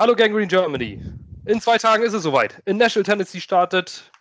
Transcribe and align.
Hallo 0.00 0.14
Gangrene 0.14 0.46
Germany. 0.46 1.02
In 1.46 1.60
zwei 1.60 1.76
Tagen 1.76 2.04
ist 2.04 2.12
es 2.12 2.22
soweit. 2.22 2.62
In 2.66 2.76
Nashville, 2.76 3.02
Tennessee 3.02 3.40
startet 3.40 4.12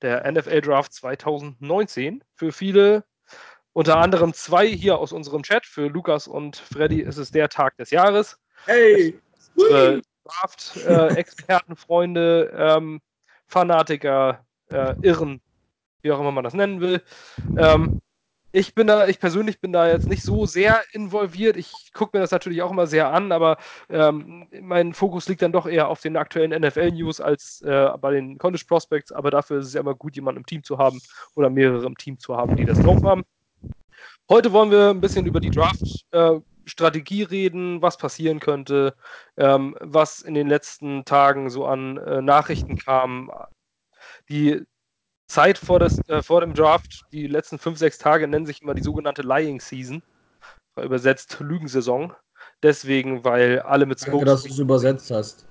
der 0.00 0.30
NFL 0.30 0.60
Draft 0.60 0.92
2019. 0.92 2.22
Für 2.36 2.52
viele, 2.52 3.02
unter 3.72 3.96
anderem 3.96 4.32
zwei 4.34 4.68
hier 4.68 4.98
aus 4.98 5.10
unserem 5.10 5.42
Chat, 5.42 5.66
für 5.66 5.88
Lukas 5.88 6.28
und 6.28 6.54
Freddy 6.54 7.00
ist 7.00 7.16
es 7.16 7.32
der 7.32 7.48
Tag 7.48 7.76
des 7.76 7.90
Jahres. 7.90 8.38
Hey! 8.66 9.20
Unsere 9.56 10.02
Draft-Experten, 10.22 11.72
äh, 11.72 11.76
Freunde, 11.76 12.54
ähm, 12.56 13.00
Fanatiker, 13.48 14.46
äh, 14.70 14.94
Irren, 15.02 15.40
wie 16.02 16.12
auch 16.12 16.20
immer 16.20 16.30
man 16.30 16.44
das 16.44 16.54
nennen 16.54 16.80
will, 16.80 17.02
ähm, 17.58 18.00
ich 18.56 18.74
bin 18.74 18.86
da, 18.86 19.06
ich 19.06 19.20
persönlich 19.20 19.60
bin 19.60 19.70
da 19.70 19.86
jetzt 19.86 20.08
nicht 20.08 20.22
so 20.22 20.46
sehr 20.46 20.80
involviert. 20.92 21.58
Ich 21.58 21.92
gucke 21.92 22.16
mir 22.16 22.22
das 22.22 22.30
natürlich 22.30 22.62
auch 22.62 22.70
immer 22.70 22.86
sehr 22.86 23.12
an, 23.12 23.30
aber 23.30 23.58
ähm, 23.90 24.48
mein 24.62 24.94
Fokus 24.94 25.28
liegt 25.28 25.42
dann 25.42 25.52
doch 25.52 25.66
eher 25.66 25.88
auf 25.88 26.00
den 26.00 26.16
aktuellen 26.16 26.58
NFL-News 26.58 27.20
als 27.20 27.60
äh, 27.60 27.90
bei 28.00 28.12
den 28.12 28.38
College 28.38 28.64
Prospects. 28.66 29.12
Aber 29.12 29.30
dafür 29.30 29.58
ist 29.58 29.66
es 29.66 29.74
ja 29.74 29.82
immer 29.82 29.94
gut, 29.94 30.16
jemanden 30.16 30.38
im 30.40 30.46
Team 30.46 30.64
zu 30.64 30.78
haben 30.78 30.98
oder 31.34 31.50
mehrere 31.50 31.84
im 31.84 31.98
Team 31.98 32.18
zu 32.18 32.34
haben, 32.34 32.56
die 32.56 32.64
das 32.64 32.80
drauf 32.80 33.02
haben. 33.04 33.24
Heute 34.30 34.50
wollen 34.54 34.70
wir 34.70 34.88
ein 34.88 35.02
bisschen 35.02 35.26
über 35.26 35.40
die 35.40 35.50
Draft-Strategie 35.50 37.22
äh, 37.22 37.26
reden, 37.26 37.82
was 37.82 37.98
passieren 37.98 38.40
könnte, 38.40 38.96
ähm, 39.36 39.76
was 39.80 40.22
in 40.22 40.32
den 40.32 40.48
letzten 40.48 41.04
Tagen 41.04 41.50
so 41.50 41.66
an 41.66 41.98
äh, 41.98 42.22
Nachrichten 42.22 42.78
kam. 42.78 43.30
Die 44.30 44.64
Zeit 45.28 45.58
vor, 45.58 45.78
das, 45.78 45.98
äh, 46.08 46.22
vor 46.22 46.40
dem 46.40 46.54
Draft, 46.54 47.04
die 47.12 47.26
letzten 47.26 47.58
fünf, 47.58 47.78
sechs 47.78 47.98
Tage 47.98 48.28
nennen 48.28 48.46
sich 48.46 48.62
immer 48.62 48.74
die 48.74 48.82
sogenannte 48.82 49.22
Lying 49.22 49.60
Season, 49.60 50.02
übersetzt 50.80 51.38
Lügensaison. 51.40 52.12
Deswegen, 52.62 53.24
weil 53.24 53.60
alle 53.60 53.86
mit 53.86 54.04
Danke, 54.06 54.24
dass 54.24 54.44
du 54.44 54.50
es 54.50 54.58
übersetzt 54.58 55.10
hast. 55.10 55.46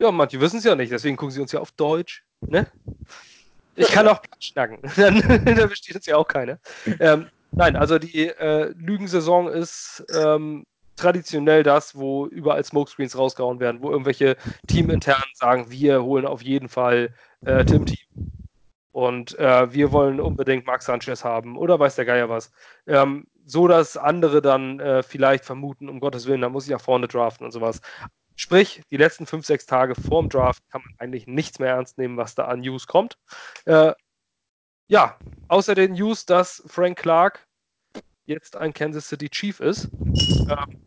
Ja, 0.00 0.10
manche 0.10 0.40
wissen 0.40 0.58
es 0.58 0.64
ja 0.64 0.74
nicht, 0.74 0.92
deswegen 0.92 1.16
gucken 1.16 1.30
sie 1.30 1.40
uns 1.40 1.52
ja 1.52 1.60
auf 1.60 1.70
Deutsch. 1.72 2.24
Ne? 2.40 2.66
Ich 3.76 3.88
kann 3.88 4.08
auch 4.08 4.20
Platz 4.20 4.44
schnacken, 4.44 4.78
dann, 4.96 5.20
dann 5.44 5.68
besteht 5.68 5.96
es 5.96 6.06
ja 6.06 6.16
auch 6.16 6.26
keine. 6.26 6.58
Ähm, 6.98 7.28
nein, 7.52 7.76
also 7.76 7.98
die 7.98 8.28
äh, 8.28 8.74
Lügensaison 8.76 9.48
ist 9.48 10.04
ähm, 10.12 10.64
traditionell 10.96 11.62
das, 11.62 11.94
wo 11.94 12.26
überall 12.26 12.64
Smokescreens 12.64 13.16
rausgehauen 13.16 13.60
werden, 13.60 13.80
wo 13.80 13.90
irgendwelche 13.90 14.36
Teamintern 14.66 15.22
sagen, 15.34 15.70
wir 15.70 16.02
holen 16.02 16.26
auf 16.26 16.42
jeden 16.42 16.68
Fall 16.68 17.14
äh, 17.46 17.64
Tim 17.64 17.86
Team 17.86 18.32
und 18.92 19.38
äh, 19.38 19.72
wir 19.72 19.90
wollen 19.90 20.20
unbedingt 20.20 20.66
Max 20.66 20.84
Sanchez 20.84 21.24
haben 21.24 21.56
oder 21.56 21.80
weiß 21.80 21.96
der 21.96 22.04
Geier 22.04 22.28
was. 22.28 22.52
Ähm, 22.86 23.26
so 23.44 23.66
dass 23.66 23.96
andere 23.96 24.40
dann 24.40 24.78
äh, 24.78 25.02
vielleicht 25.02 25.44
vermuten, 25.44 25.88
um 25.88 25.98
Gottes 25.98 26.26
Willen, 26.26 26.42
da 26.42 26.48
muss 26.48 26.64
ich 26.64 26.70
ja 26.70 26.78
vorne 26.78 27.08
draften 27.08 27.44
und 27.44 27.52
sowas. 27.52 27.80
Sprich, 28.36 28.82
die 28.90 28.96
letzten 28.96 29.26
fünf, 29.26 29.44
sechs 29.46 29.66
Tage 29.66 29.94
vorm 29.94 30.28
Draft 30.28 30.62
kann 30.70 30.82
man 30.82 30.94
eigentlich 30.98 31.26
nichts 31.26 31.58
mehr 31.58 31.70
ernst 31.70 31.98
nehmen, 31.98 32.16
was 32.16 32.34
da 32.34 32.44
an 32.44 32.60
News 32.60 32.86
kommt. 32.86 33.18
Äh, 33.64 33.92
ja, 34.88 35.18
außer 35.48 35.74
den 35.74 35.92
News, 35.92 36.26
dass 36.26 36.62
Frank 36.66 36.98
Clark 36.98 37.46
jetzt 38.24 38.56
ein 38.56 38.72
Kansas 38.72 39.08
City 39.08 39.28
Chief 39.28 39.58
ist. 39.60 39.88
Ähm, 40.48 40.82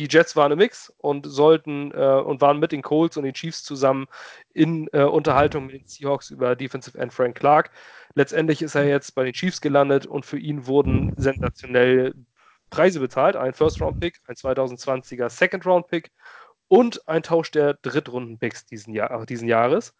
die 0.00 0.08
Jets 0.08 0.34
waren 0.34 0.52
im 0.52 0.58
Mix 0.58 0.90
und 0.96 1.26
sollten 1.26 1.92
äh, 1.92 2.22
und 2.24 2.40
waren 2.40 2.58
mit 2.58 2.72
den 2.72 2.80
Colts 2.80 3.18
und 3.18 3.24
den 3.24 3.34
Chiefs 3.34 3.62
zusammen 3.62 4.06
in 4.54 4.88
äh, 4.92 5.02
Unterhaltung 5.02 5.66
mit 5.66 5.74
den 5.74 5.86
Seahawks 5.86 6.30
über 6.30 6.56
Defensive 6.56 6.96
End 6.98 7.12
Frank 7.12 7.36
Clark. 7.36 7.70
Letztendlich 8.14 8.62
ist 8.62 8.74
er 8.74 8.86
jetzt 8.86 9.14
bei 9.14 9.24
den 9.24 9.34
Chiefs 9.34 9.60
gelandet 9.60 10.06
und 10.06 10.24
für 10.24 10.38
ihn 10.38 10.66
wurden 10.66 11.12
sensationell 11.16 12.14
Preise 12.70 12.98
bezahlt. 12.98 13.36
Ein 13.36 13.52
First-Round-Pick, 13.52 14.20
ein 14.26 14.36
2020er 14.36 15.28
Second-Round-Pick 15.28 16.10
und 16.68 17.06
ein 17.06 17.22
Tausch 17.22 17.50
der 17.50 17.74
Drittrunden-Picks 17.74 18.64
diesen, 18.64 18.94
Jahr, 18.94 19.26
diesen 19.26 19.48
Jahres. 19.48 19.94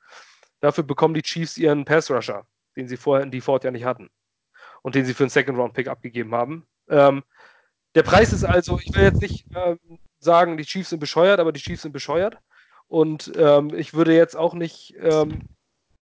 Dafür 0.61 0.85
bekommen 0.85 1.15
die 1.15 1.23
Chiefs 1.23 1.59
ihren 1.59 1.85
Pass-Rusher, 1.85 2.47
den 2.77 2.89
sie 2.89 2.97
vorher 2.97 3.25
in 3.25 3.31
Default 3.31 3.65
ja 3.65 3.71
nicht 3.71 3.85
hatten 3.85 4.09
und 4.81 4.95
den 4.95 5.05
sie 5.05 5.13
für 5.13 5.25
einen 5.25 5.31
Second-Round-Pick 5.31 5.89
abgegeben 5.89 6.35
haben. 6.35 6.67
Ähm, 6.89 7.23
der 7.95 8.03
Preis 8.03 8.33
ist 8.33 8.45
also, 8.45 8.79
ich 8.79 8.95
will 8.95 9.03
jetzt 9.03 9.21
nicht 9.21 9.47
ähm, 9.55 9.79
sagen, 10.19 10.57
die 10.57 10.65
Chiefs 10.65 10.91
sind 10.91 11.01
bescheuert, 11.01 11.41
aber 11.41 11.53
die 11.53 11.61
Chiefs 11.61 11.83
sind 11.83 11.93
bescheuert. 11.93 12.39
Und 12.87 13.33
ähm, 13.37 13.73
ich 13.75 13.95
würde 13.95 14.15
jetzt 14.15 14.37
auch 14.37 14.55
nicht 14.55 14.95
ähm, 15.01 15.43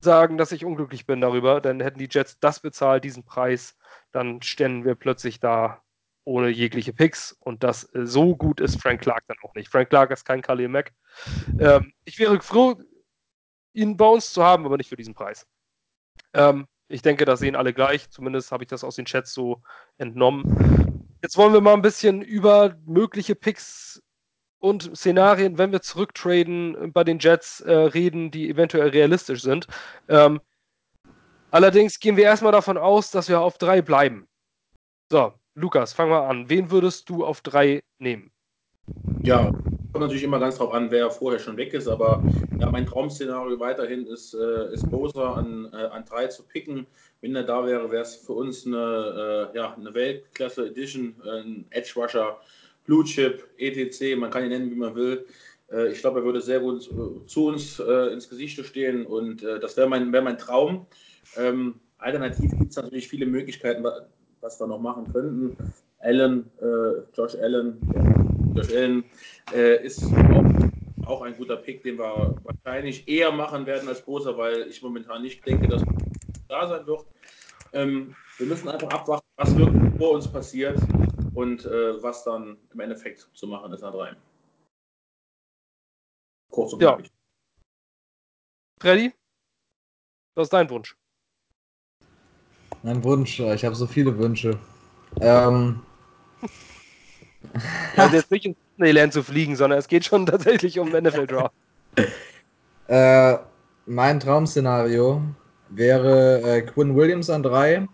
sagen, 0.00 0.36
dass 0.36 0.52
ich 0.52 0.64
unglücklich 0.64 1.06
bin 1.06 1.20
darüber, 1.20 1.60
denn 1.60 1.80
hätten 1.80 1.98
die 1.98 2.08
Jets 2.10 2.38
das 2.40 2.60
bezahlt, 2.60 3.04
diesen 3.04 3.24
Preis, 3.24 3.76
dann 4.10 4.42
ständen 4.42 4.84
wir 4.84 4.94
plötzlich 4.94 5.40
da 5.40 5.82
ohne 6.24 6.48
jegliche 6.48 6.92
Picks. 6.92 7.32
Und 7.40 7.62
das 7.62 7.84
äh, 7.94 8.06
so 8.06 8.36
gut 8.36 8.60
ist 8.60 8.80
Frank 8.80 9.00
Clark 9.00 9.24
dann 9.28 9.36
auch 9.42 9.54
nicht. 9.54 9.68
Frank 9.68 9.90
Clark 9.90 10.10
ist 10.10 10.24
kein 10.24 10.42
Khalil 10.42 10.68
Mack. 10.68 10.92
Ähm, 11.58 11.92
ich 12.04 12.18
wäre 12.18 12.40
froh, 12.40 12.80
ihn 13.74 13.96
bei 13.96 14.06
uns 14.06 14.32
zu 14.32 14.42
haben, 14.42 14.66
aber 14.66 14.76
nicht 14.76 14.88
für 14.88 14.96
diesen 14.96 15.14
Preis. 15.14 15.46
Ähm, 16.34 16.66
ich 16.88 17.02
denke, 17.02 17.24
das 17.24 17.40
sehen 17.40 17.56
alle 17.56 17.72
gleich. 17.72 18.10
Zumindest 18.10 18.52
habe 18.52 18.64
ich 18.64 18.68
das 18.68 18.84
aus 18.84 18.96
den 18.96 19.06
Chats 19.06 19.32
so 19.32 19.62
entnommen. 19.98 20.91
Jetzt 21.22 21.36
wollen 21.36 21.52
wir 21.52 21.60
mal 21.60 21.74
ein 21.74 21.82
bisschen 21.82 22.20
über 22.20 22.74
mögliche 22.84 23.36
Picks 23.36 24.02
und 24.58 24.96
Szenarien, 24.96 25.56
wenn 25.56 25.70
wir 25.70 25.80
zurücktraden, 25.80 26.92
bei 26.92 27.04
den 27.04 27.20
Jets 27.20 27.60
äh, 27.60 27.72
reden, 27.72 28.32
die 28.32 28.50
eventuell 28.50 28.88
realistisch 28.88 29.42
sind. 29.42 29.66
Ähm, 30.08 30.40
allerdings 31.52 32.00
gehen 32.00 32.16
wir 32.16 32.24
erstmal 32.24 32.52
davon 32.52 32.76
aus, 32.76 33.12
dass 33.12 33.28
wir 33.28 33.40
auf 33.40 33.56
drei 33.56 33.82
bleiben. 33.82 34.26
So, 35.10 35.32
Lukas, 35.54 35.92
fang 35.92 36.10
mal 36.10 36.26
an. 36.28 36.48
Wen 36.48 36.70
würdest 36.70 37.08
du 37.08 37.24
auf 37.24 37.40
drei 37.40 37.82
nehmen? 37.98 38.32
Ja, 39.22 39.52
kommt 39.92 40.02
natürlich 40.04 40.24
immer 40.24 40.40
ganz 40.40 40.56
drauf 40.56 40.72
an, 40.72 40.90
wer 40.90 41.10
vorher 41.10 41.38
schon 41.38 41.56
weg 41.58 41.74
ist, 41.74 41.86
aber 41.86 42.22
ja, 42.58 42.70
mein 42.70 42.86
Traum-Szenario 42.86 43.60
weiterhin 43.60 44.06
ist, 44.06 44.34
äh, 44.34 44.72
ist 44.72 44.90
Bosa 44.90 45.34
an, 45.34 45.68
äh, 45.72 45.76
an 45.76 46.04
drei 46.06 46.28
zu 46.28 46.44
picken. 46.44 46.86
Wenn 47.20 47.36
er 47.36 47.42
da 47.42 47.66
wäre, 47.66 47.90
wäre 47.90 48.02
es 48.02 48.16
für 48.16 48.32
uns 48.32 48.66
eine, 48.66 49.50
äh, 49.52 49.56
ja, 49.56 49.74
eine 49.74 49.92
Weltklasse 49.92 50.66
Edition, 50.66 51.14
äh, 51.24 51.40
ein 51.40 51.66
Edge 51.70 51.92
Rusher, 51.94 52.40
Blue 52.84 53.04
Chip, 53.04 53.46
ETC, 53.58 54.16
man 54.16 54.30
kann 54.30 54.44
ihn 54.44 54.48
nennen, 54.48 54.70
wie 54.70 54.76
man 54.76 54.94
will. 54.94 55.26
Äh, 55.70 55.92
ich 55.92 56.00
glaube, 56.00 56.20
er 56.20 56.24
würde 56.24 56.40
sehr 56.40 56.60
gut 56.60 56.90
äh, 56.90 57.26
zu 57.26 57.46
uns 57.46 57.78
ins 57.78 58.30
Gesicht 58.30 58.64
stehen 58.64 59.04
und 59.04 59.42
das 59.42 59.76
wäre 59.76 59.88
mein, 59.88 60.12
wär 60.12 60.22
mein 60.22 60.38
Traum. 60.38 60.86
Ähm, 61.36 61.80
alternativ 61.98 62.50
gibt 62.58 62.70
es 62.70 62.76
natürlich 62.76 63.08
viele 63.08 63.26
Möglichkeiten, 63.26 63.84
was 64.40 64.58
wir 64.58 64.66
noch 64.66 64.80
machen 64.80 65.12
könnten. 65.12 65.56
Allen, 66.00 66.50
Josh 67.14 67.36
Allen, 67.36 67.78
Josh 68.54 68.70
Allen 68.70 69.04
äh, 69.52 69.84
ist 69.84 70.04
auch, 70.04 71.06
auch, 71.06 71.22
ein 71.22 71.36
guter 71.36 71.56
Pick, 71.56 71.82
den 71.82 71.98
wir 71.98 72.36
wahrscheinlich 72.42 73.08
eher 73.08 73.32
machen 73.32 73.66
werden 73.66 73.88
als 73.88 74.02
Bosa, 74.02 74.36
weil 74.36 74.68
ich 74.68 74.82
momentan 74.82 75.22
nicht 75.22 75.46
denke, 75.46 75.68
dass 75.68 75.82
da 76.48 76.66
sein 76.68 76.86
wird. 76.86 77.06
Ähm, 77.72 78.14
wir 78.38 78.46
müssen 78.46 78.68
einfach 78.68 78.90
abwarten, 78.90 79.26
was 79.36 79.56
wirklich 79.56 79.98
vor 79.98 80.12
uns 80.12 80.28
passiert 80.28 80.78
und 81.34 81.64
äh, 81.64 82.02
was 82.02 82.24
dann 82.24 82.58
im 82.72 82.80
Endeffekt 82.80 83.26
zu 83.32 83.46
machen 83.46 83.72
ist 83.72 83.80
nach 83.80 83.92
drei. 83.92 84.14
Kurz 86.50 86.74
und 86.74 86.82
ja. 86.82 86.98
Freddy, 88.80 89.12
was 90.34 90.46
ist 90.46 90.52
dein 90.52 90.68
Wunsch? 90.68 90.96
Mein 92.82 93.02
Wunsch, 93.04 93.38
ich 93.40 93.64
habe 93.64 93.74
so 93.74 93.86
viele 93.86 94.18
Wünsche. 94.18 94.58
Ähm, 95.20 95.82
Also 97.96 98.16
jetzt 98.16 98.30
nicht 98.30 98.46
ins 98.46 98.56
Disneyland 98.70 99.12
zu 99.12 99.22
fliegen, 99.22 99.56
sondern 99.56 99.78
es 99.78 99.88
geht 99.88 100.04
schon 100.04 100.26
tatsächlich 100.26 100.78
um 100.78 100.90
NFL 100.90 101.26
Draft. 101.26 101.54
Äh, 102.88 103.36
mein 103.86 104.20
Traum-Szenario 104.20 105.22
wäre 105.70 106.40
äh, 106.42 106.62
Quinn 106.62 106.96
Williams 106.96 107.30
an 107.30 107.42
drei, 107.42 107.86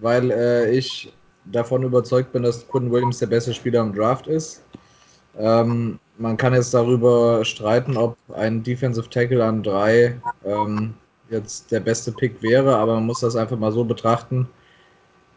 weil 0.00 0.30
äh, 0.30 0.70
ich 0.70 1.12
davon 1.46 1.82
überzeugt 1.82 2.32
bin, 2.32 2.42
dass 2.42 2.66
Quinn 2.68 2.90
Williams 2.90 3.18
der 3.18 3.26
beste 3.26 3.52
Spieler 3.52 3.80
im 3.80 3.94
Draft 3.94 4.26
ist. 4.26 4.62
Ähm, 5.38 5.98
man 6.18 6.36
kann 6.36 6.54
jetzt 6.54 6.72
darüber 6.72 7.44
streiten, 7.44 7.96
ob 7.96 8.16
ein 8.34 8.62
Defensive 8.62 9.10
Tackle 9.10 9.44
an 9.44 9.62
drei 9.62 10.16
ähm, 10.44 10.94
jetzt 11.30 11.70
der 11.72 11.80
beste 11.80 12.12
Pick 12.12 12.40
wäre, 12.42 12.76
aber 12.76 12.94
man 12.94 13.06
muss 13.06 13.20
das 13.20 13.36
einfach 13.36 13.58
mal 13.58 13.72
so 13.72 13.84
betrachten. 13.84 14.48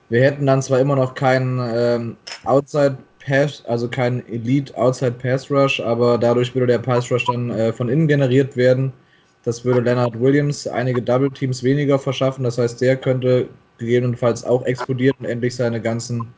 Wir 0.10 0.22
hätten 0.22 0.46
dann 0.46 0.62
zwar 0.62 0.80
immer 0.80 0.96
noch 0.96 1.16
keinen 1.16 1.60
ähm, 1.74 2.18
Outside 2.46 2.98
Pass, 3.28 3.64
also 3.66 3.90
kein 3.90 4.26
Elite 4.30 4.76
Outside 4.78 5.12
Pass 5.12 5.52
Rush, 5.52 5.82
aber 5.82 6.18
dadurch 6.18 6.56
würde 6.56 6.68
der 6.68 6.80
Pass 6.80 7.12
Rush 7.12 7.26
dann 7.26 7.50
äh, 7.50 7.74
von 7.74 7.90
innen 7.90 8.08
generiert 8.08 8.56
werden. 8.56 8.94
Das 9.44 9.66
würde 9.66 9.82
Leonard 9.82 10.20
Williams 10.20 10.66
einige 10.68 11.02
Double 11.02 11.30
Teams 11.32 11.62
weniger 11.62 12.00
verschaffen. 12.00 12.44
Das 12.44 12.58
heißt, 12.58 12.80
der 12.80 12.96
könnte 12.96 13.50
gegebenenfalls 13.78 14.44
auch 14.44 14.66
explodieren 14.66 15.18
und 15.20 15.26
endlich 15.26 15.56
seine 15.56 15.82
ganzen 15.82 16.34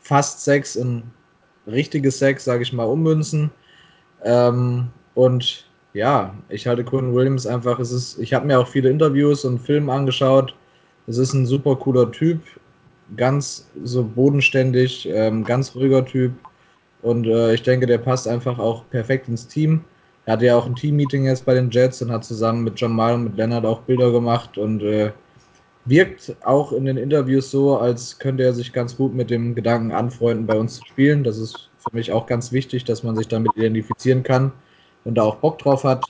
fast 0.00 0.44
Sex 0.44 0.76
in 0.76 1.02
richtige 1.66 2.10
Sex, 2.10 2.44
sage 2.44 2.62
ich 2.62 2.72
mal, 2.72 2.84
ummünzen. 2.84 3.50
Ähm, 4.22 4.88
und 5.14 5.66
ja, 5.94 6.34
ich 6.50 6.66
halte 6.66 6.84
Quinn 6.84 7.14
Williams 7.14 7.46
einfach, 7.46 7.78
es 7.78 7.90
ist, 7.90 8.18
ich 8.18 8.34
habe 8.34 8.46
mir 8.46 8.58
auch 8.60 8.68
viele 8.68 8.90
Interviews 8.90 9.44
und 9.44 9.58
Filme 9.58 9.92
angeschaut. 9.92 10.54
Es 11.06 11.16
ist 11.16 11.32
ein 11.32 11.46
super 11.46 11.76
cooler 11.76 12.10
Typ 12.12 12.40
ganz 13.16 13.68
so 13.84 14.02
bodenständig, 14.04 15.08
ähm, 15.10 15.44
ganz 15.44 15.74
ruhiger 15.74 16.04
Typ. 16.04 16.32
Und 17.02 17.26
äh, 17.26 17.54
ich 17.54 17.62
denke, 17.62 17.86
der 17.86 17.98
passt 17.98 18.26
einfach 18.26 18.58
auch 18.58 18.88
perfekt 18.90 19.28
ins 19.28 19.46
Team. 19.46 19.84
Er 20.24 20.32
hatte 20.32 20.46
ja 20.46 20.56
auch 20.56 20.66
ein 20.66 20.74
Team-Meeting 20.74 21.24
jetzt 21.24 21.44
bei 21.44 21.54
den 21.54 21.70
Jets 21.70 22.02
und 22.02 22.10
hat 22.10 22.24
zusammen 22.24 22.64
mit 22.64 22.80
Jamal 22.80 23.14
und 23.14 23.24
mit 23.24 23.36
Leonard 23.36 23.64
auch 23.64 23.82
Bilder 23.82 24.10
gemacht 24.10 24.58
und 24.58 24.82
äh, 24.82 25.12
wirkt 25.84 26.34
auch 26.44 26.72
in 26.72 26.84
den 26.84 26.96
Interviews 26.96 27.50
so, 27.50 27.78
als 27.78 28.18
könnte 28.18 28.42
er 28.42 28.52
sich 28.52 28.72
ganz 28.72 28.96
gut 28.96 29.14
mit 29.14 29.30
dem 29.30 29.54
Gedanken 29.54 29.92
anfreunden, 29.92 30.46
bei 30.46 30.58
uns 30.58 30.76
zu 30.76 30.84
spielen. 30.86 31.22
Das 31.22 31.38
ist 31.38 31.70
für 31.78 31.94
mich 31.94 32.10
auch 32.10 32.26
ganz 32.26 32.50
wichtig, 32.50 32.84
dass 32.84 33.04
man 33.04 33.14
sich 33.14 33.28
damit 33.28 33.56
identifizieren 33.56 34.24
kann 34.24 34.50
und 35.04 35.14
da 35.14 35.22
auch 35.22 35.36
Bock 35.36 35.58
drauf 35.58 35.84
hat. 35.84 36.04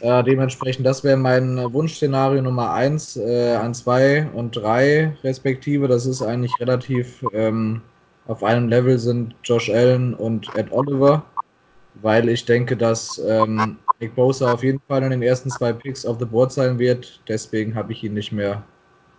Äh, 0.00 0.24
dementsprechend, 0.24 0.86
das 0.86 1.04
wäre 1.04 1.16
mein 1.16 1.72
Wunschszenario 1.72 2.40
Nummer 2.40 2.72
1 2.72 3.16
äh, 3.16 3.54
an 3.54 3.74
2 3.74 4.30
und 4.32 4.56
3 4.56 5.16
respektive. 5.22 5.88
Das 5.88 6.06
ist 6.06 6.22
eigentlich 6.22 6.58
relativ 6.60 7.24
ähm, 7.32 7.82
auf 8.26 8.42
einem 8.42 8.68
Level 8.68 8.98
sind 8.98 9.34
Josh 9.44 9.70
Allen 9.70 10.14
und 10.14 10.54
Ed 10.54 10.70
Oliver 10.72 11.24
weil 11.94 12.28
ich 12.28 12.44
denke, 12.44 12.76
dass 12.76 13.20
ähm, 13.26 13.78
Nick 13.98 14.14
Bosa 14.14 14.52
auf 14.52 14.62
jeden 14.62 14.80
Fall 14.88 15.02
in 15.02 15.10
den 15.10 15.22
ersten 15.22 15.50
zwei 15.50 15.72
Picks 15.72 16.06
auf 16.06 16.18
the 16.18 16.24
board 16.24 16.52
sein 16.52 16.78
wird. 16.78 17.20
Deswegen 17.28 17.74
habe 17.74 17.92
ich 17.92 18.02
ihn 18.04 18.14
nicht 18.14 18.32
mehr 18.32 18.62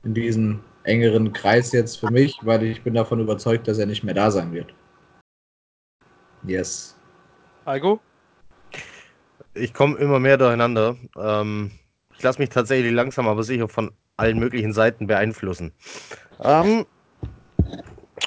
in 0.03 0.13
diesem 0.13 0.61
engeren 0.83 1.31
Kreis 1.33 1.71
jetzt 1.71 1.97
für 1.97 2.09
mich, 2.09 2.39
weil 2.43 2.63
ich 2.63 2.83
bin 2.83 2.93
davon 2.93 3.19
überzeugt, 3.19 3.67
dass 3.67 3.77
er 3.77 3.85
nicht 3.85 4.03
mehr 4.03 4.15
da 4.15 4.31
sein 4.31 4.51
wird. 4.51 4.73
Yes. 6.43 6.97
Algo? 7.65 7.99
Ich 9.53 9.73
komme 9.73 9.97
immer 9.97 10.19
mehr 10.19 10.37
durcheinander. 10.37 10.95
Ähm, 11.17 11.71
ich 12.15 12.23
lasse 12.23 12.39
mich 12.39 12.49
tatsächlich 12.49 12.93
langsam, 12.93 13.27
aber 13.27 13.43
sicher 13.43 13.67
von 13.67 13.91
allen 14.15 14.39
möglichen 14.39 14.73
Seiten 14.73 15.07
beeinflussen. 15.07 15.73
Ähm, 16.41 16.85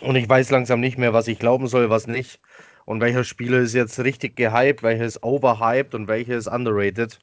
und 0.03 0.17
ich 0.17 0.29
weiß 0.29 0.51
langsam 0.51 0.81
nicht 0.81 0.99
mehr, 0.99 1.13
was 1.13 1.29
ich 1.29 1.39
glauben 1.39 1.67
soll, 1.67 1.89
was 1.89 2.07
nicht. 2.07 2.41
Und 2.85 3.01
welcher 3.01 3.25
Spieler 3.25 3.59
ist 3.61 3.73
jetzt 3.73 3.99
richtig 4.01 4.37
gehypt, 4.37 4.83
welcher 4.83 5.05
ist 5.05 5.23
overhyped 5.23 5.95
und 5.95 6.09
welcher 6.09 6.37
ist 6.37 6.49
underrated. 6.49 7.19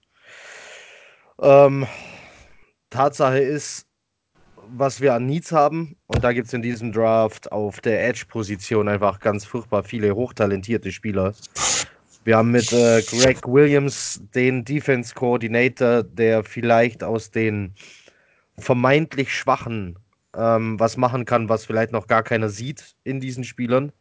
Ähm, 1.40 1.86
Tatsache 2.90 3.40
ist, 3.40 3.86
was 4.68 5.02
wir 5.02 5.14
an 5.14 5.26
Needs 5.26 5.52
haben, 5.52 5.98
und 6.08 6.24
da 6.24 6.34
gibt 6.34 6.48
es 6.48 6.54
in 6.54 6.62
diesem 6.62 6.92
Draft 6.92 7.52
auf 7.52 7.82
der 7.82 8.08
Edge-Position 8.08 8.88
einfach 8.88 9.20
ganz 9.20 9.46
furchtbar 9.46 9.84
viele 9.84 10.16
hochtalentierte 10.16 10.92
Spieler. 10.92 11.34
Wir 12.24 12.38
haben 12.38 12.52
mit 12.52 12.72
äh, 12.72 13.02
Greg 13.02 13.48
Williams 13.48 14.22
den 14.36 14.64
Defense 14.64 15.16
Coordinator, 15.16 16.04
der 16.04 16.44
vielleicht 16.44 17.04
aus 17.04 17.32
den 17.32 17.74
vermeintlich 18.60 19.34
Schwachen 19.34 19.98
ähm, 20.36 20.80
was 20.80 20.98
machen 20.98 21.26
kann, 21.26 21.50
was 21.50 21.66
vielleicht 21.66 21.92
noch 21.92 22.06
gar 22.06 22.22
keiner 22.22 22.50
sieht 22.50 22.96
in 23.04 23.20
diesen 23.20 23.44
Spielern. 23.44 23.92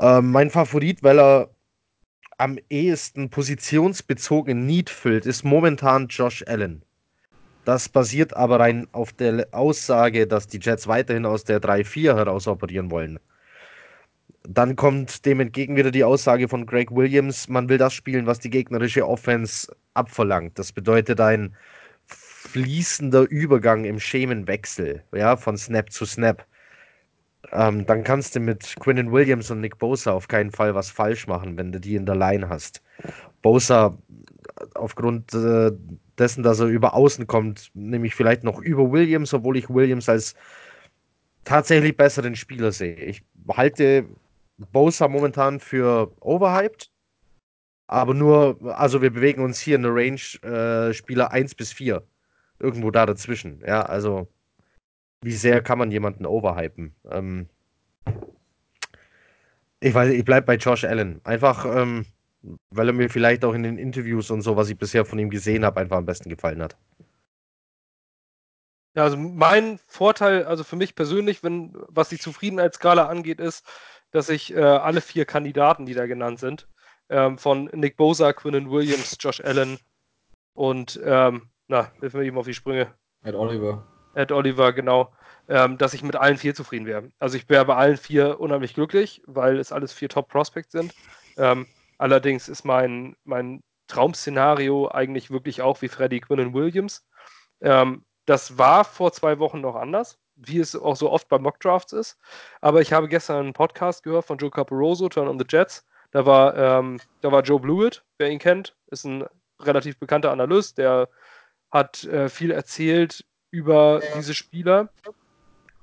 Ähm, 0.00 0.32
mein 0.32 0.50
Favorit, 0.50 1.02
weil 1.04 1.20
er 1.20 1.50
am 2.38 2.58
ehesten 2.70 3.30
positionsbezogen 3.30 4.66
Need 4.66 4.90
füllt, 4.90 5.26
ist 5.26 5.44
momentan 5.44 6.08
Josh 6.08 6.42
Allen. 6.48 6.82
Das 7.64 7.88
basiert 7.88 8.34
aber 8.34 8.58
rein 8.58 8.88
auf 8.90 9.12
der 9.12 9.46
Aussage, 9.52 10.26
dass 10.26 10.48
die 10.48 10.58
Jets 10.58 10.88
weiterhin 10.88 11.26
aus 11.26 11.44
der 11.44 11.60
3-4 11.60 12.16
heraus 12.16 12.48
operieren 12.48 12.90
wollen. 12.90 13.20
Dann 14.48 14.76
kommt 14.76 15.26
dem 15.26 15.40
entgegen 15.40 15.76
wieder 15.76 15.90
die 15.90 16.04
Aussage 16.04 16.48
von 16.48 16.66
Greg 16.66 16.90
Williams, 16.90 17.48
man 17.48 17.68
will 17.68 17.78
das 17.78 17.92
spielen, 17.92 18.26
was 18.26 18.38
die 18.38 18.50
gegnerische 18.50 19.06
Offense 19.06 19.74
abverlangt. 19.94 20.58
Das 20.58 20.72
bedeutet 20.72 21.20
ein 21.20 21.54
fließender 22.06 23.28
Übergang 23.28 23.84
im 23.84 24.00
Schemenwechsel, 24.00 25.02
ja, 25.14 25.36
von 25.36 25.56
Snap 25.56 25.92
zu 25.92 26.06
Snap 26.06 26.46
ähm, 27.52 27.86
dann 27.86 28.04
kannst 28.04 28.36
du 28.36 28.40
mit 28.40 28.76
Quinnen 28.80 29.12
Williams 29.12 29.50
und 29.50 29.60
Nick 29.60 29.78
Bosa 29.78 30.12
auf 30.12 30.28
keinen 30.28 30.50
Fall 30.50 30.74
was 30.74 30.90
falsch 30.90 31.26
machen, 31.26 31.56
wenn 31.56 31.72
du 31.72 31.80
die 31.80 31.96
in 31.96 32.06
der 32.06 32.16
Line 32.16 32.48
hast. 32.48 32.82
Bosa, 33.42 33.96
aufgrund 34.74 35.32
äh, 35.34 35.72
dessen, 36.18 36.42
dass 36.42 36.60
er 36.60 36.66
über 36.66 36.94
außen 36.94 37.26
kommt, 37.26 37.70
nämlich 37.74 38.14
vielleicht 38.14 38.44
noch 38.44 38.60
über 38.60 38.90
Williams, 38.92 39.32
obwohl 39.34 39.56
ich 39.56 39.70
Williams 39.70 40.08
als 40.08 40.34
tatsächlich 41.44 41.96
besseren 41.96 42.36
Spieler 42.36 42.72
sehe. 42.72 42.96
Ich 42.96 43.22
halte 43.48 44.04
Bosa 44.72 45.08
momentan 45.08 45.60
für 45.60 46.12
overhyped, 46.20 46.90
aber 47.86 48.14
nur, 48.14 48.58
also 48.78 49.02
wir 49.02 49.10
bewegen 49.10 49.42
uns 49.42 49.58
hier 49.58 49.76
in 49.76 49.82
der 49.82 49.94
Range 49.94 50.20
äh, 50.42 50.94
Spieler 50.94 51.32
1 51.32 51.54
bis 51.54 51.72
4. 51.72 52.02
Irgendwo 52.58 52.90
da 52.90 53.06
dazwischen. 53.06 53.62
Ja, 53.66 53.82
also 53.82 54.28
wie 55.22 55.32
sehr 55.32 55.62
kann 55.62 55.78
man 55.78 55.90
jemanden 55.90 56.26
overhypen? 56.26 56.94
Ähm, 57.10 57.48
ich 59.80 59.94
weiß, 59.94 60.12
ich 60.12 60.24
bleibe 60.24 60.46
bei 60.46 60.56
Josh 60.56 60.84
Allen. 60.84 61.20
Einfach, 61.24 61.64
ähm, 61.64 62.04
weil 62.70 62.88
er 62.88 62.92
mir 62.92 63.10
vielleicht 63.10 63.44
auch 63.44 63.54
in 63.54 63.62
den 63.62 63.78
Interviews 63.78 64.30
und 64.30 64.42
so, 64.42 64.56
was 64.56 64.68
ich 64.68 64.78
bisher 64.78 65.04
von 65.04 65.18
ihm 65.18 65.30
gesehen 65.30 65.64
habe, 65.64 65.80
einfach 65.80 65.96
am 65.96 66.06
besten 66.06 66.28
gefallen 66.28 66.62
hat. 66.62 66.76
Ja, 68.94 69.04
also 69.04 69.16
mein 69.16 69.78
Vorteil, 69.86 70.44
also 70.44 70.64
für 70.64 70.76
mich 70.76 70.94
persönlich, 70.94 71.42
wenn 71.42 71.72
was 71.88 72.08
die 72.08 72.18
Zufriedenheitsskala 72.18 73.06
angeht, 73.06 73.40
ist, 73.40 73.64
dass 74.10 74.28
ich 74.28 74.54
äh, 74.54 74.60
alle 74.60 75.00
vier 75.00 75.24
Kandidaten, 75.24 75.86
die 75.86 75.94
da 75.94 76.06
genannt 76.06 76.40
sind, 76.40 76.68
ähm, 77.08 77.38
von 77.38 77.64
Nick 77.72 77.96
Bosa, 77.96 78.32
Quinnen 78.32 78.70
Williams, 78.70 79.16
Josh 79.20 79.40
Allen 79.40 79.78
und 80.54 81.00
ähm, 81.04 81.50
na, 81.68 81.92
hilf 82.00 82.14
mir 82.14 82.24
eben 82.24 82.38
auf 82.38 82.46
die 82.46 82.54
Sprünge. 82.54 82.92
Ed 83.22 83.34
Oliver. 83.34 83.86
Ed 84.14 84.32
Oliver, 84.32 84.72
genau, 84.72 85.12
ähm, 85.48 85.78
dass 85.78 85.94
ich 85.94 86.02
mit 86.02 86.16
allen 86.16 86.36
vier 86.36 86.54
zufrieden 86.54 86.86
wäre. 86.86 87.10
Also 87.18 87.36
ich 87.36 87.48
wäre 87.48 87.64
bei 87.64 87.76
allen 87.76 87.96
vier 87.96 88.40
unheimlich 88.40 88.74
glücklich, 88.74 89.22
weil 89.26 89.58
es 89.58 89.72
alles 89.72 89.92
vier 89.92 90.08
Top-Prospects 90.08 90.72
sind. 90.72 90.94
Ähm, 91.36 91.66
allerdings 91.98 92.48
ist 92.48 92.64
mein, 92.64 93.16
mein 93.24 93.62
Traum-Szenario 93.86 94.88
eigentlich 94.88 95.30
wirklich 95.30 95.62
auch 95.62 95.80
wie 95.82 95.88
Freddy 95.88 96.20
Quinn 96.20 96.54
Williams. 96.54 97.06
Ähm, 97.60 98.04
das 98.26 98.58
war 98.58 98.84
vor 98.84 99.12
zwei 99.12 99.38
Wochen 99.38 99.60
noch 99.60 99.76
anders, 99.76 100.18
wie 100.46 100.58
es 100.58 100.74
auch 100.74 100.96
so 100.96 101.10
oft 101.10 101.28
bei 101.28 101.38
Mock-Drafts 101.38 101.92
ist. 101.92 102.18
Aber 102.60 102.80
ich 102.80 102.92
habe 102.92 103.08
gestern 103.08 103.44
einen 103.44 103.52
Podcast 103.52 104.02
gehört 104.02 104.24
von 104.24 104.38
Joe 104.38 104.50
Caporoso, 104.50 105.08
Turn 105.08 105.28
on 105.28 105.38
the 105.38 105.46
Jets. 105.48 105.84
Da 106.12 106.26
war, 106.26 106.56
ähm, 106.56 107.00
da 107.20 107.30
war 107.30 107.42
Joe 107.42 107.60
Blewett, 107.60 108.02
wer 108.18 108.30
ihn 108.30 108.38
kennt, 108.38 108.74
ist 108.88 109.04
ein 109.04 109.24
relativ 109.60 109.98
bekannter 109.98 110.32
Analyst, 110.32 110.78
der 110.78 111.08
hat 111.70 112.04
äh, 112.04 112.28
viel 112.28 112.50
erzählt 112.50 113.24
über 113.50 114.00
diese 114.16 114.34
Spieler. 114.34 114.88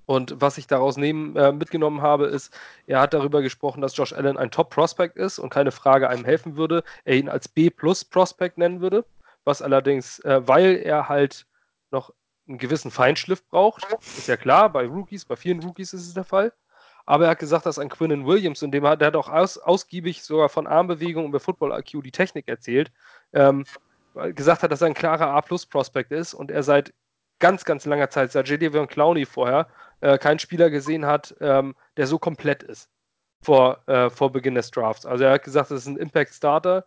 Und 0.05 0.39
was 0.39 0.57
ich 0.57 0.67
daraus 0.67 0.95
nehmen, 0.95 1.35
äh, 1.35 1.51
mitgenommen 1.51 2.01
habe, 2.01 2.27
ist, 2.27 2.57
er 2.87 3.01
hat 3.01 3.13
darüber 3.13 3.41
gesprochen, 3.41 3.81
dass 3.81 3.95
Josh 3.95 4.13
Allen 4.13 4.37
ein 4.37 4.51
Top-Prospect 4.51 5.17
ist 5.17 5.37
und 5.37 5.49
keine 5.49 5.71
Frage 5.71 6.09
einem 6.09 6.23
helfen 6.23 6.55
würde, 6.55 6.83
er 7.03 7.15
ihn 7.17 7.27
als 7.27 7.49
B-Plus-Prospect 7.49 8.57
nennen 8.57 8.79
würde, 8.79 9.05
was 9.43 9.61
allerdings, 9.61 10.19
äh, 10.19 10.47
weil 10.47 10.77
er 10.77 11.09
halt 11.09 11.45
noch 11.91 12.13
einen 12.47 12.57
gewissen 12.57 12.91
Feinschliff 12.91 13.45
braucht, 13.47 13.85
ist 14.01 14.27
ja 14.27 14.37
klar, 14.37 14.71
bei 14.71 14.85
Rookies, 14.85 15.25
bei 15.25 15.35
vielen 15.35 15.61
Rookies 15.61 15.93
ist 15.93 16.07
es 16.07 16.13
der 16.13 16.23
Fall. 16.23 16.53
Aber 17.05 17.25
er 17.25 17.31
hat 17.31 17.39
gesagt, 17.39 17.65
dass 17.65 17.79
ein 17.79 17.89
Quinnen 17.89 18.25
Williams, 18.25 18.63
und 18.63 18.71
dem 18.71 18.85
hat, 18.85 18.99
der 18.99 19.07
hat 19.07 19.15
auch 19.15 19.29
aus, 19.29 19.57
ausgiebig 19.57 20.23
sogar 20.23 20.49
von 20.49 20.67
Armbewegungen 20.67 21.31
bei 21.31 21.39
Football 21.39 21.71
IQ 21.79 22.03
die 22.03 22.11
Technik 22.11 22.47
erzählt, 22.47 22.91
ähm, 23.31 23.65
gesagt 24.33 24.63
hat, 24.63 24.71
dass 24.71 24.81
er 24.81 24.87
ein 24.87 24.93
klarer 24.93 25.27
A-Plus-Prospect 25.27 26.11
ist 26.11 26.33
und 26.33 26.51
er 26.51 26.63
seit 26.63 26.93
ganz, 27.39 27.65
ganz 27.65 27.85
langer 27.85 28.09
Zeit, 28.09 28.31
seit 28.31 28.49
Jadavion 28.49 28.87
Clowney 28.87 29.25
vorher, 29.25 29.67
äh, 30.01 30.17
keinen 30.17 30.39
Spieler 30.39 30.69
gesehen 30.69 31.05
hat, 31.05 31.35
ähm, 31.39 31.75
der 31.95 32.07
so 32.07 32.19
komplett 32.19 32.63
ist 32.63 32.89
vor, 33.41 33.87
äh, 33.87 34.09
vor 34.09 34.31
Beginn 34.31 34.55
des 34.55 34.71
Drafts. 34.71 35.05
Also 35.05 35.23
er 35.23 35.33
hat 35.33 35.43
gesagt, 35.43 35.71
das 35.71 35.81
ist 35.81 35.87
ein 35.87 35.97
Impact-Starter 35.97 36.85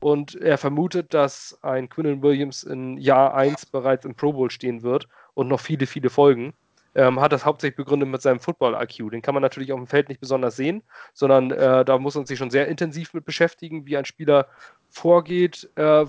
und 0.00 0.34
er 0.36 0.58
vermutet, 0.58 1.12
dass 1.14 1.58
ein 1.62 1.88
Quinnen 1.88 2.22
Williams 2.22 2.62
in 2.62 2.98
Jahr 2.98 3.34
1 3.34 3.66
bereits 3.66 4.04
im 4.04 4.14
Pro 4.14 4.32
Bowl 4.32 4.50
stehen 4.50 4.82
wird 4.82 5.08
und 5.34 5.48
noch 5.48 5.60
viele, 5.60 5.86
viele 5.86 6.10
Folgen. 6.10 6.54
Ähm, 6.94 7.20
hat 7.20 7.32
das 7.32 7.44
hauptsächlich 7.44 7.76
begründet 7.76 8.08
mit 8.08 8.22
seinem 8.22 8.40
Football-IQ. 8.40 9.10
Den 9.10 9.22
kann 9.22 9.34
man 9.34 9.42
natürlich 9.42 9.72
auf 9.72 9.78
dem 9.78 9.86
Feld 9.86 10.08
nicht 10.08 10.20
besonders 10.20 10.56
sehen, 10.56 10.82
sondern 11.12 11.50
äh, 11.50 11.84
da 11.84 11.98
muss 11.98 12.14
man 12.14 12.26
sich 12.26 12.38
schon 12.38 12.50
sehr 12.50 12.66
intensiv 12.66 13.14
mit 13.14 13.24
beschäftigen, 13.24 13.86
wie 13.86 13.96
ein 13.96 14.04
Spieler 14.04 14.48
vorgeht, 14.88 15.68
äh, 15.76 16.06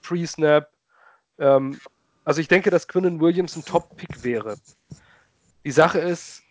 Free-Snap, 0.00 0.70
ähm, 1.38 1.78
also 2.24 2.40
ich 2.40 2.48
denke, 2.48 2.70
dass 2.70 2.88
Quinnen 2.88 3.20
Williams 3.20 3.56
ein 3.56 3.64
Top-Pick 3.64 4.24
wäre. 4.24 4.56
Die 5.64 5.70
Sache 5.70 5.98
ist, 5.98 6.42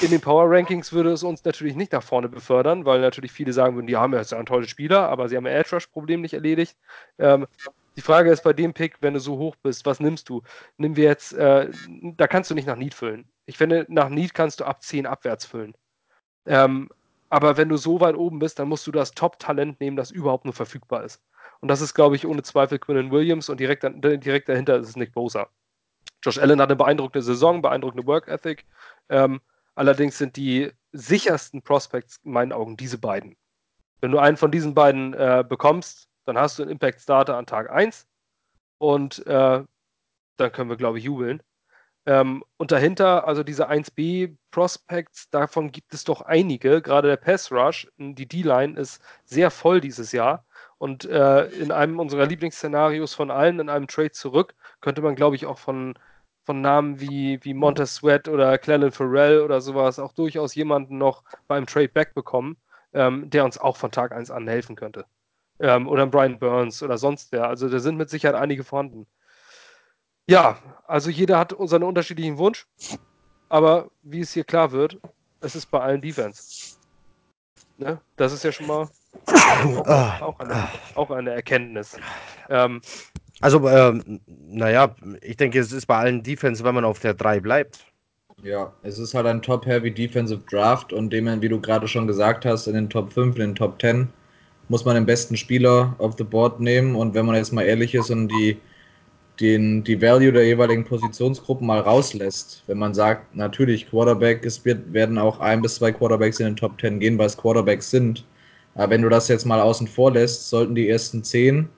in 0.00 0.10
den 0.10 0.20
Power 0.20 0.50
Rankings 0.50 0.92
würde 0.92 1.12
es 1.12 1.22
uns 1.22 1.44
natürlich 1.44 1.76
nicht 1.76 1.92
nach 1.92 2.02
vorne 2.02 2.28
befördern, 2.28 2.84
weil 2.84 3.00
natürlich 3.00 3.32
viele 3.32 3.52
sagen 3.52 3.76
würden, 3.76 3.86
die 3.86 3.96
haben 3.96 4.12
ja 4.12 4.18
jetzt 4.18 4.32
ein 4.32 4.46
toller 4.46 4.66
Spieler, 4.66 5.08
aber 5.08 5.28
sie 5.28 5.36
haben 5.36 5.46
ein 5.46 5.54
Edge 5.54 5.74
Rush 5.74 5.86
Problem 5.88 6.20
nicht 6.20 6.34
erledigt. 6.34 6.76
Ähm, 7.18 7.46
die 7.96 8.00
Frage 8.00 8.30
ist 8.30 8.42
bei 8.42 8.52
dem 8.52 8.74
Pick, 8.74 8.96
wenn 9.02 9.14
du 9.14 9.20
so 9.20 9.38
hoch 9.38 9.56
bist, 9.56 9.86
was 9.86 10.00
nimmst 10.00 10.28
du? 10.28 10.42
Nimm 10.78 10.96
wir 10.96 11.04
jetzt, 11.04 11.32
äh, 11.34 11.70
da 12.16 12.26
kannst 12.26 12.50
du 12.50 12.54
nicht 12.54 12.66
nach 12.66 12.76
Need 12.76 12.94
füllen. 12.94 13.28
Ich 13.46 13.56
finde, 13.56 13.86
nach 13.88 14.08
Need 14.08 14.34
kannst 14.34 14.60
du 14.60 14.64
ab 14.64 14.82
10 14.82 15.06
abwärts 15.06 15.44
füllen. 15.44 15.74
Ähm, 16.46 16.88
aber 17.28 17.56
wenn 17.56 17.68
du 17.68 17.76
so 17.76 18.00
weit 18.00 18.16
oben 18.16 18.38
bist, 18.38 18.58
dann 18.58 18.68
musst 18.68 18.86
du 18.86 18.92
das 18.92 19.12
Top-Talent 19.12 19.80
nehmen, 19.80 19.96
das 19.96 20.10
überhaupt 20.10 20.44
nur 20.44 20.54
verfügbar 20.54 21.04
ist. 21.04 21.22
Und 21.60 21.68
das 21.68 21.80
ist, 21.80 21.94
glaube 21.94 22.16
ich, 22.16 22.26
ohne 22.26 22.42
Zweifel 22.42 22.78
Quinnen 22.78 23.10
Williams 23.10 23.48
und 23.48 23.60
direkt, 23.60 23.84
direkt 23.84 24.48
dahinter 24.48 24.76
ist 24.76 24.88
es 24.88 24.96
Nick 24.96 25.12
Bosa. 25.12 25.48
Josh 26.22 26.38
Allen 26.38 26.60
hat 26.60 26.68
eine 26.68 26.76
beeindruckende 26.76 27.22
Saison, 27.22 27.62
beeindruckende 27.62 28.06
Work 28.06 28.28
Ethic. 28.28 28.64
Ähm, 29.08 29.40
allerdings 29.74 30.18
sind 30.18 30.36
die 30.36 30.72
sichersten 30.92 31.62
Prospects 31.62 32.20
in 32.24 32.32
meinen 32.32 32.52
Augen 32.52 32.76
diese 32.76 32.98
beiden. 32.98 33.36
Wenn 34.00 34.10
du 34.10 34.18
einen 34.18 34.36
von 34.36 34.50
diesen 34.50 34.74
beiden 34.74 35.14
äh, 35.14 35.44
bekommst, 35.48 36.08
dann 36.24 36.38
hast 36.38 36.58
du 36.58 36.62
einen 36.62 36.72
Impact 36.72 37.00
Starter 37.00 37.36
an 37.36 37.46
Tag 37.46 37.70
1 37.70 38.06
und 38.78 39.26
äh, 39.26 39.64
dann 40.36 40.52
können 40.52 40.70
wir, 40.70 40.76
glaube 40.76 40.98
ich, 40.98 41.04
jubeln. 41.04 41.42
Ähm, 42.06 42.44
und 42.58 42.70
dahinter, 42.70 43.26
also 43.26 43.42
diese 43.42 43.70
1B 43.70 44.36
Prospects, 44.50 45.30
davon 45.30 45.72
gibt 45.72 45.94
es 45.94 46.04
doch 46.04 46.20
einige. 46.20 46.82
Gerade 46.82 47.08
der 47.08 47.16
Pass 47.16 47.50
Rush, 47.50 47.88
die 47.96 48.26
D-Line 48.26 48.78
ist 48.78 49.02
sehr 49.24 49.50
voll 49.50 49.80
dieses 49.80 50.12
Jahr. 50.12 50.44
Und 50.76 51.06
äh, 51.06 51.46
in 51.46 51.72
einem 51.72 51.98
unserer 51.98 52.26
Lieblingsszenarios 52.26 53.14
von 53.14 53.30
allen, 53.30 53.58
in 53.58 53.70
einem 53.70 53.86
Trade 53.86 54.10
zurück, 54.10 54.54
könnte 54.80 55.00
man, 55.00 55.14
glaube 55.14 55.36
ich, 55.36 55.46
auch 55.46 55.58
von, 55.58 55.98
von 56.44 56.60
Namen 56.60 57.00
wie, 57.00 57.42
wie 57.42 57.54
Montez 57.54 57.96
Sweat 57.96 58.28
oder 58.28 58.56
Clellan 58.58 58.92
Farrell 58.92 59.40
oder 59.40 59.60
sowas 59.60 59.98
auch 59.98 60.12
durchaus 60.12 60.54
jemanden 60.54 60.98
noch 60.98 61.22
beim 61.48 61.66
Trade 61.66 61.88
back 61.88 62.14
bekommen, 62.14 62.56
ähm, 62.92 63.30
der 63.30 63.44
uns 63.44 63.58
auch 63.58 63.76
von 63.76 63.90
Tag 63.90 64.12
1 64.12 64.30
an 64.30 64.46
helfen 64.46 64.76
könnte. 64.76 65.06
Ähm, 65.58 65.88
oder 65.88 66.06
Brian 66.06 66.38
Burns 66.38 66.82
oder 66.82 66.98
sonst 66.98 67.32
wer. 67.32 67.48
Also 67.48 67.68
da 67.68 67.78
sind 67.78 67.96
mit 67.96 68.10
Sicherheit 68.10 68.36
einige 68.36 68.64
vorhanden. 68.64 69.06
Ja, 70.26 70.58
also 70.86 71.10
jeder 71.10 71.38
hat 71.38 71.54
seinen 71.64 71.82
unterschiedlichen 71.82 72.38
Wunsch, 72.38 72.66
aber 73.48 73.90
wie 74.02 74.20
es 74.20 74.32
hier 74.32 74.44
klar 74.44 74.72
wird, 74.72 74.98
es 75.40 75.54
ist 75.54 75.66
bei 75.66 75.80
allen 75.80 76.00
Defense. 76.00 76.76
Ne? 77.76 78.00
Das 78.16 78.32
ist 78.32 78.44
ja 78.44 78.52
schon 78.52 78.66
mal 78.66 78.88
auch, 79.26 80.20
auch, 80.20 80.40
eine, 80.40 80.68
auch 80.94 81.10
eine, 81.10 81.32
Erkenntnis. 81.32 81.96
Ähm, 82.48 82.80
also, 83.44 83.68
ähm, 83.68 84.20
naja, 84.26 84.96
ich 85.20 85.36
denke, 85.36 85.58
es 85.58 85.70
ist 85.70 85.84
bei 85.84 85.98
allen 85.98 86.22
Defense, 86.22 86.64
wenn 86.64 86.74
man 86.74 86.86
auf 86.86 87.00
der 87.00 87.12
3 87.12 87.40
bleibt. 87.40 87.84
Ja, 88.42 88.72
es 88.82 88.98
ist 88.98 89.12
halt 89.12 89.26
ein 89.26 89.42
Top-Heavy 89.42 89.92
Defensive 89.92 90.42
Draft 90.50 90.94
und 90.94 91.12
dem, 91.12 91.42
wie 91.42 91.48
du 91.50 91.60
gerade 91.60 91.86
schon 91.86 92.06
gesagt 92.06 92.46
hast, 92.46 92.66
in 92.66 92.74
den 92.74 92.88
Top 92.88 93.12
5, 93.12 93.36
in 93.36 93.42
den 93.42 93.54
Top 93.54 93.78
10 93.78 94.08
muss 94.68 94.86
man 94.86 94.94
den 94.94 95.04
besten 95.04 95.36
Spieler 95.36 95.94
auf 95.98 96.14
the 96.16 96.24
Board 96.24 96.58
nehmen 96.58 96.96
und 96.96 97.12
wenn 97.12 97.26
man 97.26 97.34
jetzt 97.34 97.52
mal 97.52 97.64
ehrlich 97.64 97.94
ist 97.94 98.08
und 98.08 98.28
die 98.28 98.56
den, 99.40 99.84
die 99.84 100.00
Value 100.00 100.32
der 100.32 100.46
jeweiligen 100.46 100.84
Positionsgruppen 100.84 101.66
mal 101.66 101.80
rauslässt, 101.80 102.62
wenn 102.66 102.78
man 102.78 102.94
sagt, 102.94 103.36
natürlich, 103.36 103.90
Quarterback, 103.90 104.42
es 104.46 104.64
wird, 104.64 104.90
werden 104.92 105.18
auch 105.18 105.40
ein 105.40 105.60
bis 105.60 105.74
zwei 105.74 105.92
Quarterbacks 105.92 106.40
in 106.40 106.46
den 106.46 106.56
Top 106.56 106.80
10 106.80 106.98
gehen, 106.98 107.18
weil 107.18 107.26
es 107.26 107.36
Quarterbacks 107.36 107.90
sind. 107.90 108.24
Aber 108.74 108.90
wenn 108.90 109.02
du 109.02 109.10
das 109.10 109.28
jetzt 109.28 109.44
mal 109.44 109.60
außen 109.60 109.86
vor 109.86 110.12
lässt, 110.12 110.48
sollten 110.48 110.74
die 110.74 110.88
ersten 110.88 111.22
10, 111.22 111.68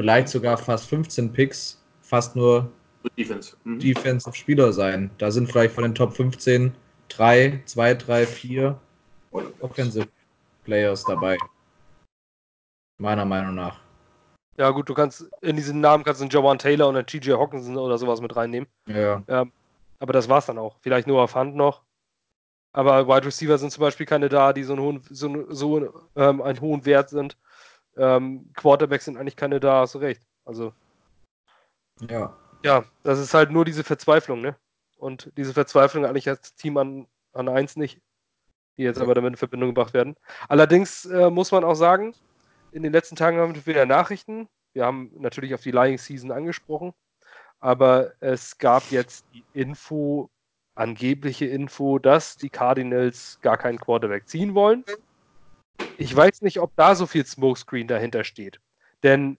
vielleicht 0.00 0.28
sogar 0.28 0.56
fast 0.56 0.88
15 0.88 1.30
Picks, 1.30 1.78
fast 2.00 2.34
nur 2.34 2.72
Defense. 3.18 3.54
Mhm. 3.64 3.80
Defensive 3.80 4.34
Spieler 4.34 4.72
sein. 4.72 5.10
Da 5.18 5.30
sind 5.30 5.50
vielleicht 5.50 5.74
von 5.74 5.82
den 5.82 5.94
Top 5.94 6.16
15 6.16 6.74
drei, 7.08 7.60
zwei, 7.66 7.92
drei, 7.92 8.24
vier 8.24 8.80
Offensive 9.60 10.08
Players 10.64 11.04
dabei. 11.04 11.36
Meiner 12.96 13.26
Meinung 13.26 13.54
nach. 13.54 13.78
Ja, 14.56 14.70
gut, 14.70 14.88
du 14.88 14.94
kannst 14.94 15.28
in 15.42 15.56
diesen 15.56 15.82
Namen 15.82 16.02
kannst 16.02 16.22
du 16.22 16.24
einen 16.24 16.30
Jawan 16.30 16.58
Taylor 16.58 16.88
und 16.88 16.96
einen 16.96 17.06
TJ 17.06 17.32
Hawkinson 17.32 17.76
oder 17.76 17.98
sowas 17.98 18.22
mit 18.22 18.34
reinnehmen. 18.34 18.70
Ja. 18.86 19.22
Ähm, 19.28 19.52
aber 19.98 20.14
das 20.14 20.30
war's 20.30 20.46
dann 20.46 20.56
auch. 20.56 20.78
Vielleicht 20.80 21.08
nur 21.08 21.20
auf 21.20 21.34
Hand 21.34 21.56
noch. 21.56 21.82
Aber 22.72 23.06
Wide 23.06 23.26
Receiver 23.26 23.58
sind 23.58 23.70
zum 23.70 23.82
Beispiel 23.82 24.06
keine 24.06 24.30
da, 24.30 24.54
die 24.54 24.62
so 24.62 24.72
einen 24.72 24.82
hohen, 24.82 25.02
so, 25.10 25.52
so 25.52 26.04
ähm, 26.16 26.40
einen 26.40 26.60
hohen 26.62 26.86
Wert 26.86 27.10
sind. 27.10 27.36
Ähm, 27.96 28.50
Quarterbacks 28.54 29.04
sind 29.04 29.16
eigentlich 29.16 29.36
keine 29.36 29.60
da, 29.60 29.80
hast 29.80 29.94
du 29.94 29.98
recht. 29.98 30.22
Also. 30.44 30.72
Ja. 32.08 32.36
Ja, 32.62 32.84
das 33.02 33.18
ist 33.18 33.34
halt 33.34 33.50
nur 33.50 33.64
diese 33.64 33.84
Verzweiflung, 33.84 34.40
ne? 34.40 34.56
Und 34.98 35.32
diese 35.36 35.54
Verzweiflung 35.54 36.04
eigentlich 36.04 36.28
als 36.28 36.54
Team 36.54 36.76
an, 36.76 37.06
an 37.32 37.48
1 37.48 37.76
nicht, 37.76 38.00
die 38.76 38.82
jetzt 38.82 39.00
aber 39.00 39.14
damit 39.14 39.32
in 39.32 39.36
Verbindung 39.36 39.70
gebracht 39.70 39.94
werden. 39.94 40.16
Allerdings 40.48 41.06
äh, 41.06 41.30
muss 41.30 41.52
man 41.52 41.64
auch 41.64 41.74
sagen, 41.74 42.14
in 42.72 42.82
den 42.82 42.92
letzten 42.92 43.16
Tagen 43.16 43.38
haben 43.38 43.54
wir 43.54 43.66
wieder 43.66 43.86
Nachrichten. 43.86 44.48
Wir 44.72 44.84
haben 44.84 45.10
natürlich 45.16 45.54
auf 45.54 45.62
die 45.62 45.70
Lying 45.70 45.98
Season 45.98 46.30
angesprochen, 46.30 46.92
aber 47.60 48.12
es 48.20 48.58
gab 48.58 48.90
jetzt 48.90 49.24
die 49.32 49.44
Info, 49.54 50.30
angebliche 50.74 51.46
Info, 51.46 51.98
dass 51.98 52.36
die 52.36 52.50
Cardinals 52.50 53.38
gar 53.42 53.56
keinen 53.56 53.78
Quarterback 53.78 54.28
ziehen 54.28 54.54
wollen. 54.54 54.84
Ich 56.00 56.16
weiß 56.16 56.40
nicht, 56.40 56.60
ob 56.60 56.74
da 56.76 56.94
so 56.94 57.06
viel 57.06 57.26
Smokescreen 57.26 57.86
dahinter 57.86 58.24
steht. 58.24 58.58
Denn 59.02 59.36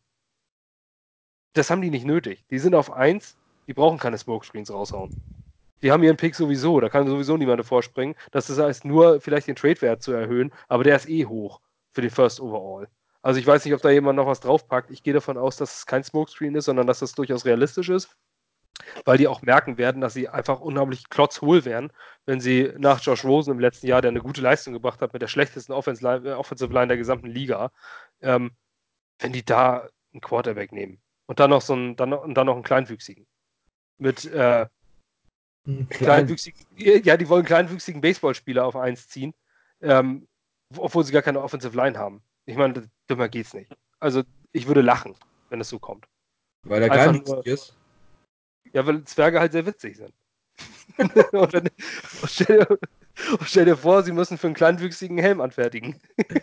das 1.54 1.72
haben 1.72 1.82
die 1.82 1.90
nicht 1.90 2.06
nötig. 2.06 2.46
Die 2.52 2.60
sind 2.60 2.76
auf 2.76 2.94
1, 2.94 3.36
die 3.66 3.74
brauchen 3.74 3.98
keine 3.98 4.20
Smokescreens 4.20 4.72
raushauen. 4.72 5.10
Die 5.82 5.92
haben 5.92 6.04
ihren 6.04 6.18
Pick 6.18 6.36
sowieso, 6.36 6.80
da 6.80 6.88
kann 6.88 7.08
sowieso 7.08 7.36
niemand 7.36 7.66
vorspringen. 7.66 8.16
Das 8.30 8.48
heißt 8.48 8.86
nur, 8.86 9.20
vielleicht 9.20 9.48
den 9.48 9.56
Trade-Wert 9.56 10.04
zu 10.04 10.12
erhöhen, 10.12 10.54
aber 10.68 10.84
der 10.84 10.98
ist 10.98 11.10
eh 11.10 11.26
hoch 11.26 11.62
für 11.94 12.02
den 12.02 12.12
First 12.12 12.40
Overall. 12.40 12.88
Also 13.24 13.40
ich 13.40 13.48
weiß 13.48 13.66
nicht, 13.66 13.74
ob 13.74 13.82
da 13.82 13.90
jemand 13.90 14.18
noch 14.18 14.28
was 14.28 14.40
draufpackt. 14.40 14.92
Ich 14.92 15.02
gehe 15.02 15.16
davon 15.16 15.40
aus, 15.40 15.58
dass 15.58 15.80
es 15.80 15.86
kein 15.88 16.04
Smokescreen 16.04 16.54
ist, 16.54 16.66
sondern 16.66 16.86
dass 16.86 17.00
das 17.00 17.14
durchaus 17.14 17.44
realistisch 17.44 17.90
ist, 17.90 18.16
weil 19.06 19.18
die 19.18 19.28
auch 19.28 19.42
merken 19.42 19.78
werden, 19.78 20.02
dass 20.02 20.14
sie 20.14 20.30
einfach 20.30 20.60
unheimlich 20.60 21.10
klotzhohl 21.10 21.66
wären, 21.66 21.92
wenn 22.26 22.40
sie 22.40 22.72
nach 22.78 23.02
Josh 23.02 23.24
Rosen 23.24 23.54
im 23.54 23.60
letzten 23.60 23.88
Jahr, 23.88 24.02
der 24.02 24.10
eine 24.10 24.22
gute 24.22 24.42
Leistung 24.42 24.74
gebracht 24.74 25.02
hat 25.02 25.14
mit 25.14 25.22
der 25.22 25.28
schlechtesten 25.28 25.74
Offensive 25.74 26.06
Line, 26.06 26.38
Offensive 26.38 26.74
Line 26.74 26.88
der 26.88 26.98
gesamten 26.98 27.28
Liga, 27.28 27.72
ähm, 28.22 28.52
wenn 29.20 29.34
die 29.34 29.46
da 29.46 29.88
einen 30.14 30.22
Quarterback 30.22 30.72
nehmen 30.72 31.02
und 31.28 31.40
dann 31.40 31.50
noch 31.50 31.62
so 31.62 31.74
einen, 31.74 31.96
dann, 31.96 32.14
und 32.14 32.34
dann 32.34 32.48
noch 32.48 32.56
einen 32.56 32.64
kleinwüchsigen 32.64 33.28
mit 33.98 34.26
äh, 34.26 34.66
kleinwüchsigen, 35.90 36.66
ja, 36.76 37.18
die 37.18 37.30
wollen 37.30 37.46
kleinwüchsigen 37.46 38.02
Baseballspieler 38.02 38.66
auf 38.66 38.76
eins 38.76 39.08
ziehen, 39.08 39.34
ähm, 39.82 40.28
obwohl 40.76 41.04
sie 41.04 41.14
gar 41.14 41.22
keine 41.22 41.42
Offensive 41.42 41.76
Line 41.76 41.98
haben. 41.98 42.24
Ich 42.46 42.58
meine, 42.58 42.90
dümmer 43.10 43.30
geht's 43.30 43.54
nicht. 43.54 43.72
Also, 44.00 44.24
ich 44.52 44.68
würde 44.68 44.82
lachen, 44.82 45.16
wenn 45.50 45.62
es 45.62 45.70
so 45.70 45.78
kommt. 45.78 46.08
Weil 46.64 46.82
er 46.82 46.90
klein 46.90 47.24
ist? 47.44 47.76
Ja, 48.74 48.86
weil 48.86 49.04
Zwerge 49.04 49.40
halt 49.40 49.52
sehr 49.52 49.66
witzig 49.66 49.98
sind. 49.98 50.14
und, 51.32 51.54
wenn, 51.54 51.68
und, 52.22 52.30
stell 52.30 52.60
dir, 52.60 52.68
und, 52.70 52.80
stell 53.46 53.66
dir, 53.66 53.78
vor, 53.78 54.04
sie 54.04 54.12
müssen 54.12 54.38
für 54.38 54.48
einen 54.48 54.56
kleinwüchsigen 54.56 55.18
Helm 55.18 55.42
anfertigen. 55.42 56.00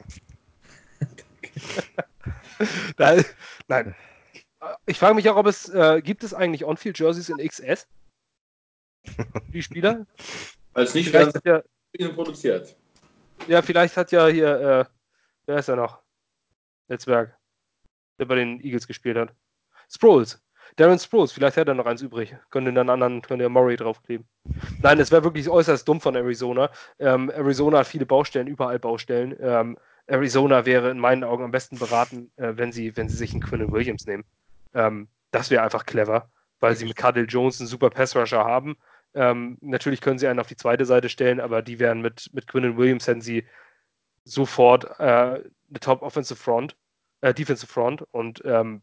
da, 2.97 3.23
nein. 3.69 3.95
Ich 4.87 4.99
frage 4.99 5.15
mich 5.15 5.29
auch, 5.29 5.37
ob 5.37 5.47
es, 5.47 5.69
äh, 5.69 6.03
gibt 6.03 6.25
es 6.25 6.35
eigentlich 6.35 6.65
On-Field-Jerseys 6.65 7.29
in 7.29 7.39
XS? 7.39 7.87
Die 9.53 9.63
Spieler? 9.63 10.07
Als 10.75 10.95
nicht 10.95 11.11
vielleicht 11.11 11.45
werden 11.45 11.63
ja, 11.97 12.09
produziert. 12.09 12.77
Ja, 13.47 13.63
vielleicht 13.63 13.97
hat 13.97 14.13
ja 14.13 14.27
hier 14.27 14.61
äh, 14.61 14.85
Wer 15.49 15.61
ist 15.61 15.69
er 15.69 15.77
noch? 15.77 16.03
Netzwerk. 16.89 17.35
Der 18.21 18.27
bei 18.27 18.35
den 18.35 18.61
Eagles 18.61 18.87
gespielt 18.87 19.17
hat. 19.17 19.35
Sproles. 19.91 20.43
Darren 20.77 20.99
Sproles, 20.99 21.33
vielleicht 21.33 21.57
hat 21.57 21.69
er 21.69 21.75
noch 21.75 21.87
eins 21.87 22.03
übrig. 22.03 22.37
Könnte 22.51 22.73
dann 22.73 22.91
anderen, 22.91 23.23
könnte 23.23 23.43
der 23.43 23.49
Murray 23.49 23.77
draufkleben. 23.77 24.27
Nein, 24.83 25.01
es 25.01 25.11
wäre 25.11 25.25
wirklich 25.25 25.49
äußerst 25.49 25.87
dumm 25.87 26.01
von 26.01 26.15
Arizona. 26.15 26.71
Ähm, 26.99 27.31
Arizona 27.31 27.79
hat 27.79 27.87
viele 27.87 28.07
Baustellen, 28.07 28.47
überall 28.47 28.79
Baustellen. 28.79 29.37
Ähm, 29.41 29.79
Arizona 30.07 30.65
wäre 30.67 30.91
in 30.91 30.99
meinen 30.99 31.25
Augen 31.25 31.45
am 31.45 31.51
besten 31.51 31.79
beraten, 31.79 32.31
äh, 32.37 32.53
wenn, 32.57 32.73
sie, 32.73 32.97
wenn 32.97 33.09
sie 33.09 33.17
sich 33.17 33.33
einen 33.33 33.43
Quinn 33.43 33.71
Williams 33.71 34.07
nehmen. 34.07 34.25
Ähm, 34.75 35.09
das 35.31 35.51
wäre 35.51 35.63
einfach 35.63 35.85
clever, 35.85 36.31
weil 36.61 36.75
sie 36.77 36.87
mit 36.87 36.97
Cardell 36.97 37.27
Jones 37.29 37.61
einen 37.61 37.69
super 37.69 37.91
Pass-Rusher 37.91 38.45
haben. 38.45 38.77
Ähm, 39.15 39.59
natürlich 39.61 40.01
können 40.01 40.19
sie 40.19 40.29
einen 40.29 40.41
auf 40.41 40.47
die 40.47 40.57
zweite 40.57 40.85
Seite 40.85 41.09
stellen, 41.09 41.41
aber 41.41 41.63
die 41.63 41.79
wären 41.79 42.01
mit, 42.01 42.31
mit 42.33 42.47
Quinn 42.47 42.77
Williams 42.77 43.07
hätten 43.07 43.21
sie 43.21 43.45
sofort 44.25 44.85
äh, 44.99 45.03
eine 45.03 45.81
Top 45.81 46.03
Offensive 46.03 46.39
Front, 46.39 46.77
äh, 47.21 47.35
Defensive 47.35 47.71
Front 47.71 48.03
und 48.11 48.43
ähm, 48.45 48.83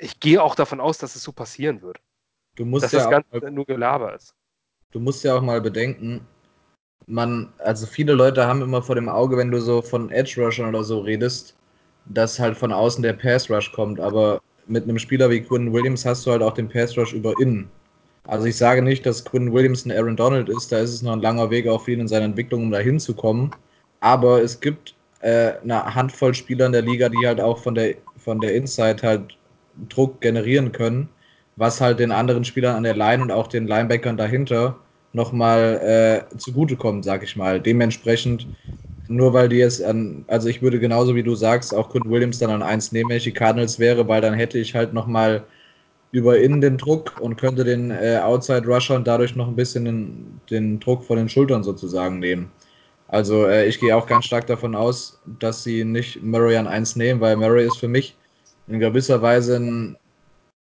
ich 0.00 0.20
gehe 0.20 0.42
auch 0.42 0.54
davon 0.54 0.80
aus, 0.80 0.98
dass 0.98 1.16
es 1.16 1.22
so 1.22 1.32
passieren 1.32 1.82
wird. 1.82 1.98
Du 2.56 2.64
musst 2.64 2.84
dass 2.84 2.92
ja 2.92 2.98
das 3.00 3.10
Ganze 3.10 3.40
mal, 3.40 3.50
nur 3.50 3.66
Gelaber 3.66 4.14
ist. 4.14 4.34
Du 4.92 5.00
musst 5.00 5.24
ja 5.24 5.36
auch 5.36 5.42
mal 5.42 5.60
bedenken, 5.60 6.26
man, 7.06 7.52
also 7.58 7.86
viele 7.86 8.14
Leute 8.14 8.46
haben 8.46 8.62
immer 8.62 8.82
vor 8.82 8.94
dem 8.94 9.08
Auge, 9.08 9.36
wenn 9.36 9.50
du 9.50 9.60
so 9.60 9.82
von 9.82 10.10
Edge 10.10 10.42
Rushern 10.42 10.68
oder 10.68 10.82
so 10.82 11.00
redest, 11.00 11.56
dass 12.06 12.38
halt 12.38 12.56
von 12.56 12.72
außen 12.72 13.02
der 13.02 13.12
Pass 13.12 13.50
Rush 13.50 13.72
kommt, 13.72 14.00
aber 14.00 14.40
mit 14.66 14.84
einem 14.84 14.98
Spieler 14.98 15.30
wie 15.30 15.40
Quinn 15.40 15.72
Williams 15.72 16.04
hast 16.04 16.26
du 16.26 16.32
halt 16.32 16.42
auch 16.42 16.54
den 16.54 16.68
Pass 16.68 16.96
Rush 16.96 17.12
über 17.12 17.34
innen. 17.40 17.68
Also 18.26 18.46
ich 18.46 18.56
sage 18.56 18.82
nicht, 18.82 19.06
dass 19.06 19.24
Quinn 19.24 19.52
Williams 19.52 19.84
ein 19.84 19.92
Aaron 19.92 20.16
Donald 20.16 20.48
ist, 20.48 20.72
da 20.72 20.78
ist 20.78 20.92
es 20.92 21.02
noch 21.02 21.12
ein 21.12 21.20
langer 21.20 21.50
Weg 21.50 21.68
auch 21.68 21.82
für 21.82 21.92
ihn 21.92 22.00
in 22.00 22.08
seiner 22.08 22.24
Entwicklung, 22.24 22.64
um 22.64 22.70
da 22.72 22.78
hinzukommen. 22.78 23.54
Aber 24.00 24.42
es 24.42 24.58
gibt 24.60 24.94
äh, 25.20 25.52
eine 25.62 25.94
Handvoll 25.94 26.34
Spieler 26.34 26.66
in 26.66 26.72
der 26.72 26.82
Liga, 26.82 27.08
die 27.08 27.24
halt 27.24 27.40
auch 27.40 27.58
von 27.58 27.76
der, 27.76 27.94
von 28.16 28.40
der 28.40 28.54
Inside 28.54 29.02
halt 29.02 29.36
Druck 29.88 30.20
generieren 30.20 30.72
können, 30.72 31.08
was 31.56 31.80
halt 31.80 31.98
den 31.98 32.12
anderen 32.12 32.44
Spielern 32.44 32.76
an 32.76 32.82
der 32.82 32.96
Line 32.96 33.22
und 33.22 33.30
auch 33.30 33.46
den 33.46 33.66
Linebackern 33.66 34.16
dahinter 34.16 34.76
nochmal 35.12 36.26
äh, 36.30 36.36
zugutekommt, 36.38 37.04
sag 37.04 37.22
ich 37.22 37.36
mal. 37.36 37.60
Dementsprechend, 37.60 38.46
nur 39.08 39.32
weil 39.32 39.48
die 39.48 39.56
jetzt 39.56 39.82
an, 39.82 40.24
also 40.28 40.48
ich 40.48 40.62
würde 40.62 40.78
genauso 40.78 41.14
wie 41.14 41.22
du 41.22 41.34
sagst, 41.34 41.74
auch 41.74 41.90
Quinn 41.90 42.10
Williams 42.10 42.38
dann 42.38 42.50
an 42.50 42.62
1 42.62 42.92
nehmen, 42.92 43.10
wenn 43.10 43.16
ich 43.16 43.24
die 43.24 43.32
Cardinals 43.32 43.78
wäre, 43.78 44.06
weil 44.08 44.20
dann 44.20 44.34
hätte 44.34 44.58
ich 44.58 44.74
halt 44.74 44.92
nochmal 44.92 45.44
über 46.12 46.38
innen 46.38 46.60
den 46.60 46.78
Druck 46.78 47.14
und 47.20 47.36
könnte 47.36 47.64
den 47.64 47.90
äh, 47.90 48.20
Outside 48.22 48.66
Rusher 48.66 48.96
und 48.96 49.06
dadurch 49.06 49.36
noch 49.36 49.48
ein 49.48 49.56
bisschen 49.56 49.84
den, 49.84 50.40
den 50.50 50.80
Druck 50.80 51.04
von 51.04 51.16
den 51.16 51.28
Schultern 51.28 51.62
sozusagen 51.62 52.18
nehmen. 52.20 52.50
Also 53.08 53.46
äh, 53.46 53.66
ich 53.66 53.78
gehe 53.80 53.96
auch 53.96 54.06
ganz 54.06 54.24
stark 54.24 54.46
davon 54.46 54.74
aus, 54.74 55.20
dass 55.38 55.62
sie 55.62 55.84
nicht 55.84 56.22
Murray 56.22 56.56
an 56.56 56.66
1 56.66 56.96
nehmen, 56.96 57.20
weil 57.20 57.36
Murray 57.36 57.66
ist 57.66 57.78
für 57.78 57.88
mich 57.88 58.16
in 58.68 58.80
gewisser 58.80 59.20
Weise 59.22 59.56
ein 59.56 59.96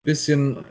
bisschen, 0.03 0.65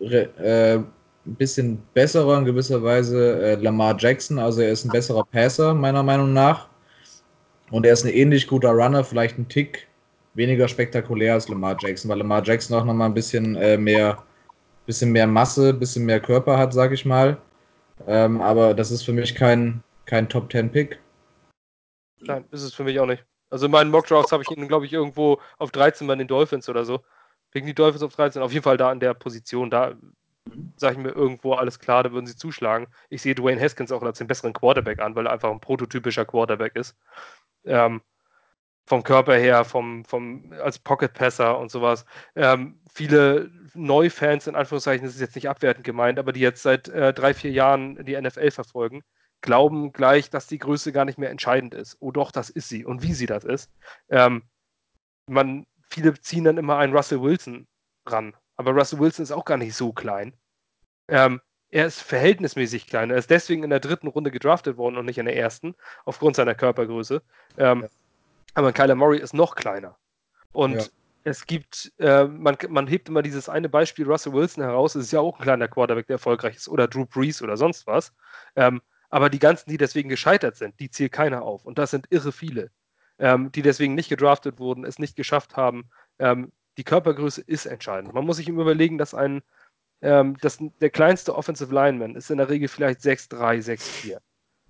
äh, 0.00 0.76
ein 0.76 0.84
bisschen 1.24 1.82
besserer, 1.94 2.38
in 2.38 2.44
gewisser 2.44 2.82
Weise 2.82 3.40
äh, 3.42 3.54
Lamar 3.56 3.96
Jackson. 3.98 4.38
Also 4.38 4.62
er 4.62 4.70
ist 4.70 4.84
ein 4.84 4.90
besserer 4.90 5.24
Passer, 5.24 5.74
meiner 5.74 6.02
Meinung 6.02 6.32
nach. 6.32 6.68
Und 7.70 7.84
er 7.84 7.92
ist 7.92 8.04
ein 8.04 8.12
ähnlich 8.12 8.46
guter 8.46 8.70
Runner, 8.70 9.02
vielleicht 9.02 9.38
ein 9.38 9.48
Tick 9.48 9.88
weniger 10.36 10.68
spektakulär 10.68 11.34
als 11.34 11.48
Lamar 11.48 11.76
Jackson, 11.80 12.10
weil 12.10 12.18
Lamar 12.18 12.42
Jackson 12.44 12.78
auch 12.78 12.84
nochmal 12.84 13.08
ein 13.08 13.14
bisschen 13.14 13.56
äh, 13.56 13.76
mehr, 13.76 14.22
bisschen 14.84 15.10
mehr 15.10 15.26
Masse, 15.26 15.72
bisschen 15.72 16.04
mehr 16.04 16.20
Körper 16.20 16.58
hat, 16.58 16.72
sag 16.72 16.92
ich 16.92 17.04
mal. 17.04 17.38
Ähm, 18.06 18.40
aber 18.40 18.74
das 18.74 18.90
ist 18.90 19.02
für 19.02 19.12
mich 19.12 19.34
kein, 19.34 19.82
kein 20.04 20.28
Top 20.28 20.52
10 20.52 20.70
Pick. 20.70 21.00
Nein, 22.20 22.44
ist 22.50 22.62
es 22.62 22.74
für 22.74 22.84
mich 22.84 23.00
auch 23.00 23.06
nicht. 23.06 23.24
Also 23.50 23.66
in 23.66 23.72
meinen 23.72 23.90
Mockdrafts 23.90 24.32
habe 24.32 24.42
ich 24.42 24.50
ihn, 24.56 24.68
glaube 24.68 24.86
ich, 24.86 24.92
irgendwo 24.92 25.40
auf 25.58 25.70
13 25.70 26.06
bei 26.06 26.16
den 26.16 26.28
Dolphins 26.28 26.68
oder 26.68 26.84
so. 26.84 27.04
Wegen 27.52 27.66
die 27.66 27.74
Dolphins 27.74 28.02
auf 28.02 28.14
13. 28.14 28.42
Auf 28.42 28.52
jeden 28.52 28.64
Fall 28.64 28.76
da 28.76 28.92
in 28.92 29.00
der 29.00 29.14
Position. 29.14 29.70
Da 29.70 29.94
sage 30.76 30.94
ich 30.94 30.98
mir 30.98 31.10
irgendwo 31.10 31.54
alles 31.54 31.78
klar, 31.78 32.02
da 32.02 32.12
würden 32.12 32.26
sie 32.26 32.36
zuschlagen. 32.36 32.86
Ich 33.08 33.22
sehe 33.22 33.34
Dwayne 33.34 33.60
Haskins 33.60 33.92
auch 33.92 34.02
als 34.02 34.18
den 34.18 34.26
besseren 34.26 34.52
Quarterback 34.52 35.00
an, 35.00 35.14
weil 35.14 35.26
er 35.26 35.32
einfach 35.32 35.50
ein 35.50 35.60
prototypischer 35.60 36.24
Quarterback 36.24 36.76
ist. 36.76 36.96
Ähm, 37.64 38.00
vom 38.86 39.02
Körper 39.02 39.34
her, 39.34 39.64
vom, 39.64 40.04
vom, 40.04 40.52
als 40.62 40.78
Pocket-Passer 40.78 41.58
und 41.58 41.70
sowas. 41.70 42.04
Ähm, 42.36 42.80
viele 42.92 43.50
Neufans, 43.74 44.46
in 44.46 44.54
Anführungszeichen, 44.54 45.04
das 45.04 45.14
ist 45.16 45.20
jetzt 45.20 45.34
nicht 45.34 45.48
abwertend 45.48 45.84
gemeint, 45.84 46.18
aber 46.18 46.32
die 46.32 46.40
jetzt 46.40 46.62
seit 46.62 46.88
äh, 46.88 47.12
drei, 47.12 47.34
vier 47.34 47.50
Jahren 47.50 48.04
die 48.04 48.20
NFL 48.20 48.52
verfolgen, 48.52 49.02
glauben 49.46 49.92
gleich, 49.92 50.28
dass 50.28 50.46
die 50.46 50.58
Größe 50.58 50.92
gar 50.92 51.06
nicht 51.06 51.16
mehr 51.16 51.30
entscheidend 51.30 51.72
ist. 51.72 51.96
Oh 52.00 52.10
doch, 52.10 52.30
das 52.30 52.50
ist 52.50 52.68
sie. 52.68 52.84
Und 52.84 53.02
wie 53.02 53.14
sie 53.14 53.26
das 53.26 53.44
ist. 53.44 53.70
Ähm, 54.10 54.42
man, 55.26 55.66
viele 55.88 56.20
ziehen 56.20 56.44
dann 56.44 56.58
immer 56.58 56.76
einen 56.76 56.94
Russell 56.94 57.22
Wilson 57.22 57.66
ran. 58.04 58.36
Aber 58.56 58.72
Russell 58.72 58.98
Wilson 58.98 59.22
ist 59.22 59.32
auch 59.32 59.44
gar 59.44 59.56
nicht 59.56 59.74
so 59.74 59.92
klein. 59.92 60.34
Ähm, 61.08 61.40
er 61.70 61.86
ist 61.86 62.02
verhältnismäßig 62.02 62.86
klein. 62.86 63.10
Er 63.10 63.16
ist 63.16 63.30
deswegen 63.30 63.62
in 63.62 63.70
der 63.70 63.80
dritten 63.80 64.08
Runde 64.08 64.30
gedraftet 64.30 64.76
worden 64.76 64.98
und 64.98 65.06
nicht 65.06 65.18
in 65.18 65.26
der 65.26 65.36
ersten, 65.36 65.74
aufgrund 66.04 66.36
seiner 66.36 66.54
Körpergröße. 66.54 67.22
Ähm, 67.56 67.82
ja. 67.82 67.88
Aber 68.54 68.72
Kyler 68.72 68.94
Murray 68.96 69.20
ist 69.20 69.34
noch 69.34 69.54
kleiner. 69.54 69.96
Und 70.52 70.74
ja. 70.74 70.84
es 71.24 71.46
gibt, 71.46 71.92
äh, 71.98 72.24
man, 72.24 72.56
man 72.68 72.88
hebt 72.88 73.08
immer 73.08 73.22
dieses 73.22 73.48
eine 73.48 73.68
Beispiel 73.68 74.06
Russell 74.06 74.32
Wilson 74.32 74.64
heraus. 74.64 74.96
Es 74.96 75.06
ist 75.06 75.12
ja 75.12 75.20
auch 75.20 75.38
ein 75.38 75.42
kleiner 75.42 75.68
Quarterback, 75.68 76.08
der 76.08 76.14
erfolgreich 76.14 76.56
ist. 76.56 76.68
Oder 76.68 76.88
Drew 76.88 77.06
Brees 77.06 77.42
oder 77.42 77.56
sonst 77.56 77.86
was. 77.86 78.12
Ähm, 78.56 78.80
aber 79.10 79.30
die 79.30 79.38
ganzen, 79.38 79.70
die 79.70 79.78
deswegen 79.78 80.08
gescheitert 80.08 80.56
sind, 80.56 80.78
die 80.80 80.90
zählt 80.90 81.12
keiner 81.12 81.42
auf. 81.42 81.64
Und 81.64 81.78
das 81.78 81.90
sind 81.90 82.06
irre 82.10 82.32
viele, 82.32 82.70
ähm, 83.18 83.52
die 83.52 83.62
deswegen 83.62 83.94
nicht 83.94 84.08
gedraftet 84.08 84.58
wurden, 84.58 84.84
es 84.84 84.98
nicht 84.98 85.16
geschafft 85.16 85.56
haben. 85.56 85.90
Ähm, 86.18 86.52
die 86.76 86.84
Körpergröße 86.84 87.42
ist 87.42 87.66
entscheidend. 87.66 88.12
Man 88.12 88.26
muss 88.26 88.36
sich 88.36 88.48
immer 88.48 88.62
überlegen, 88.62 88.98
dass 88.98 89.14
ein, 89.14 89.42
ähm, 90.02 90.36
dass 90.40 90.58
der 90.80 90.90
kleinste 90.90 91.34
Offensive 91.34 91.72
Lineman 91.72 92.16
ist 92.16 92.30
in 92.30 92.38
der 92.38 92.48
Regel 92.48 92.68
vielleicht 92.68 93.00
6'3, 93.00 93.62
6'4. 93.62 94.18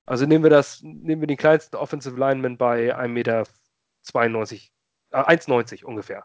Also 0.06 0.24
nehmen 0.24 0.44
wir 0.44 0.50
das, 0.50 0.82
nehmen 0.82 1.20
wir 1.20 1.26
den 1.26 1.36
kleinsten 1.36 1.76
Offensive 1.76 2.16
Lineman 2.16 2.56
bei 2.58 2.94
1,92 2.94 3.08
Meter, 3.08 3.42
äh, 5.10 5.36
1,90 5.36 5.84
ungefähr. 5.84 6.24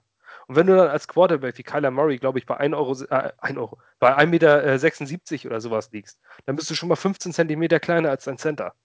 Und 0.51 0.57
wenn 0.57 0.67
du 0.67 0.75
dann 0.75 0.89
als 0.89 1.07
Quarterback 1.07 1.57
wie 1.57 1.63
Kyler 1.63 1.91
Murray, 1.91 2.17
glaube 2.17 2.37
ich, 2.37 2.45
bei 2.45 2.57
1 2.57 2.75
Euro, 2.75 2.91
äh, 3.05 3.31
1 3.37 3.57
Euro, 3.57 3.79
bei 3.99 4.17
1,76 4.17 5.31
Meter 5.31 5.45
oder 5.45 5.61
sowas 5.61 5.89
liegst, 5.93 6.19
dann 6.45 6.57
bist 6.57 6.69
du 6.69 6.75
schon 6.75 6.89
mal 6.89 6.97
15 6.97 7.31
Zentimeter 7.31 7.79
kleiner 7.79 8.09
als 8.09 8.25
dein 8.25 8.37
Center. 8.37 8.75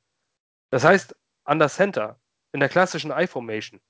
Das 0.71 0.85
heißt, 0.85 1.17
an 1.43 1.59
der 1.59 1.69
Center, 1.69 2.21
in 2.53 2.61
der 2.61 2.69
klassischen 2.69 3.11
I-Formation, 3.11 3.81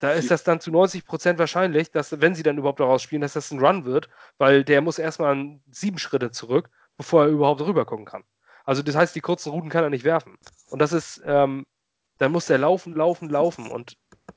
da 0.00 0.12
ist 0.12 0.30
das 0.30 0.44
dann 0.44 0.60
zu 0.60 0.70
90 0.70 1.06
Prozent 1.06 1.38
wahrscheinlich, 1.38 1.92
dass, 1.92 2.20
wenn 2.20 2.34
sie 2.34 2.42
dann 2.42 2.58
überhaupt 2.58 2.80
daraus 2.80 3.02
spielen, 3.02 3.22
dass 3.22 3.32
das 3.32 3.50
ein 3.50 3.64
Run 3.64 3.86
wird, 3.86 4.10
weil 4.36 4.62
der 4.62 4.82
muss 4.82 4.98
erstmal 4.98 5.58
sieben 5.70 5.96
Schritte 5.96 6.30
zurück, 6.30 6.68
bevor 6.98 7.22
er 7.22 7.30
überhaupt 7.30 7.62
rüber 7.62 7.86
gucken 7.86 8.04
kann. 8.04 8.24
Also 8.66 8.82
das 8.82 8.96
heißt, 8.96 9.14
die 9.14 9.22
kurzen 9.22 9.48
Routen 9.48 9.70
kann 9.70 9.84
er 9.84 9.88
nicht 9.88 10.04
werfen. 10.04 10.36
Und 10.68 10.80
das 10.80 10.92
ist, 10.92 11.22
ähm, 11.24 11.64
dann 12.18 12.32
muss 12.32 12.50
er 12.50 12.58
laufen, 12.58 12.94
laufen, 12.94 13.30
laufen. 13.30 13.70
Und 13.70 13.96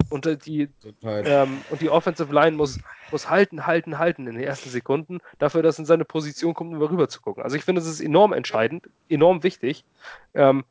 und 0.10 0.26
äh, 0.26 0.38
die, 0.38 0.70
ähm, 1.04 1.62
und 1.70 1.82
die 1.82 1.90
Offensive 1.90 2.34
Line 2.34 2.56
muss, 2.56 2.80
muss 3.12 3.30
halten, 3.30 3.66
halten, 3.66 3.98
halten 4.00 4.28
in 4.28 4.36
den 4.36 4.44
ersten 4.44 4.70
Sekunden, 4.70 5.20
dafür, 5.40 5.64
dass 5.64 5.80
in 5.80 5.86
seine 5.86 6.06
Position 6.06 6.54
kommt, 6.54 6.74
um 6.74 6.82
rüber 6.82 7.10
zu 7.10 7.22
gucken. 7.22 7.44
Also 7.44 7.56
ich 7.56 7.64
finde, 7.64 7.82
das 7.82 7.90
ist 7.90 8.02
enorm 8.02 8.34
entscheidend, 8.34 8.90
enorm 9.10 9.44
wichtig. 9.44 9.86
Ähm, 10.34 10.64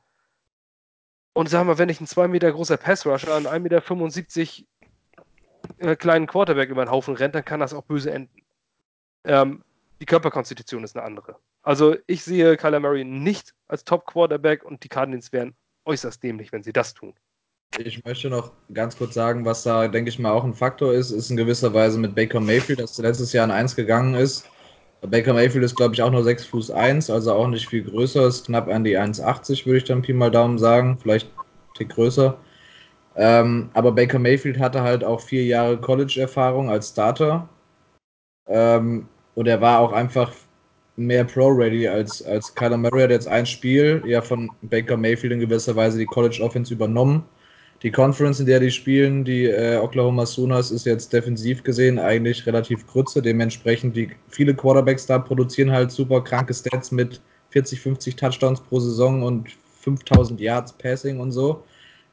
und 1.34 1.48
sag 1.48 1.64
mal, 1.64 1.78
wenn 1.78 1.88
ich 1.88 2.00
ein 2.00 2.06
2 2.06 2.28
Meter 2.28 2.52
großer 2.52 2.76
Passrusher 2.76 3.34
an 3.34 3.46
1,75 3.46 3.60
Meter 3.60 4.62
äh, 5.78 5.96
kleinen 5.96 6.26
Quarterback 6.26 6.68
über 6.68 6.84
den 6.84 6.90
Haufen 6.90 7.14
rennt, 7.14 7.34
dann 7.34 7.44
kann 7.44 7.60
das 7.60 7.74
auch 7.74 7.84
böse 7.84 8.12
enden. 8.12 8.42
Ähm, 9.24 9.62
die 10.00 10.06
Körperkonstitution 10.06 10.84
ist 10.84 10.96
eine 10.96 11.04
andere. 11.04 11.36
Also 11.62 11.96
ich 12.06 12.24
sehe 12.24 12.56
Kyler 12.56 12.80
Murray 12.80 13.04
nicht 13.04 13.54
als 13.68 13.84
Top-Quarterback 13.84 14.64
und 14.64 14.82
die 14.82 14.88
Cardinals 14.88 15.32
wären 15.32 15.54
äußerst 15.84 16.22
dämlich, 16.22 16.52
wenn 16.52 16.62
sie 16.62 16.72
das 16.72 16.94
tun. 16.94 17.14
Ich 17.78 18.04
möchte 18.04 18.28
noch 18.28 18.52
ganz 18.74 18.98
kurz 18.98 19.14
sagen, 19.14 19.46
was 19.46 19.62
da, 19.62 19.88
denke 19.88 20.10
ich 20.10 20.18
mal, 20.18 20.30
auch 20.30 20.44
ein 20.44 20.52
Faktor 20.52 20.92
ist, 20.92 21.10
ist 21.10 21.30
in 21.30 21.38
gewisser 21.38 21.72
Weise 21.72 21.98
mit 21.98 22.14
Baker 22.14 22.38
Mayfield, 22.38 22.80
dass 22.80 22.98
letztes 22.98 23.32
Jahr 23.32 23.46
in 23.46 23.50
1 23.50 23.76
gegangen 23.76 24.14
ist. 24.14 24.44
Baker 25.00 25.32
Mayfield 25.32 25.64
ist, 25.64 25.74
glaube 25.74 25.94
ich, 25.94 26.02
auch 26.02 26.10
nur 26.10 26.22
6 26.22 26.44
Fuß 26.46 26.70
1, 26.70 27.08
also 27.08 27.32
auch 27.32 27.48
nicht 27.48 27.68
viel 27.68 27.82
größer, 27.82 28.26
ist 28.26 28.46
knapp 28.46 28.68
an 28.68 28.84
die 28.84 28.98
1,80, 28.98 29.64
würde 29.64 29.78
ich 29.78 29.84
dann 29.84 30.02
Pi 30.02 30.12
mal 30.12 30.30
Daumen 30.30 30.58
sagen, 30.58 30.98
vielleicht 31.00 31.28
ein 31.28 31.74
Tick 31.74 31.88
größer. 31.88 32.36
Ähm, 33.16 33.70
aber 33.72 33.92
Baker 33.92 34.18
Mayfield 34.18 34.58
hatte 34.58 34.82
halt 34.82 35.02
auch 35.02 35.20
vier 35.20 35.44
Jahre 35.44 35.78
College-Erfahrung 35.78 36.70
als 36.70 36.90
Starter. 36.90 37.48
Ähm, 38.48 39.08
und 39.34 39.48
er 39.48 39.60
war 39.62 39.80
auch 39.80 39.92
einfach 39.92 40.30
mehr 40.96 41.24
Pro-Ready 41.24 41.88
als, 41.88 42.22
als 42.22 42.54
Kyler 42.54 42.76
Murray 42.76 43.02
hat 43.02 43.10
jetzt 43.10 43.28
ein 43.28 43.46
Spiel 43.46 44.02
ja 44.06 44.20
von 44.20 44.50
Baker 44.60 44.98
Mayfield 44.98 45.32
in 45.32 45.40
gewisser 45.40 45.74
Weise 45.74 45.98
die 45.98 46.06
College-Offense 46.06 46.74
übernommen 46.74 47.24
die 47.82 47.90
Conference, 47.90 48.38
in 48.38 48.46
der 48.46 48.60
die 48.60 48.70
spielen, 48.70 49.24
die 49.24 49.46
äh, 49.46 49.76
Oklahoma 49.76 50.24
Sooners, 50.24 50.70
ist 50.70 50.86
jetzt 50.86 51.12
defensiv 51.12 51.64
gesehen 51.64 51.98
eigentlich 51.98 52.46
relativ 52.46 52.86
kurze. 52.86 53.20
Dementsprechend, 53.20 53.96
die 53.96 54.10
viele 54.28 54.54
Quarterbacks 54.54 55.06
da 55.06 55.18
produzieren 55.18 55.72
halt 55.72 55.90
super 55.90 56.22
kranke 56.22 56.54
Stats 56.54 56.92
mit 56.92 57.20
40, 57.50 57.80
50 57.80 58.16
Touchdowns 58.16 58.60
pro 58.60 58.78
Saison 58.78 59.22
und 59.24 59.48
5000 59.80 60.40
Yards 60.40 60.72
Passing 60.72 61.18
und 61.18 61.32
so. 61.32 61.64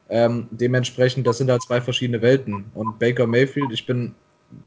Ähm, 0.08 0.48
dementsprechend, 0.50 1.24
das 1.26 1.38
sind 1.38 1.50
halt 1.50 1.62
zwei 1.62 1.80
verschiedene 1.80 2.20
Welten. 2.20 2.64
Und 2.74 2.98
Baker 2.98 3.28
Mayfield, 3.28 3.70
ich 3.72 3.86
bin 3.86 4.14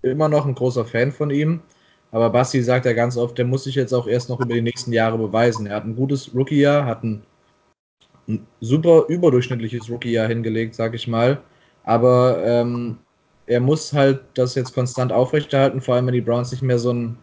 immer 0.02 0.30
noch 0.30 0.46
ein 0.46 0.56
großer 0.56 0.86
Fan 0.86 1.12
von 1.12 1.30
ihm. 1.30 1.62
Aber 2.12 2.30
Basti 2.30 2.62
sagt 2.62 2.86
ja 2.86 2.94
ganz 2.94 3.18
oft, 3.18 3.38
der 3.38 3.46
muss 3.46 3.66
sich 3.66 3.76
jetzt 3.76 3.92
auch 3.92 4.08
erst 4.08 4.30
noch 4.30 4.40
über 4.40 4.54
die 4.54 4.62
nächsten 4.62 4.94
Jahre 4.94 5.18
beweisen. 5.18 5.66
Er 5.66 5.76
hat 5.76 5.86
ein 5.86 5.96
gutes 5.96 6.34
Rookie-Jahr, 6.34 6.86
hat 6.86 7.04
ein 7.04 7.24
ein 8.28 8.46
super 8.62 9.06
überdurchschnittliches 9.08 9.90
Rookie-Jahr 9.90 10.28
hingelegt, 10.28 10.76
sag 10.76 10.94
ich 10.94 11.08
mal. 11.08 11.42
Aber 11.84 12.42
ähm, 12.46 12.98
er 13.46 13.60
muss 13.60 13.92
halt 13.94 14.22
das 14.36 14.56
jetzt 14.56 14.74
konstant 14.74 15.12
aufrechterhalten, 15.12 15.82
vor 15.82 15.96
allem 15.96 16.08
wenn 16.08 16.14
die 16.14 16.22
Browns 16.22 16.52
nicht 16.52 16.64
mehr 16.64 16.80
so 16.80 16.92
ein, 16.94 17.18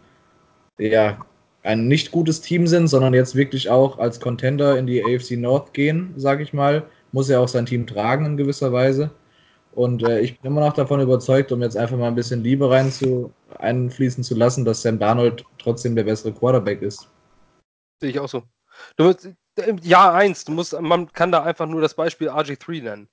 ja, 0.78 1.18
ein 1.62 1.88
nicht 1.88 2.10
gutes 2.10 2.40
Team 2.40 2.66
sind, 2.66 2.88
sondern 2.88 3.14
jetzt 3.14 3.34
wirklich 3.34 3.70
auch 3.70 3.98
als 3.98 4.20
Contender 4.20 4.78
in 4.78 4.86
die 4.86 5.02
AFC 5.02 5.32
North 5.32 5.72
gehen, 5.74 6.12
sag 6.16 6.40
ich 6.40 6.52
mal, 6.52 6.84
muss 7.12 7.28
er 7.28 7.40
auch 7.40 7.48
sein 7.48 7.66
Team 7.66 7.86
tragen 7.86 8.26
in 8.26 8.36
gewisser 8.36 8.72
Weise. 8.72 9.10
Und 9.72 10.02
äh, 10.02 10.20
ich 10.20 10.38
bin 10.38 10.50
immer 10.50 10.62
noch 10.62 10.72
davon 10.72 11.00
überzeugt, 11.00 11.52
um 11.52 11.62
jetzt 11.62 11.76
einfach 11.76 11.96
mal 11.96 12.08
ein 12.08 12.14
bisschen 12.14 12.42
Liebe 12.42 12.68
rein 12.70 12.90
zu, 12.90 13.32
einfließen 13.58 14.24
zu 14.24 14.34
lassen, 14.34 14.64
dass 14.64 14.82
Sam 14.82 14.98
Darnold 14.98 15.44
trotzdem 15.58 15.94
der 15.94 16.04
bessere 16.04 16.32
Quarterback 16.32 16.82
ist. 16.82 17.08
Sehe 18.00 18.10
ich 18.10 18.18
auch 18.18 18.28
so. 18.28 18.42
Du, 18.96 19.12
Jahr 19.82 20.14
1, 20.14 20.44
du 20.44 20.52
musst, 20.52 20.78
man 20.80 21.12
kann 21.12 21.32
da 21.32 21.42
einfach 21.42 21.66
nur 21.66 21.80
das 21.80 21.94
Beispiel 21.94 22.30
RG3 22.30 22.82
nennen. 22.82 23.08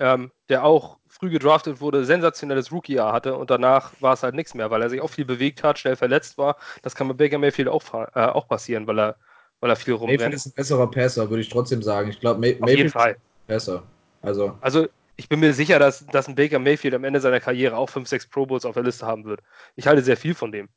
Ähm, 0.00 0.30
der 0.48 0.62
auch 0.62 0.98
früh 1.08 1.28
gedraftet 1.28 1.80
wurde, 1.80 2.04
sensationelles 2.04 2.70
Rookie-Jahr 2.70 3.12
hatte 3.12 3.36
und 3.36 3.50
danach 3.50 3.92
war 4.00 4.12
es 4.12 4.22
halt 4.22 4.36
nichts 4.36 4.54
mehr, 4.54 4.70
weil 4.70 4.80
er 4.80 4.90
sich 4.90 5.00
auch 5.00 5.10
viel 5.10 5.24
bewegt 5.24 5.64
hat, 5.64 5.76
schnell 5.76 5.96
verletzt 5.96 6.38
war. 6.38 6.56
Das 6.82 6.94
kann 6.94 7.08
bei 7.08 7.14
Baker 7.14 7.38
Mayfield 7.38 7.66
auch, 7.66 7.82
äh, 8.14 8.20
auch 8.20 8.46
passieren, 8.46 8.86
weil 8.86 9.00
er, 9.00 9.16
weil 9.58 9.70
er 9.70 9.76
viel 9.76 9.94
rumrennt. 9.94 10.20
Mayfield 10.20 10.34
ist 10.34 10.46
ein 10.46 10.52
besserer 10.52 10.88
Passer, 10.88 11.28
würde 11.28 11.40
ich 11.40 11.48
trotzdem 11.48 11.82
sagen. 11.82 12.10
Ich 12.10 12.20
glaube, 12.20 12.38
May 12.38 12.56
Auf 12.60 12.68
jeden 12.68 12.90
Fall. 12.90 13.16
besser. 13.48 13.82
Also, 14.22 14.56
also 14.60 14.86
ich 15.16 15.28
bin 15.28 15.40
mir 15.40 15.52
sicher, 15.52 15.80
dass, 15.80 16.06
dass 16.06 16.28
ein 16.28 16.36
Baker 16.36 16.60
Mayfield 16.60 16.94
am 16.94 17.02
Ende 17.02 17.20
seiner 17.20 17.40
Karriere 17.40 17.76
auch 17.76 17.90
5, 17.90 18.08
6 18.08 18.28
Pro 18.28 18.46
Bowls 18.46 18.64
auf 18.64 18.74
der 18.74 18.84
Liste 18.84 19.04
haben 19.04 19.24
wird. 19.24 19.40
Ich 19.74 19.88
halte 19.88 20.02
sehr 20.02 20.16
viel 20.16 20.34
von 20.34 20.52
dem. 20.52 20.68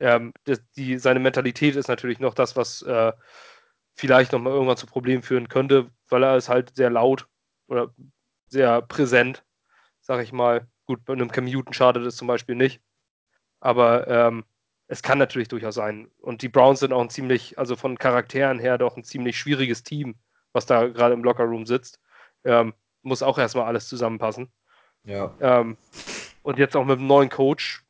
Ähm, 0.00 0.32
das, 0.44 0.60
die, 0.76 0.98
seine 0.98 1.20
Mentalität 1.20 1.76
ist 1.76 1.86
natürlich 1.86 2.18
noch 2.18 2.34
das, 2.34 2.56
was 2.56 2.82
äh, 2.82 3.12
vielleicht 3.94 4.32
nochmal 4.32 4.52
irgendwann 4.52 4.76
zu 4.76 4.86
Problemen 4.86 5.22
führen 5.22 5.48
könnte, 5.48 5.90
weil 6.08 6.22
er 6.22 6.36
ist 6.36 6.48
halt 6.48 6.74
sehr 6.76 6.90
laut 6.90 7.26
oder 7.68 7.94
sehr 8.48 8.82
präsent, 8.82 9.44
sag 10.00 10.22
ich 10.22 10.32
mal. 10.32 10.66
Gut, 10.86 11.04
bei 11.04 11.14
einem 11.14 11.30
Cam 11.30 11.44
Newton 11.44 11.72
schadet 11.72 12.04
es 12.04 12.16
zum 12.16 12.28
Beispiel 12.28 12.56
nicht. 12.56 12.82
Aber 13.60 14.06
ähm, 14.08 14.44
es 14.86 15.02
kann 15.02 15.18
natürlich 15.18 15.48
durchaus 15.48 15.74
sein. 15.76 16.10
Und 16.20 16.42
die 16.42 16.48
Browns 16.48 16.80
sind 16.80 16.92
auch 16.92 17.00
ein 17.00 17.08
ziemlich, 17.08 17.58
also 17.58 17.76
von 17.76 17.96
Charakteren 17.96 18.58
her 18.58 18.76
doch 18.76 18.96
ein 18.96 19.04
ziemlich 19.04 19.38
schwieriges 19.38 19.82
Team, 19.82 20.16
was 20.52 20.66
da 20.66 20.86
gerade 20.88 21.14
im 21.14 21.24
Lockerroom 21.24 21.64
sitzt. 21.64 22.00
Ähm, 22.44 22.74
muss 23.02 23.22
auch 23.22 23.38
erstmal 23.38 23.64
alles 23.64 23.88
zusammenpassen. 23.88 24.52
Ja. 25.04 25.34
Ähm, 25.40 25.76
und 26.42 26.58
jetzt 26.58 26.76
auch 26.76 26.84
mit 26.84 26.98
dem 26.98 27.06
neuen 27.06 27.30
Coach. 27.30 27.84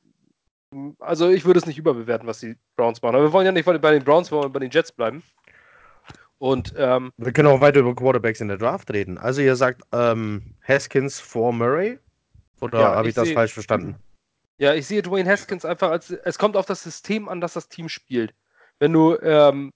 Also 0.99 1.31
ich 1.31 1.45
würde 1.45 1.59
es 1.59 1.67
nicht 1.67 1.79
überbewerten, 1.79 2.27
was 2.27 2.41
die 2.41 2.57
Browns 2.77 3.03
machen. 3.03 3.17
Aber 3.17 3.25
wir 3.25 3.33
wollen 3.33 3.47
ja 3.47 3.53
nicht 3.53 3.65
bei 3.65 3.93
den 3.93 4.05
Browns, 4.05 4.31
wir 4.31 4.39
wollen 4.39 4.53
bei 4.53 4.61
den 4.61 4.71
Jets 4.71 4.93
bleiben. 4.93 5.23
Und 6.39 6.75
ähm, 6.77 7.11
Wir 7.17 7.33
können 7.33 7.49
auch 7.49 7.61
weiter 7.61 7.81
über 7.81 7.95
Quarterbacks 7.95 8.41
in 8.41 8.49
der 8.49 8.59
Draft 8.59 8.91
reden. 8.93 9.19
Also 9.19 9.41
ihr 9.41 9.57
sagt 9.57 9.83
ähm, 9.93 10.43
Haskins 10.67 11.21
vor 11.21 11.53
Murray? 11.53 11.99
Oder 12.61 12.79
Ja, 12.81 12.85
habe 12.97 13.03
ich, 13.03 13.11
ich 13.11 13.15
das 13.15 13.29
seh- 13.29 13.35
falsch 13.35 13.53
verstanden? 13.53 13.97
ja, 14.59 14.75
ich 14.75 14.87
sehe 14.87 15.03
Dwayne 15.03 15.29
Haskins 15.29 15.65
einfach 15.65 15.91
als, 15.91 16.11
es 16.11 16.39
kommt 16.39 16.57
auf 16.57 16.67
das 16.67 16.83
System 16.83 17.29
an, 17.29 17.41
das 17.41 17.55
das 17.55 17.69
Team 17.69 17.89
spielt. 17.89 18.35
Wenn 18.79 18.93
du 18.93 19.17
ähm, 19.21 19.71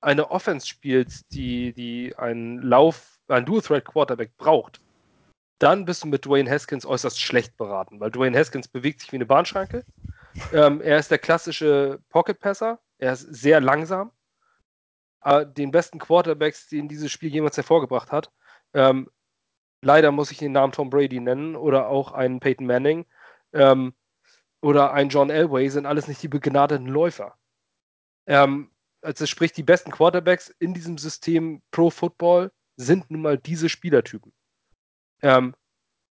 eine 0.00 0.30
Offense 0.30 0.66
spielst, 0.66 1.24
die, 1.32 1.72
die 1.72 2.14
einen 2.16 2.62
Lauf, 2.62 3.18
einen 3.28 3.46
Dual-Threat-Quarterback 3.46 4.36
braucht, 4.36 4.80
dann 5.58 5.84
bist 5.84 6.04
du 6.04 6.08
mit 6.08 6.24
Dwayne 6.26 6.50
Haskins 6.50 6.84
äußerst 6.84 7.20
schlecht 7.20 7.56
beraten, 7.56 7.98
weil 7.98 8.10
Dwayne 8.10 8.36
Haskins 8.38 8.68
bewegt 8.68 9.00
sich 9.00 9.12
wie 9.12 9.16
eine 9.16 9.26
Bahnschranke. 9.26 9.84
Ähm, 10.52 10.80
er 10.80 10.98
ist 10.98 11.10
der 11.10 11.18
klassische 11.18 11.98
Pocket-Passer, 12.10 12.78
er 12.98 13.12
ist 13.14 13.22
sehr 13.34 13.60
langsam. 13.60 14.12
Äh, 15.22 15.46
den 15.46 15.70
besten 15.70 15.98
Quarterbacks, 15.98 16.68
den 16.68 16.88
dieses 16.88 17.10
Spiel 17.10 17.32
jemals 17.32 17.56
hervorgebracht 17.56 18.12
hat. 18.12 18.30
Ähm, 18.74 19.10
leider 19.82 20.12
muss 20.12 20.30
ich 20.30 20.38
den 20.38 20.52
Namen 20.52 20.72
Tom 20.72 20.90
Brady 20.90 21.20
nennen 21.20 21.56
oder 21.56 21.88
auch 21.88 22.12
einen 22.12 22.40
Peyton 22.40 22.66
Manning 22.66 23.06
ähm, 23.52 23.94
oder 24.60 24.92
einen 24.92 25.10
John 25.10 25.30
Elway, 25.30 25.68
sind 25.68 25.86
alles 25.86 26.08
nicht 26.08 26.22
die 26.22 26.28
begnadeten 26.28 26.86
Läufer. 26.86 27.36
Ähm, 28.26 28.70
also 29.02 29.26
sprich, 29.26 29.52
die 29.52 29.62
besten 29.62 29.90
Quarterbacks 29.90 30.48
in 30.58 30.74
diesem 30.74 30.98
System 30.98 31.62
Pro 31.70 31.90
Football 31.90 32.50
sind 32.76 33.10
nun 33.10 33.22
mal 33.22 33.38
diese 33.38 33.68
Spielertypen. 33.68 34.32
Ähm, 35.22 35.54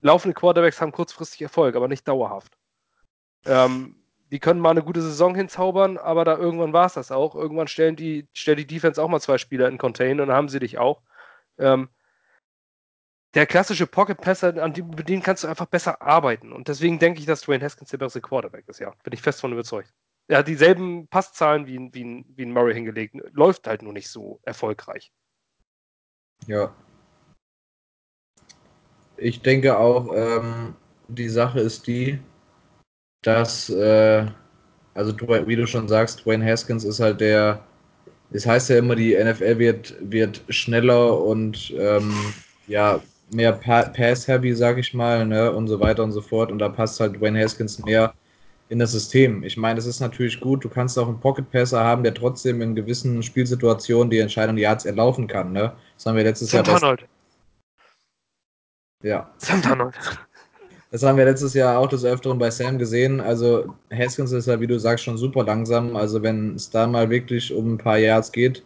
laufende 0.02 0.34
Quarterbacks 0.34 0.82
haben 0.82 0.92
kurzfristig 0.92 1.42
Erfolg, 1.42 1.76
aber 1.76 1.88
nicht 1.88 2.08
dauerhaft. 2.08 2.58
Ähm, 3.46 4.04
die 4.32 4.40
können 4.40 4.60
mal 4.60 4.72
eine 4.72 4.84
gute 4.84 5.02
Saison 5.02 5.36
hinzaubern, 5.36 5.98
aber 5.98 6.26
da 6.26 6.38
irgendwann 6.38 6.74
war 6.74 6.86
es 6.86 6.94
das 6.94 7.12
auch. 7.12 7.36
Irgendwann 7.36 7.68
stellen 7.68 7.96
die, 7.96 8.28
stellt 8.34 8.60
die 8.60 8.68
Defense 8.68 9.02
auch 9.02 9.08
mal 9.08 9.22
zwei 9.22 9.38
Spieler 9.38 9.70
in 9.70 9.78
Contain 9.78 10.20
und 10.20 10.28
dann 10.28 10.36
haben 10.36 10.50
sie 10.50 10.60
dich 10.60 10.78
auch. 10.78 11.02
Ähm, 11.58 11.90
der 13.34 13.46
klassische 13.46 13.88
Pocket-Passer, 13.88 14.62
an 14.64 14.74
dem, 14.74 14.90
mit 14.90 15.10
dem 15.10 15.22
kannst 15.22 15.44
du 15.44 15.48
einfach 15.48 15.68
besser 15.68 16.02
arbeiten. 16.02 16.52
Und 16.52 16.68
deswegen 16.68 17.00
denke 17.00 17.20
ich, 17.20 17.26
dass 17.26 17.42
Dwayne 17.42 17.64
Haskins 17.64 17.92
der 17.92 17.98
bessere 18.00 18.22
Quarterback 18.22 18.68
ist, 18.68 18.80
ja. 18.80 18.94
Bin 19.04 19.14
ich 19.14 19.22
fest 19.22 19.42
von 19.42 19.54
überzeugt. 19.54 19.94
Er 20.28 20.40
hat 20.40 20.48
dieselben 20.48 21.08
Passzahlen 21.08 21.68
wie, 21.68 21.78
wie, 21.94 22.26
wie 22.28 22.46
ein 22.46 22.52
Murray 22.52 22.74
hingelegt. 22.74 23.16
Läuft 23.32 23.68
halt 23.68 23.82
nur 23.82 23.94
nicht 23.94 24.10
so 24.10 24.40
erfolgreich. 24.44 25.12
Ja. 26.48 26.74
Ich 29.16 29.42
denke 29.42 29.78
auch, 29.78 30.12
ähm, 30.14 30.76
die 31.08 31.30
Sache 31.30 31.60
ist 31.60 31.88
die, 31.88 32.20
dass, 33.22 33.70
äh, 33.70 34.26
also 34.94 35.14
wie 35.48 35.56
du 35.56 35.68
schon 35.68 35.88
sagst, 35.88 36.26
Dwayne 36.26 36.46
Haskins 36.46 36.84
ist 36.84 37.00
halt 37.00 37.22
der, 37.22 37.64
es 38.32 38.46
heißt 38.46 38.70
ja 38.70 38.78
immer, 38.78 38.96
die 38.96 39.16
NFL 39.16 39.60
wird, 39.60 39.96
wird 40.02 40.44
schneller 40.50 41.22
und 41.22 41.74
ähm, 41.78 42.14
ja, 42.68 43.00
mehr 43.34 43.54
pa 43.54 43.84
Pass-Heavy, 43.84 44.56
sag 44.56 44.78
ich 44.78 44.94
mal, 44.94 45.26
ne, 45.26 45.52
und 45.52 45.68
so 45.68 45.80
weiter 45.80 46.04
und 46.04 46.12
so 46.12 46.22
fort. 46.22 46.52
Und 46.52 46.60
da 46.60 46.70
passt 46.70 47.00
halt 47.00 47.20
Dwayne 47.20 47.42
Haskins 47.42 47.84
mehr 47.84 48.14
in 48.70 48.80
das 48.80 48.92
System. 48.92 49.44
Ich 49.44 49.58
meine, 49.58 49.80
es 49.80 49.86
ist 49.86 50.00
natürlich 50.00 50.40
gut, 50.40 50.64
du 50.64 50.70
kannst 50.70 50.98
auch 51.00 51.08
einen 51.08 51.20
Pocket-Passer 51.20 51.84
haben, 51.84 52.04
der 52.04 52.14
trotzdem 52.14 52.62
in 52.62 52.76
gewissen 52.76 53.24
Spielsituationen 53.24 54.10
die 54.10 54.20
entscheidenden 54.20 54.62
Yards 54.62 54.86
erlaufen 54.86 55.28
kann, 55.28 55.54
ne? 55.54 55.74
Das 55.96 56.06
haben 56.06 56.18
wir 56.18 56.24
letztes 56.24 56.52
Jahr 56.52 56.66
Sam 56.66 56.80
Darnold. 56.80 57.08
ja, 59.04 59.32
Sam 59.38 59.62
Darnold. 59.62 59.96
Das 60.92 61.04
haben 61.04 61.18
wir 61.18 61.26
letztes 61.26 61.54
Jahr 61.54 61.80
auch 61.80 61.88
des 61.88 62.06
Öfteren 62.06 62.40
bei 62.40 62.50
Sam 62.50 62.78
gesehen. 62.78 63.20
Also 63.20 63.74
Haskins 63.92 64.32
ist 64.32 64.48
ja, 64.48 64.60
wie 64.60 64.68
du 64.68 64.80
sagst, 64.80 65.04
schon 65.04 65.18
super 65.18 65.44
langsam. 65.44 65.96
Also 65.96 66.24
wenn 66.24 66.56
es 66.56 66.70
da 66.70 66.88
mal 66.88 67.10
wirklich 67.10 67.54
um 67.54 67.74
ein 67.74 67.78
paar 67.78 67.98
Yards 67.98 68.32
geht, 68.32 68.64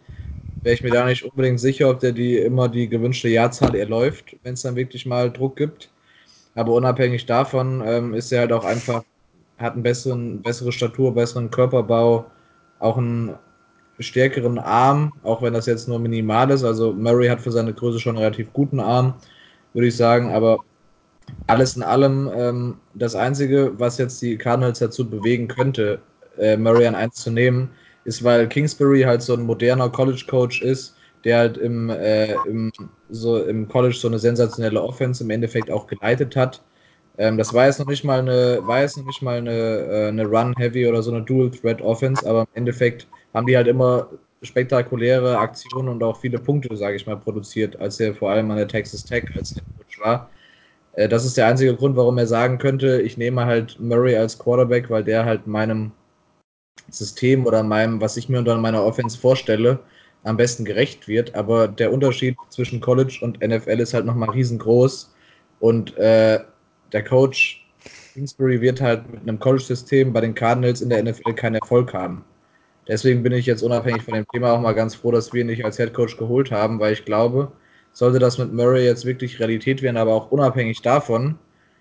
wäre 0.62 0.74
ich 0.74 0.82
mir 0.84 0.90
da 0.90 1.04
nicht 1.04 1.24
unbedingt 1.24 1.60
sicher, 1.60 1.90
ob 1.90 2.00
der 2.00 2.12
die 2.12 2.38
immer 2.38 2.68
die 2.68 2.88
gewünschte 2.88 3.28
Yardzahl 3.28 3.74
erläuft, 3.74 4.36
wenn 4.44 4.54
es 4.54 4.62
dann 4.62 4.76
wirklich 4.76 5.06
mal 5.06 5.30
Druck 5.32 5.56
gibt. 5.56 5.90
Aber 6.54 6.72
unabhängig 6.74 7.26
davon 7.26 7.82
ähm, 7.84 8.14
ist 8.14 8.32
er 8.32 8.40
halt 8.40 8.52
auch 8.52 8.64
einfach, 8.64 9.02
hat 9.58 9.74
einen 9.74 9.82
besseren, 9.82 10.42
bessere 10.42 10.72
Statur, 10.72 11.14
besseren 11.14 11.50
Körperbau, 11.50 12.26
auch 12.78 12.98
einen 12.98 13.34
stärkeren 13.98 14.58
Arm, 14.58 15.12
auch 15.22 15.42
wenn 15.42 15.54
das 15.54 15.66
jetzt 15.66 15.88
nur 15.88 15.98
minimal 15.98 16.50
ist. 16.50 16.64
Also 16.64 16.92
Murray 16.92 17.28
hat 17.28 17.40
für 17.40 17.52
seine 17.52 17.74
Größe 17.74 18.00
schon 18.00 18.16
einen 18.16 18.24
relativ 18.24 18.52
guten 18.52 18.80
Arm, 18.80 19.14
würde 19.72 19.88
ich 19.88 19.96
sagen. 19.96 20.32
Aber 20.32 20.58
alles 21.46 21.76
in 21.76 21.82
allem, 21.82 22.30
ähm, 22.34 22.76
das 22.94 23.14
Einzige, 23.14 23.72
was 23.78 23.98
jetzt 23.98 24.20
die 24.22 24.36
Cardinals 24.36 24.78
dazu 24.78 25.08
bewegen 25.08 25.48
könnte, 25.48 26.00
äh, 26.38 26.56
Murray 26.56 26.86
an 26.86 26.94
1 26.94 27.14
zu 27.14 27.30
nehmen, 27.30 27.70
ist, 28.04 28.24
weil 28.24 28.48
Kingsbury 28.48 29.02
halt 29.02 29.22
so 29.22 29.34
ein 29.34 29.42
moderner 29.42 29.88
College-Coach 29.88 30.62
ist, 30.62 30.96
der 31.24 31.38
halt 31.38 31.56
im, 31.58 31.90
äh, 31.90 32.34
im, 32.46 32.72
so 33.10 33.42
im 33.42 33.68
College 33.68 33.94
so 33.94 34.08
eine 34.08 34.18
sensationelle 34.18 34.82
Offense 34.82 35.22
im 35.22 35.30
Endeffekt 35.30 35.70
auch 35.70 35.86
geleitet 35.86 36.34
hat. 36.36 36.62
Ähm, 37.18 37.36
das 37.38 37.52
war 37.52 37.66
jetzt 37.66 37.78
noch 37.78 37.86
nicht 37.86 38.04
mal 38.04 38.18
eine, 38.18 38.60
war 38.66 38.80
jetzt 38.80 38.96
äh, 38.96 40.08
eine 40.08 40.26
Run-Heavy 40.26 40.86
oder 40.88 41.02
so 41.02 41.12
eine 41.12 41.22
Dual-Threat-Offense, 41.22 42.28
aber 42.28 42.42
im 42.42 42.48
Endeffekt 42.54 43.06
haben 43.34 43.46
die 43.46 43.56
halt 43.56 43.68
immer 43.68 44.08
spektakuläre 44.42 45.38
Aktionen 45.38 45.88
und 45.88 46.02
auch 46.02 46.18
viele 46.20 46.38
Punkte, 46.38 46.76
sage 46.76 46.96
ich 46.96 47.06
mal, 47.06 47.16
produziert, 47.16 47.78
als 47.80 48.00
er 48.00 48.14
vor 48.14 48.30
allem 48.30 48.50
an 48.50 48.56
der 48.56 48.68
Texas 48.68 49.04
Tech 49.04 49.24
als 49.36 49.54
Coach 49.78 50.00
war. 50.00 50.30
Äh, 50.94 51.08
Das 51.08 51.24
ist 51.24 51.36
der 51.36 51.46
einzige 51.46 51.74
Grund, 51.76 51.96
warum 51.96 52.18
er 52.18 52.26
sagen 52.26 52.58
könnte, 52.58 53.00
ich 53.02 53.16
nehme 53.16 53.44
halt 53.46 53.78
Murray 53.80 54.16
als 54.16 54.38
Quarterback, 54.38 54.90
weil 54.90 55.04
der 55.04 55.24
halt 55.24 55.46
meinem 55.46 55.92
System 56.90 57.46
oder 57.46 57.62
meinem, 57.62 58.00
was 58.00 58.16
ich 58.16 58.28
mir 58.28 58.38
unter 58.38 58.56
meiner 58.58 58.84
Offense 58.84 59.18
vorstelle, 59.18 59.80
am 60.24 60.36
besten 60.36 60.64
gerecht 60.64 61.08
wird. 61.08 61.34
Aber 61.34 61.68
der 61.68 61.92
Unterschied 61.92 62.36
zwischen 62.50 62.80
College 62.80 63.18
und 63.22 63.40
NFL 63.42 63.80
ist 63.80 63.94
halt 63.94 64.06
nochmal 64.06 64.30
riesengroß. 64.30 65.12
Und 65.60 65.96
äh, 65.98 66.40
der 66.92 67.04
Coach 67.04 67.62
Kingsbury 68.12 68.60
wird 68.60 68.80
halt 68.80 69.10
mit 69.10 69.22
einem 69.22 69.38
College-System 69.38 70.12
bei 70.12 70.20
den 70.20 70.34
Cardinals 70.34 70.82
in 70.82 70.90
der 70.90 71.02
NFL 71.02 71.32
keinen 71.34 71.56
Erfolg 71.56 71.94
haben. 71.94 72.24
Deswegen 72.88 73.22
bin 73.22 73.32
ich 73.32 73.46
jetzt 73.46 73.62
unabhängig 73.62 74.02
von 74.02 74.14
dem 74.14 74.26
Thema 74.32 74.52
auch 74.52 74.60
mal 74.60 74.72
ganz 74.74 74.94
froh, 74.94 75.12
dass 75.12 75.32
wir 75.32 75.42
ihn 75.42 75.46
nicht 75.46 75.64
als 75.64 75.76
Head 75.76 75.94
Coach 75.94 76.16
geholt 76.16 76.50
haben, 76.50 76.80
weil 76.80 76.92
ich 76.92 77.04
glaube, 77.04 77.52
sollte 77.92 78.18
das 78.18 78.38
mit 78.38 78.52
Murray 78.52 78.84
jetzt 78.84 79.04
wirklich 79.04 79.38
Realität 79.38 79.82
werden, 79.82 79.96
aber 79.96 80.12
auch 80.12 80.30
unabhängig 80.30 80.82
davon, 80.82 81.38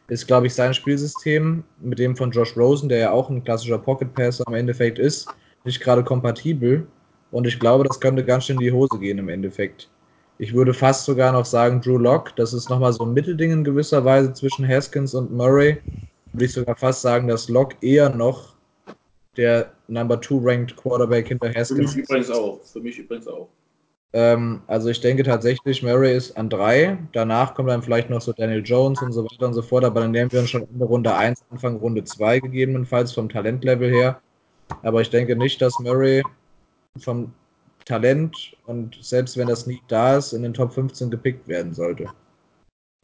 ist, 0.07 0.27
glaube 0.27 0.47
ich, 0.47 0.53
sein 0.53 0.73
Spielsystem 0.73 1.63
mit 1.79 1.99
dem 1.99 2.15
von 2.15 2.31
Josh 2.31 2.57
Rosen, 2.57 2.89
der 2.89 2.97
ja 2.97 3.11
auch 3.11 3.29
ein 3.29 3.43
klassischer 3.43 3.77
Pocket 3.77 4.13
Passer 4.13 4.43
im 4.47 4.55
Endeffekt 4.55 4.99
ist, 4.99 5.27
nicht 5.63 5.79
gerade 5.79 6.03
kompatibel. 6.03 6.85
Und 7.31 7.47
ich 7.47 7.59
glaube, 7.59 7.85
das 7.85 7.99
könnte 7.99 8.25
ganz 8.25 8.45
schön 8.45 8.57
in 8.57 8.61
die 8.61 8.71
Hose 8.73 8.99
gehen 8.99 9.19
im 9.19 9.29
Endeffekt. 9.29 9.89
Ich 10.37 10.53
würde 10.53 10.73
fast 10.73 11.05
sogar 11.05 11.31
noch 11.31 11.45
sagen, 11.45 11.79
Drew 11.79 11.97
Lock, 11.97 12.35
das 12.35 12.51
ist 12.51 12.69
nochmal 12.69 12.91
so 12.91 13.05
ein 13.05 13.13
Mittelding 13.13 13.51
in 13.51 13.63
gewisser 13.63 14.03
Weise 14.03 14.33
zwischen 14.33 14.67
Haskins 14.67 15.13
und 15.13 15.31
Murray. 15.31 15.77
Würde 16.33 16.45
ich 16.45 16.51
sogar 16.51 16.75
fast 16.75 17.01
sagen, 17.03 17.27
dass 17.27 17.47
Lock 17.47 17.75
eher 17.81 18.09
noch 18.09 18.55
der 19.37 19.71
Number 19.87 20.19
Two 20.19 20.41
Ranked 20.43 20.75
Quarterback 20.75 21.27
hinter 21.27 21.51
Für 21.51 21.59
Haskins 21.59 21.95
mich 21.95 22.03
übrigens 22.03 22.29
auch. 22.31 22.59
Für 22.63 22.81
mich 22.81 22.97
übrigens 22.97 23.27
auch. 23.27 23.47
Ähm, 24.13 24.61
also 24.67 24.89
ich 24.89 24.99
denke 24.99 25.23
tatsächlich, 25.23 25.83
Murray 25.83 26.15
ist 26.15 26.35
an 26.37 26.49
drei. 26.49 26.97
Danach 27.13 27.53
kommt 27.53 27.69
dann 27.69 27.81
vielleicht 27.81 28.09
noch 28.09 28.21
so 28.21 28.33
Daniel 28.33 28.61
Jones 28.63 29.01
und 29.01 29.13
so 29.13 29.23
weiter 29.23 29.47
und 29.47 29.53
so 29.53 29.61
fort. 29.61 29.85
Aber 29.85 30.01
dann 30.01 30.11
nehmen 30.11 30.31
wir 30.31 30.41
uns 30.41 30.49
schon 30.49 30.67
Ende 30.71 30.85
Runde 30.85 31.13
1, 31.13 31.43
Anfang 31.49 31.77
Runde 31.77 32.03
2 32.03 32.39
gegebenenfalls 32.39 33.13
vom 33.13 33.29
Talentlevel 33.29 33.89
her. 33.89 34.21
Aber 34.83 35.01
ich 35.01 35.09
denke 35.09 35.35
nicht, 35.35 35.61
dass 35.61 35.79
Murray 35.79 36.23
vom 36.99 37.33
Talent 37.85 38.55
und 38.65 38.97
selbst 39.01 39.37
wenn 39.37 39.47
das 39.47 39.65
nie 39.65 39.81
da 39.87 40.17
ist, 40.17 40.33
in 40.33 40.43
den 40.43 40.53
Top 40.53 40.73
15 40.73 41.09
gepickt 41.09 41.47
werden 41.47 41.73
sollte. 41.73 42.07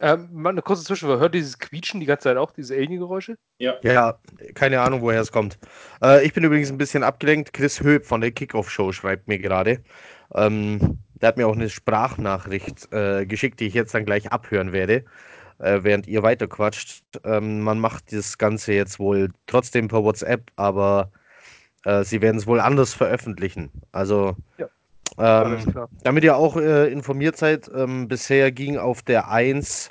Ähm, 0.00 0.28
mal 0.32 0.50
eine 0.50 0.62
kurze 0.62 0.84
Zwischenfrage. 0.84 1.20
Hört 1.20 1.34
dieses 1.34 1.58
Quietschen 1.58 1.98
die 1.98 2.06
ganze 2.06 2.24
Zeit 2.24 2.36
auch, 2.36 2.52
diese 2.52 2.74
Alien-Geräusche? 2.74 3.36
Ja. 3.58 3.74
Ja, 3.82 4.18
keine 4.54 4.80
Ahnung, 4.80 5.00
woher 5.02 5.20
es 5.20 5.32
kommt. 5.32 5.58
Äh, 6.02 6.24
ich 6.24 6.32
bin 6.32 6.44
übrigens 6.44 6.70
ein 6.70 6.78
bisschen 6.78 7.02
abgelenkt. 7.02 7.52
Chris 7.52 7.80
Höp 7.82 8.06
von 8.06 8.20
der 8.20 8.30
Kickoff-Show 8.30 8.92
schreibt 8.92 9.26
mir 9.26 9.38
gerade. 9.38 9.82
Ähm, 10.34 10.98
der 11.20 11.28
hat 11.28 11.36
mir 11.36 11.46
auch 11.46 11.56
eine 11.56 11.68
Sprachnachricht 11.68 12.92
äh, 12.92 13.26
geschickt, 13.26 13.60
die 13.60 13.66
ich 13.66 13.74
jetzt 13.74 13.94
dann 13.94 14.04
gleich 14.04 14.30
abhören 14.30 14.72
werde, 14.72 15.04
äh, 15.58 15.80
während 15.82 16.06
ihr 16.06 16.22
weiterquatscht. 16.22 17.02
Ähm, 17.24 17.60
man 17.60 17.78
macht 17.78 18.12
das 18.12 18.38
Ganze 18.38 18.72
jetzt 18.72 18.98
wohl 18.98 19.30
trotzdem 19.46 19.88
per 19.88 20.04
WhatsApp, 20.04 20.50
aber 20.56 21.10
äh, 21.84 22.04
sie 22.04 22.20
werden 22.20 22.36
es 22.36 22.46
wohl 22.46 22.60
anders 22.60 22.94
veröffentlichen. 22.94 23.70
Also, 23.92 24.36
Ja. 24.58 24.68
Ähm, 25.20 25.74
damit 26.04 26.22
ihr 26.22 26.36
auch 26.36 26.56
äh, 26.56 26.92
informiert 26.92 27.36
seid, 27.36 27.68
ähm, 27.74 28.06
bisher 28.06 28.52
ging 28.52 28.78
auf 28.78 29.02
der 29.02 29.28
1 29.28 29.90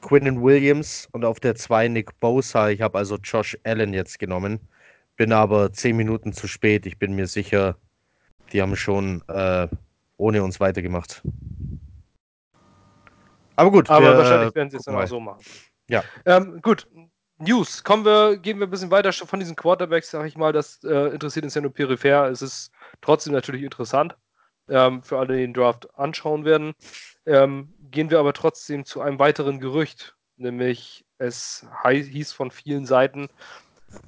Quinnen 0.00 0.42
Williams 0.42 1.08
und 1.12 1.24
auf 1.24 1.40
der 1.40 1.56
2 1.56 1.88
Nick 1.88 2.18
Bosa. 2.20 2.70
Ich 2.70 2.80
habe 2.80 2.96
also 2.96 3.16
Josh 3.16 3.56
Allen 3.64 3.92
jetzt 3.92 4.18
genommen. 4.18 4.60
Bin 5.16 5.32
aber 5.32 5.72
10 5.72 5.96
Minuten 5.96 6.32
zu 6.32 6.46
spät. 6.46 6.86
Ich 6.86 6.98
bin 6.98 7.14
mir 7.14 7.26
sicher, 7.26 7.76
die 8.52 8.62
haben 8.62 8.76
schon 8.76 9.22
äh, 9.28 9.68
ohne 10.16 10.42
uns 10.42 10.60
weitergemacht. 10.60 11.22
Aber 13.56 13.70
gut. 13.70 13.90
Aber 13.90 14.06
wir, 14.06 14.18
wahrscheinlich 14.18 14.54
werden 14.54 14.70
sie 14.70 14.76
es 14.76 14.88
auch 14.88 15.06
so 15.06 15.20
machen. 15.20 15.44
Ja. 15.88 16.02
Ähm, 16.24 16.60
gut. 16.62 16.88
News. 17.38 17.82
Kommen 17.82 18.04
wir, 18.04 18.38
gehen 18.38 18.58
wir 18.58 18.66
ein 18.66 18.70
bisschen 18.70 18.90
weiter 18.90 19.12
von 19.12 19.40
diesen 19.40 19.56
Quarterbacks, 19.56 20.10
sage 20.10 20.28
ich 20.28 20.36
mal. 20.36 20.52
Das 20.52 20.82
äh, 20.84 21.08
interessiert 21.12 21.44
uns 21.44 21.54
ja 21.54 21.60
nur 21.60 21.72
peripher. 21.72 22.28
Es 22.30 22.42
ist 22.42 22.70
trotzdem 23.00 23.32
natürlich 23.32 23.62
interessant 23.62 24.16
ähm, 24.68 25.02
für 25.02 25.18
alle, 25.18 25.34
die 25.34 25.42
den 25.42 25.54
Draft 25.54 25.92
anschauen 25.98 26.44
werden. 26.44 26.74
Ähm, 27.26 27.74
gehen 27.90 28.10
wir 28.10 28.18
aber 28.20 28.32
trotzdem 28.32 28.84
zu 28.84 29.00
einem 29.00 29.18
weiteren 29.18 29.58
Gerücht, 29.58 30.16
nämlich 30.36 31.04
es 31.18 31.66
hieß 31.84 32.32
von 32.32 32.50
vielen 32.50 32.86
Seiten, 32.86 33.28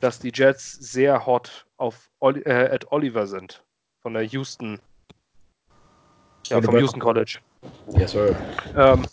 dass 0.00 0.18
die 0.18 0.32
Jets 0.34 0.72
sehr 0.72 1.26
hot 1.26 1.66
auf 1.76 2.10
Oli 2.20 2.42
äh, 2.42 2.70
at 2.72 2.90
Oliver 2.90 3.26
sind 3.26 3.65
von 4.06 4.14
der 4.14 4.22
Houston, 4.22 4.78
ja, 6.46 6.62
vom 6.62 6.78
Houston 6.78 7.00
College. 7.00 7.40
Yes, 7.96 8.12
sir. 8.12 8.36
Ähm, 8.76 9.04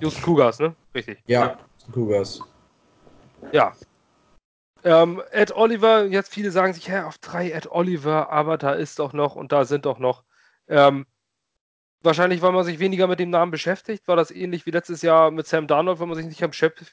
Houston 0.00 0.22
Cougars, 0.22 0.58
ne? 0.58 0.74
Richtig. 0.94 1.22
Ja, 1.26 1.58
Cougars. 1.92 2.40
Ja. 3.52 3.76
Ähm, 4.84 5.20
Ed 5.32 5.54
Oliver, 5.54 6.06
jetzt 6.06 6.32
viele 6.32 6.50
sagen 6.50 6.72
sich, 6.72 6.88
hä, 6.88 7.00
auf 7.00 7.18
drei 7.18 7.50
Ed 7.50 7.70
Oliver, 7.70 8.30
aber 8.30 8.56
da 8.56 8.72
ist 8.72 8.98
doch 8.98 9.12
noch 9.12 9.36
und 9.36 9.52
da 9.52 9.66
sind 9.66 9.84
doch 9.84 9.98
noch. 9.98 10.24
Ähm, 10.66 11.04
wahrscheinlich, 12.00 12.40
weil 12.40 12.52
man 12.52 12.64
sich 12.64 12.78
weniger 12.78 13.06
mit 13.06 13.20
dem 13.20 13.28
Namen 13.28 13.50
beschäftigt, 13.50 14.08
war 14.08 14.16
das 14.16 14.30
ähnlich 14.30 14.64
wie 14.64 14.70
letztes 14.70 15.02
Jahr 15.02 15.30
mit 15.30 15.46
Sam 15.46 15.66
Darnold, 15.66 16.00
wenn 16.00 16.08
man 16.08 16.16
sich 16.16 16.24
nicht 16.24 16.40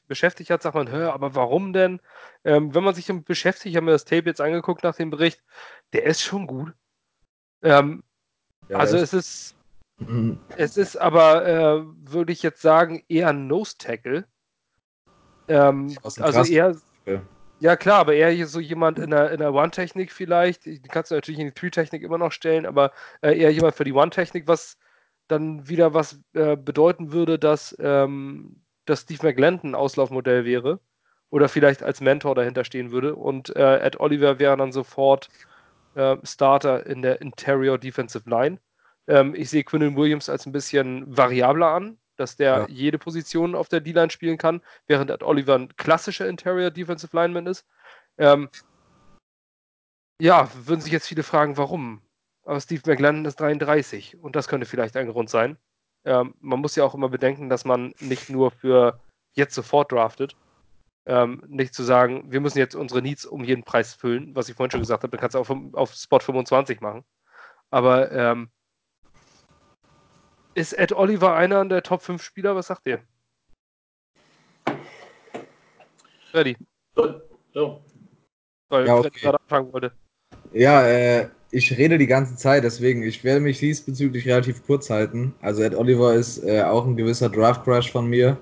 beschäftigt 0.09 0.49
hat, 0.49 0.61
sagt 0.61 0.75
man, 0.75 0.91
hä, 0.91 1.03
aber 1.03 1.35
warum 1.35 1.71
denn? 1.71 2.01
Ähm, 2.43 2.75
wenn 2.75 2.83
man 2.83 2.95
sich 2.95 3.05
damit 3.05 3.23
beschäftigt, 3.23 3.67
ich 3.67 3.75
habe 3.77 3.85
mir 3.85 3.93
das 3.93 4.03
Tape 4.03 4.25
jetzt 4.25 4.41
angeguckt 4.41 4.83
nach 4.83 4.97
dem 4.97 5.09
Bericht, 5.09 5.41
der 5.93 6.03
ist 6.03 6.21
schon 6.21 6.47
gut. 6.47 6.73
Ähm, 7.61 8.03
Ja, 8.69 8.77
also 8.79 8.97
es 8.97 9.13
ist, 9.13 9.55
Mhm. 9.99 10.39
es 10.57 10.75
ist 10.77 10.95
aber, 10.97 11.45
äh, 11.45 11.83
würde 12.11 12.31
ich 12.33 12.41
jetzt 12.41 12.61
sagen, 12.61 13.03
eher 13.07 13.29
ein 13.29 13.47
Nose-Tackle. 13.47 14.25
Ähm, 15.47 15.95
also 16.03 16.21
krass- 16.21 16.49
eher, 16.49 16.75
Ja. 17.05 17.21
ja 17.59 17.75
klar, 17.75 17.99
aber 17.99 18.15
eher 18.15 18.47
so 18.47 18.59
jemand 18.59 18.97
in 18.97 19.11
der, 19.11 19.31
in 19.31 19.39
der 19.39 19.53
One-Technik 19.53 20.11
vielleicht. 20.11 20.65
Die 20.65 20.81
kannst 20.81 21.11
du 21.11 21.15
natürlich 21.15 21.39
in 21.39 21.47
die 21.47 21.53
Three-Technik 21.53 22.01
immer 22.01 22.17
noch 22.17 22.31
stellen, 22.31 22.65
aber 22.65 22.91
äh, 23.21 23.37
eher 23.37 23.51
jemand 23.51 23.75
für 23.75 23.83
die 23.83 23.93
One-Technik, 23.93 24.47
was 24.47 24.77
dann 25.27 25.67
wieder 25.67 25.93
was 25.93 26.19
äh, 26.33 26.55
bedeuten 26.55 27.11
würde, 27.11 27.37
dass, 27.39 27.75
ähm, 27.79 28.61
dass 28.85 29.01
Steve 29.01 29.27
McGlenton 29.27 29.71
ein 29.71 29.75
Auslaufmodell 29.75 30.45
wäre 30.45 30.79
oder 31.29 31.49
vielleicht 31.49 31.83
als 31.83 32.01
Mentor 32.01 32.35
dahinter 32.35 32.63
stehen 32.63 32.91
würde 32.91 33.15
und 33.15 33.55
äh, 33.55 33.79
Ed 33.79 33.99
Oliver 33.99 34.39
wäre 34.39 34.57
dann 34.57 34.71
sofort 34.71 35.29
äh, 35.95 36.17
Starter 36.23 36.85
in 36.85 37.01
der 37.01 37.21
Interior 37.21 37.77
Defensive 37.77 38.29
Line. 38.29 38.59
Ähm, 39.07 39.35
ich 39.35 39.49
sehe 39.49 39.63
Quinnen 39.63 39.95
Williams 39.95 40.29
als 40.29 40.45
ein 40.45 40.51
bisschen 40.51 41.05
variabler 41.15 41.67
an, 41.67 41.97
dass 42.17 42.35
der 42.35 42.59
Ja. 42.61 42.67
jede 42.67 42.97
Position 42.97 43.55
auf 43.55 43.69
der 43.69 43.81
D-Line 43.81 44.09
spielen 44.09 44.37
kann, 44.37 44.61
während 44.87 45.09
Ed 45.11 45.23
Oliver 45.23 45.55
ein 45.55 45.75
klassischer 45.75 46.27
Interior 46.27 46.71
Defensive 46.71 47.15
Lineman 47.15 47.47
ist. 47.47 47.65
Ähm, 48.17 48.49
ja, 50.21 50.49
würden 50.53 50.81
sich 50.81 50.93
jetzt 50.93 51.07
viele 51.07 51.23
fragen, 51.23 51.57
warum? 51.57 52.01
Aber 52.45 52.61
Steve 52.61 52.81
McLennan 52.85 53.25
ist 53.25 53.39
33 53.39 54.17
und 54.17 54.35
das 54.35 54.47
könnte 54.47 54.65
vielleicht 54.65 54.95
ein 54.95 55.07
Grund 55.07 55.29
sein. 55.29 55.57
Ähm, 56.05 56.35
man 56.39 56.59
muss 56.59 56.75
ja 56.75 56.83
auch 56.83 56.93
immer 56.93 57.09
bedenken, 57.09 57.49
dass 57.49 57.65
man 57.65 57.93
nicht 57.99 58.29
nur 58.29 58.51
für 58.51 58.99
jetzt 59.33 59.55
sofort 59.55 59.91
draftet. 59.91 60.35
Ähm, 61.07 61.43
nicht 61.47 61.73
zu 61.73 61.83
sagen, 61.83 62.31
wir 62.31 62.39
müssen 62.41 62.57
jetzt 62.57 62.75
unsere 62.75 63.01
Needs 63.01 63.25
um 63.25 63.43
jeden 63.43 63.63
Preis 63.63 63.93
füllen, 63.93 64.35
was 64.35 64.49
ich 64.49 64.55
vorhin 64.55 64.71
schon 64.71 64.79
gesagt 64.79 65.03
habe, 65.03 65.11
dann 65.11 65.19
kannst 65.19 65.35
du 65.35 65.39
auf, 65.39 65.51
auf 65.73 65.93
Spot 65.93 66.19
25 66.19 66.81
machen. 66.81 67.03
Aber 67.69 68.11
ähm, 68.11 68.49
ist 70.55 70.73
Ed 70.73 70.93
Oliver 70.93 71.35
einer 71.35 71.65
der 71.65 71.83
Top 71.83 72.01
5 72.01 72.23
Spieler? 72.23 72.55
Was 72.55 72.67
sagt 72.67 72.87
ihr? 72.87 73.01
Freddy, 76.31 76.57
So, 76.95 77.21
so. 77.53 77.81
weil 78.69 78.87
Ja, 78.87 78.95
Freddy 78.95 79.07
okay. 79.07 79.19
gerade 79.21 79.39
anfangen 79.39 79.73
wollte. 79.73 79.91
Ja, 80.53 80.87
äh, 80.87 81.29
ich 81.51 81.77
rede 81.77 81.97
die 81.97 82.07
ganze 82.07 82.35
Zeit, 82.35 82.63
deswegen, 82.63 83.03
ich 83.03 83.23
werde 83.23 83.41
mich 83.41 83.59
diesbezüglich 83.59 84.27
relativ 84.27 84.65
kurz 84.65 84.89
halten. 84.89 85.33
Also 85.41 85.61
Ed 85.63 85.75
Oliver 85.75 86.13
ist 86.13 86.43
äh, 86.43 86.63
auch 86.63 86.85
ein 86.85 86.97
gewisser 86.97 87.29
Draft-Crush 87.29 87.91
von 87.91 88.07
mir. 88.07 88.37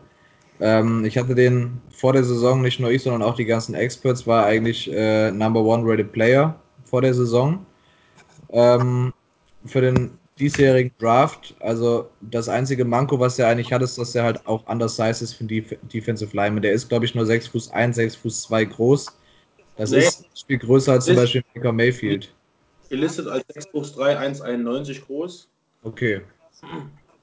Ähm, 0.60 1.04
ich 1.06 1.18
hatte 1.18 1.36
den 1.36 1.82
vor 1.92 2.14
der 2.14 2.24
Saison, 2.24 2.62
nicht 2.62 2.80
nur 2.80 2.92
ich, 2.92 3.04
sondern 3.04 3.22
auch 3.24 3.36
die 3.36 3.46
ganzen 3.46 3.76
Experts, 3.76 4.26
war 4.28 4.46
eigentlich 4.46 4.92
äh, 4.92 5.32
Number 5.32 5.62
One 5.62 5.84
Rated 5.86 6.12
Player 6.12 6.56
vor 6.86 7.02
der 7.02 7.14
Saison. 7.14 7.66
Ähm, 8.50 9.14
für 9.66 9.82
den 9.82 10.12
diesjährigen 10.40 10.92
Draft, 11.00 11.56
also 11.60 12.10
das 12.22 12.50
einzige 12.50 12.86
Manko, 12.86 13.20
was 13.20 13.38
er 13.40 13.48
eigentlich 13.48 13.72
hat, 13.72 13.82
ist, 13.82 13.98
dass 13.98 14.16
er 14.16 14.24
halt 14.24 14.48
auch 14.48 14.68
undersized 14.68 15.22
ist 15.22 15.34
für 15.34 15.44
Def 15.44 15.76
Defensive 15.94 16.36
Lineman. 16.36 16.62
Der 16.62 16.74
ist, 16.74 16.90
glaube 16.90 17.06
ich, 17.06 17.14
nur 17.16 17.26
6 17.26 17.48
Fuß 17.48 17.72
1, 17.72 17.96
6 17.96 18.16
Fuß 18.18 18.42
2 18.44 18.66
groß. 18.66 19.06
Das 19.78 19.92
Nee. 19.92 20.00
ist 20.00 20.26
viel 20.48 20.58
größer 20.60 20.94
als 20.94 21.06
zum 21.06 21.16
Beispiel 21.16 21.44
Baker 21.54 21.72
Mayfield. 21.72 22.34
Gelistet 22.90 23.28
als 23.28 23.44
6 23.54 23.68
Fuß 23.68 23.96
3, 23.96 24.18
1,91 24.20 25.06
groß. 25.06 25.48
Okay. 25.84 26.22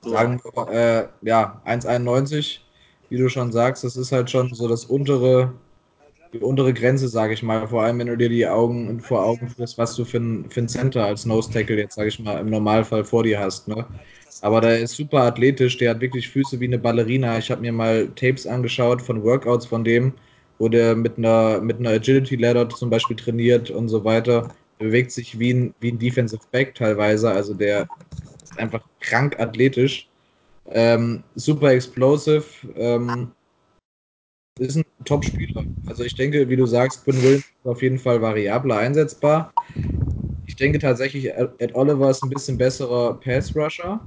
So. 0.03 0.11
Sagen 0.11 0.41
wir, 0.43 0.69
äh, 0.73 1.09
ja, 1.23 1.61
1,91, 1.65 2.59
wie 3.11 3.19
du 3.19 3.29
schon 3.29 3.53
sagst, 3.53 3.85
das 3.85 3.97
ist 3.97 4.13
halt 4.13 4.31
schon 4.31 4.55
so 4.55 4.69
das 4.69 4.87
untere, 4.87 5.53
die 6.33 6.39
untere 6.39 6.73
Grenze, 6.73 7.09
sage 7.09 7.35
ich 7.35 7.43
mal. 7.43 7.69
Vor 7.69 7.83
allem, 7.83 7.99
wenn 7.99 8.07
du 8.07 8.17
dir 8.17 8.29
die 8.29 8.47
Augen 8.47 9.01
vor 9.01 9.25
Augen 9.25 9.49
führst, 9.49 9.77
was 9.79 9.97
du 9.97 10.05
für 10.05 10.19
ein, 10.19 10.49
für 10.49 10.61
ein 10.61 10.69
Center 10.69 11.05
als 11.05 11.27
Nose 11.27 11.51
Tackle 11.51 11.77
jetzt, 11.77 11.97
sage 11.97 12.09
ich 12.09 12.19
mal, 12.21 12.41
im 12.41 12.51
Normalfall 12.51 13.05
vor 13.05 13.25
dir 13.25 13.41
hast. 13.41 13.69
Ne? 13.69 13.85
Aber 14.43 14.61
der 14.61 14.79
ist 14.79 14.95
super 14.95 15.23
athletisch, 15.23 15.77
der 15.79 15.91
hat 15.91 16.01
wirklich 16.01 16.29
Füße 16.29 16.61
wie 16.61 16.67
eine 16.67 16.79
Ballerina. 16.79 17.37
Ich 17.39 17.51
habe 17.51 17.61
mir 17.61 17.73
mal 17.73 18.09
Tapes 18.15 18.47
angeschaut 18.47 19.03
von 19.03 19.23
Workouts 19.25 19.67
von 19.67 19.85
dem, 19.85 20.13
wo 20.59 20.69
der 20.69 20.95
mit 20.95 21.19
einer, 21.19 21.61
mit 21.61 21.79
einer 21.79 21.91
Agility 21.91 22.37
Ladder 22.37 22.69
zum 22.69 22.91
Beispiel 22.91 23.17
trainiert 23.17 23.71
und 23.71 23.89
so 23.89 24.05
weiter. 24.05 24.49
Der 24.79 24.87
bewegt 24.87 25.11
sich 25.11 25.39
wie 25.39 25.53
ein, 25.53 25.75
wie 25.81 25.91
ein 25.91 25.99
Defensive 25.99 26.43
Back 26.53 26.77
teilweise. 26.77 27.31
Also 27.31 27.55
der 27.55 27.89
ist 28.43 28.59
einfach 28.59 28.83
krank 29.01 29.39
athletisch. 29.41 30.10
Ähm, 30.71 31.25
super 31.35 31.73
explosive. 31.73 32.45
Ähm, 32.77 33.33
ist 34.59 34.77
ein 34.77 34.85
Top-Spieler. 35.05 35.65
Also 35.87 36.05
ich 36.05 36.15
denke, 36.15 36.49
wie 36.49 36.57
du 36.57 36.67
sagst, 36.67 37.05
Quinn 37.05 37.23
Williams 37.23 37.45
ist 37.45 37.67
auf 37.67 37.83
jeden 37.83 37.99
Fall 37.99 38.21
variabler 38.21 38.77
einsetzbar. 38.77 39.53
Ich 40.47 40.57
denke 40.57 40.79
tatsächlich, 40.79 41.27
Ed 41.31 41.75
Oliver 41.75 42.11
ist 42.11 42.23
ein 42.23 42.31
bisschen 42.31 42.59
besserer 42.59 43.15
Pass-Rusher 43.15 44.01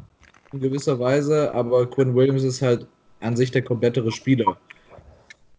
in 0.51 0.59
gewisser 0.59 0.99
Weise, 0.99 1.53
aber 1.53 1.89
Quinn 1.89 2.15
Williams 2.15 2.43
ist 2.43 2.61
halt 2.61 2.87
an 3.19 3.35
sich 3.35 3.51
der 3.51 3.63
komplettere 3.63 4.11
Spieler. 4.11 4.57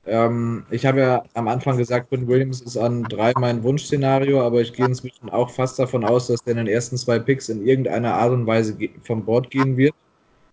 Ähm, 0.06 0.64
ich 0.70 0.86
habe 0.86 1.00
ja 1.00 1.24
am 1.34 1.48
Anfang 1.48 1.78
gesagt, 1.78 2.10
Quinn 2.10 2.28
Williams 2.28 2.60
ist 2.60 2.76
an 2.76 3.04
drei 3.04 3.32
mein 3.36 3.62
Wunschszenario, 3.62 4.42
aber 4.42 4.60
ich 4.60 4.72
gehe 4.72 4.86
inzwischen 4.86 5.30
auch 5.30 5.50
fast 5.50 5.78
davon 5.78 6.04
aus, 6.04 6.28
dass 6.28 6.44
der 6.44 6.52
in 6.52 6.58
den 6.58 6.66
ersten 6.68 6.96
zwei 6.96 7.18
Picks 7.18 7.48
in 7.48 7.66
irgendeiner 7.66 8.14
Art 8.14 8.32
und 8.32 8.46
Weise 8.46 8.76
vom 9.02 9.24
Board 9.24 9.50
gehen 9.50 9.76
wird. 9.76 9.94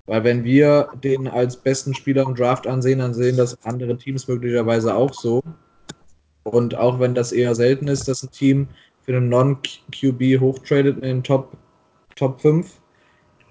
Weil 0.05 0.23
wenn 0.23 0.43
wir 0.43 0.89
den 1.03 1.27
als 1.27 1.57
besten 1.57 1.93
Spieler 1.93 2.23
im 2.23 2.35
Draft 2.35 2.67
ansehen, 2.67 2.99
dann 2.99 3.13
sehen 3.13 3.37
das 3.37 3.57
andere 3.63 3.97
Teams 3.97 4.27
möglicherweise 4.27 4.95
auch 4.95 5.13
so. 5.13 5.41
Und 6.43 6.75
auch 6.75 6.99
wenn 6.99 7.13
das 7.13 7.31
eher 7.31 7.55
selten 7.55 7.87
ist, 7.87 8.07
dass 8.07 8.23
ein 8.23 8.31
Team 8.31 8.67
für 9.03 9.15
einen 9.15 9.29
Non-QB 9.29 10.39
hochtradet 10.39 10.97
in 10.97 11.01
den 11.03 11.23
Top, 11.23 11.55
Top 12.15 12.41
5, 12.41 12.81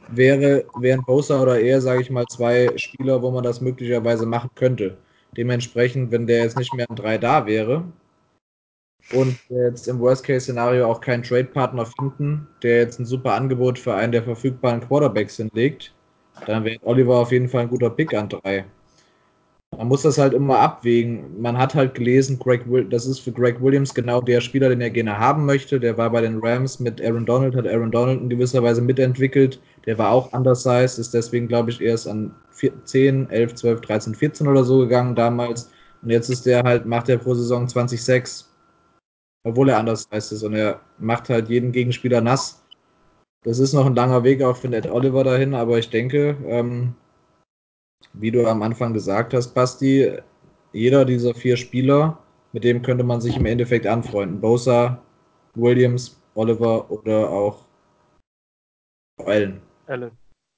wäre, 0.08 0.64
wären 0.78 1.04
Bosa 1.04 1.40
oder 1.40 1.60
er, 1.60 1.80
sage 1.80 2.02
ich 2.02 2.10
mal, 2.10 2.26
zwei 2.26 2.76
Spieler, 2.76 3.22
wo 3.22 3.30
man 3.30 3.44
das 3.44 3.60
möglicherweise 3.60 4.26
machen 4.26 4.50
könnte. 4.54 4.96
Dementsprechend, 5.36 6.10
wenn 6.10 6.26
der 6.26 6.42
jetzt 6.42 6.58
nicht 6.58 6.74
mehr 6.74 6.90
an 6.90 6.96
drei 6.96 7.16
da 7.16 7.46
wäre 7.46 7.84
und 9.12 9.38
jetzt 9.48 9.88
im 9.88 10.00
Worst-Case-Szenario 10.00 10.86
auch 10.86 11.00
keinen 11.00 11.22
Trade-Partner 11.22 11.86
finden, 11.86 12.48
der 12.62 12.78
jetzt 12.78 12.98
ein 12.98 13.06
super 13.06 13.34
Angebot 13.34 13.78
für 13.78 13.94
einen 13.94 14.12
der 14.12 14.24
verfügbaren 14.24 14.80
Quarterbacks 14.80 15.36
hinlegt, 15.36 15.94
dann 16.46 16.64
wäre 16.64 16.78
Oliver 16.82 17.16
auf 17.16 17.32
jeden 17.32 17.48
Fall 17.48 17.62
ein 17.62 17.68
guter 17.68 17.90
Pick 17.90 18.14
an 18.14 18.28
drei. 18.28 18.64
Man 19.76 19.86
muss 19.86 20.02
das 20.02 20.18
halt 20.18 20.34
immer 20.34 20.58
abwägen. 20.58 21.40
Man 21.40 21.56
hat 21.56 21.74
halt 21.74 21.94
gelesen, 21.94 22.38
Greg 22.38 22.68
Will 22.68 22.84
das 22.84 23.06
ist 23.06 23.20
für 23.20 23.32
Greg 23.32 23.62
Williams 23.62 23.94
genau 23.94 24.20
der 24.20 24.40
Spieler, 24.40 24.68
den 24.68 24.80
er 24.80 24.90
gerne 24.90 25.16
haben 25.16 25.46
möchte. 25.46 25.78
Der 25.78 25.96
war 25.96 26.10
bei 26.10 26.20
den 26.20 26.40
Rams 26.42 26.80
mit 26.80 27.00
Aaron 27.00 27.24
Donald, 27.24 27.54
hat 27.54 27.68
Aaron 27.68 27.90
Donald 27.90 28.20
in 28.20 28.28
gewisser 28.28 28.62
Weise 28.62 28.82
mitentwickelt. 28.82 29.60
Der 29.86 29.96
war 29.96 30.10
auch 30.10 30.32
undersized, 30.32 30.98
ist 30.98 31.14
deswegen, 31.14 31.46
glaube 31.46 31.70
ich, 31.70 31.80
erst 31.80 32.08
an 32.08 32.34
10, 32.84 33.30
11, 33.30 33.54
12, 33.54 33.80
13, 33.80 34.14
14 34.14 34.48
oder 34.48 34.64
so 34.64 34.80
gegangen 34.80 35.14
damals. 35.14 35.70
Und 36.02 36.10
jetzt 36.10 36.28
ist 36.30 36.46
der 36.46 36.62
halt, 36.62 36.84
macht 36.86 37.08
er 37.08 37.18
pro 37.18 37.34
Saison 37.34 37.66
20,6. 37.66 38.46
Obwohl 39.44 39.70
er 39.70 39.80
undersized 39.80 40.32
ist 40.32 40.42
und 40.42 40.54
er 40.54 40.80
macht 40.98 41.30
halt 41.30 41.48
jeden 41.48 41.72
Gegenspieler 41.72 42.20
nass. 42.20 42.62
Das 43.42 43.58
ist 43.58 43.72
noch 43.72 43.86
ein 43.86 43.94
langer 43.94 44.22
Weg 44.22 44.42
auch 44.42 44.56
für 44.56 44.68
Ned 44.68 44.90
Oliver 44.90 45.24
dahin, 45.24 45.54
aber 45.54 45.78
ich 45.78 45.88
denke, 45.88 46.36
ähm, 46.44 46.94
wie 48.12 48.30
du 48.30 48.46
am 48.46 48.62
Anfang 48.62 48.92
gesagt 48.92 49.32
hast, 49.32 49.54
Basti, 49.54 50.12
jeder 50.72 51.04
dieser 51.04 51.34
vier 51.34 51.56
Spieler, 51.56 52.18
mit 52.52 52.64
dem 52.64 52.82
könnte 52.82 53.04
man 53.04 53.20
sich 53.20 53.36
im 53.36 53.46
Endeffekt 53.46 53.86
anfreunden. 53.86 54.40
Bosa, 54.40 55.02
Williams, 55.54 56.20
Oliver 56.34 56.90
oder 56.90 57.30
auch 57.30 57.64
Allen. 59.24 59.60
Allen. 59.86 60.12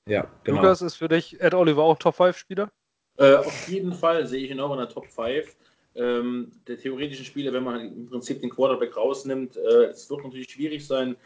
Ja, 0.08 0.26
genau. 0.44 0.62
Lukas 0.62 0.82
ist 0.82 0.96
für 0.96 1.08
dich 1.08 1.40
Ed 1.40 1.54
Oliver 1.54 1.82
auch 1.82 1.98
Top-5-Spieler? 1.98 2.70
Äh, 3.18 3.34
auf 3.36 3.68
jeden 3.68 3.92
Fall 3.92 4.26
sehe 4.26 4.44
ich 4.44 4.50
ihn 4.50 4.60
auch 4.60 4.72
in 4.72 4.78
der 4.78 4.88
Top 4.88 5.06
5 5.06 5.54
ähm, 5.94 6.50
der 6.66 6.78
theoretischen 6.78 7.24
Spiele, 7.24 7.52
wenn 7.52 7.64
man 7.64 7.80
im 7.80 8.06
Prinzip 8.06 8.40
den 8.40 8.50
Quarterback 8.50 8.96
rausnimmt. 8.96 9.56
Äh, 9.56 9.84
es 9.90 10.08
wird 10.08 10.24
natürlich 10.24 10.50
schwierig 10.50 10.86
sein, 10.86 11.16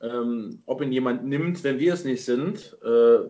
ähm, 0.00 0.62
ob 0.66 0.82
ihn 0.82 0.92
jemand 0.92 1.24
nimmt, 1.24 1.64
wenn 1.64 1.78
wir 1.78 1.94
es 1.94 2.04
nicht 2.04 2.24
sind. 2.24 2.76
Äh, 2.84 3.28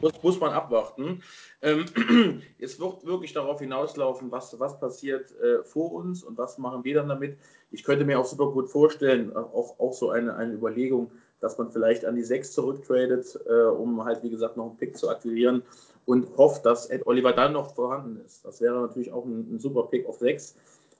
muss, 0.00 0.22
muss 0.22 0.40
man 0.40 0.52
abwarten. 0.52 1.22
Ähm, 1.62 1.84
es 2.58 2.78
wird 2.80 3.04
wirklich 3.04 3.32
darauf 3.32 3.60
hinauslaufen, 3.60 4.30
was, 4.30 4.58
was 4.58 4.78
passiert 4.78 5.32
äh, 5.40 5.62
vor 5.64 5.92
uns 5.92 6.22
und 6.22 6.38
was 6.38 6.58
machen 6.58 6.84
wir 6.84 6.94
dann 6.94 7.08
damit. 7.08 7.38
Ich 7.70 7.84
könnte 7.84 8.04
mir 8.04 8.18
auch 8.18 8.24
super 8.24 8.50
gut 8.50 8.68
vorstellen, 8.68 9.34
auch, 9.34 9.78
auch 9.78 9.92
so 9.92 10.10
eine, 10.10 10.36
eine 10.36 10.54
Überlegung, 10.54 11.10
dass 11.40 11.56
man 11.56 11.70
vielleicht 11.70 12.04
an 12.04 12.16
die 12.16 12.22
6 12.22 12.52
zurücktradet, 12.52 13.40
äh, 13.46 13.64
um 13.64 14.04
halt, 14.04 14.22
wie 14.22 14.30
gesagt, 14.30 14.56
noch 14.56 14.66
einen 14.66 14.76
Pick 14.76 14.96
zu 14.96 15.08
akquirieren 15.08 15.62
und 16.04 16.36
hofft, 16.36 16.66
dass 16.66 16.90
Ed 16.90 17.06
Oliver 17.06 17.32
dann 17.32 17.52
noch 17.52 17.74
vorhanden 17.74 18.20
ist. 18.24 18.44
Das 18.44 18.60
wäre 18.60 18.80
natürlich 18.80 19.12
auch 19.12 19.24
ein, 19.24 19.54
ein 19.54 19.58
super 19.58 19.84
Pick 19.84 20.06
auf 20.06 20.18
6. 20.18 20.56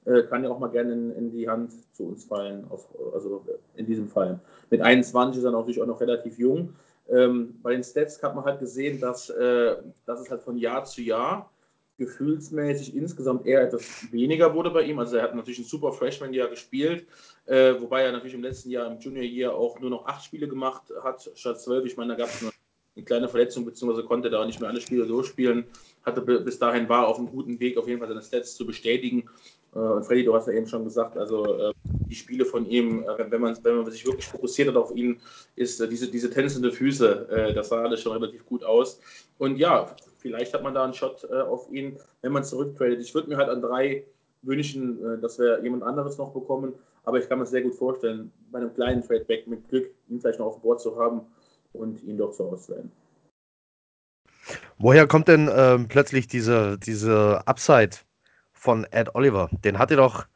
Äh, 0.07 0.23
kann 0.23 0.43
ja 0.43 0.51
auch 0.51 0.59
mal 0.59 0.71
gerne 0.71 0.93
in, 0.93 1.11
in, 1.13 1.31
die 1.31 1.49
Hand 1.49 1.73
zu 1.93 2.05
uns 2.05 2.25
fallen, 2.25 2.65
auf, 2.71 2.89
also 3.13 3.45
in 3.77 3.87
diesem 3.87 4.09
Fall. 4.09 4.41
Mit 4.71 4.81
21 4.81 5.39
ist 5.39 5.45
er 5.45 5.51
natürlich 5.51 5.83
auch 5.83 5.87
noch 5.87 6.01
relativ 6.01 6.39
jung. 6.39 6.75
Ähm, 7.11 7.59
bei 7.63 7.73
den 7.73 7.85
Stats 7.85 8.23
hat 8.23 8.35
man 8.35 8.45
halt 8.45 8.61
gesehen, 8.61 9.01
dass, 9.01 9.29
äh, 9.31 9.77
dass 10.07 10.21
es 10.21 10.31
halt 10.31 10.43
von 10.43 10.57
Jahr 10.57 10.85
zu 10.85 11.03
Jahr 11.03 11.51
gefühlsmäßig 12.01 12.97
insgesamt 12.97 13.47
eher 13.47 13.61
etwas 13.63 14.11
weniger 14.11 14.55
wurde 14.55 14.71
bei 14.71 14.83
ihm. 14.83 14.99
Also 14.99 15.17
er 15.17 15.23
hat 15.23 15.35
natürlich 15.35 15.59
ein 15.59 15.67
super 15.67 15.93
Freshman-Jahr 15.93 16.49
gespielt, 16.49 17.07
äh, 17.45 17.75
wobei 17.79 18.03
er 18.03 18.13
natürlich 18.13 18.35
im 18.35 18.43
letzten 18.43 18.71
Jahr 18.71 18.91
im 18.91 18.99
Junior-Jahr 18.99 19.55
auch 19.55 19.79
nur 19.81 19.91
noch 19.91 20.07
acht 20.07 20.25
Spiele 20.25 20.49
gemacht 20.49 20.85
hat, 21.05 21.31
statt 21.35 21.61
zwölf. 21.61 21.85
Ich 21.85 21.99
meine, 21.99 22.15
da 22.15 22.19
gab 22.21 22.31
es 22.31 22.41
eine, 22.41 22.53
eine, 22.97 23.05
kleine 23.05 23.29
Verletzung, 23.29 23.67
beziehungsweise 23.67 24.07
konnte 24.07 24.31
da 24.31 24.47
nicht 24.47 24.61
mehr 24.61 24.71
alle 24.71 24.81
Spiele 24.81 25.07
durchspielen. 25.07 25.67
Hatte 26.03 26.23
bis 26.23 26.59
dahin 26.59 26.89
war 26.89 27.07
auf 27.07 27.19
einem 27.19 27.29
guten 27.29 27.61
Weg, 27.61 27.77
auf 27.77 27.87
jeden 27.87 28.01
Fall 28.01 28.09
seine 28.09 28.23
Stats 28.23 28.55
zu 28.55 28.67
bestätigen. 28.67 29.29
Äh, 29.75 29.79
und 29.79 30.05
Freddy, 30.05 30.25
du 30.25 30.35
hast 30.35 30.47
ja 30.47 30.55
eben 30.55 30.67
schon 30.67 30.85
gesagt, 30.85 31.17
also 31.17 31.45
äh, 31.69 31.73
die 31.85 32.15
Spiele 32.15 32.45
von 32.45 32.67
ihm, 32.67 33.05
äh, 33.05 33.31
wenn 33.31 33.41
man, 33.41 33.57
wenn 33.63 33.77
man 33.77 33.91
sich 33.91 34.05
wirklich 34.05 34.27
fokussiert 34.27 34.69
hat 34.69 34.77
auf 34.77 34.95
ihn, 34.95 35.21
ist 35.57 35.81
diese, 35.91 36.11
diese 36.11 36.31
tänzende 36.31 36.73
Füße, 36.73 37.53
das 37.55 37.69
sah 37.69 37.83
alles 37.83 38.01
schon 38.01 38.13
relativ 38.13 38.45
gut 38.47 38.65
aus. 38.65 39.01
Und 39.39 39.57
ja, 39.57 39.95
vielleicht 40.19 40.55
hat 40.55 40.63
man 40.63 40.75
da 40.75 40.85
einen 40.85 40.95
Shot 40.95 41.25
auf 41.31 41.71
ihn, 41.71 41.99
wenn 42.23 42.33
man 42.33 42.45
zurücktradet. 42.45 43.01
Ich 43.01 43.15
würde 43.15 43.29
mir 43.29 43.37
halt 43.37 43.49
an 43.49 43.61
drei 43.61 44.05
wünschen, 44.43 45.21
dass 45.21 45.39
wir 45.39 45.63
jemand 45.63 45.83
anderes 45.83 46.19
noch 46.19 46.33
bekommen, 46.33 46.75
aber 47.05 47.19
ich 47.19 47.29
kann 47.29 47.39
mir 47.39 47.47
sehr 47.47 47.63
gut 47.63 47.75
vorstellen, 47.75 48.33
bei 48.51 48.59
einem 48.59 48.73
kleinen 48.73 49.03
Tradeback 49.03 49.47
mit 49.47 49.69
Glück 49.69 49.91
ihn 50.09 50.21
vielleicht 50.21 50.39
noch 50.39 50.47
auf 50.47 50.63
Bord 50.63 50.81
zu 50.81 50.97
haben 50.99 51.23
und 51.73 52.03
ihn 52.05 52.17
doch 52.17 52.33
zu 52.33 52.45
auswählen. 52.45 52.91
Woher 54.79 55.07
kommt 55.07 55.29
denn 55.29 55.51
ähm, 55.53 55.89
plötzlich 55.89 56.27
diese, 56.27 56.79
diese 56.79 57.47
Upside 57.47 57.97
von 58.61 58.87
Ed 58.91 59.15
Oliver. 59.15 59.49
Den 59.65 59.79
hatte 59.79 59.97
doch 59.97 60.27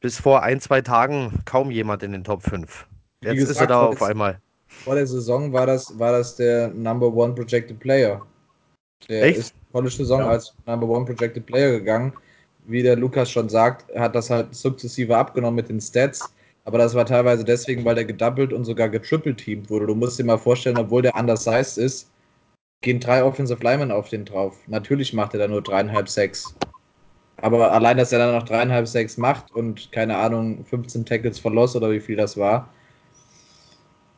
bis 0.00 0.20
vor 0.20 0.42
ein, 0.42 0.60
zwei 0.60 0.82
Tagen 0.82 1.32
kaum 1.46 1.70
jemand 1.70 2.02
in 2.02 2.12
den 2.12 2.22
Top 2.22 2.42
5. 2.42 2.86
Jetzt 3.22 3.36
gesagt, 3.36 3.50
ist 3.52 3.60
er 3.62 3.66
da 3.68 3.86
auf 3.86 4.02
einmal. 4.02 4.38
Vor 4.68 4.96
der 4.96 5.06
Saison 5.06 5.50
war 5.50 5.66
das, 5.66 5.98
war 5.98 6.12
das 6.12 6.36
der 6.36 6.68
Number 6.68 7.10
One 7.12 7.34
Projected 7.34 7.80
Player. 7.80 8.20
Der 9.08 9.22
Echt? 9.22 9.38
ist 9.38 9.54
College 9.72 9.94
Saison 9.94 10.20
ja. 10.20 10.28
als 10.28 10.54
Number 10.66 10.86
One 10.86 11.06
Projected 11.06 11.46
Player 11.46 11.70
gegangen. 11.70 12.12
Wie 12.66 12.82
der 12.82 12.96
Lukas 12.96 13.30
schon 13.30 13.48
sagt, 13.48 13.94
hat 13.96 14.14
das 14.14 14.28
halt 14.28 14.54
sukzessive 14.54 15.16
abgenommen 15.16 15.56
mit 15.56 15.70
den 15.70 15.80
Stats. 15.80 16.34
Aber 16.64 16.76
das 16.76 16.94
war 16.94 17.06
teilweise 17.06 17.44
deswegen, 17.44 17.84
weil 17.84 17.94
der 17.94 18.04
gedoppelt 18.04 18.52
und 18.52 18.64
sogar 18.64 18.90
getriple-teamt 18.90 19.70
wurde. 19.70 19.86
Du 19.86 19.94
musst 19.94 20.18
dir 20.18 20.24
mal 20.24 20.38
vorstellen, 20.38 20.78
obwohl 20.78 21.00
der 21.00 21.14
undersized 21.14 21.78
ist, 21.78 22.10
gehen 22.82 23.00
drei 23.00 23.24
Offensive 23.24 23.62
Linemen 23.62 23.90
auf 23.90 24.10
den 24.10 24.26
drauf. 24.26 24.58
Natürlich 24.66 25.14
macht 25.14 25.32
er 25.32 25.40
da 25.40 25.48
nur 25.48 25.62
dreieinhalb 25.62 26.10
Sacks. 26.10 26.54
Aber 27.38 27.72
allein, 27.72 27.96
dass 27.96 28.12
er 28.12 28.20
dann 28.20 28.34
noch 28.34 28.44
dreieinhalb 28.44 28.86
Sacks 28.86 29.16
macht 29.16 29.52
und 29.54 29.90
keine 29.92 30.16
Ahnung, 30.16 30.64
15 30.64 31.04
Tackles 31.04 31.38
verlost 31.38 31.76
oder 31.76 31.90
wie 31.90 32.00
viel 32.00 32.16
das 32.16 32.36
war, 32.36 32.70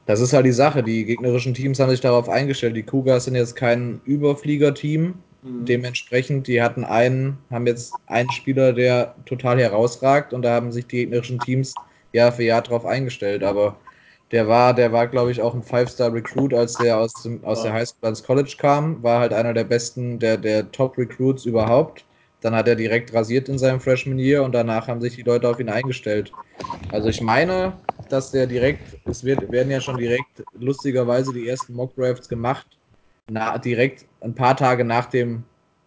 das 0.07 0.21
ist 0.21 0.33
halt 0.33 0.47
die 0.47 0.53
Sache. 0.53 0.83
Die 0.83 1.05
gegnerischen 1.05 1.53
Teams 1.53 1.81
haben 1.81 1.91
sich 1.91 2.01
darauf 2.01 2.29
eingestellt. 2.29 2.77
Die 2.77 2.85
Cougars 2.85 3.25
sind 3.25 3.35
jetzt 3.35 3.57
kein 3.57 4.01
Überflieger-Team. 4.05 5.15
Mhm. 5.43 5.65
Dementsprechend, 5.65 6.47
die 6.47 6.63
hatten 6.63 6.85
einen, 6.85 7.39
haben 7.51 7.67
jetzt 7.67 7.95
einen 8.07 8.31
Spieler, 8.31 8.73
der 8.73 9.17
total 9.27 9.59
herausragt 9.59 10.33
und 10.33 10.43
da 10.43 10.55
haben 10.55 10.71
sich 10.71 10.87
die 10.87 10.99
gegnerischen 10.99 11.41
Teams 11.41 11.75
Jahr 12.13 12.33
für 12.33 12.45
Jahr 12.45 12.63
darauf 12.63 12.87
eingestellt. 12.87 13.43
Aber 13.43 13.77
der 14.31 14.47
war, 14.49 14.75
der 14.75 14.93
war, 14.93 15.09
glaube 15.09 15.31
ich, 15.33 15.41
auch 15.41 15.55
ein 15.55 15.63
Five-Star-Recruit, 15.63 16.55
als 16.55 16.79
der 16.79 16.99
aus, 16.99 17.13
dem, 17.23 17.45
aus 17.45 17.63
der 17.63 17.73
Highschool 17.73 18.05
ans 18.05 18.23
College 18.23 18.55
kam. 18.59 19.03
War 19.03 19.21
halt 19.21 19.33
einer 19.33 19.55
der 19.55 19.65
besten, 19.65 20.19
der, 20.19 20.37
der 20.37 20.71
Top-Recruits 20.71 21.45
überhaupt. 21.45 22.05
Dann 22.41 22.55
hat 22.55 22.69
er 22.69 22.77
direkt 22.77 23.13
rasiert 23.15 23.49
in 23.49 23.59
seinem 23.59 23.81
Freshman 23.81 24.19
Year 24.19 24.43
und 24.43 24.53
danach 24.53 24.89
haben 24.89 25.01
sich 25.01 25.17
die 25.17 25.23
Leute 25.23 25.49
auf 25.49 25.59
ihn 25.59 25.69
eingestellt. 25.69 26.33
Also 26.93 27.09
ich 27.09 27.21
meine, 27.21 27.73
dass 28.09 28.31
der 28.31 28.47
direkt, 28.47 28.97
es 29.07 29.25
wird, 29.25 29.51
werden 29.51 29.71
ja 29.71 29.81
schon 29.81 29.97
direkt 29.97 30.45
lustigerweise 30.59 31.33
die 31.33 31.49
ersten 31.49 31.75
Mock 31.75 31.95
Drafts 31.97 32.29
gemacht, 32.29 32.67
na, 33.29 33.59
direkt 33.59 34.07
ein 34.21 34.35
paar 34.35 34.57
Tage 34.57 34.85
nach 34.85 35.07
dem, 35.07 35.43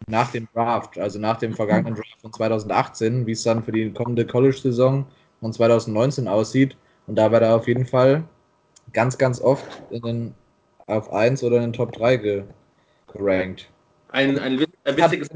nach 0.07 0.31
dem 0.31 0.47
Draft, 0.53 0.97
also 0.97 1.19
nach 1.19 1.37
dem 1.37 1.53
vergangenen 1.53 1.95
Draft 1.95 2.21
von 2.21 2.33
2018, 2.33 3.25
wie 3.25 3.31
es 3.31 3.43
dann 3.43 3.63
für 3.63 3.71
die 3.71 3.91
kommende 3.91 4.25
College-Saison 4.25 5.05
von 5.39 5.53
2019 5.53 6.27
aussieht. 6.27 6.75
Und 7.07 7.15
da 7.15 7.31
wird 7.31 7.43
er 7.43 7.55
auf 7.55 7.67
jeden 7.67 7.85
Fall 7.85 8.23
ganz, 8.91 9.17
ganz 9.17 9.39
oft 9.39 9.65
in 9.89 10.01
den 10.01 10.35
auf 10.87 11.11
1 11.13 11.43
oder 11.43 11.57
in 11.57 11.63
den 11.63 11.73
Top 11.73 11.93
3 11.93 12.43
gerankt. 13.13 13.69
Ein, 14.09 14.39
ein, 14.39 14.59
ein 14.83 14.97
witziges 14.97 15.29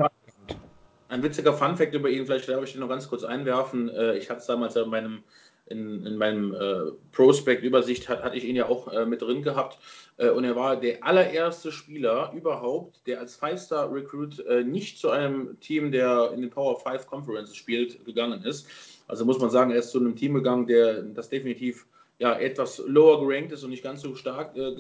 ein 1.14 1.22
witziger 1.22 1.54
Funfact 1.54 1.94
über 1.94 2.10
ihn, 2.10 2.26
vielleicht 2.26 2.50
darf 2.50 2.64
ich 2.64 2.72
den 2.72 2.82
noch 2.82 2.90
ganz 2.90 3.08
kurz 3.08 3.24
einwerfen. 3.24 3.88
Äh, 3.90 4.18
ich 4.18 4.30
hatte 4.30 4.40
es 4.40 4.48
damals 4.48 4.76
in 4.76 4.90
meinem, 4.90 5.24
in, 5.68 6.06
in 6.06 6.18
meinem 6.18 6.56
äh, 6.56 6.92
Prospect-Übersicht, 7.12 8.10
hat, 8.10 8.24
hatte 8.24 8.36
ich 8.36 8.46
ihn 8.46 8.56
ja 8.56 8.68
auch 8.68 8.92
äh, 8.92 9.06
mit 9.06 9.22
drin 9.22 9.44
gehabt. 9.44 9.78
Äh, 10.18 10.30
und 10.30 10.44
er 10.44 10.56
war 10.56 10.76
der 10.76 11.04
allererste 11.04 11.72
Spieler 11.72 12.34
überhaupt, 12.36 13.06
der 13.06 13.20
als 13.20 13.36
Five-Star-Recruit 13.36 14.40
äh, 14.48 14.64
nicht 14.64 14.98
zu 14.98 15.12
einem 15.12 15.60
Team, 15.60 15.92
der 15.92 16.32
in 16.34 16.42
den 16.42 16.50
Power 16.50 16.80
5 16.80 17.06
Conferences 17.06 17.56
spielt, 17.56 18.04
gegangen 18.06 18.44
ist. 18.44 18.68
Also 19.08 19.24
muss 19.24 19.40
man 19.40 19.52
sagen, 19.52 19.70
er 19.70 19.78
ist 19.78 19.92
zu 19.92 20.00
einem 20.00 20.16
Team 20.16 20.34
gegangen, 20.34 20.66
der 20.66 21.04
das 21.04 21.30
definitiv 21.30 21.86
ja, 22.18 22.34
etwas 22.40 22.82
lower 22.88 23.24
gerankt 23.24 23.52
ist 23.52 23.64
und 23.64 23.70
nicht 23.70 23.84
ganz 23.84 24.02
so 24.02 24.16
stark 24.16 24.58
äh, 24.58 24.74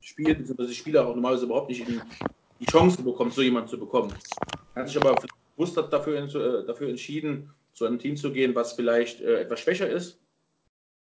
spielt, 0.00 0.38
beziehungsweise 0.38 0.72
Spieler 0.72 1.06
auch 1.06 1.14
normalerweise 1.14 1.44
überhaupt 1.44 1.68
nicht 1.68 1.84
die 2.60 2.66
Chance 2.66 3.02
bekommt, 3.02 3.34
so 3.34 3.42
jemanden 3.42 3.68
zu 3.68 3.78
bekommen. 3.78 4.14
Er 4.74 4.82
hat 4.82 4.88
sich 4.88 4.96
aber 4.98 5.16
bewusst 5.60 5.76
dafür, 5.76 6.16
äh, 6.16 6.66
dafür 6.66 6.88
entschieden, 6.88 7.52
zu 7.74 7.84
einem 7.84 7.98
Team 7.98 8.16
zu 8.16 8.32
gehen, 8.32 8.54
was 8.54 8.72
vielleicht 8.72 9.20
äh, 9.20 9.42
etwas 9.42 9.60
schwächer 9.60 9.88
ist, 9.88 10.18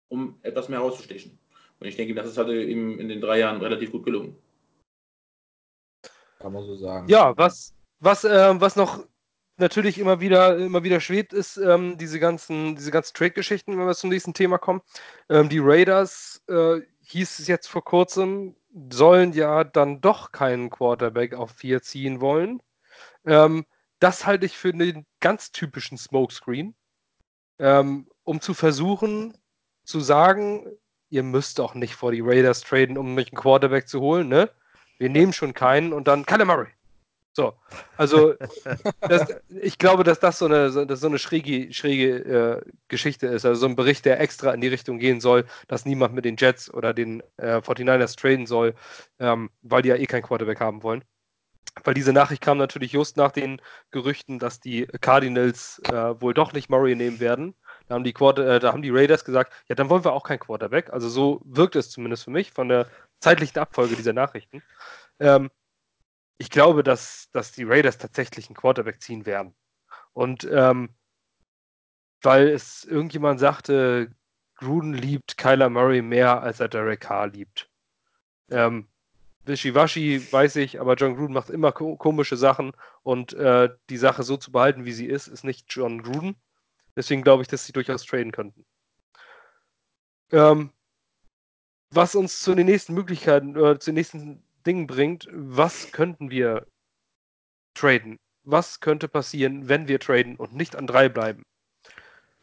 um 0.07 0.39
etwas 0.41 0.69
mehr 0.69 0.79
rauszustechen. 0.79 1.37
Und 1.79 1.87
ich 1.87 1.97
denke, 1.97 2.15
das 2.15 2.27
ist 2.27 2.37
halt 2.37 2.49
ihm 2.49 2.97
in 2.97 3.09
den 3.09 3.21
drei 3.21 3.39
Jahren 3.39 3.61
relativ 3.61 3.91
gut 3.91 4.05
gelungen. 4.05 4.37
Kann 6.39 6.53
man 6.53 6.65
so 6.65 6.75
sagen. 6.75 7.07
Ja, 7.09 7.37
was, 7.37 7.73
was, 7.99 8.23
äh, 8.23 8.61
was 8.61 8.75
noch 8.77 9.05
natürlich 9.57 9.99
immer 9.99 10.21
wieder, 10.21 10.57
immer 10.57 10.83
wieder 10.83 11.01
schwebt, 11.01 11.33
ist 11.33 11.57
ähm, 11.57 11.97
diese 11.97 12.19
ganzen, 12.19 12.75
diese 12.75 12.91
ganzen 12.91 13.15
Trade-Geschichten, 13.15 13.77
wenn 13.77 13.85
wir 13.85 13.95
zum 13.95 14.11
nächsten 14.11 14.33
Thema 14.33 14.57
kommen. 14.57 14.81
Ähm, 15.29 15.49
die 15.49 15.59
Raiders, 15.59 16.41
äh, 16.47 16.81
hieß 17.01 17.39
es 17.39 17.47
jetzt 17.47 17.67
vor 17.67 17.83
kurzem, 17.83 18.55
sollen 18.91 19.33
ja 19.33 19.63
dann 19.63 19.99
doch 19.99 20.31
keinen 20.31 20.69
Quarterback 20.69 21.33
auf 21.33 21.51
vier 21.51 21.81
ziehen 21.81 22.21
wollen. 22.21 22.61
Ähm, 23.25 23.65
das 23.99 24.25
halte 24.25 24.45
ich 24.45 24.57
für 24.57 24.69
einen 24.69 25.05
ganz 25.19 25.51
typischen 25.51 25.97
Smokescreen, 25.97 26.75
ähm, 27.59 28.07
um 28.23 28.41
zu 28.41 28.53
versuchen 28.53 29.37
zu 29.83 29.99
sagen, 29.99 30.67
ihr 31.09 31.23
müsst 31.23 31.59
doch 31.59 31.73
nicht 31.73 31.95
vor 31.95 32.11
die 32.11 32.21
Raiders 32.21 32.61
traden, 32.61 32.97
um 32.97 33.15
mich 33.15 33.31
einen 33.31 33.39
Quarterback 33.39 33.87
zu 33.87 34.01
holen, 34.01 34.27
ne? 34.27 34.49
Wir 34.99 35.09
nehmen 35.09 35.31
schon 35.31 35.53
keinen 35.53 35.93
und 35.93 36.07
dann 36.07 36.25
Kyler 36.25 36.45
Murray. 36.45 36.67
So, 37.33 37.53
also 37.97 38.33
das, 39.01 39.27
ich 39.61 39.77
glaube, 39.77 40.03
dass 40.03 40.19
das 40.19 40.39
so 40.39 40.45
eine, 40.45 40.71
so, 40.71 40.83
so 40.95 41.07
eine 41.07 41.19
schräge, 41.19 41.71
schräge 41.71 42.17
äh, 42.65 42.71
Geschichte 42.87 43.27
ist. 43.27 43.45
Also 43.45 43.61
so 43.61 43.67
ein 43.67 43.75
Bericht, 43.75 44.05
der 44.05 44.19
extra 44.19 44.51
in 44.53 44.61
die 44.61 44.67
Richtung 44.67 44.97
gehen 44.97 45.21
soll, 45.21 45.45
dass 45.67 45.85
niemand 45.85 46.15
mit 46.15 46.25
den 46.25 46.35
Jets 46.35 46.73
oder 46.73 46.95
den 46.95 47.21
äh, 47.37 47.57
49ers 47.57 48.17
traden 48.17 48.47
soll, 48.47 48.73
ähm, 49.19 49.51
weil 49.61 49.83
die 49.83 49.89
ja 49.89 49.95
eh 49.97 50.07
keinen 50.07 50.23
Quarterback 50.23 50.59
haben 50.59 50.81
wollen. 50.81 51.03
Weil 51.83 51.93
diese 51.93 52.13
Nachricht 52.13 52.41
kam 52.41 52.57
natürlich 52.57 52.91
just 52.91 53.17
nach 53.17 53.31
den 53.31 53.61
Gerüchten, 53.91 54.39
dass 54.39 54.59
die 54.59 54.87
Cardinals 55.01 55.79
äh, 55.87 56.19
wohl 56.21 56.33
doch 56.33 56.53
nicht 56.53 56.69
Murray 56.69 56.95
nehmen 56.95 57.19
werden. 57.19 57.55
Da 57.87 57.95
haben, 57.95 58.03
die 58.03 58.13
Quarter, 58.13 58.55
äh, 58.55 58.59
da 58.59 58.73
haben 58.73 58.81
die 58.81 58.89
Raiders 58.89 59.23
gesagt, 59.25 59.53
ja, 59.69 59.75
dann 59.75 59.89
wollen 59.89 60.03
wir 60.03 60.13
auch 60.13 60.23
keinen 60.23 60.39
Quarterback. 60.39 60.91
Also 60.91 61.07
so 61.09 61.41
wirkt 61.45 61.75
es 61.75 61.91
zumindest 61.91 62.23
für 62.23 62.31
mich 62.31 62.51
von 62.51 62.69
der 62.69 62.87
zeitlichen 63.19 63.59
Abfolge 63.59 63.95
dieser 63.95 64.13
Nachrichten. 64.13 64.63
Ähm, 65.19 65.51
ich 66.39 66.49
glaube, 66.49 66.83
dass, 66.83 67.29
dass 67.31 67.51
die 67.51 67.63
Raiders 67.63 67.97
tatsächlich 67.97 68.47
einen 68.47 68.55
Quarterback 68.55 69.01
ziehen 69.01 69.25
werden. 69.25 69.55
Und 70.13 70.47
ähm, 70.51 70.95
weil 72.21 72.47
es 72.49 72.83
irgendjemand 72.83 73.39
sagte, 73.39 74.11
Gruden 74.55 74.93
liebt 74.93 75.37
Kyler 75.37 75.69
Murray 75.69 76.01
mehr, 76.01 76.41
als 76.41 76.59
er 76.59 76.67
Derek 76.67 77.01
Carr 77.01 77.27
liebt. 77.27 77.69
Ähm, 78.49 78.87
Wischiwaschi, 79.47 80.31
weiß 80.31 80.57
ich, 80.57 80.79
aber 80.79 80.95
John 80.95 81.15
Gruden 81.15 81.33
macht 81.33 81.49
immer 81.49 81.71
ko 81.71 81.95
komische 81.95 82.37
Sachen 82.37 82.73
und 83.03 83.33
äh, 83.33 83.69
die 83.89 83.97
Sache 83.97 84.23
so 84.23 84.37
zu 84.37 84.51
behalten, 84.51 84.85
wie 84.85 84.91
sie 84.91 85.05
ist, 85.05 85.27
ist 85.27 85.43
nicht 85.43 85.67
John 85.69 86.01
Gruden. 86.01 86.35
Deswegen 86.95 87.21
glaube 87.21 87.43
ich, 87.43 87.47
dass 87.47 87.65
sie 87.65 87.73
durchaus 87.73 88.03
traden 88.05 88.31
könnten. 88.31 88.65
Ähm, 90.31 90.71
was 91.91 92.15
uns 92.15 92.41
zu 92.41 92.53
den 92.55 92.65
nächsten 92.65 92.93
Möglichkeiten 92.93 93.55
oder 93.55 93.71
äh, 93.71 93.79
zu 93.79 93.91
den 93.91 93.95
nächsten 93.95 94.43
Dingen 94.65 94.87
bringt, 94.87 95.27
was 95.31 95.91
könnten 95.91 96.29
wir 96.29 96.67
traden? 97.73 98.19
Was 98.43 98.79
könnte 98.79 99.07
passieren, 99.07 99.69
wenn 99.69 99.87
wir 99.87 99.99
traden 99.99 100.35
und 100.35 100.53
nicht 100.53 100.75
an 100.75 100.87
drei 100.87 101.09
bleiben? 101.09 101.43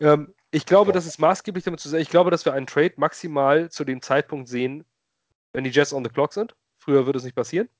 Ähm, 0.00 0.34
ich 0.50 0.66
glaube, 0.66 0.92
das 0.92 1.06
ist 1.06 1.18
maßgeblich 1.18 1.64
damit 1.64 1.80
zu 1.80 1.88
sagen, 1.88 2.02
ich 2.02 2.10
glaube, 2.10 2.30
dass 2.30 2.44
wir 2.44 2.52
einen 2.52 2.66
Trade 2.66 2.94
maximal 2.96 3.70
zu 3.70 3.84
dem 3.84 4.00
Zeitpunkt 4.00 4.48
sehen, 4.48 4.84
wenn 5.52 5.64
die 5.64 5.70
Jets 5.70 5.92
on 5.92 6.04
the 6.04 6.10
clock 6.10 6.32
sind. 6.32 6.54
Früher 6.84 7.06
wird 7.06 7.16
es 7.16 7.24
nicht 7.24 7.34
passieren. 7.34 7.70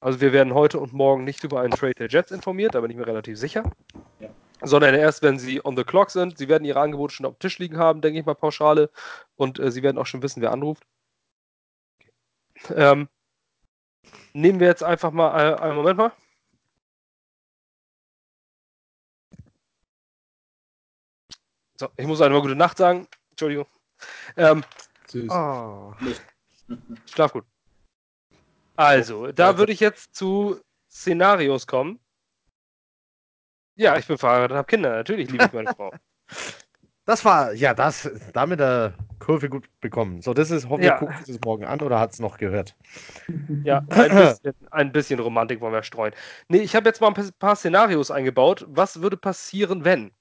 Also 0.00 0.20
wir 0.20 0.32
werden 0.32 0.54
heute 0.54 0.80
und 0.80 0.92
morgen 0.92 1.22
nicht 1.22 1.44
über 1.44 1.60
einen 1.60 1.70
Trade 1.70 1.94
der 1.94 2.08
Jets 2.08 2.32
informiert, 2.32 2.74
da 2.74 2.80
bin 2.80 2.90
ich 2.90 2.96
mir 2.96 3.06
relativ 3.06 3.38
sicher. 3.38 3.62
Ja. 4.18 4.28
Sondern 4.60 4.94
erst, 4.94 5.22
wenn 5.22 5.38
sie 5.38 5.64
on 5.64 5.76
the 5.76 5.84
clock 5.84 6.10
sind. 6.10 6.36
Sie 6.36 6.48
werden 6.48 6.64
ihre 6.64 6.80
Angebote 6.80 7.14
schon 7.14 7.26
auf 7.26 7.36
dem 7.36 7.38
Tisch 7.38 7.58
liegen 7.60 7.78
haben, 7.78 8.00
denke 8.00 8.18
ich 8.18 8.26
mal, 8.26 8.34
pauschale. 8.34 8.90
Und 9.36 9.60
äh, 9.60 9.70
sie 9.70 9.84
werden 9.84 9.98
auch 9.98 10.06
schon 10.06 10.22
wissen, 10.22 10.42
wer 10.42 10.50
anruft. 10.50 10.84
Ähm, 12.74 13.08
nehmen 14.32 14.58
wir 14.58 14.66
jetzt 14.66 14.82
einfach 14.82 15.12
mal 15.12 15.52
äh, 15.52 15.56
einen 15.60 15.76
Moment 15.76 15.98
mal. 15.98 16.12
So, 21.78 21.88
ich 21.96 22.06
muss 22.06 22.20
einmal 22.20 22.42
gute 22.42 22.56
Nacht 22.56 22.78
sagen. 22.78 23.06
Entschuldigung. 23.30 23.66
Ähm, 24.36 24.64
Tschüss. 25.06 25.30
Oh. 25.30 25.94
Schlaf 27.06 27.32
gut. 27.32 27.44
Also, 28.76 29.32
da 29.32 29.58
würde 29.58 29.72
ich 29.72 29.80
jetzt 29.80 30.14
zu 30.14 30.60
Szenarios 30.90 31.66
kommen. 31.66 31.98
Ja, 33.76 33.96
ich 33.96 34.06
bin 34.06 34.18
verheiratet 34.18 34.52
und 34.52 34.58
habe 34.58 34.66
Kinder. 34.66 34.90
Natürlich 34.90 35.30
liebe 35.30 35.44
ich 35.44 35.52
meine 35.52 35.74
Frau. 35.74 35.92
Das 37.06 37.22
war, 37.22 37.52
ja, 37.52 37.74
das, 37.74 38.10
damit 38.32 38.60
der 38.60 38.94
Kurve 39.18 39.50
gut 39.50 39.68
bekommen. 39.80 40.22
So, 40.22 40.32
das 40.32 40.50
ist, 40.50 40.70
hoffentlich 40.70 40.90
ja. 40.90 40.98
guckt 40.98 41.28
es 41.28 41.38
morgen 41.44 41.66
an 41.66 41.82
oder 41.82 42.00
hat 42.00 42.14
es 42.14 42.18
noch 42.18 42.38
gehört? 42.38 42.74
Ja, 43.62 43.84
ein 43.90 44.08
bisschen, 44.10 44.54
ein 44.70 44.92
bisschen 44.92 45.20
Romantik 45.20 45.60
wollen 45.60 45.74
wir 45.74 45.82
streuen. 45.82 46.14
Nee, 46.48 46.60
ich 46.60 46.74
habe 46.74 46.88
jetzt 46.88 47.02
mal 47.02 47.12
ein 47.14 47.30
paar 47.38 47.56
Szenarios 47.56 48.10
eingebaut. 48.10 48.64
Was 48.70 49.02
würde 49.02 49.18
passieren, 49.18 49.84
wenn? 49.84 50.12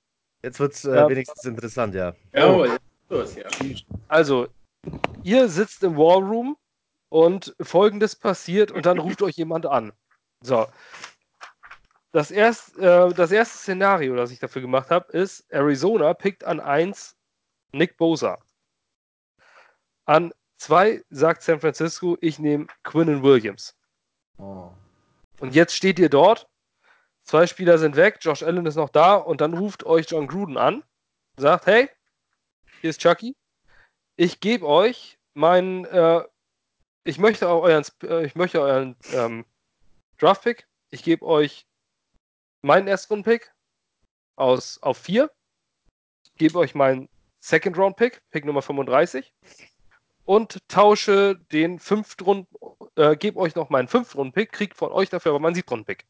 Jetzt 0.44 0.60
wird 0.60 0.74
es 0.74 0.84
äh, 0.84 0.94
ja. 0.94 1.10
wenigstens 1.10 1.46
interessant, 1.46 1.96
ja. 1.96 2.14
Ja, 2.34 2.50
oh. 2.50 2.66
ja. 2.66 2.78
Also, 4.10 4.48
ihr 5.24 5.48
sitzt 5.48 5.84
im 5.84 5.96
War 5.96 6.18
Room 6.18 6.58
und 7.14 7.56
folgendes 7.62 8.16
passiert 8.16 8.72
und 8.72 8.88
dann 8.88 8.98
ruft 8.98 9.22
euch 9.22 9.36
jemand 9.36 9.68
an. 9.68 9.94
So. 10.42 10.66
Das, 12.12 12.32
erst, 12.32 12.76
äh, 12.80 13.10
das 13.10 13.32
erste 13.32 13.56
Szenario, 13.56 14.16
das 14.16 14.32
ich 14.32 14.40
dafür 14.40 14.64
gemacht 14.64 14.90
habe, 14.90 15.12
ist: 15.12 15.46
Arizona 15.52 16.16
pickt 16.16 16.44
an 16.44 16.60
1 16.60 17.16
Nick 17.72 17.98
Bosa. 17.98 18.40
An 20.06 20.34
2 20.58 21.04
sagt 21.12 21.44
San 21.44 21.60
Francisco, 21.60 22.18
ich 22.20 22.40
nehme 22.40 22.66
Quinnen 22.82 23.22
Williams. 23.22 23.78
Oh. 24.40 24.72
Und 25.40 25.54
jetzt 25.54 25.76
steht 25.76 26.00
ihr 26.00 26.10
dort. 26.10 26.50
Zwei 27.26 27.46
Spieler 27.46 27.78
sind 27.78 27.96
weg, 27.96 28.18
Josh 28.22 28.42
Allen 28.42 28.66
ist 28.66 28.76
noch 28.76 28.90
da 28.90 29.14
und 29.14 29.40
dann 29.40 29.54
ruft 29.54 29.86
euch 29.86 30.10
John 30.10 30.26
Gruden 30.26 30.58
an, 30.58 30.84
sagt: 31.38 31.68
Hey, 31.68 31.92
hier 32.82 32.90
ist 32.90 33.02
Chucky. 33.02 33.36
Ich 34.16 34.40
gebe 34.40 34.66
euch 34.66 35.20
meinen 35.36 35.86
äh, 35.86 36.24
ich 37.04 37.18
möchte 37.18 37.50
auch 37.50 37.64
euren, 37.64 37.86
äh, 38.04 38.26
ich 38.26 38.36
möchte 38.36 38.62
euren 38.62 38.96
ähm, 39.12 39.46
Draft-Pick. 40.20 40.68
Ich 40.90 41.04
gebe 41.04 41.26
euch 41.26 41.66
meinen 42.62 42.88
Erstrunden-Pick 42.88 43.54
aus, 44.36 44.82
auf 44.82 44.98
4. 44.98 45.30
Ich 46.24 46.36
gebe 46.36 46.60
euch 46.60 46.76
meinen 46.76 47.10
Second-Round-Pick, 47.40 48.22
Pick 48.30 48.46
Nummer 48.46 48.62
35. 48.62 49.34
Und 50.26 50.60
tausche 50.70 51.36
den 51.52 51.80
Fünftrunden, 51.80 52.48
äh, 52.96 53.18
gebe 53.18 53.40
euch 53.40 53.56
noch 53.56 53.70
meinen 53.70 53.90
Fünftrunden-Pick, 53.90 54.52
kriegt 54.52 54.78
von 54.78 54.92
euch 54.92 55.10
dafür 55.10 55.32
aber 55.32 55.40
meinen 55.40 55.56
Siebtrunden-Pick. 55.56 56.06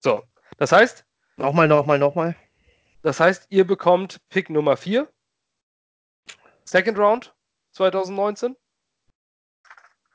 So, 0.00 0.24
das 0.56 0.72
heißt. 0.72 1.04
Nochmal, 1.36 1.68
nochmal, 1.68 1.98
nochmal. 1.98 2.36
Das 3.02 3.20
heißt, 3.20 3.46
ihr 3.50 3.66
bekommt 3.66 4.20
Pick 4.28 4.50
Nummer 4.50 4.76
4, 4.76 5.08
Second 6.64 6.98
Round 6.98 7.34
2019. 7.72 8.56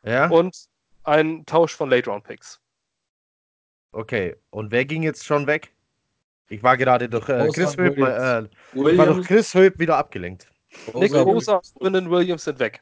Ja. 0.03 0.29
Und 0.29 0.55
ein 1.03 1.45
Tausch 1.45 1.75
von 1.75 1.89
Late 1.89 2.09
Round 2.09 2.23
Picks. 2.23 2.59
Okay, 3.91 4.35
und 4.51 4.71
wer 4.71 4.85
ging 4.85 5.03
jetzt 5.03 5.25
schon 5.25 5.47
weg? 5.47 5.73
Ich 6.49 6.63
war 6.63 6.77
gerade 6.77 7.09
durch 7.09 7.29
äh, 7.29 7.47
Chris 7.53 7.77
Höp, 7.77 7.97
äh, 7.97 8.43
ich 8.73 8.97
war 8.97 9.05
durch 9.05 9.25
Chris 9.25 9.53
Höp 9.53 9.79
wieder 9.79 9.97
abgelenkt. 9.97 10.47
Nick 10.93 11.13
Bosa 11.13 11.55
und 11.55 11.73
Brendan 11.75 12.09
Williams 12.09 12.43
sind 12.43 12.59
weg. 12.59 12.81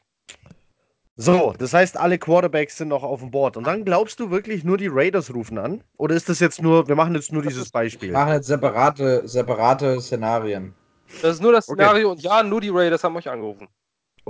So, 1.20 1.52
das 1.58 1.74
heißt, 1.74 1.96
alle 1.96 2.16
Quarterbacks 2.16 2.76
sind 2.76 2.88
noch 2.88 3.02
auf 3.02 3.18
dem 3.18 3.32
Board. 3.32 3.56
Und 3.56 3.66
dann 3.66 3.84
glaubst 3.84 4.20
du 4.20 4.30
wirklich 4.30 4.62
nur 4.62 4.78
die 4.78 4.86
Raiders 4.86 5.34
rufen 5.34 5.58
an? 5.58 5.82
Oder 5.96 6.14
ist 6.14 6.28
das 6.28 6.38
jetzt 6.38 6.62
nur, 6.62 6.86
wir 6.86 6.94
machen 6.94 7.14
jetzt 7.16 7.32
nur 7.32 7.42
dieses 7.42 7.70
Beispiel? 7.70 8.10
Wir 8.10 8.18
machen 8.18 8.34
jetzt 8.34 8.46
separate, 8.46 9.26
separate 9.26 10.00
Szenarien. 10.00 10.74
Das 11.20 11.34
ist 11.34 11.42
nur 11.42 11.50
das 11.50 11.64
Szenario 11.64 12.10
okay. 12.10 12.18
und 12.18 12.22
ja, 12.22 12.44
nur 12.44 12.60
die 12.60 12.68
Raiders 12.68 13.02
haben 13.02 13.16
euch 13.16 13.28
angerufen. 13.28 13.66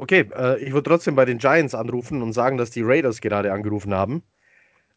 Okay, 0.00 0.28
äh, 0.36 0.58
ich 0.58 0.72
würde 0.72 0.88
trotzdem 0.88 1.14
bei 1.16 1.24
den 1.24 1.38
Giants 1.38 1.74
anrufen 1.74 2.22
und 2.22 2.32
sagen, 2.32 2.56
dass 2.56 2.70
die 2.70 2.82
Raiders 2.82 3.20
gerade 3.20 3.52
angerufen 3.52 3.94
haben. 3.94 4.22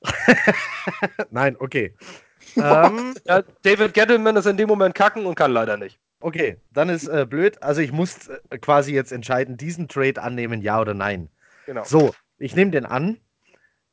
Nein, 1.32 1.56
okay. 1.60 1.94
ähm, 2.56 3.14
ja, 3.26 3.44
David 3.64 3.94
Gettleman 3.94 4.36
ist 4.36 4.46
in 4.46 4.58
dem 4.58 4.68
Moment 4.68 4.96
kacken 4.96 5.26
und 5.26 5.36
kann 5.36 5.52
leider 5.52 5.78
nicht. 5.78 6.00
Okay, 6.20 6.58
dann 6.72 6.90
ist 6.90 7.08
äh, 7.08 7.26
blöd. 7.28 7.62
Also 7.64 7.82
ich 7.82 7.92
muss 7.92 8.28
äh, 8.28 8.58
quasi 8.60 8.94
jetzt 8.94 9.12
entscheiden, 9.12 9.58
diesen 9.58 9.88
Trade 9.88 10.22
annehmen, 10.22 10.62
ja 10.62 10.80
oder 10.80 10.94
nein. 10.94 11.30
Genau. 11.66 11.84
So, 11.84 12.14
ich 12.38 12.56
nehme 12.56 12.72
den 12.72 12.86
an, 12.86 13.18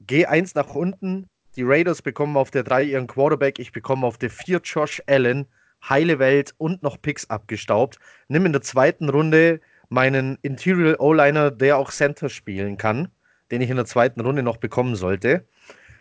gehe 0.00 0.28
eins 0.28 0.54
nach 0.54 0.74
unten. 0.74 1.28
Die 1.56 1.62
Raiders 1.62 2.02
bekommen 2.02 2.36
auf 2.36 2.50
der 2.50 2.62
3 2.62 2.84
ihren 2.84 3.06
Quarterback, 3.06 3.58
ich 3.58 3.72
bekomme 3.72 4.06
auf 4.06 4.18
der 4.18 4.30
4 4.30 4.60
Josh 4.62 5.02
Allen, 5.06 5.46
heile 5.88 6.18
Welt 6.18 6.54
und 6.58 6.82
noch 6.82 7.00
Picks 7.00 7.28
abgestaubt. 7.30 7.98
Nimm 8.28 8.46
in 8.46 8.52
der 8.52 8.62
zweiten 8.62 9.08
Runde 9.08 9.60
meinen 9.88 10.38
Interior 10.42 11.00
O-Liner, 11.00 11.50
der 11.50 11.78
auch 11.78 11.90
Center 11.90 12.28
spielen 12.28 12.76
kann, 12.76 13.08
den 13.50 13.60
ich 13.60 13.70
in 13.70 13.76
der 13.76 13.86
zweiten 13.86 14.20
Runde 14.20 14.42
noch 14.42 14.58
bekommen 14.58 14.96
sollte. 14.96 15.46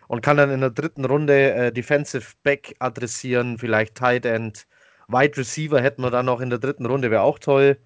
Und 0.08 0.22
kann 0.22 0.38
dann 0.38 0.50
in 0.50 0.60
der 0.60 0.70
dritten 0.70 1.04
Runde 1.04 1.52
äh, 1.52 1.72
Defensive 1.72 2.32
Back 2.42 2.74
adressieren, 2.78 3.58
vielleicht 3.58 3.94
Tight 3.94 4.24
End. 4.24 4.66
Wide 5.08 5.36
Receiver 5.36 5.80
hätten 5.80 6.02
wir 6.02 6.10
dann 6.10 6.26
noch 6.26 6.40
in 6.40 6.50
der 6.50 6.58
dritten 6.58 6.86
Runde, 6.86 7.10
wäre 7.10 7.22
auch 7.22 7.38
toll. 7.38 7.78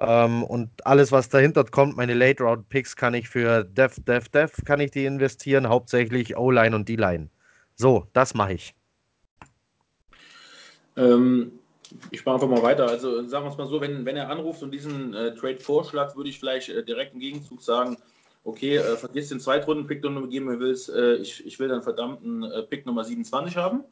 Ähm, 0.00 0.42
und 0.44 0.84
alles, 0.86 1.12
was 1.12 1.28
dahinter 1.28 1.62
kommt, 1.64 1.96
meine 1.96 2.14
Late 2.14 2.42
Round 2.42 2.68
Picks, 2.70 2.96
kann 2.96 3.14
ich 3.14 3.28
für 3.28 3.64
Dev, 3.64 4.00
Dev, 4.06 4.28
Dev, 4.30 4.52
kann 4.64 4.80
ich 4.80 4.90
die 4.90 5.04
investieren, 5.04 5.68
hauptsächlich 5.68 6.36
O-Line 6.36 6.74
und 6.74 6.88
D-Line. 6.88 7.28
So, 7.76 8.06
das 8.14 8.34
mache 8.34 8.54
ich. 8.54 8.74
Ähm, 10.96 11.52
ich 12.10 12.24
mache 12.24 12.36
einfach 12.36 12.48
mal 12.48 12.62
weiter. 12.62 12.88
Also 12.88 13.26
sagen 13.26 13.44
wir 13.44 13.50
es 13.50 13.58
mal 13.58 13.66
so, 13.66 13.80
wenn, 13.80 14.04
wenn 14.04 14.16
er 14.16 14.30
anruft 14.30 14.62
und 14.62 14.70
diesen 14.70 15.14
äh, 15.14 15.34
Trade 15.34 15.60
vorschlägt, 15.60 16.16
würde 16.16 16.30
ich 16.30 16.38
vielleicht 16.38 16.68
äh, 16.68 16.84
direkt 16.84 17.14
im 17.14 17.20
Gegenzug 17.20 17.62
sagen, 17.62 17.96
okay, 18.44 18.76
äh, 18.76 18.96
vergiss 18.96 19.28
den 19.28 19.40
Zweitrunden-Pick, 19.40 20.02
den 20.02 20.14
du 20.14 20.28
geben 20.28 20.60
willst. 20.60 20.88
Äh, 20.90 21.16
ich, 21.16 21.44
ich 21.46 21.58
will 21.58 21.68
dann 21.68 21.82
verdammten 21.82 22.44
äh, 22.44 22.62
Pick 22.62 22.86
Nummer 22.86 23.04
27 23.04 23.56
haben. 23.56 23.84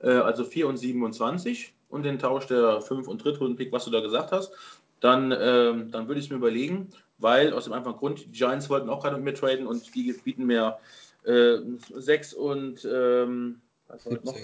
Äh, 0.00 0.10
also 0.10 0.44
4 0.44 0.68
und 0.68 0.76
27 0.76 1.74
und 1.88 2.04
den 2.04 2.18
Tausch 2.18 2.46
der 2.46 2.80
5 2.80 3.06
und 3.08 3.24
Drittrunden-Pick, 3.24 3.72
was 3.72 3.84
du 3.84 3.90
da 3.90 4.00
gesagt 4.00 4.32
hast. 4.32 4.52
Dann, 5.00 5.32
ähm, 5.36 5.90
dann 5.90 6.08
würde 6.08 6.20
ich 6.20 6.26
es 6.26 6.30
mir 6.30 6.36
überlegen, 6.36 6.90
weil 7.18 7.52
aus 7.52 7.64
dem 7.64 7.72
einfachen 7.72 7.96
Grund, 7.96 8.24
die 8.26 8.30
Giants 8.30 8.70
wollten 8.70 8.88
auch 8.88 9.02
gerade 9.02 9.16
mit 9.16 9.24
mir 9.24 9.34
traden 9.34 9.66
und 9.66 9.94
die 9.94 10.12
bieten 10.12 10.46
mir 10.46 10.78
6 11.24 12.34
und 12.34 12.84
ähm, 12.84 13.60
was 13.86 14.06
noch? 14.06 14.36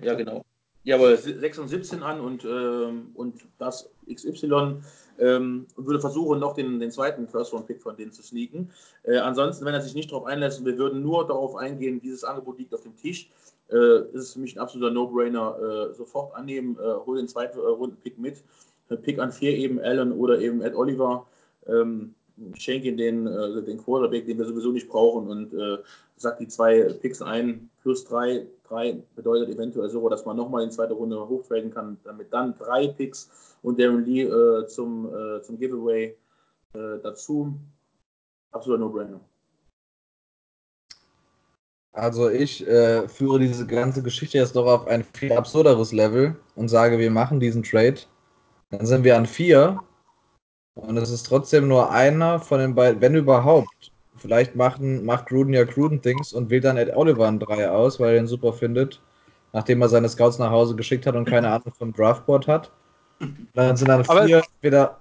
Ja, 0.00 0.14
genau. 0.14 0.44
Ja, 0.84 0.96
aber 0.96 1.16
6 1.16 1.58
und 1.58 1.68
17 1.68 2.02
an 2.02 2.20
und, 2.20 2.44
ähm, 2.44 3.10
und 3.14 3.36
das 3.58 3.88
XY 4.12 4.80
ähm, 5.18 5.66
würde 5.76 6.00
versuchen, 6.00 6.40
noch 6.40 6.54
den, 6.54 6.80
den 6.80 6.90
zweiten 6.90 7.28
First-Round-Pick 7.28 7.80
von 7.80 7.96
denen 7.96 8.12
zu 8.12 8.22
sneaken. 8.22 8.70
Äh, 9.04 9.18
ansonsten, 9.18 9.64
wenn 9.64 9.74
er 9.74 9.80
sich 9.80 9.94
nicht 9.94 10.10
darauf 10.10 10.26
einlässt 10.26 10.58
und 10.58 10.66
wir 10.66 10.78
würden 10.78 11.02
nur 11.02 11.26
darauf 11.26 11.54
eingehen, 11.54 12.00
dieses 12.00 12.24
Angebot 12.24 12.58
liegt 12.58 12.74
auf 12.74 12.82
dem 12.82 12.96
Tisch, 12.96 13.30
äh, 13.70 14.00
ist 14.12 14.22
es 14.22 14.32
für 14.32 14.40
mich 14.40 14.56
ein 14.56 14.60
absoluter 14.60 14.92
No-Brainer. 14.92 15.90
Äh, 15.90 15.94
sofort 15.94 16.34
annehmen, 16.34 16.76
äh, 16.80 16.94
hol 17.06 17.16
den 17.16 17.28
zweiten 17.28 17.58
Runden-Pick 17.58 18.18
mit. 18.18 18.42
Äh, 18.88 18.96
Pick 18.96 19.18
an 19.20 19.30
4 19.30 19.56
eben 19.56 19.80
Allen 19.80 20.12
oder 20.12 20.40
eben 20.40 20.62
Ed 20.62 20.74
Oliver. 20.74 21.26
Ähm, 21.66 22.14
schenke 22.54 22.94
den, 22.94 23.26
äh, 23.26 23.62
den 23.62 23.78
Quarterback, 23.82 24.26
den 24.26 24.38
wir 24.38 24.44
sowieso 24.44 24.72
nicht 24.72 24.88
brauchen 24.88 25.28
und 25.28 25.54
äh, 25.54 25.78
sagt 26.16 26.40
die 26.40 26.48
zwei 26.48 26.82
Picks 27.00 27.22
ein, 27.22 27.70
plus 27.82 28.04
drei, 28.04 28.46
drei 28.68 28.98
bedeutet 29.14 29.54
eventuell 29.54 29.90
so, 29.90 30.08
dass 30.08 30.24
man 30.24 30.36
nochmal 30.36 30.64
in 30.64 30.70
zweite 30.70 30.94
Runde 30.94 31.28
hochtraden 31.28 31.72
kann, 31.72 31.98
damit 32.04 32.32
dann 32.32 32.56
drei 32.58 32.88
Picks 32.88 33.30
und 33.62 33.78
Darren 33.80 34.04
Lee 34.04 34.22
äh, 34.22 34.66
zum, 34.66 35.06
äh, 35.06 35.42
zum 35.42 35.58
Giveaway 35.58 36.16
äh, 36.74 36.98
dazu. 37.02 37.54
Absoluter 38.52 38.80
No-Brainer. 38.80 39.20
Also 41.94 42.30
ich 42.30 42.66
äh, 42.66 43.06
führe 43.06 43.38
diese 43.38 43.66
ganze 43.66 44.02
Geschichte 44.02 44.38
jetzt 44.38 44.54
noch 44.54 44.64
auf 44.64 44.86
ein 44.86 45.04
viel 45.04 45.32
absurderes 45.32 45.92
Level 45.92 46.36
und 46.56 46.68
sage, 46.68 46.98
wir 46.98 47.10
machen 47.10 47.38
diesen 47.38 47.62
Trade. 47.62 48.00
Dann 48.70 48.86
sind 48.86 49.04
wir 49.04 49.16
an 49.16 49.26
vier 49.26 49.78
und 50.74 50.96
es 50.96 51.10
ist 51.10 51.24
trotzdem 51.24 51.68
nur 51.68 51.90
einer 51.90 52.38
von 52.40 52.58
den 52.60 52.74
beiden, 52.74 53.00
wenn 53.00 53.14
überhaupt. 53.14 53.90
Vielleicht 54.16 54.54
machen, 54.54 55.04
macht 55.04 55.26
Gruden 55.26 55.52
ja 55.52 55.64
Gruden-Things 55.64 56.32
und 56.32 56.48
wählt 56.50 56.64
dann 56.64 56.76
Ed 56.76 56.94
Oliver 56.94 57.26
an 57.26 57.40
drei 57.40 57.68
aus, 57.68 57.98
weil 57.98 58.14
er 58.14 58.20
ihn 58.20 58.26
super 58.26 58.52
findet, 58.52 59.00
nachdem 59.52 59.82
er 59.82 59.88
seine 59.88 60.08
Scouts 60.08 60.38
nach 60.38 60.50
Hause 60.50 60.76
geschickt 60.76 61.06
hat 61.06 61.16
und 61.16 61.24
keine 61.24 61.48
Ahnung 61.52 61.72
vom 61.76 61.92
Draftboard 61.92 62.46
hat. 62.46 62.70
Dann 63.54 63.76
sind 63.76 63.88
dann 63.88 64.04
Aber- 64.08 64.26
vier 64.26 64.42
wieder 64.60 65.00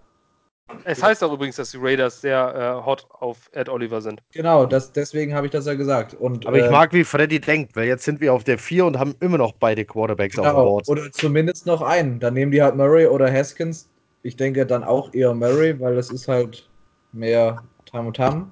Es 0.85 1.03
heißt 1.03 1.23
auch 1.23 1.33
übrigens, 1.33 1.57
dass 1.57 1.71
die 1.71 1.77
Raiders 1.79 2.21
sehr 2.21 2.79
äh, 2.81 2.85
hot 2.85 3.05
auf 3.11 3.49
Ed 3.51 3.69
Oliver 3.69 4.01
sind. 4.01 4.21
Genau, 4.31 4.65
das, 4.65 4.91
deswegen 4.91 5.35
habe 5.35 5.45
ich 5.47 5.51
das 5.51 5.65
ja 5.67 5.73
gesagt. 5.75 6.13
Und, 6.15 6.47
Aber 6.47 6.57
ich 6.57 6.65
äh, 6.65 6.71
mag, 6.71 6.93
wie 6.93 7.03
Freddy 7.03 7.39
denkt, 7.39 7.75
weil 7.75 7.87
jetzt 7.87 8.05
sind 8.05 8.21
wir 8.21 8.33
auf 8.33 8.43
der 8.43 8.57
4 8.57 8.85
und 8.85 8.97
haben 8.97 9.13
immer 9.19 9.37
noch 9.37 9.51
beide 9.53 9.85
Quarterbacks 9.85 10.39
auf 10.39 10.45
dem 10.45 10.51
genau, 10.51 10.63
Board. 10.65 10.87
oder 10.89 11.11
zumindest 11.11 11.65
noch 11.67 11.81
einen. 11.81 12.19
Dann 12.19 12.33
nehmen 12.33 12.51
die 12.51 12.63
halt 12.63 12.75
Murray 12.75 13.05
oder 13.05 13.31
Haskins. 13.31 13.87
Ich 14.23 14.35
denke 14.35 14.65
dann 14.65 14.83
auch 14.83 15.13
eher 15.13 15.33
Murray, 15.33 15.79
weil 15.79 15.95
das 15.95 16.11
ist 16.11 16.27
halt 16.27 16.67
mehr 17.11 17.63
Tam 17.85 18.07
und 18.07 18.17
Tam. 18.17 18.51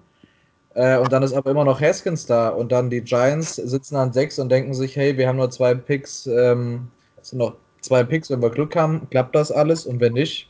Äh, 0.76 0.98
und 0.98 1.12
dann 1.12 1.24
ist 1.24 1.34
aber 1.34 1.52
immer 1.52 1.66
noch 1.66 1.82
Haskins 1.82 2.26
da. 2.26 2.50
Und 2.50 2.72
dann 2.72 2.90
die 2.90 3.02
Giants 3.02 3.56
sitzen 3.56 3.96
an 3.96 4.14
sechs 4.14 4.40
und 4.40 4.50
denken 4.50 4.74
sich, 4.74 4.96
hey, 4.96 5.18
wir 5.18 5.28
haben 5.28 5.38
nur 5.38 5.50
zwei 5.50 5.76
Picks, 5.76 6.28
ähm, 6.28 6.88
sind 7.22 7.40
noch 7.40 7.56
zwei 7.82 8.04
Picks, 8.04 8.30
wenn 8.30 8.42
wir 8.42 8.50
Glück 8.50 8.76
haben, 8.76 9.08
klappt 9.10 9.36
das 9.36 9.52
alles. 9.52 9.86
Und 9.86 10.00
wenn 10.00 10.14
nicht, 10.14 10.50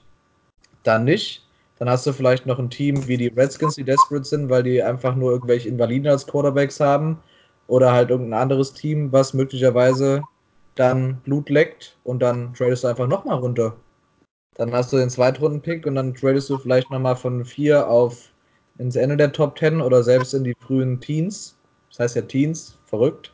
dann 0.83 1.05
nicht. 1.05 1.45
Dann 1.77 1.89
hast 1.89 2.05
du 2.05 2.11
vielleicht 2.11 2.45
noch 2.45 2.59
ein 2.59 2.69
Team 2.69 3.07
wie 3.07 3.15
die 3.17 3.27
Redskins, 3.27 3.75
die 3.75 3.85
desperate 3.85 4.25
sind, 4.25 4.49
weil 4.49 4.63
die 4.63 4.83
einfach 4.83 5.15
nur 5.15 5.31
irgendwelche 5.31 5.69
Invaliden 5.69 6.09
als 6.09 6.27
Quarterbacks 6.27 6.79
haben. 6.79 7.19
Oder 7.67 7.91
halt 7.93 8.09
irgendein 8.09 8.41
anderes 8.41 8.73
Team, 8.73 9.11
was 9.11 9.33
möglicherweise 9.33 10.21
dann 10.75 11.15
Blut 11.23 11.49
leckt 11.49 11.97
und 12.03 12.19
dann 12.21 12.53
tradest 12.53 12.83
du 12.83 12.87
einfach 12.87 13.07
nochmal 13.07 13.37
runter. 13.37 13.75
Dann 14.55 14.73
hast 14.73 14.91
du 14.91 14.97
den 14.97 15.09
Zweitrunden-Pick 15.09 15.85
und 15.85 15.95
dann 15.95 16.13
tradest 16.13 16.49
du 16.49 16.57
vielleicht 16.57 16.89
nochmal 16.91 17.15
von 17.15 17.45
4 17.45 17.87
auf 17.87 18.29
ins 18.77 18.95
Ende 18.95 19.17
der 19.17 19.31
Top 19.31 19.57
10 19.57 19.81
oder 19.81 20.03
selbst 20.03 20.33
in 20.33 20.43
die 20.43 20.55
frühen 20.59 20.99
Teens. 20.99 21.57
Das 21.89 21.99
heißt 21.99 22.15
ja 22.15 22.21
Teens, 22.23 22.77
verrückt. 22.85 23.33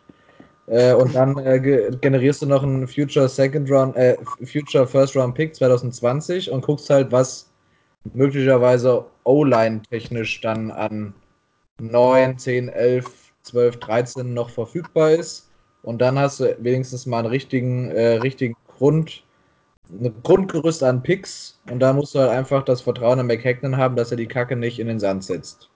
Äh, 0.67 0.93
und 0.93 1.13
dann 1.13 1.37
äh, 1.37 1.59
ge 1.59 1.91
generierst 2.01 2.41
du 2.41 2.47
noch 2.47 2.63
einen 2.63 2.87
Future 2.87 3.29
Second 3.29 3.69
Round, 3.69 3.95
äh, 3.95 4.17
Future 4.43 4.87
First 4.87 5.15
Round 5.15 5.35
Pick 5.35 5.55
2020 5.55 6.49
und 6.49 6.65
guckst 6.65 6.89
halt, 6.89 7.11
was 7.11 7.51
möglicherweise 8.13 9.05
O-Line 9.23 9.81
technisch 9.89 10.41
dann 10.41 10.71
an 10.71 11.13
9, 11.79 12.37
10, 12.37 12.69
11, 12.69 13.05
12, 13.43 13.77
13 13.77 14.33
noch 14.33 14.49
verfügbar 14.49 15.11
ist. 15.11 15.51
Und 15.83 15.99
dann 15.99 16.17
hast 16.17 16.39
du 16.39 16.55
wenigstens 16.59 17.05
mal 17.05 17.19
einen 17.19 17.27
richtigen, 17.27 17.91
äh, 17.91 18.15
richtigen 18.15 18.55
Grund, 18.67 19.23
ein 19.89 20.13
Grundgerüst 20.23 20.83
an 20.83 21.03
Picks. 21.03 21.59
Und 21.69 21.79
da 21.79 21.93
musst 21.93 22.15
du 22.15 22.19
halt 22.19 22.31
einfach 22.31 22.63
das 22.63 22.81
Vertrauen 22.81 23.19
in 23.19 23.27
McHagnon 23.27 23.77
haben, 23.77 23.95
dass 23.95 24.11
er 24.11 24.17
die 24.17 24.27
Kacke 24.27 24.55
nicht 24.55 24.79
in 24.79 24.87
den 24.87 24.99
Sand 24.99 25.23
setzt. 25.23 25.69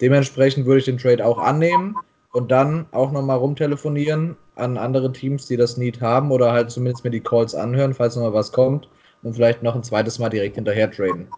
Dementsprechend 0.00 0.66
würde 0.66 0.78
ich 0.80 0.84
den 0.84 0.98
Trade 0.98 1.24
auch 1.24 1.38
annehmen 1.38 1.96
und 2.32 2.50
dann 2.50 2.86
auch 2.90 3.12
nochmal 3.12 3.38
rumtelefonieren 3.38 4.36
an 4.56 4.76
andere 4.76 5.12
Teams, 5.12 5.46
die 5.46 5.56
das 5.56 5.76
Need 5.76 6.00
haben 6.00 6.30
oder 6.30 6.52
halt 6.52 6.70
zumindest 6.70 7.04
mir 7.04 7.10
die 7.10 7.20
Calls 7.20 7.54
anhören, 7.54 7.94
falls 7.94 8.16
nochmal 8.16 8.34
was 8.34 8.52
kommt 8.52 8.88
und 9.22 9.34
vielleicht 9.34 9.62
noch 9.62 9.74
ein 9.74 9.82
zweites 9.82 10.18
Mal 10.18 10.30
direkt 10.30 10.56
hinterher 10.56 10.90
traden. 10.90 11.28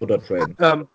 Oder 0.00 0.20
traden. 0.20 0.56
Ähm, 0.60 0.88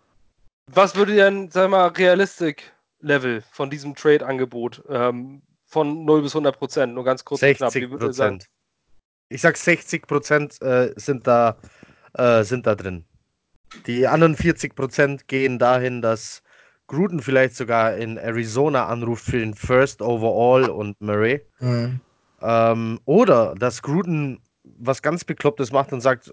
was 0.72 0.96
würde 0.96 1.14
denn, 1.14 1.50
sag 1.50 1.70
mal, 1.70 1.86
Realistik-Level 1.88 3.42
von 3.52 3.70
diesem 3.70 3.94
Trade-Angebot 3.94 4.82
ähm, 4.88 5.42
von 5.64 6.04
0 6.04 6.22
bis 6.22 6.34
100 6.34 6.58
Prozent? 6.58 6.94
Nur 6.94 7.04
ganz 7.04 7.24
kurz 7.24 7.42
und 7.42 7.56
knapp. 7.56 7.70
60 7.70 7.82
Wie 7.82 7.90
würdet 7.92 8.08
ihr 8.08 8.14
sagen? 8.14 8.38
Ich 9.28 9.40
sag 9.40 9.56
60 9.56 10.06
Prozent 10.06 10.60
äh, 10.62 10.92
sind, 10.96 11.26
da, 11.26 11.56
äh, 12.14 12.44
sind 12.44 12.66
da 12.66 12.74
drin. 12.74 13.04
Die 13.86 14.06
anderen 14.06 14.36
40 14.36 14.74
Prozent 14.74 15.28
gehen 15.28 15.58
dahin, 15.58 16.00
dass 16.00 16.42
Gruden 16.86 17.20
vielleicht 17.20 17.56
sogar 17.56 17.96
in 17.96 18.16
Arizona 18.16 18.86
anruft 18.86 19.24
für 19.24 19.38
den 19.38 19.54
First 19.54 20.00
Overall 20.00 20.70
und 20.70 21.00
Murray. 21.00 21.42
Mhm. 21.58 22.00
Ähm, 22.40 23.00
oder 23.04 23.54
dass 23.56 23.82
Gruden 23.82 24.40
was 24.78 25.02
ganz 25.02 25.24
Beklopptes 25.24 25.72
macht 25.72 25.92
und 25.92 26.00
sagt, 26.00 26.32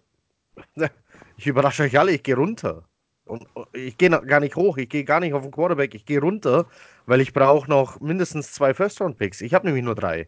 ich 1.37 1.47
überrasche 1.47 1.83
euch 1.83 1.97
alle, 1.97 2.11
ich 2.11 2.23
gehe 2.23 2.35
runter. 2.35 2.83
Und 3.25 3.47
und 3.55 3.67
ich 3.73 3.97
gehe 3.97 4.09
gar 4.09 4.39
nicht 4.39 4.55
hoch, 4.55 4.77
ich 4.77 4.89
gehe 4.89 5.05
gar 5.05 5.19
nicht 5.19 5.33
auf 5.33 5.43
den 5.43 5.51
Quarterback, 5.51 5.95
ich 5.95 6.05
gehe 6.05 6.19
runter, 6.19 6.65
weil 7.05 7.21
ich 7.21 7.33
brauche 7.33 7.69
noch 7.69 7.99
mindestens 8.01 8.51
zwei 8.51 8.73
First-Round-Picks. 8.73 9.41
Ich 9.41 9.53
habe 9.53 9.65
nämlich 9.65 9.83
nur 9.83 9.95
drei. 9.95 10.27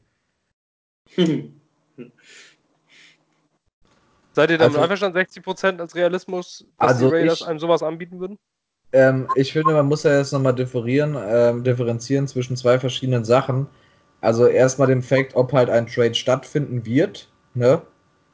Seid 4.36 4.52
ihr 4.52 4.58
damit 4.58 4.72
Also- 4.74 4.82
einverstanden, 4.82 5.18
60 5.18 5.44
Prozent 5.44 5.80
als 5.82 5.96
Realismus, 5.96 6.66
dass 6.78 6.90
Also 6.90 7.08
die 7.10 7.16
Raiders 7.16 7.42
ich- 7.42 7.48
einem 7.48 7.60
sowas 7.60 7.82
anbieten 7.84 8.20
würden? 8.20 8.38
Ähm, 8.92 9.28
ich 9.36 9.54
finde, 9.54 9.74
man 9.74 9.88
muss 9.88 10.04
ja 10.04 10.18
jetzt 10.18 10.32
nochmal 10.32 10.54
differieren, 10.54 11.18
ähm, 11.18 11.64
differenzieren 11.64 12.28
zwischen 12.28 12.56
zwei 12.56 12.80
verschiedenen 12.80 13.26
Sachen. 13.26 13.68
Also 14.22 14.48
erstmal 14.48 14.88
den 14.88 15.02
Fakt, 15.02 15.36
ob 15.36 15.54
halt 15.54 15.70
ein 15.70 15.88
Trade 15.88 16.16
stattfinden 16.16 16.86
wird. 16.86 17.30
Ne? 17.54 17.82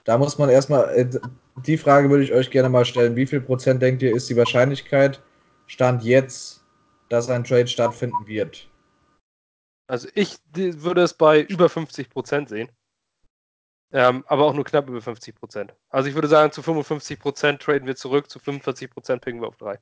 Da 0.04 0.18
muss 0.18 0.38
man 0.38 0.50
erstmal, 0.50 0.90
äh, 0.96 1.08
die 1.66 1.78
Frage 1.78 2.10
würde 2.10 2.24
ich 2.24 2.34
euch 2.34 2.50
gerne 2.50 2.70
mal 2.70 2.86
stellen. 2.86 3.16
Wie 3.16 3.26
viel 3.28 3.42
Prozent 3.42 3.82
denkt 3.82 4.02
ihr, 4.02 4.16
ist 4.16 4.30
die 4.30 4.38
Wahrscheinlichkeit, 4.38 5.22
Stand 5.68 6.04
jetzt, 6.04 6.64
dass 7.10 7.30
ein 7.30 7.44
Trade 7.44 7.68
stattfinden 7.68 8.26
wird? 8.26 8.68
Also 9.88 10.08
ich 10.16 10.38
würde 10.54 11.02
es 11.02 11.14
bei 11.14 11.42
über 11.42 11.70
50 11.70 12.10
Prozent 12.10 12.50
sehen. 12.50 12.70
Ähm, 13.94 14.24
aber 14.28 14.46
auch 14.46 14.54
nur 14.54 14.64
knapp 14.64 14.88
über 14.88 15.02
50 15.02 15.36
Prozent. 15.36 15.74
Also 15.90 16.08
ich 16.08 16.16
würde 16.16 16.28
sagen, 16.28 16.52
zu 16.52 16.62
55 16.62 17.20
Prozent 17.20 17.62
traden 17.62 17.88
wir 17.88 17.96
zurück, 17.96 18.30
zu 18.30 18.40
45 18.40 18.90
Prozent 18.90 19.22
picken 19.22 19.42
wir 19.42 19.48
auf 19.48 19.58
drei. 19.58 19.78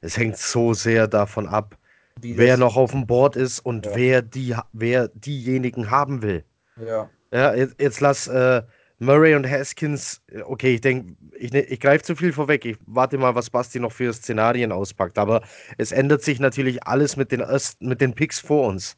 Es 0.00 0.16
hängt 0.16 0.36
so 0.36 0.74
sehr 0.74 1.06
davon 1.06 1.46
ab, 1.46 1.76
Wie 2.20 2.36
wer 2.36 2.56
noch 2.56 2.76
auf 2.76 2.90
dem 2.90 3.06
Board 3.06 3.36
ist 3.36 3.60
und 3.60 3.86
Ja. 3.86 3.92
wer, 3.94 4.22
die, 4.22 4.56
wer 4.72 5.08
diejenigen 5.08 5.90
haben 5.90 6.22
will. 6.22 6.44
Ja. 6.76 7.08
Ja, 7.32 7.54
jetzt, 7.54 7.80
jetzt 7.80 8.00
lass 8.00 8.26
äh, 8.26 8.62
Murray 8.98 9.34
und 9.34 9.48
Haskins, 9.48 10.20
äh, 10.28 10.42
okay, 10.42 10.74
ich 10.74 10.80
denke, 10.80 11.14
ich, 11.38 11.52
ne- 11.52 11.62
ich 11.62 11.80
greife 11.80 12.04
zu 12.04 12.16
viel 12.16 12.32
vorweg. 12.32 12.64
Ich 12.64 12.78
warte 12.86 13.16
mal, 13.16 13.34
was 13.34 13.48
Basti 13.50 13.78
noch 13.80 13.92
für 13.92 14.12
Szenarien 14.12 14.72
auspackt. 14.72 15.18
Aber 15.18 15.42
es 15.78 15.92
ändert 15.92 16.22
sich 16.22 16.40
natürlich 16.40 16.84
alles 16.86 17.16
mit 17.16 17.32
den, 17.32 17.40
erst, 17.40 17.80
mit 17.80 18.00
den 18.00 18.14
Picks 18.14 18.40
vor 18.40 18.66
uns. 18.68 18.96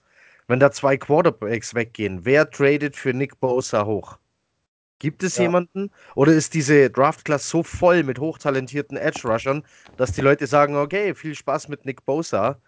Wenn 0.49 0.59
da 0.61 0.71
zwei 0.73 0.97
Quarterbacks 0.97 1.75
weggehen, 1.75 2.25
wer 2.25 2.51
tradet 2.51 2.97
für 2.97 3.13
Nick 3.15 3.41
Bosa 3.41 3.85
hoch? 3.87 4.19
Gibt 4.99 5.23
es 5.23 5.37
Ja. 5.37 5.43
jemanden? 5.43 5.91
Oder 6.15 6.33
ist 6.33 6.55
diese 6.55 6.89
Draft-Class 6.91 7.49
so 7.49 7.63
voll 7.63 8.05
mit 8.05 8.19
hochtalentierten 8.19 8.97
Edge-Rushern, 8.97 9.65
dass 9.97 10.13
die 10.13 10.21
Leute 10.21 10.47
sagen, 10.47 10.77
okay, 10.77 11.15
viel 11.15 11.35
Spaß 11.35 11.69
mit 11.69 11.85
Nick 11.85 12.05
Bosa. 12.07 12.61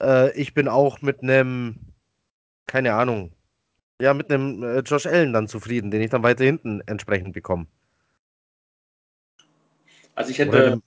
Äh, 0.00 0.38
ich 0.38 0.54
bin 0.54 0.68
auch 0.68 1.02
mit 1.02 1.22
einem, 1.22 1.76
keine 2.66 2.94
Ahnung, 2.94 3.32
ja, 4.00 4.14
mit 4.14 4.30
einem 4.30 4.62
äh, 4.62 4.80
Josh 4.80 5.06
Allen 5.06 5.32
dann 5.32 5.48
zufrieden, 5.48 5.90
den 5.90 6.00
ich 6.02 6.10
dann 6.10 6.22
weiter 6.22 6.44
hinten 6.44 6.80
entsprechend 6.86 7.32
bekomme. 7.32 7.66
Also 10.14 10.30
ich 10.30 10.38
hätte, 10.38 10.66
einem- 10.66 10.82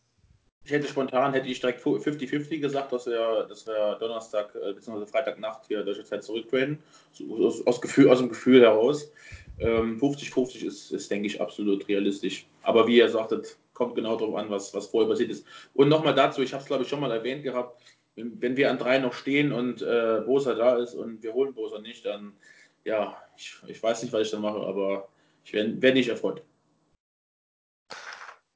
ich 0.63 0.71
hätte 0.71 0.87
spontan 0.87 1.33
hätte 1.33 1.47
ich 1.47 1.59
direkt 1.59 1.81
50-50 1.81 2.59
gesagt, 2.61 2.91
dass 2.93 3.05
wir, 3.05 3.45
dass 3.49 3.67
wir 3.67 3.97
Donnerstag 3.99 4.55
äh, 4.55 4.73
bzw. 4.73 5.05
Freitagnacht 5.05 5.65
hier 5.67 5.83
deutsche 5.83 6.03
Zeit 6.03 6.23
zurücktraden. 6.23 6.79
So, 7.11 7.45
aus, 7.45 7.65
aus, 7.67 7.81
Gefühl, 7.81 8.09
aus 8.09 8.19
dem 8.19 8.29
Gefühl 8.29 8.61
heraus. 8.61 9.11
Ähm, 9.59 9.99
50-50 9.99 10.65
ist, 10.65 10.91
ist, 10.91 11.11
denke 11.11 11.27
ich, 11.27 11.39
absolut 11.39 11.87
realistisch. 11.87 12.47
Aber 12.63 12.87
wie 12.87 12.97
ihr 12.97 13.09
sagtet, 13.09 13.57
kommt 13.73 13.95
genau 13.95 14.15
darauf 14.17 14.35
an, 14.35 14.49
was, 14.49 14.73
was 14.73 14.87
vorher 14.87 15.09
passiert 15.09 15.31
ist. 15.31 15.45
Und 15.73 15.89
nochmal 15.89 16.15
dazu, 16.15 16.41
ich 16.41 16.53
habe 16.53 16.61
es 16.61 16.67
glaube 16.67 16.83
ich 16.83 16.89
schon 16.89 16.99
mal 16.99 17.11
erwähnt 17.11 17.43
gehabt, 17.43 17.79
wenn, 18.15 18.41
wenn 18.41 18.57
wir 18.57 18.69
an 18.69 18.77
drei 18.77 18.99
noch 18.99 19.13
stehen 19.13 19.51
und 19.51 19.81
äh, 19.81 20.21
Bosa 20.25 20.53
da 20.55 20.77
ist 20.77 20.93
und 20.95 21.23
wir 21.23 21.33
holen 21.33 21.53
Bosa 21.53 21.79
nicht, 21.79 22.05
dann 22.05 22.33
ja, 22.83 23.17
ich, 23.37 23.55
ich 23.67 23.81
weiß 23.81 24.03
nicht, 24.03 24.11
was 24.11 24.23
ich 24.23 24.31
dann 24.31 24.41
mache, 24.41 24.59
aber 24.59 25.07
ich 25.45 25.53
werde 25.53 25.81
werd 25.81 25.95
nicht 25.95 26.09
erfreut. 26.09 26.43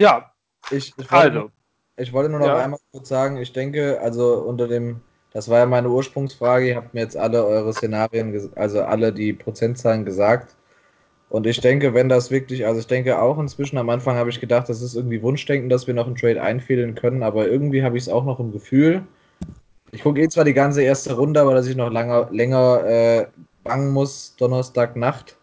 Ja, 0.01 0.33
Ich, 0.69 0.93
ich, 0.97 1.11
wollte, 1.11 1.39
also. 1.39 1.51
ich 1.95 2.11
wollte 2.13 2.29
nur 2.29 2.39
noch 2.39 2.47
Ja. 2.47 2.57
einmal 2.57 2.79
kurz 2.91 3.07
sagen, 3.09 3.37
ich 3.37 3.53
denke, 3.53 3.99
also 4.01 4.39
unter 4.39 4.67
dem, 4.67 5.01
das 5.31 5.49
war 5.49 5.59
ja 5.59 5.65
meine 5.65 5.89
Ursprungsfrage, 5.89 6.67
ihr 6.67 6.75
habt 6.75 6.93
mir 6.93 7.01
jetzt 7.01 7.17
alle 7.17 7.45
eure 7.45 7.73
Szenarien, 7.73 8.51
also 8.55 8.83
alle 8.83 9.13
die 9.13 9.33
Prozentzahlen 9.33 10.03
gesagt. 10.05 10.56
Und 11.29 11.45
ich 11.45 11.59
denke, 11.59 11.93
wenn 11.93 12.07
das 12.07 12.31
wirklich, 12.31 12.65
also 12.65 12.79
ich 12.79 12.87
denke 12.87 13.21
auch 13.21 13.37
inzwischen, 13.37 13.77
am 13.77 13.89
Anfang 13.89 14.15
habe 14.15 14.29
ich 14.29 14.39
gedacht, 14.39 14.69
das 14.69 14.81
ist 14.81 14.95
irgendwie 14.95 15.21
Wunschdenken, 15.21 15.69
dass 15.69 15.85
wir 15.85 15.93
noch 15.93 16.07
einen 16.07 16.15
Trade 16.15 16.41
einfädeln 16.41 16.95
können, 16.95 17.21
aber 17.21 17.49
irgendwie 17.49 17.83
habe 17.83 17.97
ich 17.97 18.03
es 18.03 18.09
auch 18.09 18.23
noch 18.23 18.39
im 18.39 18.53
Gefühl. 18.53 19.03
Ich 19.91 20.03
gucke 20.03 20.21
eh 20.21 20.29
zwar 20.29 20.45
die 20.45 20.53
ganze 20.53 20.83
erste 20.83 21.15
Runde, 21.15 21.41
aber 21.41 21.53
dass 21.53 21.67
ich 21.67 21.75
noch 21.75 21.91
langer, 21.91 22.29
länger 22.31 22.85
äh, 22.85 23.25
bangen 23.63 23.91
muss, 23.91 24.35
Donnerstagnacht. 24.37 25.37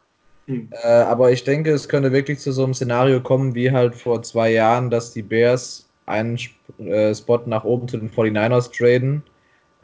Hm. 0.46 0.68
Äh, 0.82 0.86
aber 0.86 1.32
ich 1.32 1.44
denke, 1.44 1.70
es 1.70 1.88
könnte 1.88 2.12
wirklich 2.12 2.38
zu 2.38 2.52
so 2.52 2.64
einem 2.64 2.74
Szenario 2.74 3.20
kommen 3.20 3.54
wie 3.54 3.70
halt 3.70 3.94
vor 3.94 4.22
zwei 4.22 4.52
Jahren, 4.52 4.90
dass 4.90 5.12
die 5.12 5.22
Bears 5.22 5.88
einen 6.06 6.38
äh, 6.78 7.14
Spot 7.14 7.40
nach 7.46 7.64
oben 7.64 7.88
zu 7.88 7.98
den 7.98 8.10
49ers 8.10 8.74
traden 8.76 9.22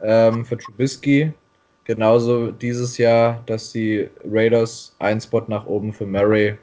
ähm, 0.03 0.45
für 0.45 0.59
Trubisky 0.59 1.33
Genauso 1.85 2.51
dieses 2.51 2.99
Jahr, 2.99 3.43
dass 3.47 3.73
die 3.73 4.09
Raiders 4.25 4.95
einen 4.99 5.21
Spot 5.21 5.45
nach 5.49 5.67
oben 5.67 5.93
für 5.93 6.07
Murray, 6.07 6.59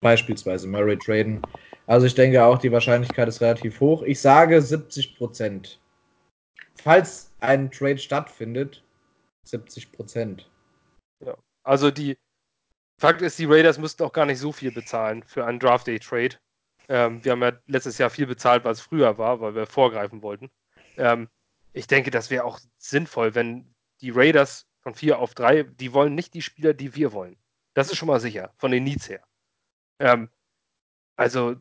beispielsweise 0.00 0.66
Murray, 0.66 0.98
traden. 0.98 1.42
Also 1.86 2.06
ich 2.06 2.14
denke 2.14 2.44
auch, 2.44 2.58
die 2.58 2.72
Wahrscheinlichkeit 2.72 3.28
ist 3.28 3.40
relativ 3.40 3.80
hoch. 3.80 4.02
Ich 4.02 4.20
sage 4.20 4.60
70 4.60 5.16
Prozent. 5.16 5.80
Falls 6.82 7.32
ein 7.40 7.70
Trade 7.70 7.98
stattfindet, 7.98 8.82
70 9.44 9.92
Prozent. 9.92 10.50
Ja. 11.24 11.36
Also 11.62 11.90
die 11.90 12.16
Fakt 12.98 13.20
ist, 13.20 13.38
die 13.38 13.46
Raiders 13.46 13.78
müssten 13.78 14.04
auch 14.04 14.12
gar 14.12 14.26
nicht 14.26 14.38
so 14.38 14.52
viel 14.52 14.72
bezahlen 14.72 15.22
für 15.24 15.44
einen 15.44 15.58
Draft 15.58 15.86
Day 15.86 15.98
Trade. 15.98 16.36
Ähm, 16.88 17.24
wir 17.24 17.32
haben 17.32 17.42
ja 17.42 17.52
letztes 17.66 17.98
Jahr 17.98 18.10
viel 18.10 18.26
bezahlt, 18.26 18.64
was 18.64 18.80
früher 18.80 19.18
war, 19.18 19.40
weil 19.40 19.54
wir 19.54 19.66
vorgreifen 19.66 20.22
wollten. 20.22 20.50
Ähm, 20.96 21.28
ich 21.72 21.86
denke, 21.86 22.10
das 22.10 22.30
wäre 22.30 22.44
auch 22.44 22.60
sinnvoll, 22.78 23.34
wenn 23.34 23.71
die 24.02 24.10
Raiders 24.10 24.66
von 24.80 24.94
4 24.94 25.18
auf 25.18 25.34
3, 25.34 25.62
die 25.62 25.92
wollen 25.92 26.14
nicht 26.14 26.34
die 26.34 26.42
Spieler, 26.42 26.74
die 26.74 26.94
wir 26.94 27.12
wollen. 27.12 27.36
Das 27.74 27.90
ist 27.90 27.96
schon 27.96 28.08
mal 28.08 28.20
sicher, 28.20 28.52
von 28.58 28.70
den 28.70 28.84
Needs 28.84 29.08
her. 29.08 29.22
Ähm, 29.98 30.28
also, 31.16 31.56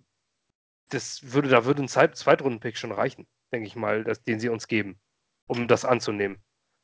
das 0.89 1.31
würde, 1.31 1.49
da 1.49 1.65
würde 1.65 1.83
ein 1.83 1.87
Zweit 1.87 2.17
Zweitrunden-Pick 2.17 2.77
schon 2.77 2.91
reichen, 2.91 3.27
denke 3.51 3.67
ich 3.67 3.75
mal, 3.75 4.03
dass, 4.03 4.23
den 4.23 4.39
sie 4.39 4.49
uns 4.49 4.67
geben, 4.67 4.99
um 5.47 5.67
das 5.67 5.85
anzunehmen. 5.85 6.41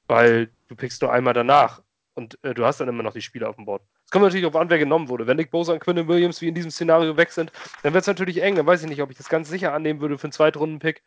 Weil 0.07 0.51
du 0.67 0.75
pickst 0.75 1.01
nur 1.01 1.11
einmal 1.11 1.33
danach 1.33 1.83
und 2.13 2.41
äh, 2.43 2.53
du 2.53 2.65
hast 2.65 2.79
dann 2.79 2.87
immer 2.87 3.03
noch 3.03 3.13
die 3.13 3.21
Spieler 3.21 3.49
auf 3.49 3.55
dem 3.57 3.65
Board. 3.65 3.83
Es 4.05 4.11
kommt 4.11 4.23
natürlich 4.23 4.43
darauf 4.43 4.61
an, 4.61 4.69
wer 4.69 4.79
genommen 4.79 5.09
wurde. 5.09 5.27
Wenn 5.27 5.35
Nick 5.35 5.51
Bosa 5.51 5.73
und 5.73 5.79
Quinn 5.79 6.07
Williams 6.07 6.39
wie 6.39 6.47
in 6.47 6.55
diesem 6.55 6.71
Szenario 6.71 7.17
weg 7.17 7.31
sind, 7.31 7.51
dann 7.83 7.93
wird 7.93 8.03
es 8.03 8.07
natürlich 8.07 8.41
eng. 8.41 8.55
Dann 8.55 8.65
weiß 8.65 8.83
ich 8.83 8.87
nicht, 8.87 9.01
ob 9.01 9.11
ich 9.11 9.17
das 9.17 9.27
ganz 9.27 9.49
sicher 9.49 9.73
annehmen 9.73 9.99
würde 9.99 10.17
für 10.17 10.25
einen 10.25 10.31
Zweitrunden-Pick. 10.31 11.03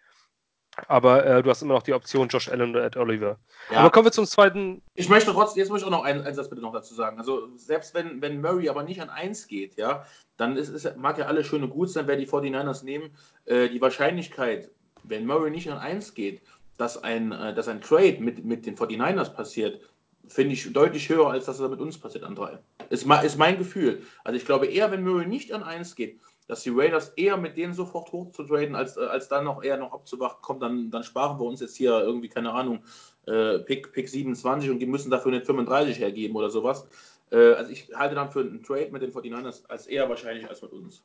Aber 0.88 1.24
äh, 1.26 1.42
du 1.42 1.50
hast 1.50 1.62
immer 1.62 1.74
noch 1.74 1.82
die 1.82 1.92
Option 1.92 2.28
Josh 2.28 2.48
Allen 2.48 2.70
oder 2.70 2.84
Ed 2.84 2.96
Oliver. 2.96 3.38
Ja. 3.70 3.78
Aber 3.78 3.90
kommen 3.90 4.06
wir 4.06 4.12
zum 4.12 4.26
zweiten. 4.26 4.82
Ich 4.94 5.08
möchte 5.08 5.32
trotzdem, 5.32 5.60
jetzt 5.60 5.70
möchte 5.70 5.86
ich 5.86 5.92
auch 5.92 5.96
noch 5.96 6.04
einen, 6.04 6.22
einen 6.22 6.34
Satz 6.34 6.48
bitte 6.48 6.62
noch 6.62 6.72
dazu 6.72 6.94
sagen. 6.94 7.18
Also 7.18 7.48
selbst 7.56 7.94
wenn, 7.94 8.22
wenn 8.22 8.40
Murray 8.40 8.68
aber 8.68 8.82
nicht 8.82 9.02
an 9.02 9.10
1 9.10 9.46
geht, 9.48 9.76
ja, 9.76 10.06
dann 10.36 10.56
ist, 10.56 10.68
ist, 10.68 10.96
mag 10.96 11.18
ja 11.18 11.26
alles 11.26 11.46
schön 11.46 11.62
und 11.62 11.70
gut 11.70 11.90
sein, 11.90 12.06
wer 12.06 12.16
die 12.16 12.26
49ers 12.26 12.84
nehmen. 12.84 13.10
Äh, 13.46 13.68
die 13.68 13.80
Wahrscheinlichkeit, 13.80 14.70
wenn 15.02 15.26
Murray 15.26 15.50
nicht 15.50 15.70
an 15.70 15.78
1 15.78 16.14
geht, 16.14 16.40
dass 16.78 17.02
ein, 17.02 17.32
äh, 17.32 17.54
dass 17.54 17.68
ein 17.68 17.80
Trade 17.80 18.18
mit, 18.20 18.44
mit 18.44 18.64
den 18.64 18.76
49ers 18.76 19.30
passiert, 19.30 19.80
finde 20.28 20.52
ich 20.52 20.72
deutlich 20.72 21.08
höher, 21.08 21.30
als 21.30 21.46
dass 21.46 21.58
es 21.58 21.68
mit 21.68 21.80
uns 21.80 21.98
passiert 21.98 22.24
an 22.24 22.36
3. 22.36 22.58
Ist, 22.90 23.06
ist 23.06 23.38
mein 23.38 23.58
Gefühl. 23.58 24.02
Also 24.24 24.36
ich 24.36 24.46
glaube 24.46 24.66
eher, 24.66 24.90
wenn 24.90 25.02
Murray 25.02 25.26
nicht 25.26 25.52
an 25.52 25.62
1 25.62 25.96
geht, 25.96 26.20
dass 26.50 26.64
die 26.64 26.70
Raiders 26.70 27.10
eher 27.10 27.36
mit 27.36 27.56
denen 27.56 27.74
sofort 27.74 28.10
hoch 28.10 28.32
zu 28.32 28.42
traden, 28.42 28.74
als, 28.74 28.96
äh, 28.96 29.04
als 29.04 29.28
dann 29.28 29.44
noch 29.44 29.62
eher 29.62 29.76
noch 29.76 29.92
abzuwarten, 29.92 30.42
kommt, 30.42 30.60
dann, 30.60 30.90
dann 30.90 31.04
sparen 31.04 31.38
wir 31.38 31.44
uns 31.44 31.60
jetzt 31.60 31.76
hier 31.76 31.92
irgendwie, 32.00 32.28
keine 32.28 32.50
Ahnung, 32.52 32.82
äh, 33.28 33.60
Pick, 33.60 33.92
Pick 33.92 34.08
27 34.08 34.68
und 34.68 34.80
die 34.80 34.86
müssen 34.86 35.12
dafür 35.12 35.30
nicht 35.30 35.46
35 35.46 36.00
hergeben 36.00 36.34
oder 36.34 36.50
sowas. 36.50 36.88
Äh, 37.30 37.52
also 37.52 37.70
ich 37.70 37.88
halte 37.94 38.16
dann 38.16 38.32
für 38.32 38.40
einen 38.40 38.64
Trade 38.64 38.88
mit 38.90 39.00
den 39.00 39.12
49ers 39.12 39.64
als 39.68 39.86
eher 39.86 40.08
wahrscheinlich 40.08 40.48
als 40.48 40.60
mit 40.60 40.72
uns. 40.72 41.04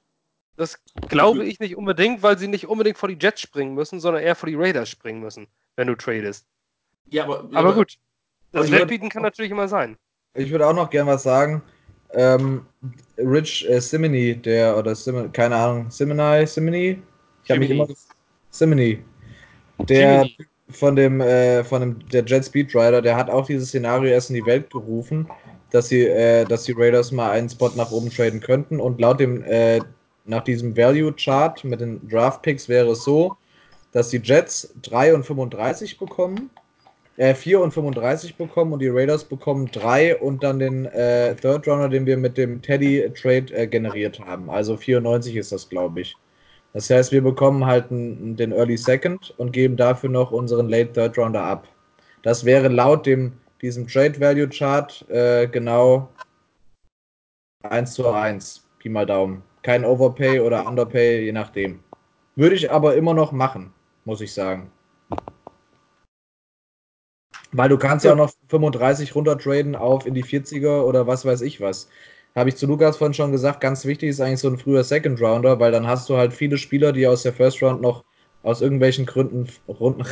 Das 0.56 0.80
glaube 1.10 1.46
ich 1.46 1.60
nicht 1.60 1.76
unbedingt, 1.76 2.24
weil 2.24 2.40
sie 2.40 2.48
nicht 2.48 2.66
unbedingt 2.66 2.98
vor 2.98 3.10
die 3.10 3.18
Jets 3.20 3.42
springen 3.42 3.76
müssen, 3.76 4.00
sondern 4.00 4.24
eher 4.24 4.34
vor 4.34 4.50
die 4.50 4.56
Raiders 4.56 4.90
springen 4.90 5.20
müssen, 5.20 5.46
wenn 5.76 5.86
du 5.86 5.96
tradest. 5.96 6.48
Ja, 7.12 7.26
aber, 7.26 7.42
aber, 7.42 7.56
aber 7.56 7.74
gut. 7.76 7.98
Das 8.52 8.72
Wettbieten 8.72 9.10
kann 9.10 9.22
natürlich 9.22 9.52
immer 9.52 9.68
sein. 9.68 9.96
Ich 10.34 10.50
würde 10.50 10.66
auch 10.66 10.74
noch 10.74 10.90
gern 10.90 11.06
was 11.06 11.22
sagen 11.22 11.62
ähm, 12.16 12.62
Rich 13.18 13.68
äh, 13.70 13.80
Simony, 13.80 14.36
der, 14.36 14.78
oder 14.78 14.96
Sim, 14.96 15.32
keine 15.32 15.56
Ahnung, 15.56 15.90
Simony, 15.90 16.46
Simony? 16.46 17.02
Ich 17.44 17.52
habe 17.52 17.60
mich 17.60 17.70
immer. 17.70 17.88
Simony. 18.50 19.00
Der 19.88 20.24
Jiminy. 20.24 20.38
von 20.70 20.96
dem, 20.96 21.22
äh, 21.22 21.64
von 21.64 21.82
dem, 21.82 22.10
der 22.10 22.24
Jet 22.26 22.46
Speedrider, 22.46 23.02
der 23.02 23.16
hat 23.16 23.30
auch 23.30 23.46
dieses 23.46 23.70
Szenario 23.70 24.12
erst 24.12 24.30
in 24.30 24.36
die 24.36 24.46
Welt 24.46 24.70
gerufen, 24.72 25.28
dass 25.72 25.90
sie, 25.90 26.08
äh, 26.08 26.46
dass 26.46 26.64
die 26.64 26.74
Raiders 26.76 27.12
mal 27.12 27.32
einen 27.32 27.50
Spot 27.50 27.72
nach 27.76 27.92
oben 27.92 28.10
traden 28.10 28.40
könnten 28.40 28.80
und 28.80 29.00
laut 29.00 29.20
dem, 29.20 29.44
äh, 29.44 29.80
nach 30.26 30.44
diesem 30.44 30.76
Value 30.76 31.14
Chart 31.14 31.64
mit 31.64 31.82
den 31.82 32.08
Draft 32.08 32.42
Picks 32.42 32.68
wäre 32.68 32.92
es 32.92 33.04
so, 33.04 33.36
dass 33.92 34.10
die 34.10 34.22
Jets 34.24 34.74
3 34.82 35.14
und 35.14 35.26
35 35.26 35.98
bekommen 35.98 36.50
äh, 37.18 37.34
4 37.34 37.62
und 37.62 37.72
35 37.72 38.36
bekommen 38.36 38.74
und 38.74 38.80
die 38.80 38.90
Raiders 38.90 39.24
bekommen 39.24 39.70
3 39.72 40.18
und 40.18 40.44
dann 40.44 40.60
den 40.60 40.86
äh, 40.86 41.36
Third 41.36 41.68
Runner, 41.68 41.90
den 41.90 42.06
wir 42.06 42.18
mit 42.18 42.38
dem 42.38 42.62
Teddy 42.62 43.10
Trade 43.14 43.54
äh, 43.54 43.68
generiert 43.68 44.20
haben. 44.20 44.50
Also 44.50 44.76
94 44.78 45.36
ist 45.36 45.52
das, 45.52 45.70
glaube 45.70 46.02
ich. 46.02 46.16
Das 46.74 46.90
heißt, 46.90 47.14
wir 47.14 47.22
bekommen 47.22 47.66
halt 47.66 47.86
den 47.90 48.52
Early 48.52 48.76
Second 48.76 49.34
und 49.38 49.54
geben 49.54 49.78
dafür 49.78 50.10
noch 50.10 50.32
unseren 50.32 50.68
Late 50.68 50.92
Third 50.92 51.18
Rounder 51.18 51.42
ab. 51.42 51.68
Das 52.22 52.44
wäre 52.44 52.68
laut 52.68 53.06
dem, 53.06 53.32
diesem 53.62 53.88
Trade 53.88 54.20
Value 54.20 54.50
Chart 54.50 55.06
äh, 55.10 55.48
genau 55.48 56.10
1 57.64 57.94
zu 57.94 58.10
1. 58.10 58.68
Pi 58.80 58.90
mal 58.90 59.06
Daumen. 59.06 59.42
Kein 59.64 59.86
Overpay 59.86 60.42
oder 60.42 60.68
Underpay, 60.68 61.24
je 61.24 61.32
nachdem. 61.32 61.80
Würde 62.36 62.56
ich 62.56 62.70
aber 62.70 62.96
immer 62.96 63.14
noch 63.14 63.32
machen, 63.32 63.74
muss 64.04 64.20
ich 64.20 64.34
sagen. 64.34 64.70
Weil 67.58 67.70
du 67.70 67.78
kannst 67.78 68.04
ja 68.04 68.12
auch 68.12 68.18
noch 68.18 68.34
35 68.50 69.16
runtertraden 69.16 69.76
auf 69.76 70.06
in 70.06 70.14
die 70.14 70.24
40er 70.24 70.82
oder 70.82 71.08
was 71.08 71.26
weiß 71.26 71.42
ich 71.42 71.62
was. 71.62 71.88
Habe 72.36 72.50
ich 72.50 72.58
zu 72.58 72.68
Lukas 72.68 72.98
vorhin 72.98 73.14
schon 73.14 73.32
gesagt, 73.32 73.62
ganz 73.62 73.86
wichtig 73.86 74.10
ist 74.10 74.20
eigentlich 74.20 74.42
so 74.42 74.50
ein 74.50 74.58
früher 74.58 74.84
Second 74.84 75.22
Rounder, 75.22 75.58
weil 75.60 75.72
dann 75.72 75.88
hast 75.88 76.10
du 76.10 76.18
halt 76.18 76.34
viele 76.34 76.58
Spieler, 76.58 76.92
die 76.92 77.08
aus 77.08 77.24
der 77.24 77.32
First 77.32 77.64
Round 77.64 77.82
noch 77.82 78.04
aus 78.44 78.62
irgendwelchen 78.62 79.06
Gründen 79.06 79.48
Runden 79.70 80.04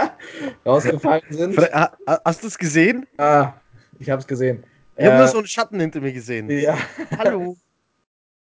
rausgefallen 0.66 1.22
sind. 1.28 1.58
Hast 2.24 2.42
du 2.42 2.46
es 2.46 2.56
gesehen? 2.56 3.06
Ah, 3.18 3.52
ich 3.98 4.08
habe 4.08 4.20
es 4.20 4.26
gesehen. 4.26 4.64
Ich 4.96 5.04
habe 5.04 5.16
äh, 5.16 5.18
nur 5.18 5.28
so 5.28 5.38
einen 5.38 5.46
Schatten 5.46 5.78
hinter 5.78 6.00
mir 6.00 6.12
gesehen. 6.12 6.50
Ja. 6.50 6.78
Hallo. 7.18 7.56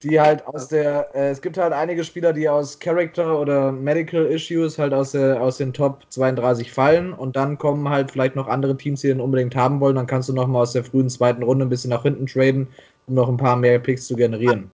die 0.03 0.21
halt 0.21 0.45
aus 0.45 0.67
der, 0.67 1.13
äh, 1.15 1.29
es 1.29 1.41
gibt 1.41 1.57
halt 1.57 1.73
einige 1.73 2.03
Spieler, 2.03 2.31
die 2.31 2.47
aus 2.47 2.79
Character 2.79 3.39
oder 3.39 3.71
Medical 3.71 4.25
Issues 4.25 4.77
halt 4.77 4.93
aus, 4.93 5.11
der, 5.11 5.41
aus 5.41 5.57
den 5.57 5.73
Top 5.73 6.05
32 6.09 6.71
fallen 6.71 7.13
und 7.13 7.35
dann 7.35 7.57
kommen 7.57 7.89
halt 7.89 8.11
vielleicht 8.11 8.35
noch 8.35 8.47
andere 8.47 8.77
Teams, 8.77 9.01
die 9.01 9.07
den 9.07 9.21
unbedingt 9.21 9.55
haben 9.55 9.79
wollen, 9.79 9.95
dann 9.95 10.05
kannst 10.05 10.29
du 10.29 10.33
nochmal 10.33 10.61
aus 10.63 10.73
der 10.73 10.83
frühen 10.83 11.09
zweiten 11.09 11.41
Runde 11.41 11.65
ein 11.65 11.69
bisschen 11.69 11.89
nach 11.89 12.03
hinten 12.03 12.27
traden, 12.27 12.67
um 13.07 13.15
noch 13.15 13.27
ein 13.27 13.37
paar 13.37 13.55
mehr 13.55 13.79
Picks 13.79 14.05
zu 14.05 14.15
generieren. 14.15 14.71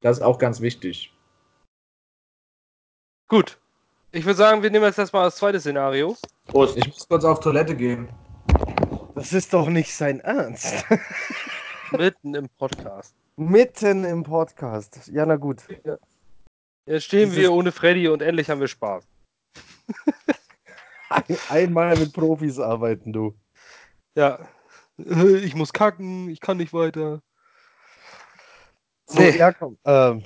Das 0.00 0.18
ist 0.18 0.22
auch 0.22 0.38
ganz 0.38 0.60
wichtig. 0.60 1.12
Gut. 3.28 3.58
Ich 4.10 4.24
würde 4.24 4.38
sagen, 4.38 4.62
wir 4.62 4.70
nehmen 4.70 4.86
jetzt 4.86 4.98
erstmal 4.98 5.24
das 5.24 5.36
zweite 5.36 5.60
Szenario. 5.60 6.16
Prost. 6.46 6.78
Ich 6.78 6.86
muss 6.86 7.06
kurz 7.06 7.24
auf 7.24 7.40
Toilette 7.40 7.76
gehen. 7.76 8.08
Das 9.14 9.32
ist 9.32 9.52
doch 9.52 9.68
nicht 9.68 9.94
sein 9.94 10.20
Ernst. 10.20 10.84
Mitten 11.92 12.34
im 12.34 12.48
Podcast. 12.58 13.14
Mitten 13.38 14.04
im 14.04 14.24
Podcast. 14.24 15.06
Ja, 15.12 15.24
na 15.24 15.36
gut. 15.36 15.62
Ja. 15.84 15.96
Jetzt 16.86 17.04
stehen 17.04 17.30
Dieses 17.30 17.36
wir 17.36 17.52
ohne 17.52 17.70
Freddy 17.70 18.08
und 18.08 18.20
endlich 18.20 18.50
haben 18.50 18.58
wir 18.58 18.66
Spaß. 18.66 19.06
Einmal 21.48 21.96
mit 21.96 22.12
Profis 22.12 22.58
arbeiten, 22.58 23.12
du. 23.12 23.38
Ja. 24.16 24.40
Ich 24.96 25.54
muss 25.54 25.72
kacken, 25.72 26.28
ich 26.28 26.40
kann 26.40 26.56
nicht 26.56 26.72
weiter. 26.72 27.22
So, 29.06 29.20
nee. 29.20 29.36
ja, 29.36 29.52
komm. 29.52 29.78
Ähm, 29.84 30.24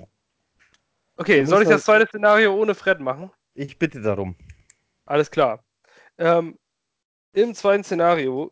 okay, 1.18 1.44
soll 1.44 1.64
ich 1.64 1.68
das 1.68 1.84
zweite 1.84 2.06
Szenario 2.06 2.54
ohne 2.54 2.74
Fred 2.74 2.98
machen? 2.98 3.30
Ich 3.52 3.78
bitte 3.78 4.00
darum. 4.00 4.36
Alles 5.04 5.30
klar. 5.30 5.62
Ähm, 6.16 6.58
Im 7.34 7.54
zweiten 7.54 7.84
Szenario. 7.84 8.50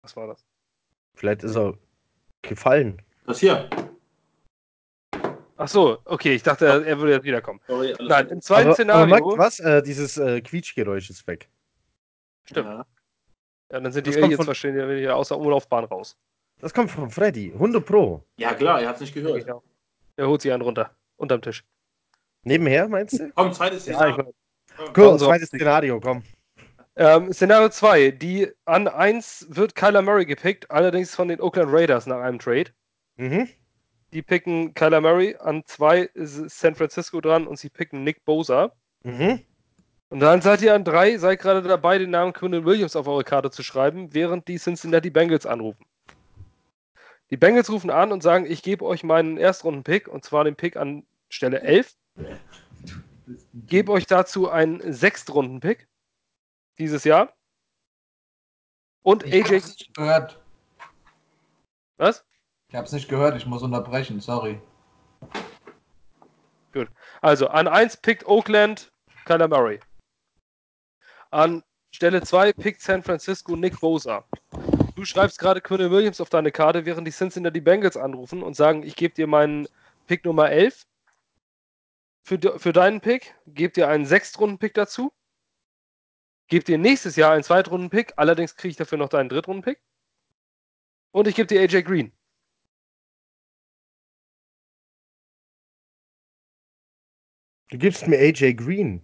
Was 0.00 0.16
war 0.16 0.28
das? 0.28 0.45
Vielleicht 1.16 1.42
ist 1.42 1.56
er 1.56 1.74
gefallen. 2.42 3.02
Das 3.26 3.40
hier. 3.40 3.68
Ach 5.58 5.68
so, 5.68 5.98
okay, 6.04 6.34
ich 6.34 6.42
dachte, 6.42 6.66
er 6.66 6.98
würde 6.98 7.12
jetzt 7.12 7.24
wiederkommen. 7.24 7.60
Sorry, 7.66 7.94
Nein, 7.98 8.28
im 8.28 8.42
zweiten 8.42 8.66
aber, 8.66 8.74
Szenario. 8.74 9.14
Aber 9.16 9.38
was? 9.38 9.58
Äh, 9.58 9.82
dieses 9.82 10.18
äh, 10.18 10.42
Quietschgeräusch 10.42 11.08
ist 11.08 11.26
weg. 11.26 11.48
Stimmt. 12.44 12.66
Ja, 12.68 12.86
ja 13.72 13.80
dann 13.80 13.90
sind 13.90 14.06
das 14.06 14.14
die 14.14 14.22
Aliens 14.22 14.36
von... 14.36 14.46
wahrscheinlich 14.46 14.86
wieder 14.86 15.16
aus 15.16 15.28
der 15.28 15.38
Umlaufbahn 15.38 15.84
raus. 15.84 16.16
Das 16.58 16.74
kommt 16.74 16.90
von 16.90 17.10
Freddy, 17.10 17.52
100 17.54 17.84
Pro. 17.84 18.22
Ja, 18.36 18.52
klar, 18.52 18.82
er 18.82 18.88
hat 18.88 18.96
es 18.96 19.00
nicht 19.00 19.14
gehört. 19.14 19.46
Ja, 19.46 19.60
er 20.16 20.28
holt 20.28 20.42
sich 20.42 20.52
einen 20.52 20.62
runter, 20.62 20.90
unterm 21.16 21.40
Tisch. 21.40 21.64
Nebenher, 22.44 22.88
meinst 22.88 23.18
du? 23.18 23.30
Komm, 23.34 23.52
zweites 23.52 23.82
Szenario. 23.82 24.34
Ja, 24.78 24.84
komm, 24.92 25.18
zweites 25.18 25.48
Szenario, 25.48 26.00
komm. 26.00 26.22
Ähm, 26.96 27.32
Szenario 27.32 27.68
2. 27.68 28.10
Die 28.12 28.48
an 28.64 28.88
1 28.88 29.48
wird 29.50 29.74
Kyler 29.74 30.02
Murray 30.02 30.24
gepickt, 30.24 30.70
allerdings 30.70 31.14
von 31.14 31.28
den 31.28 31.40
Oakland 31.40 31.72
Raiders 31.72 32.06
nach 32.06 32.20
einem 32.20 32.38
Trade. 32.38 32.70
Mhm. 33.16 33.48
Die 34.12 34.22
picken 34.22 34.72
Kyler 34.72 35.02
Murray. 35.02 35.36
An 35.36 35.62
2 35.66 36.00
ist 36.14 36.58
San 36.58 36.74
Francisco 36.74 37.20
dran 37.20 37.46
und 37.46 37.58
sie 37.58 37.68
picken 37.68 38.02
Nick 38.02 38.24
Bosa. 38.24 38.72
Mhm. 39.02 39.40
Und 40.08 40.20
dann 40.20 40.40
seid 40.40 40.62
ihr 40.62 40.74
an 40.74 40.84
3, 40.84 41.18
seid 41.18 41.40
gerade 41.40 41.62
dabei, 41.62 41.98
den 41.98 42.10
Namen 42.10 42.32
Quinn 42.32 42.64
Williams 42.64 42.96
auf 42.96 43.08
eure 43.08 43.24
Karte 43.24 43.50
zu 43.50 43.62
schreiben, 43.62 44.14
während 44.14 44.48
die 44.48 44.58
Cincinnati 44.58 45.10
Bengals 45.10 45.46
anrufen. 45.46 45.84
Die 47.30 47.36
Bengals 47.36 47.68
rufen 47.70 47.90
an 47.90 48.12
und 48.12 48.22
sagen, 48.22 48.46
ich 48.48 48.62
gebe 48.62 48.84
euch 48.84 49.02
meinen 49.02 49.36
Erstrunden-Pick, 49.36 50.06
und 50.06 50.24
zwar 50.24 50.44
den 50.44 50.54
Pick 50.54 50.76
an 50.76 51.04
Stelle 51.28 51.60
11. 51.60 51.96
Gebe 53.52 53.90
euch 53.90 54.06
dazu 54.06 54.48
einen 54.48 54.92
Sechstrunden-Pick 54.92 55.88
dieses 56.78 57.04
Jahr. 57.04 57.32
Und 59.02 59.24
Ich 59.24 59.34
AJ. 59.46 59.54
hab's 59.56 59.78
nicht 59.78 59.94
gehört. 59.94 60.40
Was? 61.96 62.24
Ich 62.68 62.74
hab's 62.74 62.92
nicht 62.92 63.08
gehört, 63.08 63.36
ich 63.36 63.46
muss 63.46 63.62
unterbrechen, 63.62 64.20
sorry. 64.20 64.60
Also, 67.22 67.48
an 67.48 67.68
1 67.68 67.96
pickt 67.98 68.26
Oakland 68.26 68.92
Kyler 69.24 69.48
Murray. 69.48 69.80
An 71.30 71.62
Stelle 71.90 72.22
2 72.22 72.52
pickt 72.52 72.82
San 72.82 73.02
Francisco 73.02 73.56
Nick 73.56 73.80
Bosa. 73.80 74.24
Du 74.94 75.04
schreibst 75.04 75.38
gerade 75.38 75.60
Quinn 75.60 75.90
Williams 75.90 76.20
auf 76.20 76.28
deine 76.28 76.52
Karte, 76.52 76.84
während 76.84 77.06
die 77.06 77.12
Cincinnati 77.12 77.60
Bengals 77.60 77.96
anrufen 77.96 78.42
und 78.42 78.54
sagen, 78.54 78.82
ich 78.82 78.96
gebe 78.96 79.14
dir 79.14 79.26
meinen 79.26 79.66
Pick 80.06 80.24
Nummer 80.24 80.50
11 80.50 80.86
für, 82.22 82.38
für 82.58 82.72
deinen 82.72 83.00
Pick, 83.00 83.34
gebe 83.46 83.72
dir 83.72 83.88
einen 83.88 84.04
Sechstrunden-Pick 84.04 84.74
dazu, 84.74 85.12
gebe 86.48 86.64
dir 86.64 86.78
nächstes 86.78 87.16
Jahr 87.16 87.32
einen 87.32 87.42
Zweitrunden-Pick, 87.42 88.14
allerdings 88.16 88.56
kriege 88.56 88.70
ich 88.70 88.76
dafür 88.76 88.98
noch 88.98 89.08
deinen 89.08 89.28
Drittrunden-Pick 89.28 89.80
und 91.12 91.26
ich 91.28 91.34
gebe 91.34 91.46
dir 91.46 91.60
AJ 91.60 91.82
Green. 91.82 92.12
Du 97.70 97.78
gibst 97.78 98.06
mir 98.06 98.18
AJ 98.18 98.54
Green. 98.54 99.02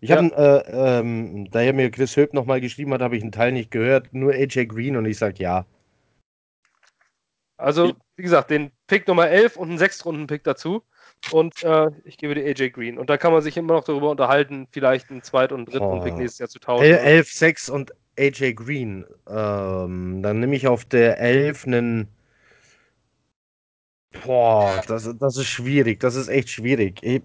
Ich 0.00 0.10
Ja. 0.10 0.16
habe, 0.16 0.34
äh, 0.36 0.98
ähm, 0.98 1.50
daher 1.50 1.72
mir 1.72 1.90
Chris 1.90 2.16
Höp 2.16 2.34
nochmal 2.34 2.60
geschrieben 2.60 2.92
hat, 2.92 3.00
habe 3.00 3.16
ich 3.16 3.22
einen 3.22 3.32
Teil 3.32 3.52
nicht 3.52 3.70
gehört, 3.70 4.12
nur 4.12 4.32
AJ 4.32 4.66
Green 4.66 4.96
und 4.96 5.06
ich 5.06 5.16
sage 5.16 5.42
ja. 5.42 5.64
Also, 7.56 7.94
wie 8.16 8.22
gesagt, 8.22 8.50
den 8.50 8.72
Pick 8.86 9.06
Nummer 9.06 9.28
11 9.28 9.56
und 9.56 9.68
einen 9.68 9.78
Sechstrunden-Pick 9.78 10.44
dazu. 10.44 10.84
Und 11.32 11.62
äh, 11.62 11.90
ich 12.04 12.18
gebe 12.18 12.34
dir 12.34 12.44
AJ 12.44 12.70
Green. 12.70 12.98
Und 12.98 13.08
da 13.10 13.16
kann 13.16 13.32
man 13.32 13.42
sich 13.42 13.56
immer 13.56 13.74
noch 13.74 13.84
darüber 13.84 14.10
unterhalten, 14.10 14.68
vielleicht 14.70 15.10
einen 15.10 15.22
Zweit- 15.22 15.52
und 15.52 15.66
Drittrunden-Pick 15.72 16.14
Oh. 16.14 16.18
nächstes 16.18 16.38
Jahr 16.38 16.48
zu 16.48 16.58
tauschen. 16.60 16.84
11, 16.84 17.32
6 17.32 17.68
und 17.70 17.92
AJ 18.18 18.54
Green. 18.54 19.04
Ähm, 19.28 20.22
dann 20.22 20.40
nehme 20.40 20.54
ich 20.54 20.66
auf 20.68 20.84
der 20.84 21.18
11 21.18 21.66
einen. 21.66 22.08
Boah, 24.24 24.82
das, 24.86 25.10
das 25.18 25.36
ist 25.36 25.46
schwierig. 25.46 26.00
Das 26.00 26.14
ist 26.14 26.28
echt 26.28 26.48
schwierig. 26.48 27.02
Ich, 27.02 27.22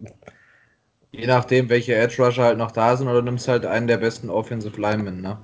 Je 1.12 1.26
nachdem, 1.26 1.70
welche 1.70 1.96
Edge 1.96 2.24
Rusher 2.24 2.44
halt 2.44 2.58
noch 2.58 2.72
da 2.72 2.96
sind, 2.96 3.08
oder 3.08 3.20
du 3.20 3.26
nimmst 3.26 3.48
halt 3.48 3.66
einen 3.66 3.88
der 3.88 3.98
besten 3.98 4.30
Offensive 4.30 4.80
Linemen, 4.80 5.22
ne? 5.22 5.40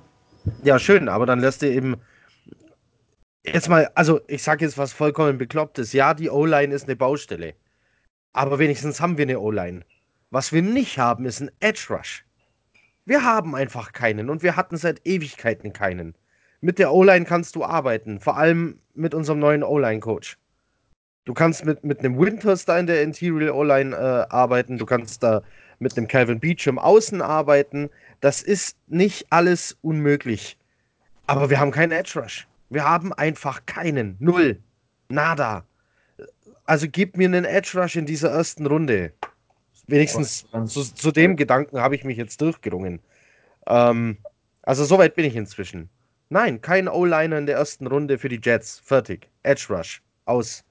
ja, 0.62 0.78
schön, 0.78 1.08
aber 1.08 1.26
dann 1.26 1.40
lässt 1.40 1.62
du 1.62 1.68
eben. 1.70 1.96
Jetzt 3.44 3.68
mal, 3.68 3.90
also 3.94 4.20
ich 4.28 4.42
sage 4.42 4.64
jetzt 4.64 4.78
was 4.78 4.92
vollkommen 4.92 5.38
Beklopptes. 5.38 5.92
Ja, 5.92 6.14
die 6.14 6.30
O-Line 6.30 6.74
ist 6.74 6.84
eine 6.84 6.96
Baustelle. 6.96 7.54
Aber 8.36 8.58
wenigstens 8.58 9.00
haben 9.00 9.16
wir 9.16 9.22
eine 9.22 9.40
O-Line. 9.40 9.80
Was 10.28 10.52
wir 10.52 10.60
nicht 10.60 10.98
haben, 10.98 11.24
ist 11.24 11.40
ein 11.40 11.50
Edge 11.60 11.86
Rush. 11.88 12.22
Wir 13.06 13.24
haben 13.24 13.54
einfach 13.54 13.94
keinen 13.94 14.28
und 14.28 14.42
wir 14.42 14.56
hatten 14.56 14.76
seit 14.76 15.00
Ewigkeiten 15.06 15.72
keinen. 15.72 16.14
Mit 16.60 16.78
der 16.78 16.92
O-Line 16.92 17.24
kannst 17.24 17.56
du 17.56 17.64
arbeiten, 17.64 18.20
vor 18.20 18.36
allem 18.36 18.78
mit 18.92 19.14
unserem 19.14 19.38
neuen 19.38 19.62
O-Line-Coach. 19.62 20.36
Du 21.24 21.32
kannst 21.32 21.64
mit, 21.64 21.82
mit 21.82 22.00
einem 22.00 22.18
Winters 22.18 22.66
da 22.66 22.78
in 22.78 22.86
der 22.86 23.02
Interior 23.02 23.56
O-Line 23.56 23.96
äh, 23.96 24.30
arbeiten, 24.30 24.76
du 24.76 24.84
kannst 24.84 25.22
da 25.22 25.42
mit 25.78 25.96
einem 25.96 26.06
Calvin 26.06 26.38
Beecham 26.38 26.78
außen 26.78 27.22
arbeiten. 27.22 27.88
Das 28.20 28.42
ist 28.42 28.76
nicht 28.86 29.28
alles 29.30 29.78
unmöglich. 29.80 30.58
Aber 31.26 31.48
wir 31.48 31.58
haben 31.58 31.70
keinen 31.70 31.92
Edge 31.92 32.20
Rush. 32.20 32.46
Wir 32.68 32.84
haben 32.84 33.14
einfach 33.14 33.64
keinen. 33.64 34.16
Null. 34.18 34.60
Nada. 35.08 35.64
Also 36.66 36.86
gib 36.90 37.16
mir 37.16 37.26
einen 37.26 37.44
Edge 37.44 37.80
Rush 37.80 37.96
in 37.96 38.06
dieser 38.06 38.30
ersten 38.30 38.66
Runde. 38.66 39.12
Wenigstens 39.86 40.46
zu, 40.66 40.82
zu 40.82 41.12
dem 41.12 41.36
Gedanken 41.36 41.80
habe 41.80 41.94
ich 41.94 42.04
mich 42.04 42.16
jetzt 42.16 42.40
durchgerungen. 42.40 43.00
Ähm, 43.66 44.18
also 44.62 44.84
soweit 44.84 45.14
bin 45.14 45.24
ich 45.24 45.36
inzwischen. 45.36 45.88
Nein, 46.28 46.60
kein 46.60 46.88
O-Liner 46.88 47.38
in 47.38 47.46
der 47.46 47.56
ersten 47.56 47.86
Runde 47.86 48.18
für 48.18 48.28
die 48.28 48.40
Jets. 48.42 48.80
Fertig. 48.80 49.30
Edge 49.44 49.66
Rush. 49.70 50.02
Aus. 50.24 50.64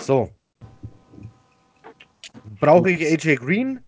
So. 0.00 0.30
Brauche 2.58 2.90
ich 2.90 3.06
AJ 3.06 3.36
Green? 3.36 3.84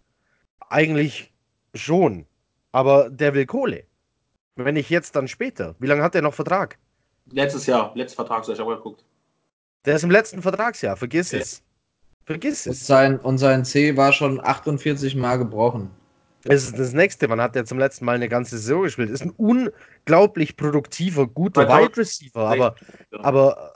Eigentlich 0.68 1.33
schon. 1.74 2.24
Aber 2.70 3.11
der 3.11 3.35
will 3.35 3.47
Kohle. 3.47 3.85
Wenn 4.55 4.74
nicht 4.74 4.91
jetzt, 4.91 5.16
dann 5.16 5.26
später. 5.26 5.74
Wie 5.81 5.87
lange 5.89 6.03
hat 6.03 6.14
der 6.14 6.22
noch 6.22 6.35
Vertrag? 6.35 6.78
Letztes 7.33 7.66
Jahr, 7.66 7.93
letztes 7.97 8.14
Vertragsjahr, 8.14 8.55
ich 8.55 8.61
habe 8.61 8.76
geguckt. 8.76 9.05
Der 9.85 9.97
ist 9.97 10.05
im 10.05 10.11
letzten 10.11 10.43
Vertragsjahr. 10.43 10.97
Vergiss 10.97 11.33
Ja. 11.33 11.41
es. 11.41 11.62
Vergiss 12.26 12.66
Und 12.66 12.72
es. 12.72 12.87
sein, 12.87 13.18
und 13.18 13.39
sein 13.39 13.64
C 13.64 13.97
war 13.97 14.12
schon 14.12 14.41
48 14.45 15.16
Mal 15.16 15.37
gebrochen. 15.39 15.91
Das 16.45 16.64
ist 16.64 16.78
das 16.78 16.93
nächste. 16.95 17.28
Man 17.28 17.41
hat 17.41 17.55
ja 17.55 17.64
zum 17.64 17.78
letzten 17.78 18.05
Mal 18.07 18.14
eine 18.14 18.28
ganze 18.28 18.57
Saison 18.59 18.83
gespielt. 18.85 19.11
Ist 19.11 19.22
ein 19.22 19.35
unglaublich 19.37 20.57
produktiver, 20.57 21.26
guter 21.26 21.66
2000 21.66 21.83
Wide 21.91 21.97
Receiver. 21.99 22.41
Aber, 22.49 22.74
aber, 23.18 23.74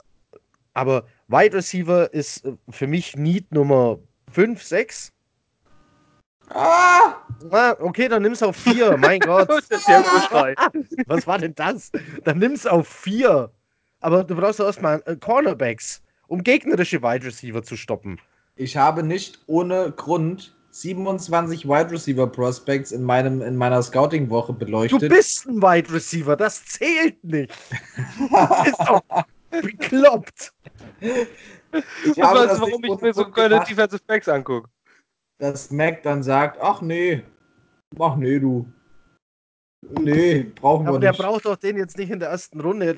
aber 0.73 1.05
Wide 1.27 1.55
Receiver 1.57 2.11
ist 2.13 2.43
für 2.69 2.87
mich 2.87 3.15
Need 3.15 3.51
Nummer 3.51 3.99
5, 4.31 4.63
6. 4.63 5.11
Ah! 6.49 7.15
Ah, 7.51 7.75
okay, 7.79 8.07
dann 8.07 8.21
nimm's 8.23 8.41
auf 8.41 8.55
4. 8.55 8.97
Mein 8.97 9.19
Gott. 9.21 9.47
Was 11.07 11.27
war 11.27 11.37
denn 11.37 11.53
das? 11.55 11.91
Dann 12.23 12.39
nimm's 12.39 12.65
auf 12.65 12.87
4. 12.87 13.51
Aber 14.05 14.23
du 14.23 14.35
brauchst 14.35 14.59
doch 14.59 14.67
erstmal 14.67 15.01
äh, 15.07 15.15
Cornerbacks, 15.15 15.99
um 16.27 16.43
gegnerische 16.43 17.01
Wide 17.01 17.25
Receiver 17.25 17.63
zu 17.63 17.75
stoppen. 17.75 18.21
Ich 18.55 18.77
habe 18.77 19.01
nicht 19.01 19.39
ohne 19.47 19.91
Grund 19.93 20.55
27 20.69 21.67
Wide 21.67 21.89
Receiver 21.89 22.27
Prospects 22.27 22.91
in, 22.91 23.01
meinem, 23.01 23.41
in 23.41 23.55
meiner 23.55 23.81
Scouting-Woche 23.81 24.53
Du 24.53 24.59
beleuchtet. 24.59 25.09
bist 25.09 25.47
ein 25.47 25.59
Wide 25.59 25.91
Receiver, 25.91 26.35
das 26.35 26.63
zählt 26.65 27.23
nicht. 27.23 27.51
Das 28.31 28.67
ist 28.67 28.79
doch 28.81 29.01
bekloppt. 29.49 30.53
ich 31.01 32.21
habe 32.21 32.39
weißt 32.41 32.51
das 32.51 32.59
du, 32.59 32.61
warum 32.67 32.81
nicht 32.81 32.93
ich 32.93 33.01
mir 33.01 33.13
so 33.13 33.25
keine 33.31 33.59
Defensive 33.61 34.01
Backs 34.05 34.29
angucke? 34.29 34.69
dass 35.39 35.71
Mac 35.71 36.03
dann 36.03 36.21
sagt, 36.21 36.59
ach 36.61 36.81
nee, 36.81 37.23
ach 37.99 38.15
nee, 38.17 38.37
du. 38.39 38.71
Nee, 39.99 40.43
brauchen 40.55 40.87
Aber 40.87 40.97
wir 40.97 41.01
der 41.01 41.11
nicht. 41.11 41.21
braucht 41.21 41.45
doch 41.45 41.57
den 41.57 41.77
jetzt 41.77 41.97
nicht 41.97 42.09
in 42.09 42.19
der 42.19 42.29
ersten 42.29 42.59
Runde. 42.59 42.95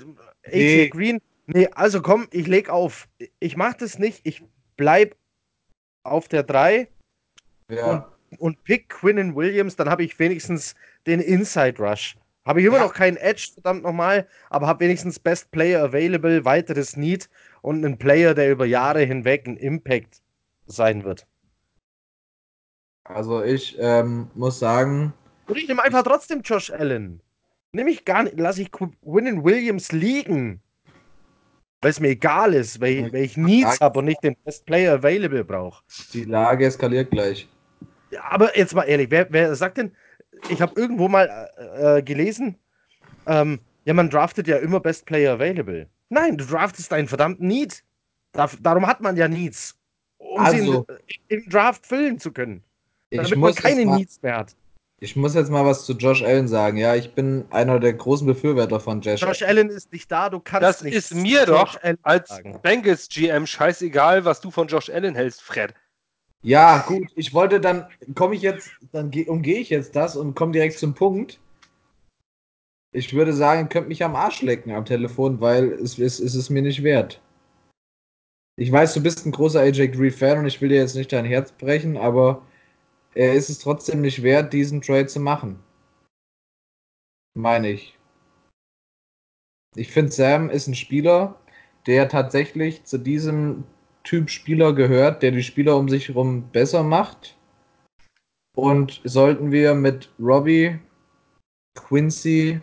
AJ 0.48 0.54
Nee. 0.54 0.90
Green. 0.90 1.22
Nee, 1.48 1.68
also 1.74 2.02
komm, 2.02 2.28
ich 2.32 2.48
leg 2.48 2.70
auf. 2.70 3.08
Ich 3.40 3.56
mach 3.56 3.74
das 3.74 4.00
nicht. 4.00 4.22
Ich 4.26 4.44
bleib 4.76 5.16
auf 6.04 6.28
der 6.28 6.44
3 6.44 6.88
ja. 7.70 8.08
und 8.40 8.64
pick 8.64 8.90
Quinnen 8.90 9.36
Williams, 9.36 9.76
dann 9.76 9.90
habe 9.90 10.04
ich 10.04 10.18
wenigstens 10.20 10.76
den 11.06 11.20
Inside 11.20 11.78
Rush. 11.82 12.18
Habe 12.46 12.62
ich 12.62 12.68
immer 12.68 12.78
Ja. 12.78 12.84
noch 12.84 12.94
keinen 12.94 13.18
Edge, 13.18 13.50
verdammt 13.54 13.84
nochmal, 13.84 14.28
aber 14.50 14.68
habe 14.68 14.86
wenigstens 14.86 15.20
Best 15.20 15.52
Player 15.52 15.84
Available, 15.84 16.46
weiteres 16.46 16.96
Need 16.96 17.30
und 17.62 17.84
einen 17.84 17.98
Player, 17.98 18.34
der 18.34 18.52
über 18.52 18.66
Jahre 18.66 19.02
hinweg 19.02 19.48
ein 19.48 19.58
Impact 19.58 20.22
sein 20.66 21.04
wird. 21.04 21.28
Also 23.04 23.44
ich 23.44 23.76
ähm, 23.80 24.30
muss 24.36 24.60
sagen, 24.60 25.14
Und 25.48 25.58
ich 25.58 25.68
nehme 25.68 25.84
einfach 25.84 26.04
trotzdem 26.04 26.42
Josh 26.42 26.72
Allen. 26.72 27.22
Nehme 27.74 27.92
ich 27.92 28.06
gar 28.06 28.24
nicht, 28.24 28.40
lasse 28.40 28.62
ich 28.62 28.72
Quinnen 28.72 29.44
Williams 29.44 29.92
liegen. 29.92 30.62
Weil 31.82 31.92
es 31.92 32.00
mir 32.00 32.10
egal 32.10 32.54
ist, 32.54 32.82
weil, 32.82 32.92
ich- 33.06 33.14
weil 33.14 33.24
ich 33.24 33.38
Needs 33.38 33.80
habe 33.82 34.00
und 34.00 34.06
nicht 34.06 34.24
den 34.24 34.36
Best 34.44 34.66
Player 34.66 34.94
Available 34.96 35.44
brauche. 35.44 35.84
die 36.14 36.24
Lage 36.24 36.66
eskaliert 36.66 37.12
gleich. 37.12 37.48
Ja, 38.10 38.24
aber 38.30 38.58
jetzt 38.58 38.74
mal 38.74 38.84
ehrlich, 38.84 39.12
wer, 39.12 39.28
wer 39.32 39.56
sagt 39.56 39.78
denn, 39.78 39.92
ich 40.50 40.62
habe 40.62 40.80
irgendwo 40.80 41.08
mal 41.08 41.50
äh, 41.58 41.98
äh, 41.98 42.02
gelesen, 42.02 42.56
ähm, 43.28 43.60
ja, 43.86 43.94
man 43.94 44.10
draftet 44.10 44.48
ja 44.48 44.58
immer 44.58 44.80
Best 44.80 45.06
Player 45.06 45.34
Available. 45.34 45.88
Nein, 46.10 46.38
du 46.38 46.46
draftest 46.46 46.92
einen 46.94 47.08
verdammten 47.08 47.48
Need. 47.48 47.84
Darf, 48.32 48.58
darum 48.62 48.88
hat 48.88 49.02
man 49.02 49.16
ja 49.18 49.28
Needs. 49.28 49.78
Um 50.18 50.40
Also- 50.40 50.86
sie 50.88 51.14
in, 51.30 51.44
im 51.44 51.50
Draft 51.50 51.86
füllen 51.86 52.18
zu 52.20 52.32
können. 52.32 52.64
Damit 53.12 53.36
man 53.38 53.54
keine 53.56 53.86
Needs 53.86 54.22
mehr 54.22 54.38
hat. 54.38 54.56
Ich 55.00 55.16
muss 55.16 55.36
jetzt 55.36 55.52
mal 55.52 55.66
was 55.66 55.86
zu 55.86 55.94
Josh 55.94 56.24
Allen 56.24 56.48
sagen. 56.48 56.78
Ja, 56.78 56.96
ich 56.96 57.14
bin 57.14 57.46
einer 57.52 57.80
der 57.80 57.94
großen 57.94 58.26
Befürworter 58.26 58.80
von 58.80 59.02
Josh. 59.02 59.22
Josh 59.22 59.44
Allen 59.44 59.70
ist 59.70 59.92
nicht 59.92 60.12
da, 60.12 60.30
du 60.30 60.40
kannst 60.40 60.64
Das 60.64 60.84
nicht. 60.84 60.96
ist 60.96 61.14
mir 61.14 61.46
doch 61.46 61.82
Allen 61.84 62.00
als 62.02 62.30
sagen. 62.30 62.60
Bengals 62.64 63.08
GM 63.10 63.46
scheißegal, 63.46 64.26
was 64.26 64.42
du 64.42 64.50
von 64.50 64.68
Josh 64.68 64.90
Allen 64.90 65.16
hältst, 65.16 65.42
Fred. 65.42 65.74
Ja, 66.42 66.80
gut, 66.88 67.08
ich 67.16 67.34
wollte 67.34 67.60
dann, 67.60 67.88
komme 68.16 68.36
ich 68.36 68.42
jetzt, 68.42 68.70
dann 68.92 69.12
geh- 69.12 69.26
umgehe 69.28 69.60
ich 69.60 69.70
jetzt 69.70 69.96
das 69.96 70.16
und 70.16 70.36
komme 70.36 70.52
direkt 70.52 70.78
zum 70.80 70.94
Punkt. 70.94 71.40
Ich 72.94 73.14
würde 73.14 73.34
sagen, 73.34 73.62
ihr 73.64 73.70
könnt 73.70 73.90
mich 73.90 74.04
am 74.04 74.16
Arsch 74.16 74.42
lecken 74.42 74.72
am 74.72 74.86
Telefon, 74.86 75.42
weil 75.42 75.74
es, 75.74 76.00
es, 76.00 76.20
es 76.20 76.36
ist 76.36 76.50
mir 76.50 76.62
nicht 76.62 76.84
wert. 76.84 77.22
Ich 78.60 78.72
weiß, 78.72 78.94
du 78.96 79.02
bist 79.04 79.26
ein 79.26 79.32
großer 79.32 79.60
AJ 79.60 79.90
Green-Fan 79.90 80.40
und 80.40 80.46
ich 80.48 80.60
will 80.62 80.70
dir 80.70 80.78
jetzt 80.78 80.96
nicht 80.96 81.12
dein 81.12 81.26
Herz 81.26 81.52
brechen, 81.52 81.98
aber 81.98 82.30
er 82.30 82.47
ist 83.18 83.50
es 83.50 83.60
trotzdem 83.60 84.02
nicht 84.02 84.22
wert, 84.22 84.54
diesen 84.54 84.82
Trade 84.82 85.08
zu 85.08 85.20
machen. 85.20 85.60
Meine 87.36 87.70
ich. 87.70 87.98
Ich 89.76 89.92
finde, 89.92 90.12
Sam 90.12 90.50
ist 90.50 90.68
ein 90.68 90.76
Spieler, 90.76 91.40
der 91.86 92.10
tatsächlich 92.10 92.84
zu 92.84 92.98
diesem 92.98 93.64
Typ 94.04 94.30
Spieler 94.30 94.74
gehört, 94.74 95.24
der 95.24 95.32
die 95.32 95.44
Spieler 95.44 95.78
um 95.78 95.90
sich 95.90 96.10
herum 96.10 96.50
besser 96.52 96.84
macht. 96.84 97.38
Und 98.56 99.02
sollten 99.04 99.52
wir 99.52 99.74
mit 99.74 100.12
Robbie 100.20 100.80
Quincy 101.76 102.62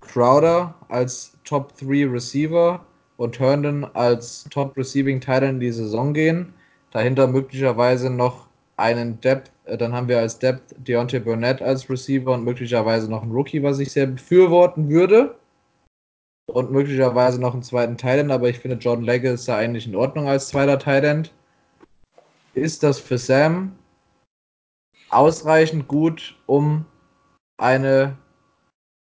Crowder 0.00 0.74
als 0.88 1.36
Top 1.44 1.76
3 1.78 2.06
Receiver 2.06 2.84
und 3.16 3.38
Herndon 3.38 3.84
als 3.94 4.44
Top 4.50 4.76
Receiving 4.76 5.20
Tight 5.20 5.42
in 5.42 5.60
die 5.60 5.72
Saison 5.72 6.14
gehen. 6.14 6.54
Dahinter 6.90 7.26
möglicherweise 7.26 8.10
noch 8.10 8.49
einen 8.80 9.20
Depth, 9.20 9.52
äh, 9.66 9.76
dann 9.76 9.92
haben 9.92 10.08
wir 10.08 10.18
als 10.18 10.38
Depth 10.38 10.74
Deontay 10.78 11.20
Burnett 11.20 11.62
als 11.62 11.88
Receiver 11.88 12.32
und 12.32 12.44
möglicherweise 12.44 13.08
noch 13.10 13.22
einen 13.22 13.32
Rookie, 13.32 13.62
was 13.62 13.78
ich 13.78 13.92
sehr 13.92 14.06
befürworten 14.06 14.88
würde. 14.88 15.36
Und 16.46 16.72
möglicherweise 16.72 17.40
noch 17.40 17.52
einen 17.52 17.62
zweiten 17.62 17.96
Tight 17.96 18.28
aber 18.28 18.48
ich 18.48 18.58
finde 18.58 18.76
Jordan 18.76 19.04
Legge 19.04 19.30
ist 19.30 19.46
da 19.48 19.56
eigentlich 19.56 19.86
in 19.86 19.94
Ordnung 19.94 20.28
als 20.28 20.48
zweiter 20.48 20.78
Tight 20.80 21.30
Ist 22.54 22.82
das 22.82 22.98
für 22.98 23.18
Sam 23.18 23.72
ausreichend 25.10 25.86
gut, 25.86 26.36
um 26.46 26.86
eine, 27.58 28.16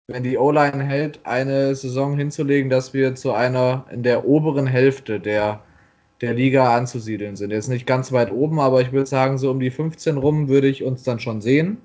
wenn 0.08 0.24
die 0.24 0.38
O-Line 0.38 0.84
hält, 0.84 1.20
eine 1.26 1.76
Saison 1.76 2.18
hinzulegen, 2.18 2.70
dass 2.70 2.94
wir 2.94 3.16
zu 3.16 3.34
einer 3.34 3.86
in 3.92 4.04
der 4.04 4.26
oberen 4.26 4.68
Hälfte 4.68 5.20
der 5.20 5.62
der 6.22 6.34
Liga 6.34 6.76
anzusiedeln 6.76 7.36
sind. 7.36 7.52
Jetzt 7.52 7.68
nicht 7.68 7.86
ganz 7.86 8.12
weit 8.12 8.32
oben, 8.32 8.60
aber 8.60 8.82
ich 8.82 8.92
würde 8.92 9.06
sagen, 9.06 9.38
so 9.38 9.52
um 9.52 9.60
die 9.60 9.72
15 9.72 10.18
rum 10.18 10.48
würde 10.48 10.68
ich 10.68 10.84
uns 10.84 11.04
dann 11.04 11.20
schon 11.20 11.42
sehen. 11.42 11.78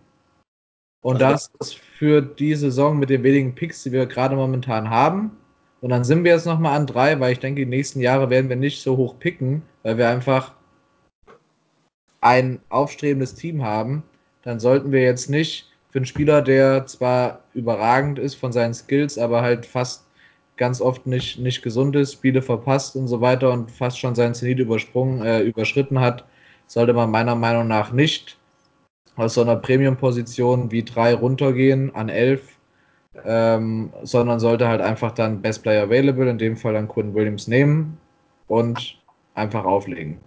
Und 1.03 1.23
also 1.23 1.49
das 1.59 1.69
ist 1.69 1.79
für 1.79 2.21
die 2.21 2.55
Saison 2.55 2.99
mit 2.99 3.11
den 3.11 3.23
wenigen 3.23 3.55
Picks, 3.55 3.83
die 3.83 3.93
wir 3.93 4.07
gerade 4.07 4.37
momentan 4.37 4.91
haben. 4.91 5.33
Und 5.81 5.91
dann 5.91 6.05
sind 6.05 6.25
wir 6.25 6.33
jetzt 6.33 6.47
nochmal 6.47 6.77
an 6.77 6.87
drei, 6.87 7.19
weil 7.21 7.33
ich 7.33 7.39
denke, 7.39 7.63
die 7.63 7.67
nächsten 7.67 8.01
Jahre 8.01 8.29
werden 8.29 8.51
wir 8.51 8.57
nicht 8.57 8.83
so 8.83 8.97
hoch 8.97 9.19
picken, 9.19 9.63
weil 9.83 9.97
wir 9.97 10.09
einfach 10.09 10.55
ein 12.21 12.61
aufstrebendes 12.69 13.35
Team 13.35 13.63
haben. 13.65 14.03
Dann 14.43 14.61
sollten 14.61 14.93
wir 14.93 15.03
jetzt 15.03 15.31
nicht 15.31 15.71
für 15.91 15.99
einen 15.99 16.07
Spieler, 16.07 16.43
der 16.43 16.87
zwar 16.87 17.45
überragend 17.55 18.19
ist 18.19 18.35
von 18.35 18.53
seinen 18.53 18.75
Skills, 18.75 19.19
aber 19.19 19.41
halt 19.43 19.65
fast 19.65 20.07
ganz 20.61 20.83
oft 20.83 21.07
nicht, 21.07 21.39
nicht 21.39 21.63
gesund 21.63 21.97
ist, 21.97 22.13
Spiele 22.13 22.43
verpasst 22.43 22.95
und 22.95 23.09
so 23.09 23.23
weiter 23.23 23.51
und 23.51 23.71
fast 23.71 23.99
schon 23.99 24.15
seinen 24.15 24.35
Zenit 24.35 24.59
übersprungen, 24.59 25.25
äh, 25.25 25.41
überschritten 25.41 26.01
hat, 26.01 26.27
sollte 26.67 26.93
man 26.93 27.11
meiner 27.11 27.35
Meinung 27.35 27.67
nach 27.67 27.93
nicht 27.93 28.37
aus 29.17 29.35
so 29.35 29.41
einer 29.41 29.57
Premium-Position 29.57 30.71
wie 30.71 30.85
3 30.85 31.15
runtergehen 31.15 31.95
an 31.95 32.11
11, 32.11 32.43
ähm, 33.25 33.91
sondern 34.03 34.39
sollte 34.39 34.69
halt 34.69 34.83
einfach 34.83 35.13
dann 35.13 35.41
Best 35.41 35.63
Player 35.63 35.85
Available, 35.85 36.29
in 36.29 36.37
dem 36.37 36.59
Fall 36.59 36.75
dann 36.75 36.89
Quinn 36.89 37.15
Williams 37.15 37.49
nehmen 37.49 37.99
und 38.47 38.99
einfach 39.35 39.65
auflegen. 39.65 40.21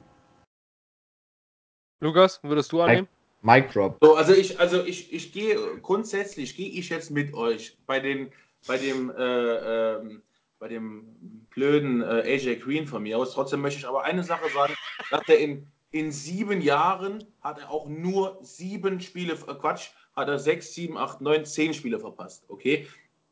Lukas, 2.02 2.40
würdest 2.42 2.72
du 2.72 2.82
annehmen? 2.82 3.08
Mic 3.44 3.70
Drop. 3.72 3.98
So, 4.02 4.16
also 4.16 4.34
ich, 4.34 4.60
also 4.60 4.84
ich, 4.84 5.14
ich 5.14 5.32
gehe 5.32 5.58
grundsätzlich 5.82 6.56
gehe 6.56 6.70
ich 6.70 6.90
jetzt 6.90 7.12
mit 7.12 7.34
euch 7.34 7.78
bei 7.86 8.00
den 8.00 8.32
bei 8.68 8.78
dem, 8.78 9.12
äh, 9.12 9.94
äh, 9.94 10.20
bei 10.60 10.68
dem 10.68 11.46
blöden 11.50 12.02
äh, 12.02 12.36
AJ 12.36 12.58
Green 12.58 12.88
von 12.88 13.04
mir 13.04 13.18
aus. 13.18 13.34
Trotzdem 13.34 13.62
möchte 13.62 13.80
ich 13.80 13.88
aber 13.88 14.04
eine 14.04 14.24
Sache 14.24 14.50
sagen, 14.54 14.74
dass 15.12 15.28
er 15.28 15.40
in, 15.40 15.68
in 15.92 16.12
sieben 16.12 16.62
Jahren 16.62 17.24
hat 17.42 17.60
er 17.60 17.70
auch 17.70 17.88
nur 17.88 18.40
sieben 18.42 19.00
Spiele, 19.00 19.34
äh, 19.34 19.54
Quatsch, 19.56 19.90
hat 20.16 20.28
er 20.28 20.40
sechs, 20.40 20.74
sieben, 20.74 20.98
acht, 20.98 21.22
neun, 21.22 21.46
zehn 21.46 21.74
Spiele 21.74 22.00
verpasst, 22.00 22.46
okay? 22.48 22.88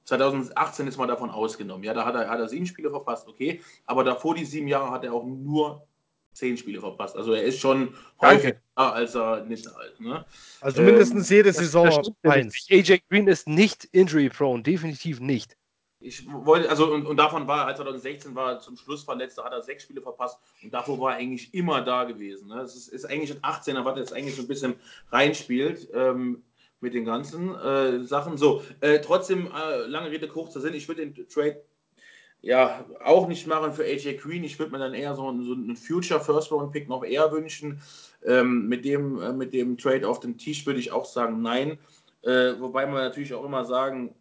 2018 0.06 0.88
ist 0.88 0.98
mal 0.98 1.08
davon 1.08 1.30
ausgenommen. 1.30 1.84
Ja, 1.84 1.94
da 1.94 2.06
hat 2.06 2.16
er, 2.16 2.28
hat 2.28 2.40
er 2.40 2.50
sieben 2.50 2.66
Spiele 2.66 2.90
verpasst, 2.90 3.28
okay. 3.28 3.62
Aber 3.86 4.04
davor 4.04 4.36
die 4.36 4.46
sieben 4.46 4.68
Jahre 4.68 4.92
hat 4.92 5.04
er 5.04 5.14
auch 5.14 5.26
nur 5.26 5.88
zehn 6.34 6.58
Spiele 6.58 6.80
verpasst. 6.80 7.16
Also 7.16 7.34
er 7.34 7.44
ist 7.44 7.60
schon 7.60 7.94
häufiger, 8.20 8.58
als 8.90 9.16
er 9.16 9.46
nicht 9.46 9.68
alt. 9.68 10.00
Ne? 10.00 10.26
Also 10.60 10.82
mindestens 10.82 11.30
ähm, 11.30 11.38
jede 11.38 11.54
Saison 11.54 12.14
eins. 12.24 12.68
AJ 12.70 13.02
Green 13.10 13.28
ist 13.28 13.48
nicht 13.48 13.86
injury 13.92 14.30
prone, 14.30 14.64
definitiv 14.64 15.20
nicht. 15.20 15.56
Ich 16.00 16.26
wollte, 16.32 16.68
also 16.70 16.92
und, 16.92 17.06
und 17.06 17.18
davon 17.18 17.48
war 17.48 17.70
er, 17.70 17.76
2016 17.76 18.34
war 18.34 18.60
zum 18.60 18.76
Schluss 18.76 19.04
verletzt, 19.04 19.38
da 19.38 19.44
hat 19.44 19.54
er 19.54 19.62
sechs 19.62 19.84
Spiele 19.84 20.02
verpasst 20.02 20.40
und 20.64 20.74
davor 20.74 21.00
war 21.00 21.12
er 21.12 21.18
eigentlich 21.18 21.54
immer 21.54 21.82
da 21.82 22.06
gewesen. 22.06 22.48
Ne? 22.48 22.56
Das 22.56 22.76
ist, 22.76 22.88
ist 22.88 23.06
eigentlich 23.06 23.32
ein 23.32 23.42
18er, 23.42 23.86
was 23.86 23.98
jetzt 23.98 24.14
eigentlich 24.14 24.36
so 24.36 24.42
ein 24.42 24.48
bisschen 24.48 24.76
reinspielt. 25.12 25.90
Ähm, 25.94 26.44
mit 26.82 26.96
den 26.96 27.06
ganzen 27.06 27.56
äh, 27.56 28.04
Sachen. 28.04 28.38
So, 28.38 28.64
äh, 28.82 29.00
trotzdem, 29.00 29.48
äh, 29.48 29.86
lange 29.86 30.10
Rede, 30.10 30.28
kurzer 30.28 30.60
Sinn. 30.60 30.74
Ich 30.74 30.88
würde 30.88 31.06
den 31.06 31.28
Trade 31.30 31.62
ja, 32.42 32.86
auch 33.04 33.28
nicht 33.28 33.46
machen 33.46 33.72
für 33.72 33.84
AJ 33.84 34.18
Green. 34.18 34.44
Ich 34.44 34.58
würde 34.58 34.72
mir 34.72 34.80
dann 34.80 34.94
eher 34.94 35.16
so, 35.16 35.28
einen, 35.28 35.46
so 35.46 35.54
einen 35.54 35.76
Future 35.76 36.20
First 36.20 36.52
Round 36.52 36.72
Pick 36.72 36.90
noch 36.90 37.04
eher 37.04 37.32
wünschen. 37.32 37.82
Ähm, 38.26 38.68
mit, 38.68 38.84
dem, 38.84 39.22
äh, 39.22 39.32
mit 39.32 39.54
dem 39.54 39.78
Trade 39.78 40.08
auf 40.08 40.20
dem 40.20 40.38
Tisch 40.38 40.66
würde 40.66 40.80
ich 40.80 40.92
auch 40.92 41.06
sagen, 41.06 41.42
nein. 41.42 41.78
Äh, 42.24 42.60
wobei 42.60 42.86
man 42.86 42.96
natürlich 42.96 43.34
auch 43.34 43.46
immer 43.46 43.66
sagen, 43.66 44.16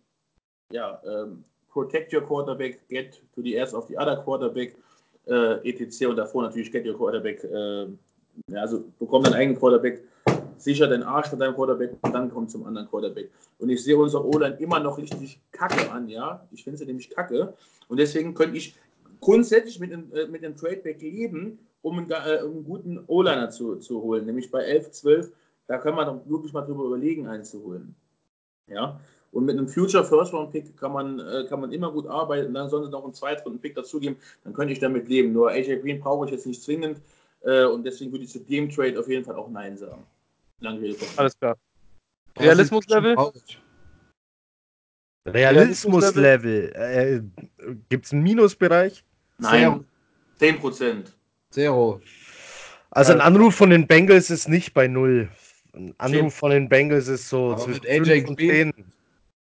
ja, 0.73 1.01
ähm, 1.05 1.45
protect 1.71 2.13
your 2.13 2.23
quarterback, 2.23 2.87
get 2.89 3.23
to 3.35 3.43
the 3.43 3.59
ass 3.59 3.75
of 3.75 3.87
the 3.89 3.97
other 3.97 4.17
quarterback, 4.17 4.75
äh, 5.27 5.69
etc. 5.69 6.07
Und 6.07 6.17
davor 6.17 6.43
natürlich 6.43 6.73
get 6.73 6.87
your 6.87 6.97
quarterback, 6.97 7.43
äh, 7.45 7.87
ja, 8.49 8.61
also 8.61 8.85
bekomm 8.99 9.23
deinen 9.23 9.35
eigenen 9.35 9.59
Quarterback, 9.59 10.03
sicher 10.63 10.87
den 10.87 11.03
Arsch 11.03 11.29
von 11.29 11.39
deinem 11.39 11.55
Quarterback 11.55 11.93
und 12.03 12.15
dann 12.15 12.31
kommt 12.31 12.51
zum 12.51 12.65
anderen 12.67 12.89
Quarterback. 12.89 13.31
Und 13.59 13.71
ich 13.71 13.83
sehe 13.83 13.97
unser 13.97 14.25
O-Line 14.25 14.57
immer 14.57 14.81
noch 14.81 14.99
richtig 14.99 15.41
kacke 15.53 15.91
an, 15.91 16.09
ja. 16.09 16.47
Ich 16.51 16.65
finde 16.65 16.79
sie 16.79 16.87
nämlich 16.87 17.11
kacke. 17.11 17.55
Und 17.89 17.99
deswegen 17.99 18.35
könnte 18.35 18.57
ich 18.57 18.77
grundsätzlich 19.21 19.79
mit, 19.81 19.93
dem, 19.93 20.13
äh, 20.13 20.27
mit 20.27 20.43
dem 20.43 20.57
Tradeback 20.57 21.01
leben, 21.01 21.59
um 21.83 21.99
einen, 21.99 22.11
äh, 22.11 22.41
einen 22.41 22.65
guten 22.65 23.03
O-Liner 23.07 23.51
zu, 23.51 23.77
zu 23.77 24.03
holen. 24.03 24.27
Nämlich 24.27 24.51
bei 24.51 24.63
11, 24.63 24.91
12, 24.93 25.33
da 25.67 25.79
können 25.79 25.97
wir 25.97 26.05
doch 26.05 26.21
wirklich 26.27 26.53
mal 26.53 26.63
drüber 26.63 26.85
überlegen, 26.85 27.27
einzuholen. 27.27 27.95
Ja. 28.67 29.01
Und 29.33 29.45
mit 29.45 29.57
einem 29.57 29.69
Future 29.69 30.05
First 30.05 30.33
Round 30.33 30.51
Pick 30.51 30.77
kann 30.77 30.93
man, 30.93 31.21
äh, 31.21 31.47
kann 31.49 31.61
man 31.61 31.73
immer 31.73 31.93
gut 31.93 32.07
arbeiten. 32.07 32.53
Dann 32.53 32.69
sollen 32.69 32.85
sie 32.85 32.91
noch 32.91 33.05
einen 33.05 33.15
Zweitrunden 33.15 33.61
Pick 33.61 33.75
dazugeben. 33.77 34.17
Dann 34.43 34.53
könnte 34.53 34.73
ich 34.73 34.81
damit 34.81 35.09
leben. 35.09 35.33
Nur 35.33 35.51
AJ 35.51 35.81
Green 35.81 36.01
brauche 36.01 36.27
ich 36.27 36.33
jetzt 36.33 36.47
nicht 36.47 36.63
zwingend. 36.63 37.01
Äh, 37.43 37.65
und 37.65 37.85
deswegen 37.85 38.11
würde 38.11 38.25
ich 38.25 38.31
zu 38.31 38.41
dem 38.41 38.69
Trade 38.69 38.99
auf 38.99 39.09
jeden 39.09 39.25
Fall 39.25 39.37
auch 39.37 39.49
Nein 39.49 39.77
sagen. 39.77 40.05
Lange 40.61 40.95
Alles 41.17 41.39
klar. 41.39 41.57
Realismus-Level? 42.39 43.17
Realismus-Level. 45.27 46.73
Äh, 46.75 47.75
Gibt 47.89 48.07
es 48.07 48.13
einen 48.13 48.23
Minusbereich? 48.23 49.05
Nein. 49.39 49.85
10%. 50.39 51.05
Zero. 51.51 52.01
Also 52.91 53.13
ein 53.13 53.21
Anruf 53.21 53.55
von 53.55 53.71
den 53.71 53.87
Bengals 53.87 54.31
ist 54.31 54.49
nicht 54.49 54.75
bei 54.75 54.89
null. 54.89 55.31
Ein 55.73 55.95
Anruf 55.99 56.35
von 56.35 56.51
den 56.51 56.69
Bengals 56.69 57.09
ist 57.09 57.29
so 57.29 57.53
Aber 57.53 57.61
zwischen 57.61 57.87
AJ 57.87 58.27
und 58.27 58.39
10. 58.39 58.73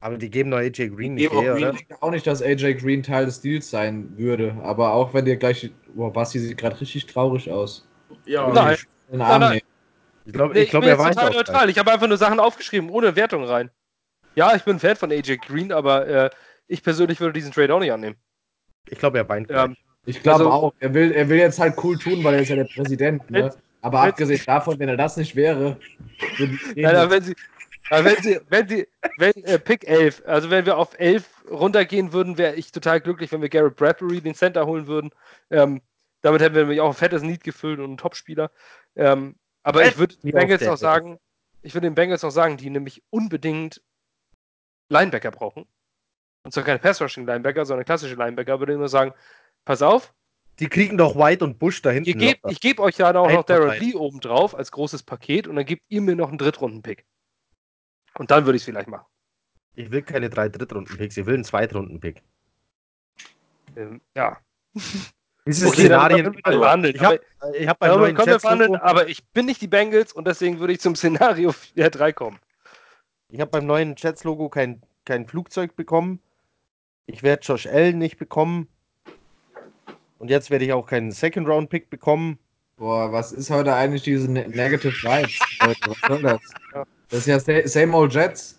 Aber 0.01 0.17
die 0.17 0.31
geben 0.31 0.51
doch 0.51 0.59
AJ 0.59 0.91
Green 0.91 1.15
nicht 1.15 1.33
her, 1.33 1.55
Green. 1.55 1.75
Ich 1.75 1.79
denke 1.79 2.03
auch 2.03 2.11
nicht, 2.11 2.27
dass 2.27 2.43
AJ 2.43 2.75
Green 2.75 3.03
Teil 3.03 3.27
des 3.27 3.41
Deals 3.41 3.69
sein 3.69 4.17
würde. 4.17 4.57
Aber 4.63 4.93
auch 4.93 5.13
wenn 5.15 5.27
ihr 5.27 5.37
gleich. 5.37 5.71
Boah, 5.95 6.13
Basti 6.13 6.39
sieht 6.39 6.59
gerade 6.59 6.81
richtig 6.81 7.07
traurig 7.07 7.51
aus. 7.51 7.89
Ja, 8.27 8.53
nein. 8.53 8.77
nein, 9.11 9.41
nein. 9.41 9.61
Ich 10.29 10.35
glaube, 10.35 10.53
nee, 10.53 10.61
ich 10.61 10.69
glaub, 10.69 10.85
er 10.85 10.99
war 10.99 11.11
total 11.11 11.33
neutral. 11.33 11.71
Ich 11.71 11.79
habe 11.79 11.91
einfach 11.91 12.07
nur 12.07 12.19
Sachen 12.19 12.39
aufgeschrieben, 12.39 12.91
ohne 12.91 13.17
Wertung 13.17 13.45
rein. 13.45 13.71
Ja, 14.35 14.55
ich 14.55 14.63
bin 14.63 14.77
ein 14.77 14.79
Fan 14.79 14.95
von 14.95 15.11
AJ 15.11 15.39
Green, 15.39 15.73
aber 15.73 16.07
äh, 16.07 16.31
ich 16.67 16.83
persönlich 16.83 17.19
würde 17.19 17.33
diesen 17.33 17.51
Trade 17.51 17.75
auch 17.75 17.81
nicht 17.81 17.93
annehmen. 17.93 18.17
Ich 18.91 18.99
glaube, 18.99 19.17
er 19.17 19.27
weint. 19.27 19.51
Ähm, 19.51 19.75
ich 20.05 20.23
glaube 20.23 20.41
also, 20.41 20.51
auch. 20.51 20.75
Er 20.81 20.93
will, 20.93 21.13
er 21.13 21.31
will 21.31 21.39
jetzt 21.39 21.59
halt 21.59 21.83
cool 21.83 21.97
tun, 21.97 22.23
weil 22.23 22.35
er 22.35 22.43
ist 22.43 22.51
ja 22.51 22.57
der 22.57 22.65
Präsident. 22.65 23.31
Ne? 23.31 23.55
Aber 23.81 24.03
abgesehen 24.03 24.43
davon, 24.45 24.79
wenn 24.79 24.91
er 24.91 24.99
das 24.99 25.17
nicht 25.17 25.35
wäre, 25.35 25.79
würde 26.37 26.53
ich. 26.53 26.77
Nein, 26.77 27.11
wenn 27.11 27.23
sie, 27.23 27.35
wenn 27.89 28.23
sie, 28.23 28.41
wenn 28.51 28.69
sie, 28.69 28.87
wenn 29.17 29.45
äh, 29.45 29.59
Pick 29.59 29.89
11, 29.89 30.25
also 30.27 30.51
wenn 30.51 30.67
wir 30.67 30.77
auf 30.77 30.91
11 31.01 31.25
runtergehen 31.51 32.13
würden, 32.13 32.37
wäre 32.37 32.55
ich 32.55 32.71
total 32.71 33.01
glücklich, 33.01 33.33
wenn 33.33 33.41
wir 33.41 33.49
Garrett 33.49 33.77
Bradbury 33.77 34.21
den 34.21 34.35
Center 34.35 34.67
holen 34.67 34.89
würden. 34.89 35.11
Ähm, 35.51 35.81
damit 36.21 36.43
hätten 36.43 36.55
wir 36.55 36.63
nämlich 36.65 36.83
auch 36.83 36.89
ein 36.89 36.95
fettes 36.95 37.23
Need 37.23 37.45
gefüllt 37.45 37.79
und 37.79 37.87
einen 37.87 37.97
Topspieler. 37.97 38.51
Ähm, 38.95 39.37
aber 39.69 39.85
ich 39.87 39.99
würde 39.99 40.17
den 40.17 40.33
Bengals 40.33 40.67
auch 40.67 40.77
sagen, 40.77 41.19
ich 41.61 41.75
würde 41.75 41.89
den 41.89 41.95
Bengals 41.95 42.25
auch 42.25 42.31
sagen, 42.31 42.57
die 42.57 42.71
nämlich 42.71 43.03
unbedingt 43.11 43.83
Linebacker 44.89 45.31
brauchen. 45.31 45.67
Und 46.43 46.53
zwar 46.53 46.65
keine 46.65 46.79
Pass-Rushing-Linebacker, 46.79 47.67
sondern 47.67 47.85
klassische 47.85 48.15
Linebacker, 48.15 48.61
würde 48.61 48.73
ich 48.73 48.77
immer 48.77 48.89
sagen, 48.89 49.13
pass 49.67 49.83
auf. 49.83 50.15
Die 50.59 50.69
kriegen 50.69 50.97
doch 50.97 51.17
White 51.17 51.45
und 51.45 51.59
Bush 51.59 51.83
da 51.83 51.91
hinten. 51.91 52.19
Gebt, 52.19 52.41
ich 52.49 52.61
gebe 52.61 52.83
euch 52.83 52.97
ja 52.97 53.15
auch 53.15 53.31
noch 53.31 53.45
Darren 53.45 53.79
Lee 53.79 53.95
oben 53.95 54.21
drauf 54.21 54.55
als 54.55 54.73
großes 54.73 55.03
Paket 55.03 55.47
und 55.47 55.57
dann 55.57 55.67
gebt 55.67 55.83
ihr 55.89 56.01
mir 56.01 56.17
noch 56.17 56.31
einen 56.31 56.39
Drittrunden-Pick. 56.39 57.05
Und 58.15 58.31
dann 58.31 58.47
würde 58.47 58.57
ich 58.57 58.63
es 58.63 58.65
vielleicht 58.65 58.89
machen. 58.89 59.07
Ich 59.75 59.91
will 59.91 60.01
keine 60.01 60.31
drei 60.31 60.49
Drittrunden-Picks, 60.49 61.19
ich 61.19 61.27
will 61.27 61.35
einen 61.35 61.45
Zweitrunden-Pick. 61.45 62.23
Ähm, 63.77 64.01
ja. 64.17 64.39
Diese 65.49 65.67
okay, 65.67 65.85
Szenarien. 65.85 66.35
Ich 66.35 66.45
habe 66.45 66.89
ich 66.89 67.01
hab, 67.03 67.55
ich 67.55 67.69
hab 67.69 67.79
beim 67.79 67.99
neuen 67.99 68.17
verhandeln, 68.17 68.77
aber 68.77 69.09
ich 69.09 69.25
bin 69.29 69.47
nicht 69.47 69.63
die 69.63 69.67
Bengals 69.67 70.13
und 70.13 70.27
deswegen 70.27 70.59
würde 70.59 70.75
ich 70.75 70.81
zum 70.81 70.95
Szenario 70.95 71.51
4-3 71.77 72.13
kommen. 72.13 72.39
Ich 73.31 73.41
habe 73.41 73.51
beim 73.51 73.65
neuen 73.65 73.95
Jets-Logo 73.97 74.51
kein, 74.51 74.83
kein 75.07 75.27
Flugzeug 75.27 75.75
bekommen. 75.75 76.21
Ich 77.07 77.23
werde 77.23 77.43
Josh 77.43 77.67
Allen 77.67 77.97
nicht 77.97 78.19
bekommen. 78.19 78.69
Und 80.19 80.29
jetzt 80.29 80.51
werde 80.51 80.67
ich 80.67 80.75
auch 80.75 80.87
keinen 80.87 81.13
Second-Round-Pick 81.13 81.89
bekommen. 81.89 82.39
Boah, 82.77 83.11
was 83.11 83.33
ist 83.33 83.49
heute 83.49 83.75
eigentlich 83.75 84.03
diese 84.03 84.31
ne 84.31 84.47
Negative 84.49 84.93
Vibes, 84.93 85.41
Leute? 85.63 85.81
Was 85.87 86.09
soll 86.09 86.23
das? 86.23 86.87
Das 87.09 87.27
ist 87.27 87.47
ja 87.47 87.67
same 87.67 87.97
old 87.97 88.13
Jets. 88.13 88.58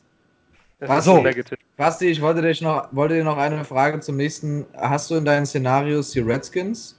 Negativ. 1.21 1.57
Basti, 1.75 2.07
ich 2.07 2.21
wollte, 2.21 2.41
dich 2.41 2.61
noch, 2.61 2.87
wollte 2.91 3.15
dir 3.15 3.23
noch 3.23 3.37
eine 3.37 3.65
Frage 3.65 3.99
zum 3.99 4.15
nächsten. 4.15 4.65
Hast 4.77 5.11
du 5.11 5.15
in 5.15 5.25
deinen 5.25 5.45
Szenarios 5.45 6.11
die 6.11 6.21
Redskins? 6.21 6.97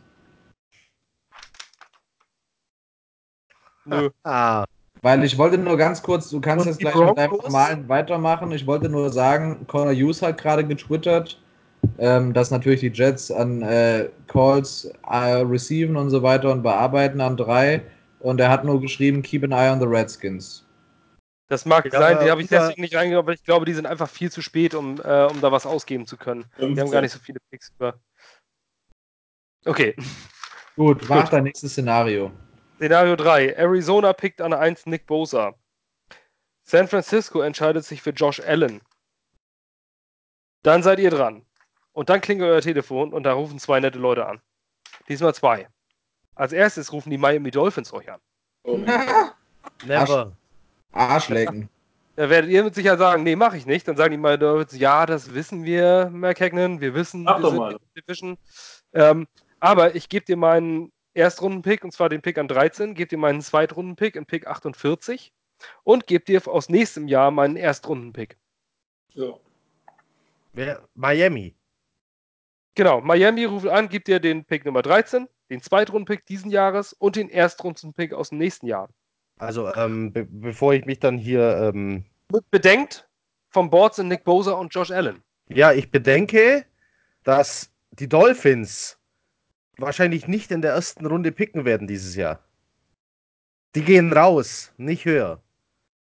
Nö. 3.87 4.11
Ah, 4.25 4.65
Weil 5.03 5.25
ich 5.25 5.39
wollte 5.39 5.57
nur 5.57 5.77
ganz 5.79 6.03
kurz, 6.03 6.29
du 6.29 6.41
kannst 6.41 6.67
jetzt 6.67 6.79
gleich 6.79 6.95
mit 6.95 7.17
deinem 7.17 7.31
Broncos? 7.31 7.51
normalen 7.51 7.89
weitermachen. 7.89 8.53
Ich 8.53 8.67
wollte 8.67 8.91
nur 8.91 9.11
sagen, 9.11 9.67
Connor 9.67 9.95
Hughes 9.95 10.21
hat 10.21 10.37
gerade 10.39 10.67
getwittert, 10.67 11.41
ähm, 11.99 12.35
dass 12.35 12.51
natürlich 12.51 12.81
die 12.81 12.93
Jets 12.93 13.31
an 13.31 13.63
äh, 13.63 14.11
Calls 14.27 14.93
äh, 15.11 15.17
receiven 15.17 15.97
und 15.97 16.11
so 16.11 16.23
weiter 16.23 16.53
und 16.53 16.63
bearbeiten 16.63 17.21
an 17.23 17.37
drei. 17.39 17.83
Und 18.21 18.39
er 18.41 18.51
hat 18.51 18.65
nur 18.65 18.79
geschrieben, 18.81 19.23
keep 19.23 19.43
an 19.43 19.53
eye 19.53 19.73
on 19.73 19.81
the 19.81 19.87
Redskins. 19.87 20.67
Das 21.51 21.65
mag 21.67 21.85
Ja, 21.87 21.99
sein, 21.99 22.21
die 22.25 22.31
habe 22.31 22.41
ich 22.41 22.47
unser- 22.51 22.61
deswegen 22.69 22.81
nicht 22.83 22.95
reingenommen, 22.95 23.27
weil 23.27 23.35
ich 23.35 23.43
glaube, 23.43 23.67
die 23.67 23.75
sind 23.75 23.85
einfach 23.85 24.09
viel 24.09 24.31
zu 24.31 24.41
spät, 24.41 24.73
um, 24.73 25.01
äh, 25.01 25.25
um 25.25 25.41
da 25.41 25.51
was 25.51 25.67
ausgeben 25.67 26.07
zu 26.07 26.17
können. 26.17 26.45
Die 26.59 26.63
haben 26.63 26.69
15. 26.77 26.91
gar 26.93 27.01
nicht 27.01 27.11
so 27.13 27.19
viele 27.19 27.41
Picks 27.51 27.71
über. 27.71 27.99
Okay. 29.65 29.97
Gut, 30.77 31.03
mach 31.09 31.29
dein 31.29 31.43
nächstes 31.43 31.73
Szenario. 31.73 32.31
Szenario 32.77 33.17
3. 33.17 33.55
Arizona 33.57 34.13
pickt 34.13 34.41
an 34.41 34.53
1 34.53 34.87
Nick 34.87 35.07
Bosa. 35.07 35.55
San 36.63 36.87
Francisco 36.87 37.41
entscheidet 37.41 37.85
sich 37.85 38.01
für 38.01 38.11
Josh 38.11 38.39
Allen. 38.41 38.81
Dann 40.63 40.85
seid 40.85 41.01
ihr 41.01 41.11
dran. 41.11 41.45
Und 41.93 42.11
dann 42.11 42.21
klingelt 42.21 42.49
euer 42.49 42.61
Telefon 42.61 43.13
und 43.13 43.25
da 43.25 43.33
rufen 43.33 43.59
zwei 43.59 43.81
nette 43.81 43.99
Leute 43.99 44.25
an. 44.25 44.41
Diesmal 45.09 45.35
zwei. 45.35 45.69
Als 46.37 46.53
erstes 46.53 46.93
rufen 46.93 47.11
die 47.11 47.19
Miami 47.19 47.51
Dolphins 47.51 47.93
euch 47.93 48.09
an. 48.09 48.21
Oh 48.63 48.77
mein 48.77 50.37
Arschlecken. 50.93 51.69
Da 52.17 52.29
werdet 52.29 52.51
ihr 52.51 52.63
mit 52.65 52.75
Sicherheit 52.75 52.99
sagen, 52.99 53.23
nee, 53.23 53.35
mache 53.35 53.57
ich 53.57 53.65
nicht. 53.65 53.89
Dann 53.89 53.97
sagen 53.97 54.23
die 54.23 54.39
Dolphins, 54.39 54.79
ja, 54.79 55.07
das 55.07 55.33
wissen 55.33 55.65
wir, 55.65 56.11
McKagan, 56.13 56.83
wir 56.83 56.93
wissen, 56.93 57.23
Mach 57.23 57.39
wir 57.39 57.43
doch 57.43 57.49
sind 57.51 57.59
mal. 57.59 57.79
Division. 57.97 58.37
Ähm, 58.93 59.27
aber 59.59 59.95
ich 59.95 60.11
gebe 60.11 60.27
dir 60.27 60.37
meinen 60.37 60.93
Erstrunden-Pick, 61.15 61.83
und 61.83 61.93
zwar 61.93 62.11
den 62.11 62.21
Pick 62.21 62.37
an 62.37 62.47
13, 62.47 62.95
gebe 62.95 63.09
dir 63.09 63.17
meinen 63.17 63.41
Zweitrunden-Pick 63.41 64.17
in 64.17 64.27
Pick 64.27 64.47
48 64.47 65.33
und 65.83 66.07
gebe 66.07 66.25
dir 66.25 66.47
aus 66.47 66.69
nächstem 66.69 67.09
Jahr 67.09 67.31
meinen 67.31 67.57
Erstrunden-Pick. 67.57 68.37
Ja. 69.15 69.35
Wer? 70.53 70.87
Miami. 70.95 71.55
Genau, 72.75 73.01
Miami 73.01 73.45
ruft 73.45 73.67
an, 73.67 73.89
gibt 73.89 74.09
dir 74.09 74.21
den 74.21 74.45
Pick 74.45 74.65
Nummer 74.65 74.83
13, 74.83 75.29
den 75.49 75.63
Zweitrunden-Pick 75.63 76.27
diesen 76.27 76.51
Jahres 76.51 76.93
und 76.93 77.17
den 77.17 77.29
Erstrunden-Pick 77.29 78.13
aus 78.13 78.29
dem 78.29 78.39
nächsten 78.39 78.67
Jahr. 78.67 78.89
Also, 79.41 79.75
ähm, 79.75 80.13
be 80.13 80.27
bevor 80.31 80.75
ich 80.75 80.85
mich 80.85 80.99
dann 81.01 81.17
hier. 81.19 81.73
Ähm, 81.75 82.05
Bedenkt, 82.51 83.09
vom 83.49 83.71
Board 83.71 83.95
sind 83.97 84.09
Nick 84.09 84.23
Bosa 84.25 84.53
und 84.53 84.73
Josh 84.73 84.91
Allen. 84.93 85.23
ja, 85.49 85.73
ich 85.73 85.91
bedenke, 85.91 86.65
dass 87.25 87.71
die 87.91 88.09
Dolphins 88.09 88.99
wahrscheinlich 89.79 90.29
nicht 90.29 90.51
in 90.53 90.63
der 90.63 90.73
ersten 90.73 91.07
Runde 91.07 91.33
picken 91.33 91.65
werden 91.65 91.89
dieses 91.89 92.15
Jahr. 92.15 92.39
Die 93.75 93.83
gehen 93.83 94.13
raus, 94.13 94.73
nicht 94.77 95.05
höher. 95.05 95.43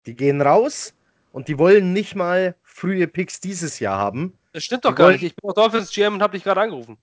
Die 0.06 0.16
gehen 0.16 0.42
raus 0.42 0.94
und 1.32 1.48
die 1.48 1.58
wollen 1.58 1.94
nicht 1.94 2.16
mal 2.16 2.56
frühe 2.64 3.08
Picks 3.08 3.40
dieses 3.40 3.80
Jahr 3.80 3.98
haben. 4.00 4.38
Das 4.54 4.64
stimmt 4.64 4.86
doch 4.86 4.92
Die 4.92 4.96
gar 4.96 5.12
nicht. 5.12 5.24
Ich 5.24 5.36
bin 5.36 5.48
doch 5.48 5.54
Dolphins 5.54 5.92
GM 5.92 6.16
und 6.16 6.22
habe 6.22 6.34
dich 6.34 6.44
gerade 6.44 6.62
angerufen. 6.62 6.98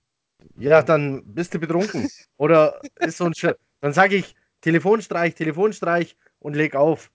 Ja, 0.57 0.83
dann 0.83 1.23
bist 1.25 1.53
du 1.53 1.59
betrunken. 1.59 2.07
Oder 2.37 2.79
ist 2.99 3.17
so 3.17 3.25
ein 3.25 3.33
Sch 3.33 3.47
Dann 3.81 3.93
sage 3.93 4.15
ich 4.17 4.35
Telefonstreich, 4.61 5.35
Telefonstreich 5.35 6.17
und 6.39 6.55
leg 6.55 6.75
auf. 6.75 7.11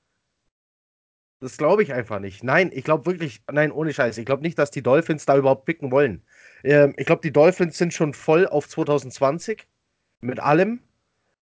Das 1.41 1.57
glaube 1.57 1.83
ich 1.83 1.93
einfach 1.93 2.21
nicht. 2.21 2.45
Nein, 2.45 2.71
ich 2.73 2.85
glaube 2.85 3.05
wirklich, 3.05 3.43
nein, 3.51 3.73
ohne 3.73 3.93
Scheiß. 3.93 4.17
Ich 4.19 4.27
glaube 4.27 4.43
nicht, 4.43 4.59
dass 4.59 4.71
die 4.71 4.83
Dolphins 4.83 5.27
da 5.27 5.37
überhaupt 5.37 5.65
picken 5.65 5.91
wollen. 5.91 6.23
Ähm, 6.63 6.95
ich 6.97 7.07
glaube, 7.07 7.23
die 7.23 7.33
Dolphins 7.33 7.77
sind 7.77 7.93
schon 7.93 8.15
voll 8.15 8.47
auf 8.47 8.69
2020 8.69 9.67
mit 10.21 10.39
allem. 10.39 10.81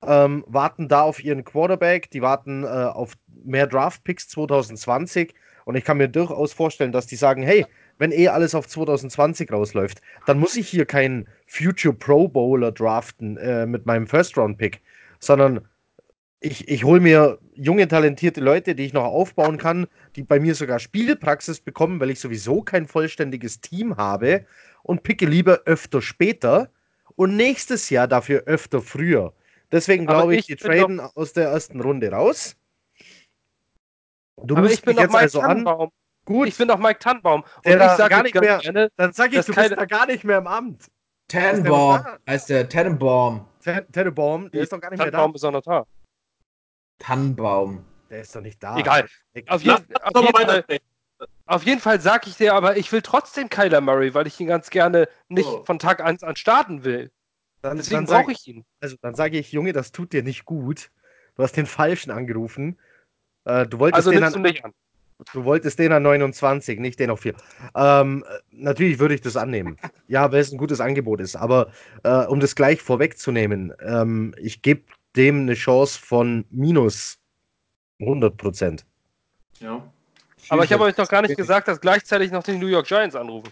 Ähm, 0.02 0.46
warten 0.48 0.88
da 0.88 1.02
auf 1.02 1.24
ihren 1.24 1.44
Quarterback, 1.44 2.10
die 2.12 2.22
warten 2.22 2.64
äh, 2.64 2.68
auf 2.68 3.14
mehr 3.28 3.68
Draft-Picks 3.68 4.30
2020 4.30 5.34
und 5.66 5.76
ich 5.76 5.84
kann 5.84 5.98
mir 5.98 6.08
durchaus 6.08 6.54
vorstellen, 6.54 6.92
dass 6.92 7.08
die 7.08 7.16
sagen, 7.16 7.44
hey, 7.44 7.66
wenn 7.98 8.12
eh 8.12 8.28
alles 8.28 8.56
auf 8.56 8.68
2020 8.68 9.52
rausläuft, 9.52 10.02
dann 10.26 10.40
muss 10.40 10.56
ich 10.56 10.68
hier 10.68 10.86
keinen 10.86 11.28
Future 11.46 11.94
Pro 11.94 12.28
Bowler 12.28 12.72
draften 12.72 13.38
äh, 13.38 13.66
mit 13.66 13.86
meinem 13.86 14.08
First-Round-Pick, 14.08 14.82
sondern 15.20 15.68
ich, 16.44 16.68
ich 16.68 16.84
hole 16.84 17.00
mir 17.00 17.40
junge, 17.56 17.88
talentierte 17.88 18.42
Leute, 18.42 18.76
die 18.76 18.86
ich 18.86 18.94
noch 18.94 19.06
aufbauen 19.06 19.58
kann, 19.58 19.88
die 20.16 20.24
bei 20.24 20.40
mir 20.40 20.56
sogar 20.56 20.80
Spielpraxis 20.80 21.62
bekommen, 21.62 22.00
weil 22.00 22.10
ich 22.10 22.20
sowieso 22.20 22.62
kein 22.62 22.86
vollständiges 22.86 23.62
Team 23.62 23.96
habe 23.98 24.46
und 24.84 25.04
picke 25.04 25.26
lieber 25.26 25.62
öfter 25.66 26.02
später 26.02 26.70
und 27.16 27.38
nächstes 27.38 27.90
Jahr 27.90 28.08
dafür 28.08 28.44
öfter 28.46 28.82
früher. 28.82 29.34
Deswegen 29.72 30.06
glaube 30.06 30.34
ich, 30.36 30.42
ich 30.42 30.46
die 30.48 30.56
traden 30.58 31.00
aus 31.00 31.32
der 31.34 31.46
ersten 31.50 31.80
Runde 31.80 32.12
raus. 32.12 32.56
Du 34.44 34.56
Aber 34.56 34.64
rufst 34.64 34.80
ich 34.80 34.82
bin 34.84 34.96
mich 34.96 34.98
doch 34.98 35.04
jetzt 35.04 35.12
Mike 35.14 35.24
also 35.24 35.40
an. 35.40 35.48
Tannenbaum. 35.48 35.92
Gut, 36.26 36.48
Ich 36.48 36.58
bin 36.58 36.68
doch 36.68 36.78
Mike 36.78 37.00
Tannenbaum. 37.00 37.42
Und 37.42 37.66
Der 37.66 37.74
ich 37.76 37.80
da 37.80 37.96
sage 37.96 38.10
gar 38.16 38.24
nicht 38.24 38.36
mehr- 38.36 38.60
gerne, 38.60 38.90
dann 38.98 39.14
sag 39.14 39.34
ich, 39.34 39.46
du 39.46 39.54
bist 39.54 39.72
da 39.72 39.86
gar 39.86 40.06
nicht 40.08 40.24
mehr 40.24 40.38
im 40.40 40.48
Amt. 40.48 40.88
Tannenbaum 41.30 42.02
heißt 42.30 42.50
der 42.50 42.68
Tannenbaum. 42.68 43.46
Tennebaum, 43.92 44.52
der 44.52 44.64
ist 44.64 44.74
doch 44.74 44.82
gar 44.82 44.90
nicht 44.90 45.00
mehr 45.00 45.08
da. 45.10 45.12
Tannenbaum 45.20 45.36
ist 45.36 45.44
auch 45.46 45.52
noch 45.52 45.62
da. 45.62 45.86
Tannenbaum. 47.04 47.84
Der 48.10 48.22
ist 48.22 48.36
doch 48.36 48.42
nicht 48.42 48.62
da. 48.62 48.78
Egal. 48.78 49.08
Auf 49.48 49.62
jeden, 49.62 49.76
uns 49.76 49.86
auf 50.04 50.22
jeden 50.24 50.34
Fall, 50.36 50.66
auf 51.46 51.64
jeden 51.64 51.82
Fall 51.82 52.00
sage 52.00 52.30
ich 52.30 52.38
dir 52.38 52.54
aber, 52.54 52.78
ich 52.78 52.92
will 52.92 53.02
trotzdem 53.02 53.50
Kyler 53.50 53.82
Murray, 53.82 54.14
weil 54.14 54.28
ich 54.28 54.40
ihn 54.40 54.48
ganz 54.48 54.70
gerne 54.70 55.08
nicht 55.28 55.48
Oh. 55.48 55.64
von 55.66 55.80
Tag 55.80 56.02
1 56.02 56.24
an 56.24 56.36
starten 56.36 56.84
will. 56.84 57.12
Dann, 57.62 57.78
Deswegen 57.78 58.06
brauche 58.06 58.32
ich 58.32 58.48
ihn. 58.48 58.66
also, 58.82 58.96
dann 59.02 59.16
sage 59.16 59.38
ich, 59.38 59.52
Junge, 59.52 59.74
das 59.74 59.92
tut 59.92 60.14
dir 60.14 60.22
nicht 60.24 60.46
gut. 60.46 60.92
Du 61.36 61.44
hast 61.44 61.56
den 61.58 61.66
Falschen 61.66 62.12
angerufen. 62.12 62.78
Äh, 63.46 63.66
du, 63.68 63.80
wolltest 63.80 63.96
Also 63.98 64.12
den 64.12 64.20
nimmst 64.20 64.36
an, 64.36 64.44
du 64.44 64.50
nicht 64.50 64.64
an. 64.66 64.74
du 65.34 65.44
wolltest 65.46 65.80
den 65.80 65.92
an 65.94 66.04
29, 66.04 66.80
nicht 66.80 67.00
den 67.00 67.10
auf 67.10 67.22
4. 67.22 67.34
Ähm, 67.76 68.24
äh, 68.30 68.40
natürlich 68.52 69.00
würde 69.00 69.16
ich 69.16 69.22
das 69.22 69.36
annehmen. 69.38 69.78
Ja, 70.08 70.32
weil 70.32 70.40
es 70.42 70.52
ein 70.52 70.58
gutes 70.58 70.80
Angebot 70.82 71.20
ist. 71.22 71.36
Aber 71.36 71.72
äh, 72.04 72.26
um 72.26 72.40
das 72.40 72.56
gleich 72.56 72.82
vorwegzunehmen, 72.82 73.74
ähm, 73.82 74.36
ich 74.38 74.62
gebe 74.62 74.84
dem 75.16 75.42
eine 75.42 75.54
Chance 75.54 76.00
von 76.00 76.46
minus 76.50 77.20
100 78.00 78.38
Prozent. 78.38 78.86
Ja. 79.60 79.92
Aber 80.50 80.64
ich 80.64 80.74
habe 80.74 80.84
euch 80.84 80.98
noch 80.98 81.08
gar 81.08 81.22
nicht 81.22 81.38
gesagt, 81.38 81.68
dass 81.68 81.80
gleichzeitig 81.80 82.32
noch 82.32 82.44
die 82.44 82.58
New 82.58 82.68
York 82.68 82.88
Giants 82.88 83.16
anrufen. 83.16 83.52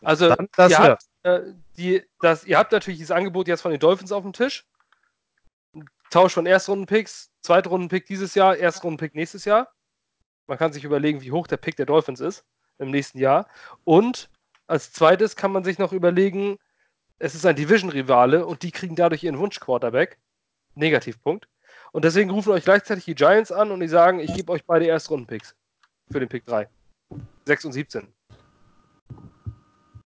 Also, 0.00 0.28
ihr, 0.28 0.78
habt, 0.78 1.04
äh, 1.22 1.40
die, 1.76 2.02
das, 2.20 2.44
ihr 2.44 2.58
habt 2.58 2.72
natürlich 2.72 2.98
dieses 2.98 3.12
Angebot 3.12 3.48
jetzt 3.48 3.60
von 3.60 3.70
den 3.70 3.80
Dolphins 3.80 4.12
auf 4.12 4.22
dem 4.22 4.32
Tisch. 4.32 4.66
Tausch 6.10 6.34
von 6.34 6.44
Erstrunden-Picks, 6.44 7.30
Zweitrunden-Pick 7.40 8.06
dieses 8.06 8.34
Jahr, 8.34 8.56
Erstrunden-Pick 8.56 9.14
nächstes 9.14 9.44
Jahr. 9.44 9.72
Man 10.46 10.58
kann 10.58 10.72
sich 10.72 10.84
überlegen, 10.84 11.22
wie 11.22 11.32
hoch 11.32 11.46
der 11.46 11.56
Pick 11.56 11.76
der 11.76 11.86
Dolphins 11.86 12.20
ist 12.20 12.44
im 12.78 12.90
nächsten 12.90 13.18
Jahr. 13.18 13.48
Und 13.84 14.28
als 14.66 14.92
zweites 14.92 15.36
kann 15.36 15.52
man 15.52 15.64
sich 15.64 15.78
noch 15.78 15.92
überlegen, 15.92 16.58
es 17.22 17.36
ist 17.36 17.46
ein 17.46 17.54
Division-Rivale 17.54 18.44
und 18.44 18.64
die 18.64 18.72
kriegen 18.72 18.96
dadurch 18.96 19.22
ihren 19.22 19.38
Wunsch-Quarterback. 19.38 20.18
Negativpunkt. 20.74 21.48
Und 21.92 22.04
deswegen 22.04 22.30
rufen 22.30 22.50
euch 22.52 22.64
gleichzeitig 22.64 23.04
die 23.04 23.14
Giants 23.14 23.52
an 23.52 23.70
und 23.70 23.78
die 23.78 23.86
sagen, 23.86 24.18
ich 24.18 24.34
gebe 24.34 24.50
euch 24.50 24.64
beide 24.64 24.86
Erstrunden-Picks 24.86 25.54
für 26.10 26.18
den 26.18 26.28
Pick 26.28 26.44
3. 26.46 26.68
6 27.44 27.64
und 27.66 27.72
17. 27.72 28.12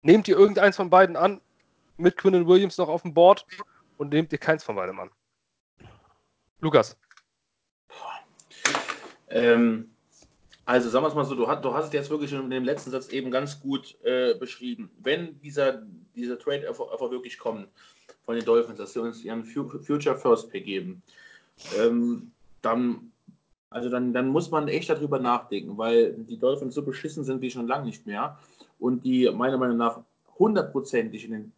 Nehmt 0.01 0.27
ihr 0.27 0.37
irgendeins 0.37 0.75
von 0.75 0.89
beiden 0.89 1.15
an, 1.15 1.39
mit 1.95 2.17
Quinnen 2.17 2.47
Williams 2.47 2.77
noch 2.77 2.89
auf 2.89 3.03
dem 3.03 3.13
Board 3.13 3.45
und 3.97 4.11
nehmt 4.11 4.33
ihr 4.33 4.37
keins 4.37 4.65
von 4.65 4.75
beidem 4.75 4.99
an. 4.99 5.09
Lukas. 6.59 6.97
Ähm, 9.29 9.94
also 10.65 10.89
sagen 10.89 11.03
wir 11.03 11.09
es 11.09 11.15
mal 11.15 11.25
so, 11.25 11.35
du, 11.35 11.47
hast, 11.47 11.63
du 11.63 11.73
hast 11.73 11.87
es 11.87 11.93
jetzt 11.93 12.09
wirklich 12.09 12.33
in 12.33 12.49
dem 12.49 12.63
letzten 12.63 12.91
Satz 12.91 13.09
eben 13.09 13.29
ganz 13.29 13.59
gut 13.59 13.95
äh, 14.03 14.33
beschrieben. 14.33 14.89
Wenn 15.01 15.39
dieser, 15.41 15.83
dieser 16.15 16.39
Trade 16.39 16.67
einfach, 16.67 16.89
wirklich 17.11 17.37
kommt 17.37 17.67
von 18.25 18.35
den 18.35 18.45
Dolphins, 18.45 18.79
dass 18.79 18.93
sie 18.93 18.99
uns 19.01 19.23
ihren 19.23 19.43
Fu- 19.43 19.79
Future 19.79 20.17
First 20.17 20.49
Pick 20.49 20.65
geben, 20.65 21.03
ähm, 21.79 22.31
dann, 22.63 23.11
also 23.69 23.89
dann, 23.89 24.11
dann 24.11 24.27
muss 24.27 24.49
man 24.49 24.67
echt 24.67 24.89
darüber 24.89 25.19
nachdenken, 25.19 25.77
weil 25.77 26.13
die 26.13 26.37
Dolphins 26.37 26.73
so 26.73 26.81
beschissen 26.81 27.23
sind 27.23 27.41
wie 27.41 27.51
schon 27.51 27.67
lange 27.67 27.85
nicht 27.85 28.07
mehr 28.07 28.39
und 28.79 29.05
die 29.05 29.29
meiner 29.29 29.57
Meinung 29.57 29.77
nach 29.77 29.99
hundertprozentig 30.39 31.25
in 31.25 31.31
den, 31.31 31.51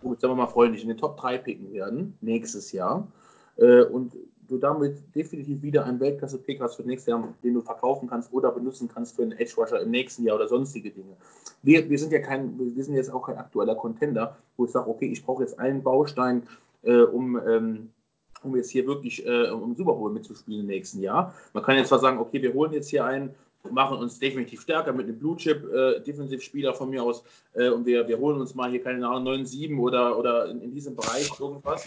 gut, 0.00 0.20
sagen 0.20 0.32
wir 0.32 0.36
mal 0.36 0.46
freundlich, 0.46 0.82
in 0.82 0.88
den 0.88 0.98
Top 0.98 1.16
3 1.18 1.38
picken 1.38 1.72
werden 1.72 2.16
nächstes 2.20 2.70
Jahr. 2.70 3.08
Äh, 3.56 3.82
und 3.82 4.12
du 4.50 4.58
damit 4.58 5.14
definitiv 5.14 5.62
wieder 5.62 5.84
einen 5.84 6.00
Weltklasse-Pick 6.00 6.60
hast 6.60 6.76
für 6.76 6.82
nächstes 6.82 7.10
Jahr, 7.10 7.34
den 7.42 7.54
du 7.54 7.60
verkaufen 7.60 8.08
kannst 8.08 8.32
oder 8.32 8.50
benutzen 8.50 8.88
kannst 8.92 9.16
für 9.16 9.22
einen 9.22 9.32
Edge 9.32 9.54
Rusher 9.56 9.80
im 9.80 9.90
nächsten 9.90 10.24
Jahr 10.24 10.36
oder 10.36 10.48
sonstige 10.48 10.90
Dinge. 10.90 11.16
Wir, 11.62 11.88
wir 11.88 11.98
sind 11.98 12.12
ja 12.12 12.20
kein, 12.20 12.58
wir 12.58 12.84
sind 12.84 12.94
jetzt 12.94 13.12
auch 13.12 13.26
kein 13.26 13.38
aktueller 13.38 13.74
Contender, 13.74 14.36
wo 14.56 14.64
ich 14.64 14.70
sage, 14.70 14.88
okay, 14.88 15.06
ich 15.06 15.24
brauche 15.24 15.42
jetzt 15.42 15.58
einen 15.58 15.82
Baustein, 15.82 16.42
äh, 16.82 17.02
um, 17.02 17.40
ähm, 17.46 17.90
um 18.42 18.56
jetzt 18.56 18.70
hier 18.70 18.86
wirklich 18.86 19.24
äh, 19.26 19.50
um 19.50 19.74
Super 19.74 19.92
Bowl 19.92 20.12
mitzuspielen 20.12 20.62
im 20.62 20.66
nächsten 20.66 21.00
Jahr. 21.00 21.34
Man 21.52 21.62
kann 21.62 21.76
jetzt 21.76 21.88
zwar 21.88 21.98
sagen, 21.98 22.18
okay, 22.18 22.42
wir 22.42 22.52
holen 22.52 22.72
jetzt 22.72 22.88
hier 22.88 23.04
einen 23.04 23.34
machen 23.68 23.98
uns 23.98 24.18
definitiv 24.18 24.62
stärker 24.62 24.92
mit 24.92 25.06
einem 25.06 25.18
Blue 25.18 25.36
Chip 25.36 25.62
äh, 25.72 26.00
Defensivspieler 26.00 26.72
von 26.72 26.90
mir 26.90 27.02
aus 27.02 27.22
äh, 27.54 27.68
und 27.68 27.84
wir, 27.84 28.08
wir 28.08 28.18
holen 28.18 28.40
uns 28.40 28.54
mal 28.54 28.70
hier 28.70 28.82
keine 28.82 29.06
Ahnung 29.06 29.34
9-7 29.34 29.78
oder, 29.78 30.18
oder 30.18 30.46
in, 30.46 30.62
in, 30.62 30.72
diesem 30.72 30.96
Bereich 30.96 31.30
irgendwas 31.38 31.86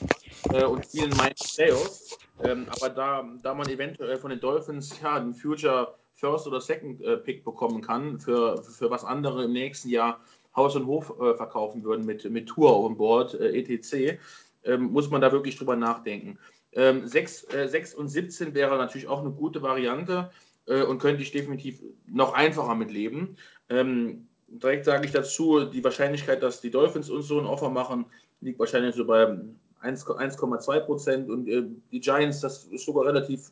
äh, 0.51 0.63
und 0.65 0.85
spielen 0.85 1.11
meine 1.17 1.33
Playoffs. 1.33 2.17
Ähm, 2.43 2.67
aber 2.69 2.89
da, 2.89 3.25
da 3.41 3.53
man 3.53 3.69
eventuell 3.69 4.17
von 4.17 4.29
den 4.29 4.39
Dolphins 4.39 4.99
ja 5.01 5.15
einen 5.15 5.33
Future 5.33 5.95
First 6.13 6.47
oder 6.47 6.61
Second 6.61 7.01
äh, 7.01 7.17
Pick 7.17 7.43
bekommen 7.43 7.81
kann, 7.81 8.19
für, 8.19 8.61
für 8.63 8.89
was 8.89 9.03
andere 9.03 9.45
im 9.45 9.53
nächsten 9.53 9.89
Jahr 9.89 10.19
Haus 10.55 10.75
und 10.75 10.85
Hof 10.85 11.13
äh, 11.19 11.35
verkaufen 11.35 11.83
würden 11.83 12.05
mit, 12.05 12.29
mit 12.29 12.47
Tour 12.47 12.83
on 12.83 12.97
Board, 12.97 13.33
äh, 13.35 13.57
etc., 13.57 14.19
ähm, 14.65 14.91
muss 14.91 15.09
man 15.09 15.21
da 15.21 15.31
wirklich 15.31 15.57
drüber 15.57 15.75
nachdenken. 15.75 16.37
Ähm, 16.73 17.07
6, 17.07 17.47
6 17.67 17.95
und 17.95 18.07
17 18.07 18.53
wäre 18.53 18.77
natürlich 18.77 19.07
auch 19.07 19.19
eine 19.19 19.31
gute 19.31 19.61
Variante 19.61 20.31
äh, 20.65 20.83
und 20.83 20.99
könnte 20.99 21.21
ich 21.21 21.31
definitiv 21.31 21.81
noch 22.07 22.33
einfacher 22.33 22.75
mitleben. 22.75 23.37
Ähm, 23.69 24.27
direkt 24.47 24.85
sage 24.85 25.05
ich 25.05 25.11
dazu, 25.11 25.65
die 25.65 25.83
Wahrscheinlichkeit, 25.83 26.41
dass 26.41 26.61
die 26.61 26.71
Dolphins 26.71 27.09
uns 27.09 27.27
so 27.27 27.39
ein 27.39 27.45
Offer 27.45 27.69
machen, 27.69 28.05
liegt 28.41 28.59
wahrscheinlich 28.59 28.95
so 28.95 29.05
bei 29.05 29.37
1,2 29.83 30.79
Prozent 30.81 31.29
und 31.29 31.47
äh, 31.47 31.63
die 31.91 31.99
Giants, 31.99 32.41
das 32.41 32.65
ist 32.65 32.85
sogar 32.85 33.05
relativ 33.05 33.51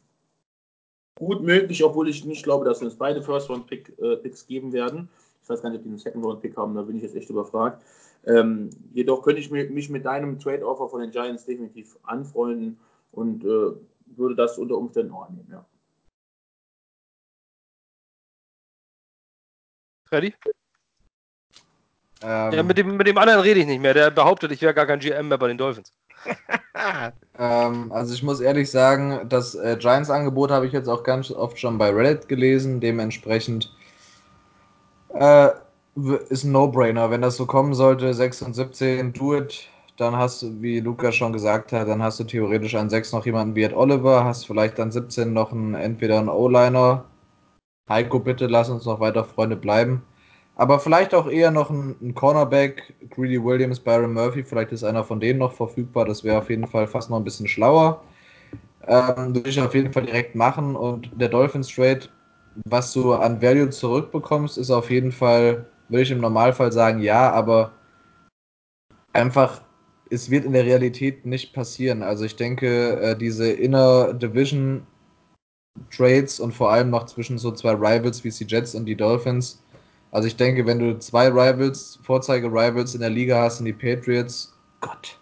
gut 1.16 1.42
möglich, 1.42 1.84
obwohl 1.84 2.10
ich 2.10 2.26
nicht 2.26 2.44
glaube, 2.44 2.66
dass 2.66 2.82
wir 2.82 2.88
uns 2.88 2.98
beide 2.98 3.22
First-Round-Picks 3.22 3.92
-Pick, 3.92 4.26
äh, 4.26 4.48
geben 4.48 4.74
werden. 4.74 5.10
Ich 5.44 5.50
weiß 5.50 5.62
gar 5.62 5.70
nicht, 5.70 5.80
ob 5.80 5.84
die 5.84 5.90
einen 5.90 6.00
Second-Round-Pick 6.00 6.58
haben, 6.58 6.76
da 6.76 6.84
bin 6.84 6.96
ich 6.98 7.04
jetzt 7.04 7.16
echt 7.16 7.30
überfragt. 7.30 7.84
Ähm, 8.26 8.70
jedoch 8.94 9.24
könnte 9.24 9.42
ich 9.42 9.50
mich 9.50 9.90
mit 9.90 10.06
deinem 10.06 10.40
Trade-Offer 10.40 10.90
von 10.90 11.02
den 11.02 11.12
Giants 11.12 11.46
definitiv 11.46 11.98
anfreunden 12.04 12.80
und 13.12 13.44
äh, 13.44 13.72
würde 14.18 14.36
das 14.36 14.58
unter 14.58 14.78
Umständen 14.78 15.12
auch 15.12 15.28
annehmen, 15.28 15.48
ja. 15.52 15.66
Freddy? 20.08 20.34
Ähm, 22.24 22.54
ja, 22.54 22.64
mit 22.64 22.78
dem, 22.78 22.98
mit 22.98 23.08
dem 23.08 23.18
anderen 23.18 23.40
rede 23.40 23.62
ich 23.62 23.66
nicht 23.66 23.82
mehr. 23.82 23.94
Der 23.94 24.12
behauptet, 24.12 24.52
ich 24.52 24.62
wäre 24.62 24.74
gar 24.74 24.86
kein 24.86 25.00
GM 25.00 25.28
mehr 25.30 25.38
bei 25.38 25.48
den 25.48 25.58
Dolphins. 25.58 25.92
ähm, 27.40 27.92
also 27.92 28.14
ich 28.14 28.24
muss 28.24 28.40
ehrlich 28.40 28.70
sagen, 28.70 29.28
das 29.30 29.56
äh, 29.56 29.78
Giants-Angebot 29.78 30.52
habe 30.52 30.68
ich 30.68 30.74
jetzt 30.74 30.88
auch 30.88 31.04
ganz 31.04 31.32
oft 31.32 31.60
schon 31.60 31.78
bei 31.78 31.90
Reddit 31.90 32.28
gelesen. 32.28 32.80
Dementsprechend 32.80 33.74
äh, 35.14 35.50
ist 36.30 36.44
ein 36.44 36.52
No-Brainer. 36.52 37.10
Wenn 37.12 37.22
das 37.22 37.38
so 37.38 37.46
kommen 37.46 37.74
sollte, 37.74 38.14
6 38.14 38.42
und 38.44 38.54
17, 38.54 39.14
do 39.14 39.36
it. 39.36 39.68
Dann 39.98 40.16
hast 40.16 40.42
du, 40.42 40.62
wie 40.62 40.80
Lukas 40.80 41.16
schon 41.16 41.34
gesagt 41.34 41.74
hat, 41.74 41.88
dann 41.88 42.02
hast 42.02 42.20
du 42.20 42.24
theoretisch 42.24 42.76
an 42.76 42.90
6 42.90 43.12
noch 43.12 43.26
jemanden 43.26 43.56
wie 43.56 43.64
Ed 43.64 43.74
Oliver, 43.74 44.24
hast 44.24 44.48
vielleicht 44.48 44.80
an 44.80 44.92
17 44.92 45.32
noch 45.34 45.52
einen, 45.52 45.76
entweder 45.76 46.18
einen 46.18 46.30
O-Liner 46.30 47.06
Heiko, 47.92 48.20
bitte 48.20 48.48
lass 48.48 48.70
uns 48.70 48.86
noch 48.86 49.02
weiter 49.02 49.26
Freunde 49.26 49.58
bleiben. 49.58 50.02
Aber 50.62 50.80
vielleicht 50.80 51.16
auch 51.16 51.28
eher 51.28 51.50
noch 51.50 51.72
ein, 51.72 51.96
ein 52.04 52.14
Cornerback, 52.14 52.94
Greedy 53.10 53.44
Williams, 53.44 53.80
Byron 53.80 54.14
Murphy, 54.14 54.44
vielleicht 54.44 54.72
ist 54.72 54.84
einer 54.84 55.04
von 55.04 55.20
denen 55.20 55.40
noch 55.40 55.54
verfügbar. 55.54 56.06
Das 56.06 56.24
wäre 56.24 56.38
auf 56.38 56.52
jeden 56.52 56.68
Fall 56.68 56.86
fast 56.86 57.10
noch 57.10 57.18
ein 57.18 57.24
bisschen 57.24 57.48
schlauer. 57.48 58.04
Ähm, 58.86 59.34
würde 59.34 59.50
ich 59.50 59.60
auf 59.60 59.74
jeden 59.74 59.92
Fall 59.92 60.06
direkt 60.06 60.36
machen. 60.36 60.76
Und 60.76 61.10
der 61.20 61.30
Dolphins 61.30 61.68
Trade, 61.68 62.02
was 62.66 62.94
du 62.94 63.12
an 63.12 63.42
Value 63.42 63.72
zurückbekommst, 63.72 64.60
ist 64.60 64.70
auf 64.70 64.92
jeden 64.92 65.12
Fall, 65.12 65.66
würde 65.90 66.04
ich 66.04 66.12
im 66.12 66.22
Normalfall 66.22 66.72
sagen, 66.72 67.02
ja, 67.02 67.32
aber 67.32 67.72
einfach, 69.14 69.64
es 70.12 70.30
wird 70.30 70.46
in 70.46 70.54
der 70.54 70.66
Realität 70.66 71.26
nicht 71.26 71.54
passieren. 71.54 72.04
Also 72.04 72.24
ich 72.24 72.36
denke, 72.36 73.00
äh, 73.02 73.18
diese 73.18 73.52
Inner 73.52 74.14
Division 74.14 74.86
Trades 75.90 76.40
und 76.40 76.54
vor 76.54 76.72
allem 76.72 76.92
noch 76.92 77.08
zwischen 77.08 77.40
so 77.40 77.52
zwei 77.52 77.72
Rivals 77.72 78.24
wie 78.24 78.30
die 78.30 78.46
Jets 78.46 78.76
und 78.76 78.86
die 78.86 78.96
Dolphins. 78.96 79.61
Also 80.12 80.28
ich 80.28 80.36
denke, 80.36 80.66
wenn 80.66 80.80
du 80.80 81.00
zwei 81.00 81.28
Rivals, 81.28 82.00
Vorzeige-Rivals 82.04 82.96
in 82.96 83.02
der 83.02 83.10
Liga 83.10 83.42
hast, 83.42 83.58
sind 83.58 83.66
die 83.66 83.74
Patriots, 83.74 84.54
Gott, 84.82 85.20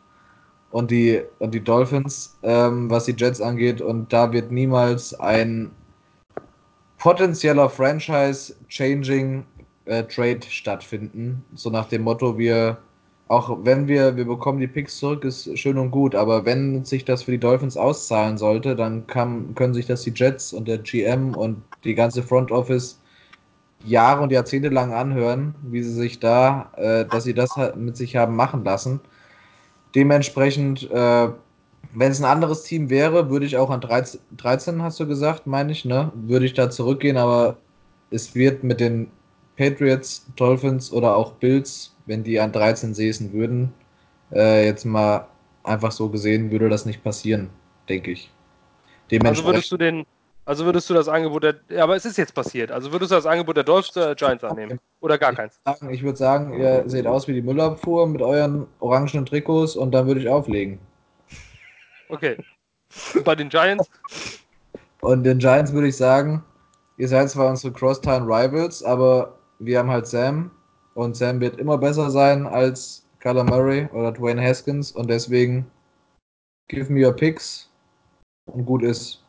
und 0.72 0.92
die, 0.92 1.22
und 1.40 1.54
die 1.54 1.64
Dolphins, 1.64 2.38
ähm, 2.44 2.90
was 2.90 3.06
die 3.06 3.16
Jets 3.16 3.42
angeht, 3.42 3.82
und 3.82 4.12
da 4.12 4.32
wird 4.32 4.52
niemals 4.52 5.20
ein 5.20 5.72
potenzieller 6.98 7.70
Franchise-Changing 7.70 9.46
äh, 9.86 10.04
Trade 10.04 10.42
stattfinden. 10.48 11.44
So 11.56 11.70
nach 11.70 11.88
dem 11.88 12.04
Motto, 12.04 12.38
wir 12.38 12.78
auch 13.30 13.60
wenn 13.64 13.88
wir, 13.88 14.18
wir 14.18 14.26
bekommen 14.26 14.60
die 14.60 14.68
Picks 14.68 14.98
zurück, 14.98 15.24
ist 15.24 15.58
schön 15.58 15.78
und 15.78 15.92
gut, 15.92 16.16
aber 16.16 16.46
wenn 16.46 16.84
sich 16.84 17.06
das 17.06 17.24
für 17.24 17.32
die 17.32 17.38
Dolphins 17.38 17.78
auszahlen 17.78 18.40
sollte, 18.40 18.76
dann 18.76 19.06
kann, 19.06 19.54
können 19.54 19.76
sich 19.76 19.86
das 19.86 20.02
die 20.02 20.14
Jets 20.14 20.52
und 20.52 20.68
der 20.68 20.80
GM 20.80 21.36
und 21.36 21.62
die 21.84 21.94
ganze 21.94 22.24
Front 22.24 22.52
Office 22.52 22.99
Jahre 23.84 24.22
und 24.22 24.32
Jahrzehnte 24.32 24.70
lang 24.70 24.94
anhören, 24.94 25.56
wie 25.64 25.84
sie 25.84 25.94
sich 25.94 26.20
da, 26.20 26.72
äh, 26.76 27.06
dass 27.06 27.24
sie 27.24 27.34
das 27.34 27.56
halt 27.56 27.76
mit 27.78 27.96
sich 27.98 28.16
haben 28.16 28.36
machen 28.36 28.64
lassen. 28.64 29.00
Dementsprechend, 29.96 30.90
äh, 30.92 31.30
wenn 31.94 32.12
es 32.12 32.20
ein 32.20 32.26
anderes 32.26 32.64
Team 32.64 32.90
wäre, 32.90 33.30
würde 33.30 33.46
ich 33.46 33.58
auch 33.58 33.70
an 33.70 33.82
13, 33.82 34.20
13 34.38 34.82
hast 34.84 35.00
du 35.00 35.08
gesagt, 35.08 35.48
meine 35.48 35.72
ich, 35.72 35.86
ne? 35.86 36.12
Würde 36.14 36.46
ich 36.46 36.54
da 36.54 36.70
zurückgehen, 36.70 37.18
aber 37.18 37.58
es 38.12 38.36
wird 38.36 38.64
mit 38.64 38.80
den 38.80 39.10
Patriots, 39.58 40.26
Dolphins 40.36 40.92
oder 40.92 41.16
auch 41.16 41.34
Bills 41.34 41.96
wenn 42.10 42.24
die 42.24 42.40
an 42.40 42.52
13 42.52 42.94
säßen 42.94 43.32
würden, 43.32 43.72
äh, 44.34 44.66
jetzt 44.66 44.84
mal 44.84 45.28
einfach 45.64 45.92
so 45.92 46.10
gesehen, 46.10 46.52
würde 46.52 46.68
das 46.68 46.86
nicht 46.86 47.04
passieren, 47.04 47.50
denke 47.88 48.12
ich. 48.12 48.32
Also 49.24 49.46
würdest 49.46 49.72
du 49.72 49.78
den, 49.78 50.06
also 50.50 50.66
würdest 50.66 50.90
du 50.90 50.96
das 50.96 51.08
Angebot 51.08 51.44
der, 51.44 51.56
ja, 51.70 51.84
aber 51.84 51.96
es 51.96 52.06
ist 52.06 52.18
jetzt 52.18 52.34
passiert, 52.34 52.72
also 52.72 52.92
würdest 52.92 53.12
du 53.12 53.16
das 53.16 53.28
Angebot 53.28 53.56
der 53.56 53.64
Dolphins 53.64 53.96
oder 53.98 54.16
Giants 54.16 54.44
annehmen? 54.44 54.80
Oder 55.00 55.20
gar 55.20 55.32
keins? 55.34 55.62
Ich 55.92 56.02
würde 56.02 56.18
sagen, 56.18 56.60
ihr 56.60 56.84
seht 56.88 57.06
aus 57.06 57.28
wie 57.28 57.34
die 57.34 57.44
Müllabfuhr 57.44 58.08
mit 58.08 58.24
euren 58.24 58.66
orangenen 58.80 59.28
Trikots 59.28 59.76
und 59.76 59.92
dann 59.92 60.08
würde 60.08 60.22
ich 60.22 60.28
auflegen. 60.28 60.80
Okay. 62.10 62.36
Und 63.14 63.24
bei 63.24 63.36
den 63.36 63.50
Giants? 63.50 63.92
Und 65.02 65.24
den 65.24 65.38
Giants 65.38 65.72
würde 65.72 65.90
ich 65.90 65.98
sagen, 65.98 66.44
ihr 66.98 67.08
seid 67.08 67.30
zwar 67.30 67.48
unsere 67.52 67.72
Crosstown 67.72 68.24
Rivals, 68.24 68.84
aber 68.84 69.38
wir 69.60 69.78
haben 69.78 69.92
halt 69.92 70.08
Sam, 70.08 70.50
und 70.96 71.16
Sam 71.16 71.40
wird 71.42 71.60
immer 71.60 71.78
besser 71.78 72.10
sein 72.10 72.48
als 72.48 73.06
Kyler 73.20 73.44
Murray 73.44 73.88
oder 73.94 74.12
Dwayne 74.12 74.42
Haskins 74.42 74.94
und 74.94 75.12
deswegen 75.12 75.70
give 76.70 76.92
me 76.92 77.06
your 77.06 77.14
picks 77.14 77.70
und 78.48 78.66
gut 78.66 78.82
ist. 78.82 79.24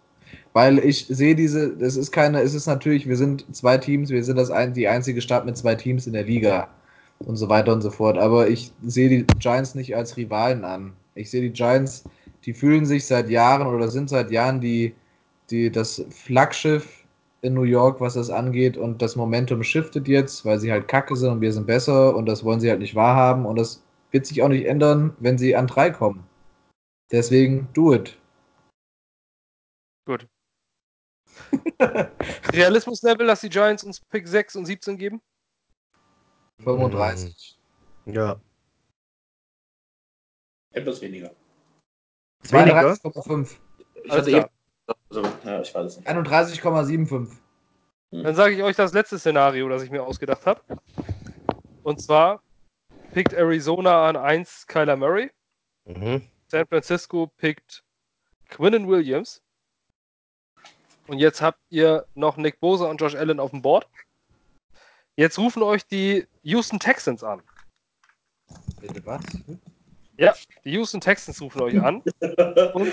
Weil 0.52 0.78
ich 0.78 1.06
sehe 1.06 1.35
diese, 1.35 1.77
es 1.81 1.97
ist 1.97 2.10
keine, 2.10 2.40
es 2.40 2.55
ist 2.55 2.66
natürlich, 2.66 3.09
wir 3.09 3.16
sind 3.16 3.44
zwei 3.55 3.78
Teams, 3.78 4.10
wir 4.10 4.24
sind 4.24 4.36
das 4.36 4.51
ein, 4.51 4.74
die 4.74 4.89
einzige 4.89 5.20
Stadt 5.20 5.47
mit 5.47 5.56
zwei 5.56 5.77
Teams 5.77 6.06
in 6.06 6.12
der 6.12 6.24
Liga 6.24 6.68
und 7.20 7.36
so 7.36 7.48
weiter 7.48 7.72
und 7.72 7.82
so 7.82 7.90
fort. 7.90 8.18
Aber 8.18 8.48
ich 8.48 8.72
sehe 8.82 9.09
die 9.09 9.27
Giants 9.39 9.74
nicht 9.74 9.94
als 9.94 10.16
Rivalen 10.16 10.64
an. 10.64 10.93
Ich 11.14 11.31
sehe 11.31 11.43
die 11.43 11.52
Giants, 11.52 12.05
die 12.44 12.55
fühlen 12.55 12.85
sich 12.86 13.06
seit 13.06 13.28
Jahren 13.31 13.66
oder 13.66 13.89
sind 13.89 14.09
seit 14.09 14.31
Jahren 14.31 14.60
die, 14.60 14.94
die, 15.51 15.70
das 15.70 16.05
Flaggschiff 16.10 17.05
in 17.43 17.55
New 17.55 17.62
York, 17.62 18.01
was 18.01 18.14
das 18.14 18.31
angeht. 18.31 18.77
Und 18.77 19.02
das 19.02 19.16
Momentum 19.16 19.62
shiftet 19.62 20.09
jetzt, 20.09 20.44
weil 20.44 20.59
sie 20.59 20.72
halt 20.72 20.89
kacke 20.89 21.14
sind 21.16 21.31
und 21.31 21.40
wir 21.40 21.52
sind 21.52 21.66
besser 21.66 22.16
und 22.16 22.27
das 22.27 22.44
wollen 22.44 22.60
sie 22.60 22.70
halt 22.70 22.81
nicht 22.81 22.94
wahrhaben. 22.94 23.47
Und 23.47 23.56
das 23.56 23.82
wird 24.10 24.27
sich 24.27 24.43
auch 24.43 24.48
nicht 24.48 24.66
ändern, 24.66 25.14
wenn 25.20 25.39
sie 25.39 25.55
an 25.55 25.66
drei 25.66 25.90
kommen. 25.90 26.24
Deswegen 27.12 27.68
do 27.74 27.94
it. 27.94 28.16
Gut. 30.06 30.27
Realismus-Level, 32.53 33.27
dass 33.27 33.41
die 33.41 33.49
Giants 33.49 33.85
uns 33.85 34.01
Pick 34.01 34.27
6 34.27 34.57
und 34.57 34.67
17 34.67 34.99
geben? 34.99 35.21
35. 36.59 37.59
Ja. 38.07 38.41
Etwas 40.73 41.01
weniger. 41.01 41.33
32,5. 42.45 43.57
Ich 44.05 44.12
hatte 44.12 44.31
eben 44.31 44.47
also, 45.09 45.23
ja, 45.45 45.61
ich 45.61 45.75
weiß 45.75 45.87
es 45.87 45.97
nicht. 45.99 46.09
31,75. 46.09 47.37
Hm. 48.12 48.23
Dann 48.23 48.35
sage 48.35 48.55
ich 48.55 48.62
euch 48.62 48.77
das 48.77 48.93
letzte 48.93 49.19
Szenario, 49.19 49.69
das 49.69 49.83
ich 49.83 49.91
mir 49.91 50.03
ausgedacht 50.03 50.47
habe. 50.47 50.61
Und 51.83 52.01
zwar 52.01 52.43
pickt 53.12 53.33
Arizona 53.33 54.09
an 54.09 54.17
1 54.17 54.67
Kyler 54.67 54.97
Murray. 54.97 55.31
Mhm. 55.85 56.23
San 56.49 56.67
Francisco 56.67 57.29
pickt 57.37 57.85
Quinnen 58.49 58.89
Williams. 58.89 59.43
Und 61.11 61.19
jetzt 61.19 61.43
habt 61.43 61.59
ihr 61.70 62.07
noch 62.15 62.37
Nick 62.37 62.61
Bosa 62.61 62.89
und 62.89 63.01
Josh 63.01 63.16
Allen 63.16 63.41
auf 63.41 63.51
dem 63.51 63.62
Board. 63.62 63.85
Jetzt 65.16 65.41
rufen 65.41 65.61
euch 65.61 65.85
die 65.85 66.24
Houston 66.45 66.78
Texans 66.78 67.24
an. 67.24 67.43
Bitte 68.81 69.05
was? 69.05 69.20
Ja, 70.19 70.35
die 70.65 70.70
Houston 70.70 71.01
Texans 71.01 71.43
rufen 71.43 71.62
euch 71.62 71.82
an. 71.82 72.01
und 72.74 72.93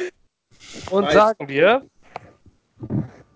und 0.89 1.11
sagen 1.11 1.45
dir, 1.45 1.87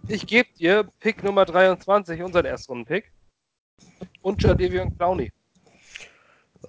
ich 0.08 0.26
gebe 0.26 0.49
dir 0.58 0.90
Pick 0.99 1.24
Nummer 1.24 1.45
23, 1.45 2.24
unseren 2.24 2.45
Erstrunden-Pick, 2.45 3.12
und 4.24 4.41
Jadavion 4.41 4.98
Clowney. 4.98 5.32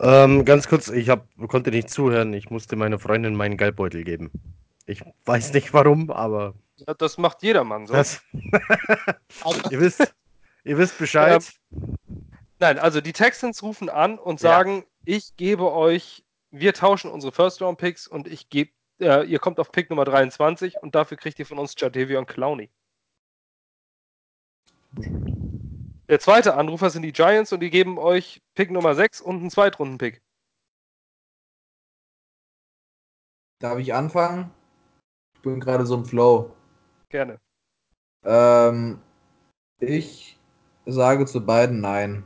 Ähm, 0.01 0.44
ganz 0.44 0.68
kurz, 0.68 0.90
ich 0.90 1.09
hab, 1.09 1.26
konnte 1.48 1.70
nicht 1.70 1.89
zuhören. 1.89 2.34
Ich 2.34 2.51
musste 2.51 2.76
meiner 2.76 2.98
Freundin 2.98 3.34
meinen 3.34 3.56
Geldbeutel 3.56 4.05
geben. 4.05 4.30
Ich 4.84 5.02
weiß 5.24 5.55
nicht 5.55 5.72
warum, 5.72 6.10
aber. 6.10 6.52
Ja, 6.86 6.94
das 6.94 7.18
macht 7.18 7.42
jedermann 7.42 7.86
so. 7.86 7.94
Ihr 9.70 9.80
wisst, 9.80 10.14
Ihr 10.64 10.78
wisst 10.78 10.98
Bescheid. 10.98 11.42
Ähm, 11.70 11.96
nein, 12.59 12.78
also 12.78 13.00
die 13.00 13.12
Texans 13.12 13.62
rufen 13.62 13.88
an 13.88 14.18
und 14.18 14.40
Ja. 14.40 14.50
sagen, 14.50 14.84
ich 15.04 15.36
gebe 15.36 15.72
euch, 15.72 16.24
wir 16.50 16.74
tauschen 16.74 17.10
unsere 17.10 17.32
First-Round-Picks 17.32 18.06
und 18.06 18.28
ich 18.28 18.48
gebe, 18.48 18.72
äh, 19.00 19.24
ihr 19.26 19.38
kommt 19.38 19.59
auf 19.59 19.72
Pick 19.72 19.90
Nummer 19.90 20.04
23 20.04 20.82
und 20.82 20.94
dafür 20.94 21.16
kriegt 21.16 21.38
ihr 21.38 21.46
von 21.46 21.59
uns 21.59 21.74
Jadavion 21.76 22.26
Clowney. 22.26 22.70
Der 26.09 26.20
zweite 26.20 26.54
Anrufer 26.54 26.90
sind 26.90 27.02
die 27.02 27.12
Giants 27.12 27.52
und 27.52 27.60
die 27.60 27.70
geben 27.70 27.98
euch 27.98 28.42
Pick 28.54 28.70
Nummer 28.70 28.94
6 28.94 29.20
und 29.20 29.36
einen 29.40 29.50
Zweitrunden-Pick. 29.50 30.20
Darf 33.60 33.78
ich 33.78 33.94
anfangen? 33.94 34.50
Ich 35.36 35.42
bin 35.42 35.60
gerade 35.60 35.86
so 35.86 35.94
im 35.94 36.04
Flow. 36.04 36.54
Gerne. 37.12 37.39
Ähm, 38.24 38.98
ich 39.80 40.39
sage 40.86 41.26
zu 41.26 41.44
beiden 41.44 41.80
nein. 41.80 42.24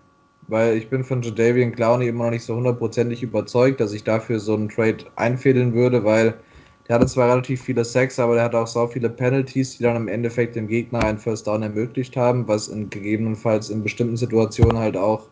Weil 0.48 0.76
ich 0.76 0.88
bin 0.88 1.02
von 1.02 1.22
Jadavian 1.22 1.72
Clowney 1.72 2.06
immer 2.06 2.26
noch 2.26 2.30
nicht 2.30 2.44
so 2.44 2.54
hundertprozentig 2.54 3.24
überzeugt, 3.24 3.80
dass 3.80 3.92
ich 3.92 4.04
dafür 4.04 4.38
so 4.38 4.54
einen 4.54 4.68
Trade 4.68 4.98
einfädeln 5.16 5.74
würde, 5.74 6.04
weil 6.04 6.38
der 6.86 6.94
hatte 6.94 7.06
zwar 7.06 7.30
relativ 7.30 7.62
viele 7.62 7.84
Sacks, 7.84 8.20
aber 8.20 8.36
der 8.36 8.44
hatte 8.44 8.58
auch 8.60 8.68
so 8.68 8.86
viele 8.86 9.10
Penalties, 9.10 9.76
die 9.76 9.82
dann 9.82 9.96
im 9.96 10.06
Endeffekt 10.06 10.54
dem 10.54 10.68
Gegner 10.68 11.00
einen 11.00 11.18
First 11.18 11.48
Down 11.48 11.64
ermöglicht 11.64 12.16
haben, 12.16 12.46
was 12.46 12.68
in 12.68 12.88
gegebenenfalls 12.88 13.70
in 13.70 13.82
bestimmten 13.82 14.16
Situationen 14.16 14.78
halt 14.78 14.96
auch 14.96 15.28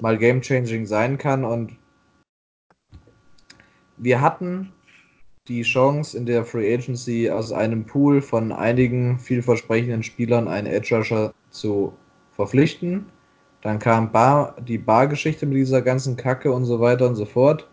mal 0.00 0.18
game-changing 0.18 0.84
sein 0.84 1.16
kann. 1.16 1.44
Und 1.44 1.76
wir 3.98 4.20
hatten 4.20 4.72
die 5.50 5.62
Chance 5.62 6.16
in 6.16 6.26
der 6.26 6.44
Free 6.44 6.72
Agency 6.72 7.28
aus 7.28 7.50
einem 7.52 7.84
Pool 7.84 8.22
von 8.22 8.52
einigen 8.52 9.18
vielversprechenden 9.18 10.04
Spielern 10.04 10.46
einen 10.46 10.68
Edge 10.68 10.94
Rusher 10.96 11.34
zu 11.50 11.92
verpflichten. 12.30 13.06
Dann 13.60 13.80
kam 13.80 14.12
Bar, 14.12 14.54
die 14.60 14.78
Bar-Geschichte 14.78 15.46
mit 15.46 15.56
dieser 15.58 15.82
ganzen 15.82 16.16
Kacke 16.16 16.52
und 16.52 16.66
so 16.66 16.78
weiter 16.78 17.08
und 17.08 17.16
so 17.16 17.24
fort. 17.24 17.68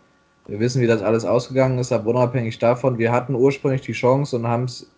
Wir 0.48 0.58
wissen, 0.58 0.82
wie 0.82 0.88
das 0.88 1.02
alles 1.02 1.24
ausgegangen 1.24 1.78
ist, 1.78 1.92
aber 1.92 2.10
unabhängig 2.10 2.58
davon, 2.58 2.98
wir 2.98 3.12
hatten 3.12 3.36
ursprünglich 3.36 3.82
die 3.82 3.92
Chance 3.92 4.34
und 4.36 4.48
haben 4.48 4.64
es 4.64 4.90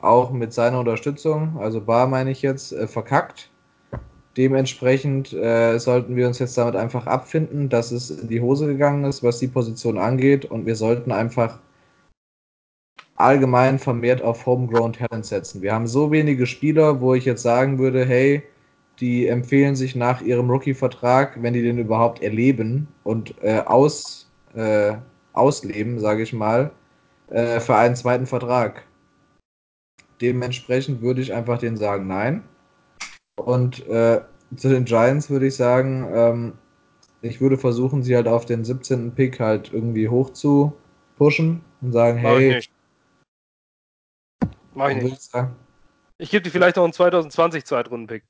auch 0.00 0.30
mit 0.30 0.52
seiner 0.52 0.78
Unterstützung, 0.78 1.58
also 1.58 1.80
Bar 1.80 2.06
meine 2.06 2.30
ich 2.30 2.42
jetzt, 2.42 2.72
äh, 2.72 2.86
verkackt. 2.86 3.50
Dementsprechend 4.36 5.32
äh, 5.32 5.78
sollten 5.78 6.14
wir 6.14 6.26
uns 6.26 6.38
jetzt 6.38 6.58
damit 6.58 6.76
einfach 6.76 7.06
abfinden, 7.06 7.68
dass 7.68 7.90
es 7.90 8.10
in 8.10 8.28
die 8.28 8.40
Hose 8.40 8.66
gegangen 8.66 9.04
ist, 9.04 9.22
was 9.22 9.38
die 9.38 9.46
Position 9.46 9.96
angeht 9.96 10.44
und 10.44 10.66
wir 10.66 10.76
sollten 10.76 11.10
einfach 11.10 11.58
allgemein 13.16 13.78
vermehrt 13.78 14.20
auf 14.20 14.44
Homegrown 14.44 14.92
Talent 14.92 15.24
setzen. 15.24 15.62
Wir 15.62 15.72
haben 15.72 15.86
so 15.86 16.10
wenige 16.10 16.46
Spieler, 16.46 17.00
wo 17.00 17.14
ich 17.14 17.24
jetzt 17.24 17.42
sagen 17.42 17.78
würde, 17.78 18.04
hey, 18.04 18.42
die 19.00 19.26
empfehlen 19.26 19.74
sich 19.74 19.94
nach 19.94 20.20
ihrem 20.20 20.50
Rookie-Vertrag, 20.50 21.42
wenn 21.42 21.54
die 21.54 21.62
den 21.62 21.78
überhaupt 21.78 22.22
erleben 22.22 22.88
und 23.04 23.34
äh, 23.42 23.60
aus, 23.60 24.30
äh, 24.54 24.94
ausleben, 25.32 25.98
sage 25.98 26.22
ich 26.22 26.32
mal, 26.32 26.70
äh, 27.28 27.60
für 27.60 27.76
einen 27.76 27.96
zweiten 27.96 28.26
Vertrag. 28.26 28.84
Dementsprechend 30.20 31.02
würde 31.02 31.20
ich 31.20 31.32
einfach 31.32 31.58
denen 31.58 31.76
sagen, 31.76 32.06
nein. 32.06 32.42
Und 33.36 33.86
äh, 33.86 34.22
zu 34.56 34.68
den 34.68 34.84
Giants 34.84 35.30
würde 35.30 35.46
ich 35.46 35.56
sagen, 35.56 36.08
ähm, 36.12 36.58
ich 37.20 37.40
würde 37.40 37.58
versuchen, 37.58 38.02
sie 38.02 38.16
halt 38.16 38.28
auf 38.28 38.46
den 38.46 38.64
17. 38.64 39.14
Pick 39.14 39.40
halt 39.40 39.72
irgendwie 39.72 40.08
hoch 40.08 40.30
zu 40.30 40.76
pushen 41.16 41.64
und 41.80 41.92
sagen, 41.92 42.22
Mach 42.22 42.32
ich 42.32 42.38
hey, 42.38 42.54
nicht. 42.54 42.72
Mach 44.74 44.88
ich 44.90 45.02
nicht. 45.02 45.30
ich 45.34 45.42
Ich 46.18 46.30
gebe 46.30 46.42
dir 46.42 46.50
vielleicht 46.50 46.76
noch 46.76 46.84
einen 46.84 46.92
2020 46.92 47.64
Zweitrunden-Pick. 47.64 48.24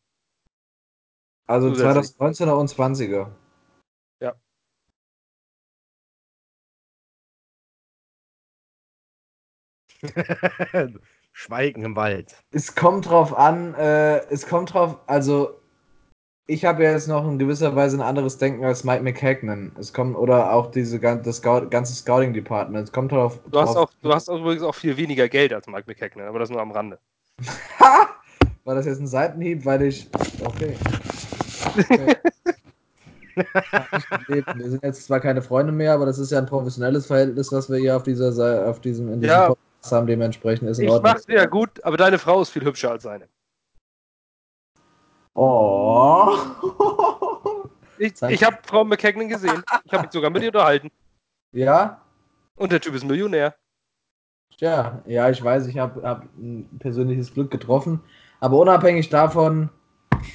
also 1.47 1.71
Zusätzlich. 1.71 2.17
2019er 2.17 2.53
und 2.53 2.71
20er. 2.71 3.31
Schweigen 11.39 11.85
im 11.85 11.97
Wald. 11.97 12.35
Es 12.51 12.75
kommt 12.75 13.11
drauf 13.11 13.37
an, 13.37 13.75
äh, 13.75 14.25
es 14.31 14.47
kommt 14.47 14.73
drauf, 14.73 14.97
also 15.07 15.51
ich 16.47 16.65
habe 16.65 16.83
ja 16.83 16.93
jetzt 16.93 17.09
noch 17.09 17.29
in 17.29 17.39
gewisser 17.39 17.77
Weise 17.77 17.99
ein 17.99 18.01
anderes 18.01 18.39
Denken 18.39 18.65
als 18.65 18.85
Mike 18.85 19.03
McHagnon. 19.03 19.71
Es 19.79 19.93
kommt, 19.93 20.17
oder 20.17 20.51
auch 20.51 20.71
diese 20.71 20.99
das 20.99 21.43
ganze 21.43 21.95
Scouting-Department. 21.95 22.85
Es 22.89 22.93
kommt 22.93 23.13
drauf. 23.13 23.39
Du 23.51 23.61
hast, 23.61 23.75
drauf 23.75 23.91
auch, 23.91 23.93
du 24.01 24.15
hast 24.15 24.31
auch 24.31 24.41
übrigens 24.41 24.63
auch 24.63 24.75
viel 24.75 24.97
weniger 24.97 25.29
Geld 25.29 25.53
als 25.53 25.67
Mike 25.67 25.85
McKechnie, 25.87 26.23
aber 26.23 26.39
das 26.39 26.49
nur 26.49 26.63
am 26.63 26.71
Rande. 26.71 26.99
War 28.65 28.75
das 28.75 28.87
jetzt 28.87 29.01
ein 29.01 29.07
Seitenhieb, 29.07 29.67
weil 29.67 29.83
ich. 29.83 30.09
Okay. 30.43 30.75
okay. 31.77 32.17
Wir 34.57 34.71
sind 34.71 34.83
jetzt 34.83 35.05
zwar 35.05 35.21
keine 35.21 35.43
Freunde 35.43 35.71
mehr, 35.71 35.93
aber 35.93 36.07
das 36.07 36.19
ist 36.19 36.33
ja 36.33 36.39
ein 36.39 36.47
professionelles 36.47 37.05
Verhältnis, 37.05 37.53
was 37.53 37.69
wir 37.69 37.77
hier 37.77 37.95
auf 37.95 38.05
dieser 38.05 38.67
auf 38.67 38.81
diesem, 38.81 39.13
in 39.13 39.21
diesem 39.21 39.29
Ja. 39.29 39.49
Podcast 39.49 39.67
haben. 39.93 40.07
Dementsprechend 40.07 40.69
ist 40.69 40.79
in 40.79 40.85
Ich 40.87 40.91
Ordnung. 40.91 41.13
mach's 41.13 41.27
dir 41.27 41.37
ja 41.37 41.47
gut, 41.47 41.83
aber 41.85 41.97
deine 41.97 42.19
Frau 42.19 42.41
ist 42.43 42.51
viel 42.51 42.65
hübscher 42.65 42.91
als 42.91 43.03
seine. 43.05 43.29
Oh. 45.35 46.37
Ich, 47.99 48.13
ich 48.21 48.45
habe 48.45 48.59
Frau 48.67 48.85
McKechnie 48.85 49.27
gesehen. 49.27 49.63
Ich 49.87 49.91
habe 49.95 50.03
mich 50.03 50.13
sogar 50.13 50.29
mit 50.29 50.43
ihr 50.43 50.49
unterhalten. 50.49 50.91
ja? 51.53 52.03
Und 52.57 52.71
der 52.71 52.79
Typ 52.83 52.95
ist 52.95 53.05
Millionär. 53.07 53.55
Tja, 54.59 55.01
ja, 55.07 55.31
ich 55.31 55.43
weiß, 55.43 55.67
ich 55.69 55.79
habe 55.79 56.03
hab 56.07 56.25
ein 56.37 56.69
persönliches 56.79 57.33
Glück 57.33 57.51
getroffen. 57.51 58.01
Aber 58.41 58.59
unabhängig 58.59 59.09
davon, 59.09 59.71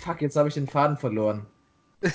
fuck, 0.04 0.22
jetzt 0.24 0.36
habe 0.38 0.48
ich 0.48 0.56
den 0.56 0.68
Faden 0.68 0.98
verloren. 0.98 1.46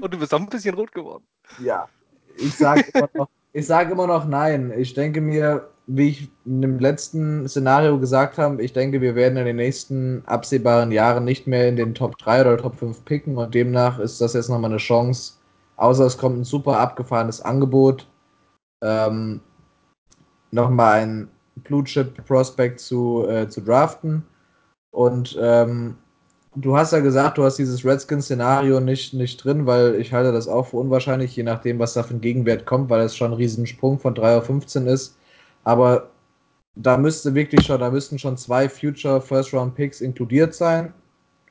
Und 0.00 0.14
du 0.14 0.18
bist 0.20 0.32
auch 0.32 0.38
ein 0.38 0.46
bisschen 0.46 0.76
rot 0.76 0.92
geworden. 0.92 1.24
Ja. 1.58 1.88
Ich 2.36 2.54
sage 2.56 2.84
immer, 2.94 3.08
noch- 3.14 3.28
ich 3.52 3.66
sag 3.66 3.90
immer 3.90 4.06
noch 4.06 4.24
nein. 4.24 4.72
Ich 4.78 4.94
denke 4.94 5.20
mir, 5.20 5.68
wie 5.92 6.10
ich 6.10 6.30
in 6.44 6.62
dem 6.62 6.78
letzten 6.78 7.48
Szenario 7.48 7.98
gesagt 7.98 8.38
habe, 8.38 8.62
ich 8.62 8.72
denke, 8.72 9.00
wir 9.00 9.16
werden 9.16 9.36
in 9.36 9.44
den 9.44 9.56
nächsten 9.56 10.22
absehbaren 10.26 10.92
Jahren 10.92 11.24
nicht 11.24 11.48
mehr 11.48 11.68
in 11.68 11.74
den 11.74 11.94
Top 11.94 12.16
3 12.18 12.42
oder 12.42 12.58
Top 12.58 12.76
5 12.76 13.04
picken 13.04 13.36
und 13.36 13.54
demnach 13.54 13.98
ist 13.98 14.20
das 14.20 14.34
jetzt 14.34 14.48
nochmal 14.48 14.70
eine 14.70 14.78
Chance. 14.78 15.34
Außer 15.76 16.06
es 16.06 16.16
kommt 16.16 16.38
ein 16.38 16.44
super 16.44 16.78
abgefahrenes 16.78 17.40
Angebot. 17.40 18.06
Ähm, 18.84 19.40
nochmal 20.52 21.00
ein 21.00 21.28
Blue 21.56 21.82
Chip 21.82 22.24
Prospect 22.24 22.78
zu, 22.78 23.26
äh, 23.28 23.48
zu 23.48 23.60
draften. 23.60 24.22
Und 24.92 25.36
ähm, 25.40 25.96
du 26.54 26.76
hast 26.76 26.92
ja 26.92 27.00
gesagt, 27.00 27.38
du 27.38 27.44
hast 27.44 27.56
dieses 27.56 27.84
Redskins-Szenario 27.84 28.78
nicht, 28.78 29.12
nicht 29.14 29.42
drin, 29.42 29.66
weil 29.66 29.96
ich 29.96 30.12
halte 30.12 30.30
das 30.30 30.46
auch 30.46 30.66
für 30.66 30.76
unwahrscheinlich, 30.76 31.34
je 31.34 31.42
nachdem, 31.42 31.80
was 31.80 31.94
da 31.94 32.04
für 32.04 32.14
ein 32.14 32.20
Gegenwert 32.20 32.64
kommt, 32.64 32.90
weil 32.90 33.00
es 33.02 33.16
schon 33.16 33.32
ein 33.32 33.36
Riesensprung 33.36 33.98
von 33.98 34.14
3 34.14 34.36
auf 34.36 34.46
15 34.46 34.86
ist. 34.86 35.16
Aber 35.64 36.10
da 36.74 36.96
müsste 36.96 37.34
wirklich 37.34 37.66
schon, 37.66 37.80
da 37.80 37.90
müssten 37.90 38.18
schon 38.18 38.36
zwei 38.36 38.68
Future 38.68 39.20
First 39.20 39.52
Round 39.52 39.74
Picks 39.74 40.00
inkludiert 40.00 40.54
sein, 40.54 40.94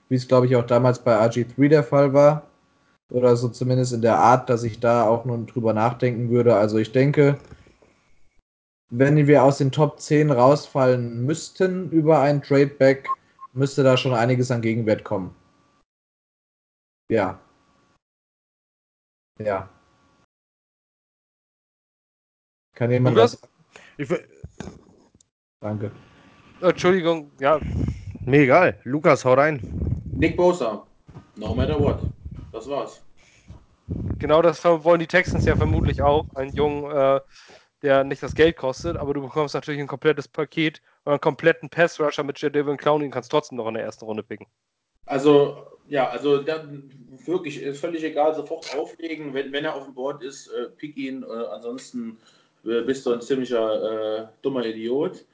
wie 0.10 0.16
es 0.16 0.28
glaube 0.28 0.48
ich 0.48 0.56
auch 0.56 0.66
damals 0.66 1.00
bei 1.00 1.16
RG3 1.16 1.70
der 1.70 1.84
Fall 1.84 2.14
war. 2.14 2.48
Oder 3.12 3.36
so 3.36 3.50
zumindest 3.50 3.94
in 3.94 4.02
der 4.02 4.20
Art, 4.20 4.50
dass 4.50 4.64
ich 4.64 4.80
da 4.80 5.08
auch 5.08 5.26
nun 5.26 5.48
drüber 5.48 5.74
nachdenken 5.74 6.30
würde. 6.30 6.56
Also 6.56 6.78
ich 6.78 6.92
denke, 6.92 7.40
wenn 8.92 9.28
wir 9.28 9.44
aus 9.44 9.58
den 9.58 9.72
Top 9.72 10.00
10 10.00 10.32
rausfallen 10.32 11.26
müssten 11.26 11.90
über 11.92 12.20
ein 12.20 12.42
Tradeback, 12.42 13.08
müsste 13.54 13.84
da 13.84 13.98
schon 13.98 14.14
einiges 14.14 14.52
an 14.52 14.62
Gegenwert 14.62 15.04
kommen. 15.04 15.36
Ja. 17.12 17.40
Ja. 19.40 19.70
Kann 22.76 22.92
jemand 22.92 23.18
was? 23.18 23.49
Ich, 24.00 24.10
will- 24.10 24.26
Danke. 25.60 25.92
Entschuldigung, 26.62 27.32
ja, 27.42 27.60
mir 28.26 28.40
egal. 28.44 28.80
Lukas, 28.86 29.26
hau 29.26 29.34
rein. 29.34 29.60
Nick 30.16 30.38
Bosa. 30.38 30.88
No 31.36 31.54
matter 31.54 31.78
what. 31.78 32.00
Das 32.54 32.70
war's. 32.70 33.02
genau 34.18 34.42
das 34.42 34.64
wollen 34.64 35.02
die 35.02 35.08
Texans 35.08 35.46
ja 35.46 35.58
vermutlich 35.58 36.02
auch. 36.02 36.34
Einen 36.34 36.54
Jungen, 36.54 36.90
äh, 36.90 37.20
der 37.82 38.06
nicht 38.06 38.24
das 38.24 38.36
Geld 38.36 38.56
kostet, 38.56 38.96
aber 38.96 39.14
du 39.14 39.22
bekommst 39.22 39.54
natürlich 39.54 39.82
ein 39.82 39.88
komplettes 39.88 40.30
Paket 40.30 40.82
und 41.04 41.12
einen 41.12 41.22
kompletten 41.22 41.70
Pass-Rusher 41.70 42.24
mit 42.24 42.40
Jadavion 42.40 42.78
Clowney 42.78 43.04
und 43.04 43.12
kannst 43.12 43.30
trotzdem 43.32 43.58
noch 43.58 43.68
in 43.68 43.74
der 43.74 43.84
ersten 43.84 44.06
Runde 44.06 44.24
picken. 44.24 44.48
Also, 45.08 45.58
ja, 45.90 46.08
also 46.08 46.42
dann 46.42 46.90
wirklich 47.26 47.62
ist 47.62 47.82
völlig 47.82 48.06
egal, 48.06 48.34
sofort 48.34 48.74
auflegen. 48.78 49.34
Wenn, 49.34 49.52
wenn 49.52 49.66
er 49.66 49.76
auf 49.76 49.84
dem 49.84 49.94
Board 49.94 50.24
ist, 50.24 50.48
äh, 50.48 50.70
pick 50.70 50.96
ihn. 50.96 51.24
Äh, 51.24 51.26
ansonsten 51.52 52.12
äh, 52.12 52.39
bist 52.64 53.06
du 53.06 53.14
ein 53.14 53.22
ziemlicher 53.22 54.24
äh, 54.24 54.28
dummer 54.42 54.66
Idiot. 54.66 55.26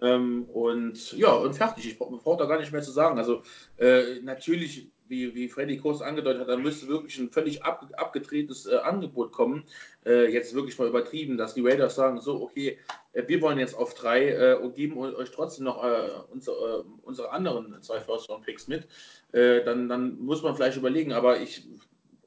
Ähm, 0.00 0.44
und 0.52 1.12
ja, 1.12 1.32
und 1.32 1.54
fertig. 1.54 1.86
Ich 1.86 1.98
brauche 1.98 2.16
brauch 2.16 2.38
da 2.38 2.46
gar 2.46 2.58
nicht 2.58 2.72
mehr 2.72 2.82
zu 2.82 2.90
sagen. 2.90 3.18
Also, 3.18 3.42
äh, 3.78 4.20
natürlich 4.22 4.88
wie, 5.12 5.34
wie 5.34 5.48
Freddy 5.48 5.76
Kurs 5.76 6.00
angedeutet 6.00 6.40
hat, 6.40 6.48
dann 6.48 6.62
müsste 6.62 6.88
wirklich 6.88 7.18
ein 7.18 7.30
völlig 7.30 7.62
ab, 7.62 7.86
abgedrehtes 7.92 8.66
äh, 8.66 8.76
Angebot 8.76 9.30
kommen. 9.30 9.64
Äh, 10.06 10.32
jetzt 10.32 10.54
wirklich 10.54 10.78
mal 10.78 10.88
übertrieben, 10.88 11.36
dass 11.36 11.52
die 11.52 11.60
Raiders 11.60 11.94
sagen, 11.94 12.18
so, 12.20 12.40
okay, 12.40 12.78
äh, 13.12 13.22
wir 13.26 13.42
wollen 13.42 13.58
jetzt 13.58 13.74
auf 13.74 13.92
drei 13.92 14.30
äh, 14.30 14.54
und 14.54 14.74
geben 14.74 14.96
euch 14.96 15.30
trotzdem 15.30 15.66
noch 15.66 15.84
äh, 15.84 16.08
unsere, 16.32 16.56
äh, 16.56 16.84
unsere 17.02 17.30
anderen 17.30 17.80
zwei 17.82 18.00
First-Round-Picks 18.00 18.68
mit. 18.68 18.88
dann, 19.32 19.88
dann 19.88 20.18
muss 20.18 20.42
man 20.42 20.54
vielleicht 20.54 20.76
überlegen, 20.76 21.12
aber 21.12 21.40
ich 21.40 21.66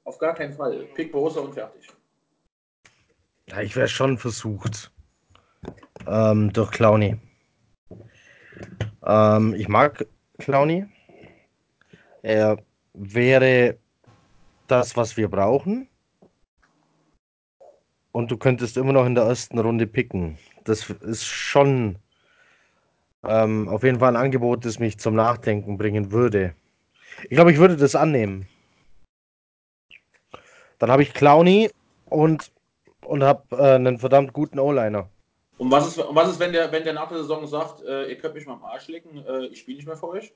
auf 0.03 0.17
gar 0.19 0.35
keinen 0.35 0.53
Fall. 0.53 0.87
Pick 0.93 1.11
Bosa 1.11 1.41
und 1.41 1.53
fertig. 1.53 1.87
Ja, 3.47 3.61
ich 3.61 3.75
wäre 3.75 3.87
schon 3.87 4.17
versucht. 4.17 4.91
Ähm, 6.07 6.51
durch 6.51 6.71
Clowny. 6.71 7.17
Ähm, 9.05 9.53
ich 9.53 9.67
mag 9.67 10.05
Clowny. 10.39 10.85
Er 12.23 12.57
wäre 12.93 13.77
das, 14.67 14.97
was 14.97 15.15
wir 15.15 15.29
brauchen. 15.29 15.87
Und 18.11 18.31
du 18.31 18.37
könntest 18.37 18.77
immer 18.77 18.93
noch 18.93 19.05
in 19.05 19.13
der 19.15 19.25
ersten 19.25 19.59
Runde 19.59 19.85
picken. 19.85 20.37
Das 20.63 20.89
ist 20.89 21.25
schon 21.25 21.97
ähm, 23.23 23.67
auf 23.67 23.83
jeden 23.83 23.99
Fall 23.99 24.15
ein 24.15 24.23
Angebot, 24.23 24.65
das 24.65 24.79
mich 24.79 24.97
zum 24.97 25.15
Nachdenken 25.15 25.77
bringen 25.77 26.11
würde. 26.11 26.55
Ich 27.23 27.31
glaube, 27.31 27.51
ich 27.51 27.57
würde 27.57 27.77
das 27.77 27.95
annehmen. 27.95 28.47
Dann 30.79 30.91
habe 30.91 31.03
ich 31.03 31.13
Clowny 31.13 31.69
und, 32.05 32.51
und 33.05 33.23
habe 33.23 33.43
äh, 33.51 33.75
einen 33.75 33.99
verdammt 33.99 34.33
guten 34.33 34.59
O-Liner. 34.59 35.09
Und 35.57 35.71
was 35.71 35.87
ist, 35.87 36.03
was 36.09 36.29
ist 36.29 36.39
wenn, 36.39 36.51
der, 36.51 36.71
wenn 36.71 36.83
der 36.83 36.93
nach 36.93 37.07
der 37.07 37.19
Saison 37.19 37.47
sagt, 37.47 37.81
äh, 37.83 38.09
ihr 38.09 38.17
könnt 38.17 38.35
mich 38.35 38.45
mal 38.45 38.53
am 38.53 38.63
Arsch 38.65 38.87
lecken, 38.87 39.23
äh, 39.25 39.45
ich 39.45 39.59
spiele 39.59 39.77
nicht 39.77 39.87
mehr 39.87 39.95
für 39.95 40.09
euch? 40.09 40.33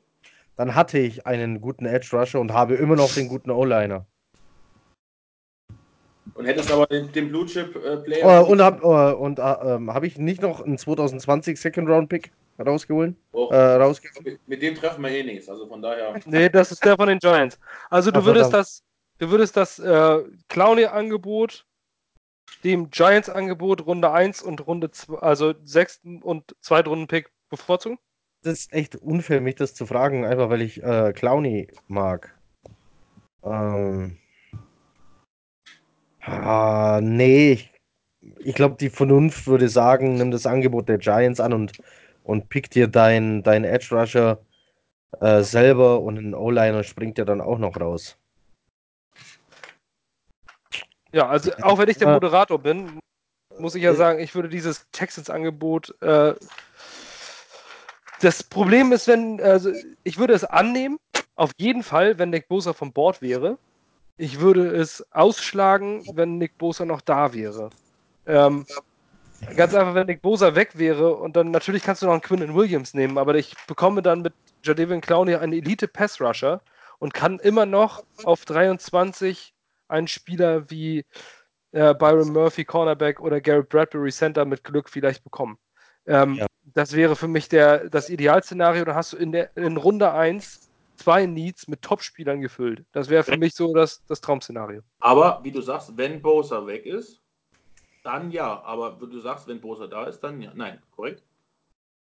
Dann 0.56 0.76
hatte 0.76 0.98
ich 1.00 1.26
einen 1.26 1.62
guten 1.62 1.86
Edge 1.86 2.10
Rusher 2.14 2.40
und 2.40 2.54
habe 2.54 2.76
immer 2.76 2.96
noch 2.96 3.14
den 3.14 3.28
guten 3.28 3.52
O-Liner. 3.52 4.06
Und 6.36 6.46
hättest 6.46 6.72
aber 6.72 6.88
den, 6.88 7.12
den 7.12 7.30
Blue 7.30 7.46
Chip 7.46 7.76
äh, 7.76 7.98
Player. 7.98 8.44
Uh, 8.44 8.50
und 8.50 8.62
habe 8.62 9.16
und, 9.18 9.40
uh, 9.40 9.56
ähm, 9.64 9.94
hab 9.94 10.04
ich 10.04 10.18
nicht 10.18 10.42
noch 10.42 10.62
einen 10.62 10.78
2020 10.78 11.60
Second 11.60 11.90
Round 11.90 12.08
Pick 12.08 12.32
rausgeholt? 12.66 13.16
Oh, 13.34 13.46
rausgeholt? 13.46 14.26
Mit, 14.26 14.48
mit, 14.48 14.62
dem 14.62 14.76
treffen 14.76 15.04
wir 15.04 15.12
eh 15.12 15.24
nichts, 15.24 15.50
also 15.50 15.68
von 15.68 15.82
daher. 15.82 16.18
Nee, 16.26 16.50
das 16.50 16.72
ist 16.72 16.84
der 16.86 16.96
von 16.96 17.08
den 17.08 17.20
Giants. 17.20 17.60
Also 17.90 18.12
du 18.12 18.20
Ach, 18.20 18.26
würdest 18.26 18.54
das, 18.54 18.84
du 19.18 19.30
würdest 19.30 19.58
das 19.58 19.80
äh, 19.80 20.20
Clowny-Angebot 20.48 21.66
dem 22.64 22.90
Giants-Angebot 22.90 23.86
Runde 23.86 24.12
1 24.12 24.42
und 24.42 24.66
Runde 24.66 24.92
2, 24.92 25.18
also 25.20 25.54
6. 25.64 26.02
und 26.22 26.56
2. 26.62 26.82
Runden-Pick 26.82 27.32
bevorzugen? 27.50 27.98
Das 28.44 28.60
ist 28.60 28.74
echt 28.74 28.96
unfair, 28.96 29.42
mich 29.42 29.56
das 29.56 29.74
zu 29.74 29.86
fragen, 29.86 30.26
einfach 30.26 30.50
weil 30.50 30.62
ich 30.62 30.82
äh, 30.82 31.12
Clowny 31.14 31.68
mag. 31.88 32.36
Ähm. 33.44 34.18
Ah, 36.22 37.00
nee, 37.02 37.54
ich, 37.54 37.72
ich 38.40 38.56
glaube, 38.56 38.76
die 38.80 38.90
Vernunft 38.90 39.48
würde 39.48 39.70
sagen, 39.70 40.16
nimm 40.16 40.32
das 40.32 40.46
Angebot 40.46 40.90
der 40.90 41.00
Giants 41.00 41.40
an 41.40 41.54
und, 41.54 41.82
und 42.24 42.50
pick 42.50 42.70
dir 42.70 42.88
deinen 42.88 43.44
dein 43.44 43.64
Edge 43.64 43.96
Rusher 43.96 44.40
äh, 45.22 45.42
selber 45.42 46.02
und 46.02 46.18
ein 46.18 46.36
O-Liner 46.36 46.84
springt 46.84 47.18
ja 47.18 47.26
dann 47.26 47.42
auch 47.42 47.58
noch 47.58 47.80
raus. 47.80 48.19
Ja, 51.12 51.28
also 51.28 51.52
auch 51.62 51.78
wenn 51.78 51.90
ich 51.90 51.98
der 51.98 52.10
Moderator 52.10 52.60
bin, 52.60 53.00
muss 53.58 53.76
ich 53.76 53.84
ja 53.84 53.94
sagen, 53.94 54.20
ich 54.20 54.36
würde 54.36 54.50
dieses 54.50 54.86
Texans-Angebot. 54.92 55.96
Äh, 56.02 56.36
das 58.22 58.44
Problem 58.44 58.92
ist, 58.92 59.08
wenn, 59.08 59.42
also 59.42 59.72
ich 60.04 60.18
würde 60.18 60.34
es 60.34 60.44
annehmen, 60.44 60.98
auf 61.36 61.52
jeden 61.58 61.84
Fall, 61.84 62.20
wenn 62.20 62.30
Nick 62.30 62.48
Bosa 62.48 62.74
vom 62.74 62.92
Bord 62.92 63.22
wäre. 63.22 63.58
Ich 64.18 64.42
würde 64.42 64.68
es 64.76 65.06
ausschlagen, 65.12 66.04
wenn 66.14 66.38
Nick 66.38 66.58
Bosa 66.58 66.84
noch 66.86 67.02
da 67.02 67.34
wäre. 67.34 67.70
Ähm, 68.26 68.66
ganz 69.56 69.74
einfach, 69.74 69.96
wenn 69.96 70.08
Nick 70.08 70.22
Bosa 70.22 70.56
weg 70.56 70.78
wäre 70.78 71.16
und 71.16 71.36
dann 71.36 71.52
natürlich 71.52 71.84
kannst 71.84 72.02
du 72.02 72.06
noch 72.06 72.14
einen 72.14 72.22
Quinn 72.22 72.54
Williams 72.54 72.94
nehmen, 72.94 73.18
aber 73.18 73.36
ich 73.36 73.56
bekomme 73.68 74.02
dann 74.02 74.22
mit 74.22 74.34
Jadavian 74.64 75.02
Clowney 75.02 75.36
einen 75.36 75.54
Elite-Pass-Rusher 75.54 76.62
und 77.00 77.14
kann 77.14 77.40
immer 77.40 77.66
noch 77.66 78.04
auf 78.26 78.44
23 78.44 79.54
einen 79.90 80.08
Spieler 80.08 80.70
wie 80.70 81.06
äh, 81.72 81.94
Byron 81.94 82.32
Murphy, 82.32 82.66
Cornerback 82.66 83.20
oder 83.20 83.42
Garrett 83.42 83.70
Bradbury 83.70 84.12
Center 84.12 84.46
mit 84.46 84.64
Glück 84.64 84.90
vielleicht 84.90 85.24
bekommen. 85.24 85.58
Ähm, 86.06 86.36
ja. 86.36 86.48
Das 86.74 86.96
wäre 86.96 87.16
für 87.16 87.28
mich 87.28 87.50
der, 87.50 87.90
das 87.90 88.10
Idealszenario. 88.10 88.86
Da 88.86 88.96
hast 88.96 89.14
du 89.14 89.18
in, 89.18 89.32
der, 89.32 89.56
in 89.58 89.78
Runde 89.78 90.12
1 90.12 90.70
zwei 91.00 91.26
Needs 91.26 91.68
mit 91.68 91.82
Top-Spielern 91.82 92.42
gefüllt. 92.42 92.86
Das 92.92 93.10
wäre 93.10 93.24
für 93.24 93.38
mich 93.38 93.56
so 93.56 93.74
das, 93.74 94.04
das 94.08 94.22
Traumszenario. 94.22 94.82
Aber 95.00 95.40
wie 95.44 95.52
du 95.52 95.62
sagst, 95.62 95.96
wenn 95.96 96.22
Bosa 96.22 96.66
weg 96.68 96.86
ist, 96.86 97.22
dann 98.04 98.32
ja. 98.32 98.62
Aber 98.64 99.00
wie 99.02 99.10
du 99.10 99.20
sagst, 99.20 99.48
wenn 99.48 99.62
Bosa 99.62 99.88
da 99.88 100.06
ist, 100.06 100.20
dann 100.20 100.42
ja. 100.42 100.52
Nein, 100.54 100.82
korrekt? 100.96 101.24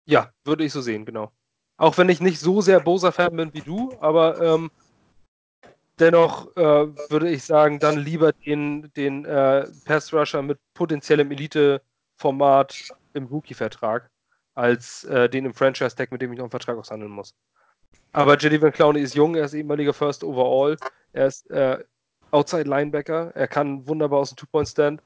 Ja, 0.06 0.32
würde 0.44 0.64
ich 0.64 0.72
so 0.72 0.80
sehen, 0.80 1.04
genau. 1.04 1.30
Auch 1.76 1.96
wenn 1.98 2.08
ich 2.08 2.20
nicht 2.20 2.40
so 2.40 2.60
sehr 2.60 2.80
Bosa-Fan 2.80 3.36
bin 3.36 3.54
wie 3.54 3.60
du, 3.60 3.92
aber 4.00 4.40
ähm, 4.40 4.70
Dennoch 5.98 6.54
äh, 6.56 7.10
würde 7.10 7.28
ich 7.30 7.44
sagen, 7.44 7.78
dann 7.78 7.98
lieber 7.98 8.32
den, 8.32 8.92
den 8.94 9.24
äh, 9.24 9.66
Pass-Rusher 9.84 10.42
mit 10.42 10.58
potenziellem 10.74 11.30
Elite-Format 11.30 12.92
im 13.14 13.26
Rookie-Vertrag, 13.26 14.08
als 14.54 15.04
äh, 15.04 15.28
den 15.28 15.46
im 15.46 15.54
Franchise-Tag, 15.54 16.12
mit 16.12 16.22
dem 16.22 16.32
ich 16.32 16.38
noch 16.38 16.44
einen 16.44 16.50
Vertrag 16.50 16.76
aushandeln 16.76 17.10
muss. 17.10 17.34
Aber 18.12 18.38
Jedi 18.38 18.60
Van 18.62 18.72
Clowney 18.72 19.00
ist 19.00 19.14
jung, 19.14 19.34
er 19.34 19.44
ist 19.44 19.54
ehemaliger 19.54 19.92
First 19.92 20.22
Overall, 20.22 20.76
er 21.12 21.26
ist 21.26 21.50
äh, 21.50 21.82
Outside 22.30 22.68
Linebacker, 22.68 23.32
er 23.34 23.48
kann 23.48 23.86
wunderbar 23.88 24.20
aus 24.20 24.30
dem 24.30 24.36
Two-Point-Stand. 24.36 25.02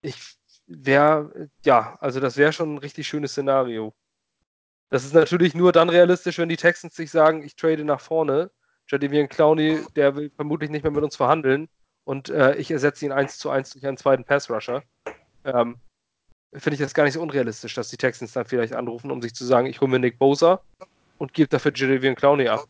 Ich 0.00 0.36
wäre, 0.66 1.48
ja, 1.64 1.96
also 2.00 2.18
das 2.18 2.36
wäre 2.36 2.52
schon 2.52 2.74
ein 2.74 2.78
richtig 2.78 3.06
schönes 3.06 3.32
Szenario. 3.32 3.94
Das 4.90 5.04
ist 5.04 5.14
natürlich 5.14 5.54
nur 5.54 5.72
dann 5.72 5.88
realistisch, 5.88 6.38
wenn 6.38 6.48
die 6.48 6.56
Texans 6.56 6.96
sich 6.96 7.10
sagen, 7.10 7.42
ich 7.42 7.56
trade 7.56 7.84
nach 7.84 8.00
vorne 8.00 8.50
Jadavian 8.88 9.28
Clowney, 9.28 9.80
der 9.96 10.16
will 10.16 10.30
vermutlich 10.34 10.70
nicht 10.70 10.82
mehr 10.82 10.92
mit 10.92 11.02
uns 11.02 11.16
verhandeln 11.16 11.68
und 12.04 12.28
äh, 12.28 12.56
ich 12.56 12.70
ersetze 12.70 13.04
ihn 13.04 13.12
eins 13.12 13.38
zu 13.38 13.50
eins 13.50 13.70
durch 13.70 13.86
einen 13.86 13.96
zweiten 13.96 14.24
Pass-Rusher. 14.24 14.82
Ähm, 15.44 15.76
Finde 16.54 16.74
ich 16.74 16.80
das 16.80 16.92
gar 16.92 17.04
nicht 17.04 17.14
so 17.14 17.22
unrealistisch, 17.22 17.74
dass 17.74 17.88
die 17.88 17.96
Texans 17.96 18.32
dann 18.32 18.44
vielleicht 18.44 18.74
anrufen, 18.74 19.10
um 19.10 19.22
sich 19.22 19.34
zu 19.34 19.44
sagen, 19.44 19.66
ich 19.66 19.80
hole 19.80 19.90
mir 19.90 19.98
Nick 19.98 20.18
Bosa 20.18 20.60
und 21.16 21.32
gebe 21.32 21.48
dafür 21.48 21.72
Jadavian 21.74 22.14
Clowney 22.14 22.48
ab. 22.48 22.66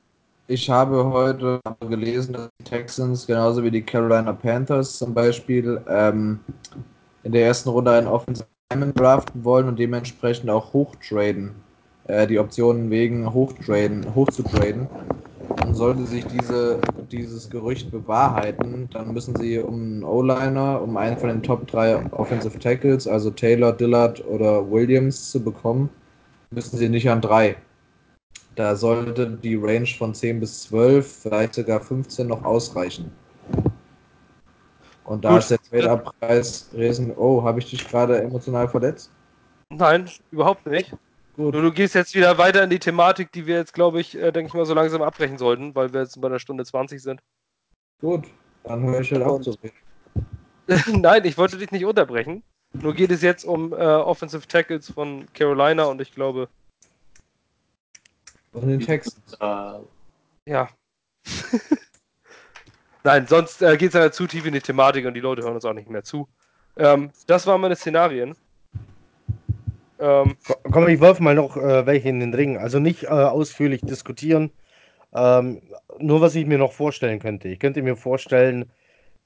Ich 0.46 0.68
habe 0.68 1.04
heute 1.04 1.60
gelesen, 1.80 2.34
dass 2.34 2.48
die 2.60 2.64
Texans 2.64 3.26
genauso 3.26 3.62
wie 3.64 3.70
die 3.70 3.82
Carolina 3.82 4.32
Panthers 4.32 4.98
zum 4.98 5.14
Beispiel 5.14 5.80
ähm, 5.88 6.40
in 7.22 7.32
der 7.32 7.46
ersten 7.46 7.70
Runde 7.70 7.92
einen 7.92 8.06
Offensive 8.06 8.46
draften 8.94 9.44
wollen 9.44 9.68
und 9.68 9.78
dementsprechend 9.78 10.50
auch 10.50 10.72
hochtraden. 10.72 11.54
Äh, 12.08 12.26
die 12.26 12.38
Optionen 12.38 12.90
wegen 12.90 13.32
hochtraden, 13.32 14.14
hochzutraden. 14.14 14.88
Und 15.66 15.74
sollte 15.74 16.06
sich 16.06 16.26
diese, 16.26 16.78
dieses 17.12 17.48
Gerücht 17.50 17.90
bewahrheiten, 17.90 18.88
dann 18.92 19.12
müssen 19.12 19.36
sie 19.36 19.58
um 19.58 19.74
einen 19.74 20.04
O-Liner, 20.04 20.82
um 20.82 20.96
einen 20.96 21.16
von 21.16 21.28
den 21.28 21.42
Top 21.42 21.66
3 21.68 21.96
Offensive 22.12 22.58
Tackles, 22.58 23.06
also 23.06 23.30
Taylor, 23.30 23.72
Dillard 23.72 24.24
oder 24.26 24.70
Williams 24.70 25.30
zu 25.30 25.42
bekommen, 25.42 25.88
müssen 26.50 26.78
sie 26.78 26.88
nicht 26.88 27.08
an 27.10 27.20
3. 27.20 27.56
Da 28.56 28.76
sollte 28.76 29.30
die 29.30 29.56
Range 29.56 29.86
von 29.86 30.14
10 30.14 30.40
bis 30.40 30.62
12, 30.64 31.06
vielleicht 31.22 31.54
sogar 31.54 31.80
15 31.80 32.28
noch 32.28 32.44
ausreichen. 32.44 33.10
Und 35.04 35.24
da 35.24 35.34
Gut. 35.34 35.38
ist 35.38 35.50
der 35.50 35.58
Trade-Up-Preis 35.58 36.70
riesen. 36.74 37.12
Oh, 37.16 37.42
habe 37.42 37.58
ich 37.60 37.70
dich 37.70 37.88
gerade 37.88 38.20
emotional 38.22 38.68
verletzt? 38.68 39.10
Nein, 39.70 40.08
überhaupt 40.30 40.66
nicht. 40.66 40.94
Gut. 41.36 41.54
Du 41.54 41.72
gehst 41.72 41.94
jetzt 41.94 42.14
wieder 42.14 42.36
weiter 42.36 42.62
in 42.62 42.70
die 42.70 42.78
Thematik, 42.78 43.32
die 43.32 43.46
wir 43.46 43.56
jetzt, 43.56 43.72
glaube 43.72 44.00
ich, 44.00 44.14
äh, 44.16 44.32
denke 44.32 44.48
ich 44.48 44.54
mal, 44.54 44.66
so 44.66 44.74
langsam 44.74 45.00
abbrechen 45.00 45.38
sollten, 45.38 45.74
weil 45.74 45.92
wir 45.92 46.02
jetzt 46.02 46.20
bei 46.20 46.28
einer 46.28 46.38
Stunde 46.38 46.64
20 46.64 47.02
sind. 47.02 47.22
Gut, 48.00 48.26
dann 48.64 48.82
höre 48.82 49.00
ich 49.00 49.12
halt 49.12 49.22
auf 49.22 49.40
zu 49.40 49.56
reden. 49.62 51.02
Nein, 51.02 51.24
ich 51.24 51.38
wollte 51.38 51.56
dich 51.56 51.70
nicht 51.70 51.84
unterbrechen. 51.84 52.42
Nur 52.74 52.94
geht 52.94 53.10
es 53.10 53.22
jetzt 53.22 53.44
um 53.44 53.72
äh, 53.72 53.76
Offensive 53.76 54.46
Tackles 54.46 54.90
von 54.90 55.26
Carolina 55.34 55.84
und 55.84 56.00
ich 56.00 56.14
glaube. 56.14 56.48
Von 58.52 58.68
den 58.68 58.80
Texten. 58.80 59.22
Ja. 60.46 60.68
Nein, 63.04 63.26
sonst 63.26 63.62
äh, 63.62 63.76
geht 63.76 63.88
es 63.88 63.94
ja 63.94 64.12
zu 64.12 64.26
tief 64.26 64.46
in 64.46 64.52
die 64.52 64.60
Thematik 64.60 65.06
und 65.06 65.14
die 65.14 65.20
Leute 65.20 65.42
hören 65.42 65.54
uns 65.54 65.64
auch 65.64 65.72
nicht 65.72 65.90
mehr 65.90 66.04
zu. 66.04 66.28
Ähm, 66.76 67.10
das 67.26 67.46
waren 67.46 67.60
meine 67.60 67.76
Szenarien. 67.76 68.36
Ähm, 70.02 70.36
Komm, 70.70 70.88
ich 70.88 71.00
werfe 71.00 71.22
mal 71.22 71.34
noch 71.34 71.56
äh, 71.56 71.86
welche 71.86 72.10
in 72.10 72.20
den 72.20 72.34
Ring. 72.34 72.58
Also 72.58 72.78
nicht 72.80 73.04
äh, 73.04 73.08
ausführlich 73.08 73.82
diskutieren. 73.82 74.50
Ähm, 75.14 75.62
nur 75.98 76.20
was 76.20 76.34
ich 76.36 76.46
mir 76.46 76.58
noch 76.58 76.72
vorstellen 76.72 77.20
könnte. 77.20 77.48
Ich 77.48 77.60
könnte 77.60 77.82
mir 77.82 77.96
vorstellen, 77.96 78.70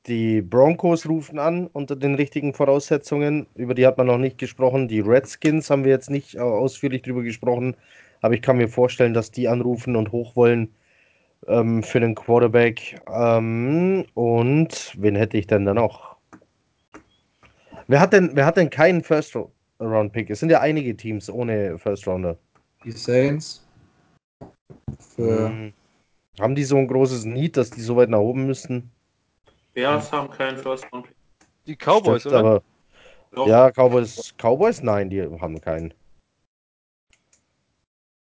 die 0.06 0.42
Broncos 0.42 1.08
rufen 1.08 1.38
an 1.40 1.68
unter 1.68 1.96
den 1.96 2.16
richtigen 2.16 2.54
Voraussetzungen. 2.54 3.48
Über 3.56 3.74
die 3.74 3.86
hat 3.86 3.98
man 3.98 4.08
noch 4.08 4.18
nicht 4.18 4.38
gesprochen. 4.38 4.88
Die 4.88 5.00
Redskins 5.00 5.70
haben 5.70 5.84
wir 5.84 5.92
jetzt 5.92 6.10
nicht 6.10 6.36
äh, 6.36 6.40
ausführlich 6.40 7.02
drüber 7.02 7.22
gesprochen. 7.24 7.76
Aber 8.22 8.34
ich 8.34 8.42
kann 8.42 8.58
mir 8.58 8.68
vorstellen, 8.68 9.14
dass 9.14 9.32
die 9.32 9.48
anrufen 9.48 9.96
und 9.96 10.12
hoch 10.12 10.36
wollen. 10.36 10.74
ähm, 11.48 11.82
für 11.82 12.00
den 12.00 12.14
Quarterback. 12.14 13.00
Ähm, 13.12 14.06
und 14.14 14.94
wen 14.98 15.16
hätte 15.16 15.38
ich 15.38 15.46
denn 15.48 15.66
da 15.66 15.74
noch? 15.74 16.16
Wer 17.88 18.00
hat 18.00 18.12
denn, 18.12 18.30
wer 18.34 18.46
hat 18.46 18.56
denn 18.56 18.70
keinen 18.70 19.02
First-Round-Pick? 19.78 20.30
Es 20.30 20.40
sind 20.40 20.50
ja 20.50 20.60
einige 20.60 20.96
Teams 20.96 21.30
ohne 21.30 21.78
First-Rounder. 21.78 22.36
Die 22.84 22.92
Saints. 22.92 23.66
Für, 24.98 25.48
Hm. 25.48 25.72
Haben 26.38 26.54
die 26.54 26.64
so 26.64 26.76
ein 26.76 26.86
großes 26.86 27.24
Need, 27.24 27.56
dass 27.56 27.70
die 27.70 27.80
so 27.80 27.96
weit 27.96 28.10
nach 28.10 28.18
oben 28.18 28.46
müssten? 28.46 28.90
Bears 29.72 30.12
haben 30.12 30.30
keinen 30.30 30.58
First 30.58 30.86
Round. 30.92 31.08
Die 31.66 31.76
Cowboys, 31.76 32.20
Stimmt, 32.22 32.34
oder? 32.34 32.62
aber 33.34 33.46
ja, 33.48 33.70
Cowboys, 33.70 34.34
Cowboys, 34.36 34.82
nein, 34.82 35.08
die 35.10 35.22
haben 35.22 35.60
keinen. 35.60 35.94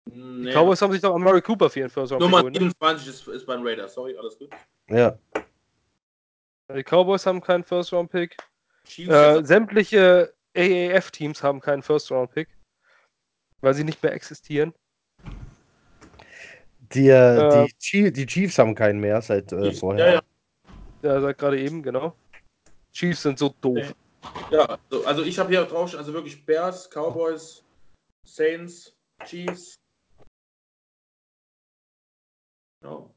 Nee. 0.05 0.49
Die 0.49 0.51
Cowboys 0.51 0.81
haben 0.81 0.91
sich 0.91 1.01
doch 1.01 1.15
Amari 1.15 1.41
Cooper 1.41 1.69
für 1.69 1.79
ihren 1.79 1.89
First 1.89 2.11
Round 2.11 2.21
Nummer 2.21 2.37
geholt, 2.37 2.53
ne? 2.53 2.59
27 2.59 3.07
ist, 3.07 3.27
ist 3.27 3.45
beim 3.47 3.65
Raiders. 3.65 3.93
Sorry, 3.95 4.15
alles 4.17 4.37
gut. 4.37 4.49
Ja, 4.89 5.17
Die 6.75 6.83
Cowboys 6.83 7.25
haben 7.25 7.41
keinen 7.41 7.63
First 7.63 7.93
Round 7.93 8.11
Pick. 8.11 8.37
Äh, 8.97 9.43
sämtliche 9.43 10.33
AAF-Teams 10.55 11.43
haben 11.43 11.59
keinen 11.61 11.83
First 11.83 12.11
Round 12.11 12.31
Pick, 12.31 12.47
weil 13.61 13.73
sie 13.73 13.83
nicht 13.83 14.01
mehr 14.03 14.13
existieren. 14.13 14.73
die, 16.93 17.09
äh, 17.09 17.63
Äh, 17.63 17.67
die, 17.91 18.11
die 18.11 18.25
Chiefs 18.25 18.57
haben 18.57 18.75
keinen 18.75 18.99
mehr 18.99 19.21
seit 19.21 19.51
äh, 19.51 19.71
vorher. 19.73 20.05
ja, 20.05 20.13
ja. 20.13 20.21
Ja, 21.01 21.19
sagt 21.19 21.39
gerade 21.39 21.59
eben, 21.59 21.83
genau. 21.83 22.15
Chiefs 22.93 23.23
sind 23.23 23.37
so 23.37 23.49
doof. 23.59 23.93
Ja, 24.51 24.77
so, 24.89 25.05
also 25.05 25.23
ich 25.23 25.37
habe 25.37 25.49
hier 25.49 25.65
drauf, 25.65 25.93
also 25.95 26.13
wirklich 26.13 26.45
Bears, 26.45 26.89
Cowboys, 26.89 27.65
Saints, 28.25 28.95
Chiefs. 29.25 29.75
Ja. 32.83 33.09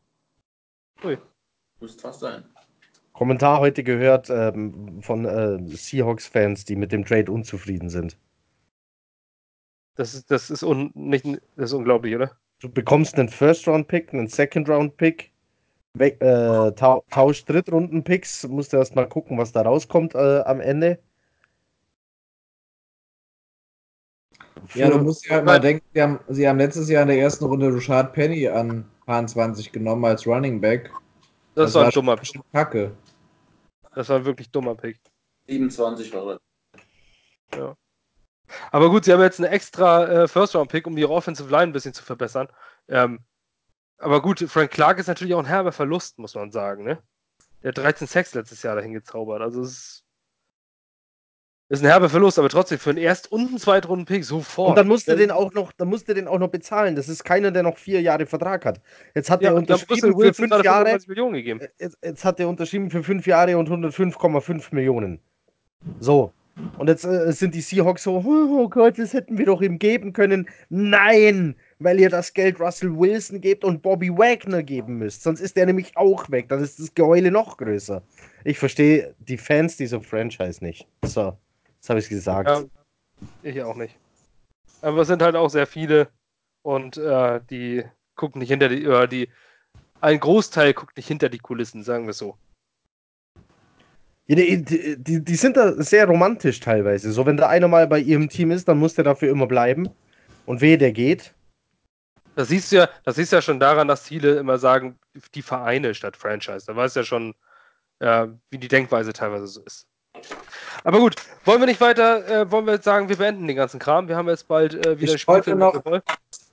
Ui. 1.05 1.19
Müsste 1.81 2.01
fast 2.01 2.21
sein. 2.21 2.56
Kommentar 3.17 3.61
heute 3.61 3.83
gehört 3.83 4.29
ähm, 4.29 5.01
von 5.01 5.25
äh, 5.25 5.59
Seahawks-Fans, 5.75 6.67
die 6.67 6.77
mit 6.77 6.93
dem 6.93 7.03
Trade 7.03 7.33
unzufrieden 7.33 7.89
sind. 7.89 8.19
Das 9.95 10.13
ist, 10.13 10.31
das 10.31 10.51
ist, 10.51 10.63
un, 10.63 10.91
nicht, 10.95 11.25
das 11.57 11.71
ist 11.71 11.73
unglaublich, 11.73 12.15
oder? 12.15 12.33
Du 12.61 12.69
bekommst 12.69 13.19
einen 13.19 13.31
First-Round-Pick, 13.31 14.13
einen 14.13 14.29
Second-Round-Pick, 14.29 15.33
äh, 15.99 16.73
tau 16.73 17.05
tausch 17.11 17.43
Drittrunden-Picks, 17.47 18.49
musst 18.49 18.75
du 18.75 18.77
erst 18.77 18.95
mal 18.95 19.09
gucken, 19.09 19.39
was 19.39 19.51
da 19.51 19.63
rauskommt 19.63 20.15
äh, 20.15 20.41
am 20.41 20.61
Ende. 20.61 20.99
ja, 24.75 24.91
du 24.91 24.99
musst 24.99 25.27
ja 25.27 25.41
mal 25.41 25.59
denken, 25.59 25.87
sie 25.95 26.03
haben, 26.03 26.21
sie 26.29 26.47
haben 26.47 26.59
letztes 26.59 26.91
Jahr 26.91 27.03
in 27.03 27.09
der 27.09 27.19
ersten 27.19 27.47
Runde 27.47 27.75
Rashad 27.75 28.13
Penny 28.13 28.47
an 28.47 28.85
Paar 29.07 29.27
20 29.27 29.73
genommen 29.73 30.05
als 30.05 30.27
Running 30.27 30.61
Back. 30.61 30.91
Das, 31.55 31.73
war 31.73 31.87
ein 31.87 31.93
schon 31.93 32.05
dummer 32.05 32.21
Kacke. 32.53 32.93
Das 33.97 34.11
war 34.11 34.17
ein 34.17 34.27
wirklich 34.27 34.51
dummer 34.51 34.75
Pick. 34.75 35.01
27 35.47 36.13
war 36.13 36.39
das. 37.51 37.77
Aber 38.71 38.91
gut, 38.91 39.07
sie 39.07 39.13
haben 39.13 39.23
jetzt 39.23 39.41
einen 39.41 39.51
extra 39.51 40.07
äh, 40.07 40.29
First-Round-Pick, 40.29 40.87
um 40.87 40.99
ihre 40.99 41.13
Offensive 41.13 41.51
Line 41.51 41.71
ein 41.71 41.73
bisschen 41.73 41.95
zu 41.95 42.05
verbessern. 42.05 42.49
Ähm, 42.89 43.21
aber 43.97 44.21
gut, 44.21 44.41
Frank 44.41 44.71
Clark 44.71 44.99
ist 44.99 45.07
natürlich 45.07 45.33
auch 45.33 45.39
ein 45.39 45.47
herber 45.47 45.73
Verlust, 45.73 46.19
muss 46.19 46.35
man 46.35 46.53
sagen. 46.53 46.85
Ne? 46.85 47.03
Der 47.63 47.71
hat 47.71 47.79
13 47.79 48.07
Sacks 48.07 48.35
letztes 48.35 48.63
Jahr 48.63 48.77
dahin 48.77 48.93
gezaubert. 48.93 49.41
Also 49.41 49.63
es 49.63 49.71
ist, 49.71 50.06
ist 51.69 51.83
ein 51.83 51.89
herber 51.89 52.09
Verlust, 52.09 52.39
aber 52.39 52.49
trotzdem 52.49 52.79
für 52.79 52.91
einen 52.91 52.99
Erst- 52.99 53.33
und 53.33 53.49
einen 53.49 53.59
Zweitrunden-Pick 53.59 54.25
sofort. 54.25 54.71
Und 54.71 54.79
dann 54.79 54.87
musst 54.87 55.09
du 55.09 55.13
Ja, 55.13 55.19
den 55.19 55.31
auch 55.33 55.53
noch, 55.53 55.73
dann 55.73 55.89
musst 55.89 56.09
du 56.09 56.15
den 56.15 56.29
auch 56.29 56.39
noch 56.39 56.49
bezahlen. 56.49 56.95
Das 56.95 57.09
ist 57.09 57.25
keiner, 57.25 57.51
der 57.51 57.65
noch 57.65 57.77
vier 57.77 58.01
Jahre 58.01 58.27
Vertrag 58.27 58.65
hat. 58.65 58.81
Jetzt 59.15 59.31
hat 59.31 59.43
ja, 59.43 59.51
er 59.51 59.57
unterschrieben 59.57 60.15
für 60.15 60.35
fünf 60.35 60.63
Jahre. 60.63 60.85
25 60.85 61.09
Millionen 61.09 61.35
gegeben. 61.35 61.61
Jetzt, 61.79 61.99
jetzt 62.05 62.25
hat 62.25 62.39
er 62.39 62.49
unterschrieben 62.49 62.91
für 62.91 63.03
fünf 63.03 63.27
Jahre 63.27 63.59
und 63.59 63.69
105,5 63.69 64.75
Millionen. 64.75 65.19
So. 65.99 66.33
Und 66.79 66.89
jetzt 66.89 67.05
äh, 67.05 67.33
sind 67.33 67.55
die 67.55 67.61
Seahawks 67.61 68.05
so, 68.05 68.17
oh, 68.25 68.63
oh 68.63 68.69
Gott, 68.69 68.99
das 68.99 69.13
hätten 69.13 69.37
wir 69.37 69.45
doch 69.45 69.61
ihm 69.61 69.79
geben 69.79 70.13
können. 70.13 70.49
Nein, 70.71 71.55
weil 71.81 72.01
ihr 72.01 72.09
das 72.09 72.33
Geld 72.33 72.61
Russell 72.61 72.97
Wilson 72.97 73.41
gebt 73.41 73.65
und 73.65 73.83
Bobby 73.83 74.11
Wagner 74.11 74.63
geben 74.63 74.99
müsst. 74.99 75.23
Sonst 75.23 75.41
ist 75.41 75.57
der 75.57 75.67
nämlich 75.67 75.97
auch 75.97 76.31
weg. 76.31 76.49
Dann 76.49 76.63
ist 76.63 76.79
das 76.79 76.95
Geheule 76.95 77.31
noch 77.31 77.59
größer. 77.59 78.03
Ich 78.45 78.59
verstehe 78.59 79.15
die 79.19 79.37
Fans 79.37 79.77
dieser 79.77 80.01
Franchise 80.01 80.65
nicht. 80.65 80.87
So, 81.05 81.37
jetzt 81.87 81.91
habe 81.91 82.01
ich 82.01 82.07
es 82.07 82.11
gesagt. 82.11 82.49
Ja, 82.49 82.65
ich 83.43 83.63
auch 83.63 83.77
nicht. 83.77 83.97
Aber 84.83 85.03
es 85.03 85.09
sind 85.09 85.23
halt 85.23 85.37
auch 85.37 85.49
sehr 85.49 85.67
viele 85.67 86.09
und 86.63 86.97
äh, 86.97 87.41
die 87.49 87.85
gucken 88.17 88.41
nicht 88.41 88.49
hinter 88.49 88.69
die, 88.69 88.87
oder 88.87 89.07
die, 89.07 89.29
ein 90.01 90.19
Großteil 90.19 90.75
guckt 90.75 90.97
nicht 90.97 91.07
hinter 91.07 91.29
die 91.29 91.39
Kulissen, 91.39 91.85
sagen 91.85 92.05
wir 92.05 92.11
es 92.11 92.19
so. 92.19 92.37
Die, 94.29 94.65
die, 94.65 95.23
die, 95.23 95.37
sind 95.37 95.57
da 95.57 95.81
sehr 95.81 96.07
romantisch 96.07 96.59
teilweise. 96.59 97.13
So, 97.13 97.25
wenn 97.25 97.37
da 97.37 97.49
einer 97.49 97.69
mal 97.69 97.87
bei 97.87 98.01
ihrem 98.01 98.29
Team 98.29 98.51
ist, 98.51 98.67
dann 98.67 98.79
muss 98.79 98.95
der 98.95 99.05
dafür 99.05 99.31
immer 99.31 99.47
bleiben. 99.47 99.89
Und 100.47 100.61
wehe, 100.61 100.79
der 100.79 100.91
geht. 100.91 101.33
Das 102.35 102.49
siehst 102.49 102.73
du 102.73 102.77
ja, 102.77 102.89
das 103.05 103.15
siehst 103.17 103.33
ja 103.33 103.41
schon 103.41 103.61
daran, 103.61 103.87
dass 103.87 104.09
viele 104.09 104.37
immer 104.39 104.59
sagen, 104.59 104.99
die 105.35 105.43
Vereine 105.43 105.95
statt 105.95 106.17
Franchise. 106.17 106.67
Da 106.67 106.75
weißt 106.75 106.97
du 106.97 107.01
ja 107.01 107.05
schon, 107.05 107.35
äh, 108.01 108.27
wie 108.51 108.59
die 108.59 108.69
Denkweise 108.69 109.13
teilweise 109.13 109.47
so 109.47 109.63
ist. 109.63 109.87
Aber 110.85 110.99
gut, 110.99 111.17
wollen 111.45 111.61
wir 111.61 111.67
nicht 111.67 111.81
weiter, 111.81 112.27
äh, 112.43 112.51
wollen 112.51 112.67
wir 112.67 112.75
jetzt 112.75 112.85
sagen, 112.85 113.09
wir 113.09 113.17
beenden 113.17 113.47
den 113.47 113.57
ganzen 113.57 113.81
Kram. 113.81 114.07
Wir 114.09 114.17
haben 114.17 114.29
jetzt 114.29 114.47
bald 114.47 114.75
äh, 114.87 115.01
wieder 115.01 115.15
Ich 115.15 115.27
wollte 115.27 115.55
noch- 115.57 115.75
Football. 115.75 116.03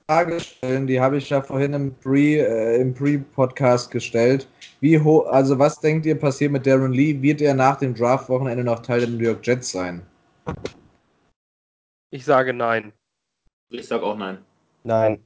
Frage 0.06 0.38
stellen, 0.38 0.86
die 0.86 1.00
habe 1.00 1.16
ich 1.16 1.30
ja 1.30 1.40
vorhin 1.40 1.72
im 1.72 1.94
Pre, 1.94 2.18
äh, 2.18 2.78
im 2.80 2.92
Pre-Podcast 2.92 3.90
gestellt. 3.90 4.46
Wie 4.80 5.00
hoch, 5.00 5.26
also 5.28 5.58
was 5.58 5.80
denkt 5.80 6.04
ihr 6.04 6.18
passiert 6.18 6.52
mit 6.52 6.66
Darren 6.66 6.92
Lee? 6.92 7.22
Wird 7.22 7.40
er 7.40 7.54
nach 7.54 7.76
dem 7.76 7.94
Draft-Wochenende 7.94 8.64
noch 8.64 8.80
Teil 8.80 9.00
der 9.00 9.08
New 9.08 9.24
York 9.24 9.46
Jets 9.46 9.70
sein? 9.70 10.02
Ich 12.10 12.24
sage 12.26 12.52
nein. 12.52 12.92
Ich 13.70 13.86
sag 13.88 14.02
auch 14.02 14.16
nein. 14.16 14.44
Nein. 14.82 15.24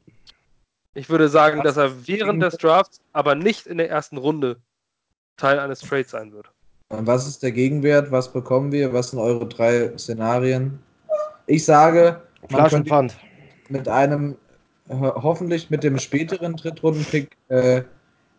Ich 0.95 1.09
würde 1.11 1.29
sagen, 1.29 1.59
Was 1.59 1.75
dass 1.75 1.77
er 1.77 2.07
während 2.07 2.41
des 2.43 2.57
Drafts, 2.57 3.01
aber 3.13 3.35
nicht 3.35 3.67
in 3.67 3.79
der 3.79 3.91
ersten 3.91 4.17
Runde 4.17 4.61
Teil 5.37 5.59
eines 5.59 5.81
Trades 5.81 6.11
sein 6.13 6.33
wird. 6.33 6.51
Was 6.91 7.29
ist 7.29 7.43
der 7.43 7.53
Gegenwert? 7.53 8.11
Was 8.11 8.33
bekommen 8.33 8.73
wir? 8.73 8.93
Was 8.93 9.11
sind 9.11 9.19
eure 9.19 9.47
drei 9.47 9.93
Szenarien? 9.99 10.79
Ich 11.47 11.65
sage, 11.65 12.21
man 12.51 13.13
mit 13.69 13.89
einem, 13.89 14.37
ho 14.89 15.23
hoffentlich 15.23 15.69
mit 15.69 15.85
dem 15.85 15.99
späteren 15.99 16.57
Drittrunden-Pick 16.57 17.37
äh, 17.49 17.83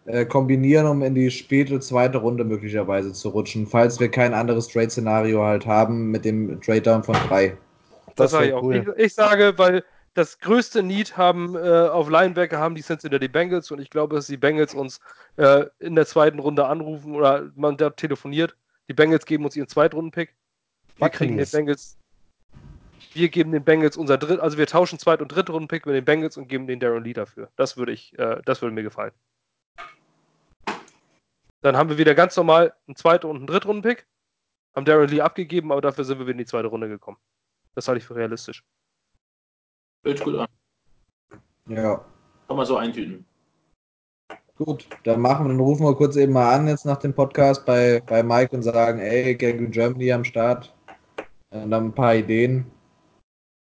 äh, 0.05 0.25
kombinieren, 0.25 0.87
um 0.87 1.03
in 1.03 1.13
die 1.13 1.29
späte 1.29 1.79
zweite 1.79 2.17
Runde 2.17 2.43
möglicherweise 2.43 3.13
zu 3.13 3.29
rutschen, 3.29 3.67
falls 3.67 3.99
wir 3.99 4.09
kein 4.09 4.33
anderes 4.33 4.67
Trade-Szenario 4.67 5.43
halt 5.43 5.67
haben 5.67 6.09
mit 6.09 6.25
dem 6.25 6.59
Trade-Down 6.61 7.03
von 7.03 7.15
drei. 7.27 7.55
Das, 8.15 8.15
Das 8.15 8.31
sage 8.31 8.47
ich 8.47 8.53
auch. 8.53 8.63
cool. 8.63 8.93
Ich, 8.97 9.05
ich 9.05 9.13
sage, 9.13 9.53
weil 9.57 9.83
das 10.13 10.39
größte 10.39 10.83
Need 10.83 11.17
haben 11.17 11.55
äh, 11.55 11.87
auf 11.87 12.09
Linebacker 12.09 12.59
haben 12.59 12.75
die 12.75 12.81
Cincinnati 12.81 13.27
Bengals 13.27 13.71
und 13.71 13.79
ich 13.79 13.89
glaube, 13.89 14.15
dass 14.15 14.27
die 14.27 14.37
Bengals 14.37 14.73
uns 14.73 14.99
äh, 15.37 15.65
in 15.79 15.95
der 15.95 16.05
zweiten 16.05 16.39
Runde 16.39 16.65
anrufen 16.65 17.15
oder 17.15 17.51
man 17.55 17.77
da 17.77 17.89
telefoniert. 17.89 18.55
Die 18.87 18.93
Bengals 18.93 19.25
geben 19.25 19.45
uns 19.45 19.55
ihren 19.55 19.67
Zweitrunden-Pick. 19.67 20.35
Wir 20.97 21.09
kriegen 21.09 21.37
den. 21.37 21.47
Bengals. 21.49 21.97
Wir 23.13 23.29
geben 23.29 23.51
den 23.51 23.63
Bengals 23.63 23.97
unser 23.97 24.17
Dritt, 24.17 24.39
also 24.39 24.57
wir 24.57 24.67
tauschen 24.67 24.99
Zweit- 24.99 25.21
und 25.21 25.29
Drittrunden-Pick 25.29 25.85
mit 25.85 25.95
den 25.95 26.05
Bengals 26.05 26.37
und 26.37 26.47
geben 26.47 26.67
den 26.67 26.79
Darren 26.79 27.03
Lee 27.03 27.13
dafür. 27.13 27.49
Das 27.55 27.77
würde 27.77 27.91
ich, 27.91 28.17
äh, 28.19 28.41
das 28.45 28.61
würde 28.61 28.73
mir 28.73 28.83
gefallen. 28.83 29.13
Dann 31.61 31.75
haben 31.75 31.89
wir 31.89 31.97
wieder 31.97 32.15
ganz 32.15 32.35
normal 32.37 32.73
einen 32.87 32.95
Zweit- 32.95 33.25
und 33.25 33.37
einen 33.37 33.47
Drittrunden-Pick. 33.47 34.05
Haben 34.75 34.85
Darren 34.85 35.09
Lee 35.09 35.21
abgegeben, 35.21 35.71
aber 35.71 35.81
dafür 35.81 36.03
sind 36.03 36.19
wir 36.19 36.25
wieder 36.25 36.33
in 36.33 36.37
die 36.39 36.45
zweite 36.45 36.67
Runde 36.67 36.87
gekommen. 36.87 37.17
Das 37.75 37.87
halte 37.87 37.99
ich 37.99 38.05
für 38.05 38.15
realistisch. 38.15 38.63
Hört 40.03 40.17
sich 40.17 40.25
gut 40.25 40.35
an. 40.35 40.47
Ja, 41.67 42.03
Kann 42.47 42.57
man 42.57 42.65
so 42.65 42.77
eintüten. 42.77 43.25
gut. 44.55 44.87
Dann 45.03 45.21
machen 45.21 45.45
wir, 45.45 45.49
dann 45.49 45.59
rufen 45.59 45.85
wir 45.85 45.95
kurz 45.95 46.15
eben 46.15 46.33
mal 46.33 46.53
an 46.53 46.67
jetzt 46.67 46.85
nach 46.85 46.97
dem 46.97 47.13
Podcast 47.13 47.65
bei, 47.65 48.01
bei 48.05 48.23
Mike 48.23 48.55
und 48.55 48.63
sagen, 48.63 48.99
ey, 48.99 49.35
Gangrene 49.35 49.69
Germany 49.69 50.11
am 50.11 50.23
Start. 50.23 50.73
Und 51.51 51.71
dann 51.71 51.85
ein 51.85 51.93
paar 51.93 52.15
Ideen. 52.15 52.69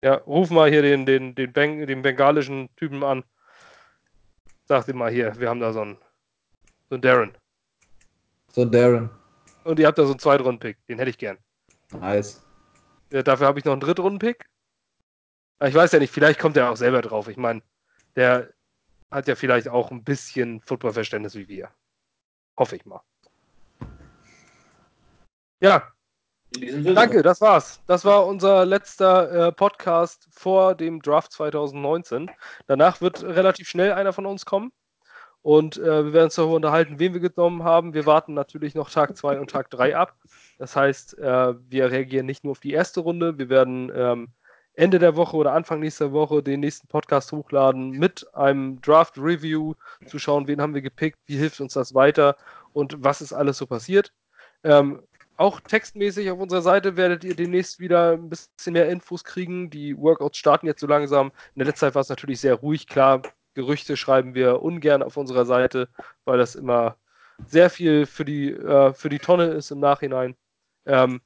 Ja, 0.03 0.15
ruf 0.25 0.49
mal 0.49 0.69
hier 0.69 0.81
den, 0.81 1.05
den, 1.05 1.35
den, 1.35 1.51
Beng, 1.53 1.85
den 1.85 2.01
bengalischen 2.01 2.69
Typen 2.75 3.03
an. 3.03 3.23
Sag 4.65 4.87
ihm 4.87 4.97
mal 4.97 5.11
hier, 5.11 5.39
wir 5.39 5.49
haben 5.49 5.59
da 5.59 5.71
so 5.73 5.81
einen, 5.81 5.97
so 6.89 6.95
einen 6.95 7.01
Darren. 7.01 7.37
So, 8.51 8.65
Darren. 8.65 9.09
Und 9.63 9.79
ihr 9.79 9.87
habt 9.87 9.97
da 9.97 10.03
so 10.03 10.11
einen 10.11 10.19
Zweitrunden-Pick. 10.19 10.77
Den 10.87 10.97
hätte 10.97 11.09
ich 11.09 11.17
gern. 11.17 11.37
Nice. 11.91 12.45
Ja, 13.11 13.23
dafür 13.23 13.47
habe 13.47 13.59
ich 13.59 13.65
noch 13.65 13.73
einen 13.73 13.81
Drittrunden-Pick. 13.81 14.45
Ich 15.63 15.73
weiß 15.73 15.91
ja 15.91 15.99
nicht, 15.99 16.13
vielleicht 16.13 16.39
kommt 16.39 16.57
er 16.57 16.69
auch 16.69 16.77
selber 16.77 17.01
drauf. 17.01 17.27
Ich 17.27 17.37
meine, 17.37 17.61
der 18.15 18.49
hat 19.09 19.27
ja 19.27 19.35
vielleicht 19.35 19.67
auch 19.69 19.91
ein 19.91 20.03
bisschen 20.03 20.61
Footballverständnis 20.61 21.35
wie 21.35 21.47
wir. 21.47 21.69
Hoffe 22.57 22.75
ich 22.75 22.85
mal. 22.85 23.01
Ja. 25.59 25.91
Danke, 26.93 27.23
das 27.23 27.41
war's. 27.41 27.81
Das 27.87 28.05
war 28.05 28.25
unser 28.25 28.65
letzter 28.65 29.47
äh, 29.47 29.51
Podcast 29.51 30.27
vor 30.31 30.75
dem 30.75 31.01
Draft 31.01 31.31
2019. 31.33 32.31
Danach 32.67 33.01
wird 33.01 33.23
relativ 33.23 33.67
schnell 33.67 33.91
einer 33.91 34.13
von 34.13 34.25
uns 34.25 34.45
kommen. 34.45 34.71
Und 35.41 35.77
äh, 35.77 36.05
wir 36.05 36.13
werden 36.13 36.25
uns 36.25 36.35
darüber 36.35 36.55
unterhalten, 36.55 36.99
wen 36.99 37.13
wir 37.13 37.21
genommen 37.21 37.63
haben. 37.63 37.93
Wir 37.93 38.05
warten 38.05 38.33
natürlich 38.33 38.75
noch 38.75 38.89
Tag 38.89 39.15
2 39.15 39.39
und 39.39 39.49
Tag 39.49 39.69
3 39.69 39.95
ab. 39.95 40.15
Das 40.57 40.75
heißt, 40.75 41.17
äh, 41.19 41.53
wir 41.69 41.91
reagieren 41.91 42.25
nicht 42.25 42.43
nur 42.43 42.51
auf 42.51 42.59
die 42.59 42.73
erste 42.73 43.01
Runde. 43.01 43.37
Wir 43.37 43.49
werden 43.49 43.91
ähm, 43.93 44.27
Ende 44.77 44.99
der 44.99 45.15
Woche 45.15 45.35
oder 45.35 45.53
Anfang 45.53 45.79
nächster 45.79 46.11
Woche 46.11 46.43
den 46.43 46.59
nächsten 46.59 46.87
Podcast 46.87 47.31
hochladen 47.31 47.89
mit 47.89 48.31
einem 48.35 48.79
Draft 48.79 49.17
Review, 49.17 49.73
zu 50.05 50.19
schauen, 50.19 50.47
wen 50.47 50.61
haben 50.61 50.75
wir 50.75 50.83
gepickt, 50.83 51.17
wie 51.25 51.35
hilft 51.35 51.59
uns 51.61 51.73
das 51.73 51.95
weiter 51.95 52.35
und 52.73 53.03
was 53.03 53.21
ist 53.21 53.33
alles 53.33 53.57
so 53.57 53.65
passiert. 53.65 54.13
Ähm, 54.63 55.01
auch 55.35 55.59
textmäßig 55.61 56.29
auf 56.29 56.39
unserer 56.39 56.61
Seite 56.61 56.95
werdet 56.95 57.23
ihr 57.23 57.35
demnächst 57.35 57.79
wieder 57.79 58.11
ein 58.11 58.29
bisschen 58.29 58.73
mehr 58.73 58.87
Infos 58.87 59.23
kriegen. 59.23 59.71
Die 59.71 59.97
Workouts 59.97 60.37
starten 60.37 60.67
jetzt 60.67 60.81
so 60.81 60.87
langsam. 60.87 61.31
In 61.55 61.59
der 61.59 61.65
letzten 61.65 61.79
Zeit 61.79 61.95
war 61.95 62.01
es 62.01 62.09
natürlich 62.09 62.39
sehr 62.39 62.53
ruhig, 62.53 62.85
klar. 62.85 63.23
Gerüchte 63.55 63.97
schreiben 63.97 64.35
wir 64.35 64.61
ungern 64.61 65.01
auf 65.01 65.17
unserer 65.17 65.45
Seite, 65.45 65.89
weil 66.25 66.37
das 66.37 66.53
immer 66.53 66.97
sehr 67.47 67.71
viel 67.71 68.05
für 68.05 68.25
die, 68.25 68.51
äh, 68.51 68.93
für 68.93 69.09
die 69.09 69.19
Tonne 69.19 69.45
ist 69.45 69.71
im 69.71 69.79
Nachhinein. 69.79 70.35
Ähm, 70.85 71.21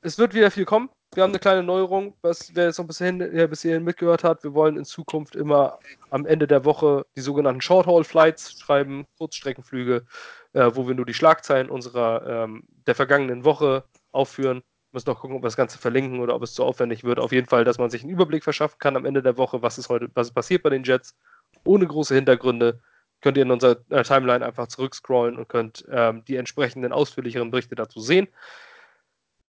es 0.00 0.18
wird 0.18 0.34
wieder 0.34 0.50
viel 0.50 0.64
kommen 0.64 0.90
wir 1.14 1.22
haben 1.22 1.30
eine 1.30 1.38
kleine 1.38 1.62
Neuerung, 1.62 2.14
was 2.22 2.54
wer 2.54 2.66
jetzt 2.66 2.78
noch 2.78 2.86
bis 2.86 2.98
hierhin, 2.98 3.20
ja, 3.36 3.46
bis 3.46 3.62
hierhin 3.62 3.84
mitgehört 3.84 4.24
hat. 4.24 4.42
Wir 4.44 4.54
wollen 4.54 4.78
in 4.78 4.84
Zukunft 4.84 5.36
immer 5.36 5.78
am 6.10 6.24
Ende 6.24 6.46
der 6.46 6.64
Woche 6.64 7.04
die 7.16 7.20
sogenannten 7.20 7.60
Short-Haul-Flights 7.60 8.58
schreiben, 8.58 9.06
Kurzstreckenflüge, 9.18 10.06
äh, 10.54 10.70
wo 10.72 10.88
wir 10.88 10.94
nur 10.94 11.04
die 11.04 11.14
Schlagzeilen 11.14 11.68
unserer 11.68 12.26
ähm, 12.26 12.64
der 12.86 12.94
vergangenen 12.94 13.44
Woche 13.44 13.84
aufführen. 14.10 14.62
Müssen 14.92 15.10
noch 15.10 15.20
gucken, 15.20 15.36
ob 15.36 15.42
wir 15.42 15.48
das 15.48 15.56
Ganze 15.56 15.78
verlinken 15.78 16.20
oder 16.20 16.34
ob 16.34 16.42
es 16.42 16.54
zu 16.54 16.64
aufwendig 16.64 17.04
wird. 17.04 17.18
Auf 17.18 17.32
jeden 17.32 17.46
Fall, 17.46 17.64
dass 17.64 17.78
man 17.78 17.90
sich 17.90 18.02
einen 18.02 18.10
Überblick 18.12 18.44
verschaffen 18.44 18.78
kann 18.78 18.96
am 18.96 19.04
Ende 19.04 19.22
der 19.22 19.36
Woche, 19.36 19.62
was 19.62 19.78
ist 19.78 19.90
heute, 19.90 20.08
was 20.14 20.30
passiert 20.30 20.62
bei 20.62 20.70
den 20.70 20.84
Jets, 20.84 21.16
ohne 21.64 21.86
große 21.86 22.14
Hintergründe. 22.14 22.80
Könnt 23.20 23.36
ihr 23.36 23.42
in 23.42 23.50
unserer 23.50 23.76
äh, 23.90 24.02
Timeline 24.02 24.44
einfach 24.44 24.66
zurückscrollen 24.66 25.36
und 25.36 25.48
könnt 25.48 25.84
ähm, 25.90 26.24
die 26.24 26.36
entsprechenden 26.36 26.92
ausführlicheren 26.92 27.50
Berichte 27.50 27.74
dazu 27.74 28.00
sehen. 28.00 28.28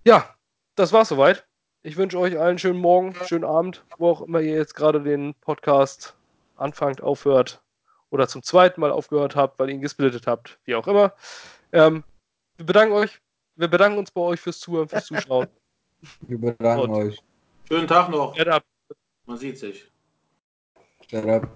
Ja, 0.05 0.35
das 0.75 0.93
war's 0.93 1.09
soweit. 1.09 1.46
Ich 1.83 1.95
wünsche 1.95 2.19
euch 2.19 2.37
allen 2.39 2.57
schönen 2.57 2.79
Morgen, 2.79 3.15
schönen 3.25 3.43
Abend, 3.43 3.85
wo 3.97 4.09
auch 4.09 4.21
immer 4.21 4.41
ihr 4.41 4.55
jetzt 4.55 4.73
gerade 4.73 5.01
den 5.01 5.35
Podcast 5.35 6.17
anfangt, 6.55 7.01
aufhört 7.01 7.61
oder 8.09 8.27
zum 8.27 8.43
zweiten 8.43 8.81
Mal 8.81 8.91
aufgehört 8.91 9.35
habt, 9.35 9.59
weil 9.59 9.69
ihr 9.69 9.75
ihn 9.75 9.81
gesplittet 9.81 10.27
habt, 10.27 10.59
wie 10.65 10.75
auch 10.75 10.87
immer. 10.87 11.13
Ähm, 11.71 12.03
wir 12.57 12.65
bedanken 12.65 12.93
euch, 12.93 13.21
wir 13.55 13.67
bedanken 13.67 13.99
uns 13.99 14.11
bei 14.11 14.21
euch 14.21 14.39
fürs 14.39 14.59
Zuhören, 14.59 14.89
fürs 14.89 15.05
Zuschauen. 15.05 15.47
Wir 16.21 16.37
bedanken 16.39 16.91
Und 16.91 16.91
euch. 16.91 17.19
Schönen 17.67 17.87
Tag 17.87 18.09
noch. 18.09 18.35
Man 19.25 19.37
sieht 19.37 19.57
sich. 19.57 19.91
Shut 21.09 21.25
up. 21.25 21.49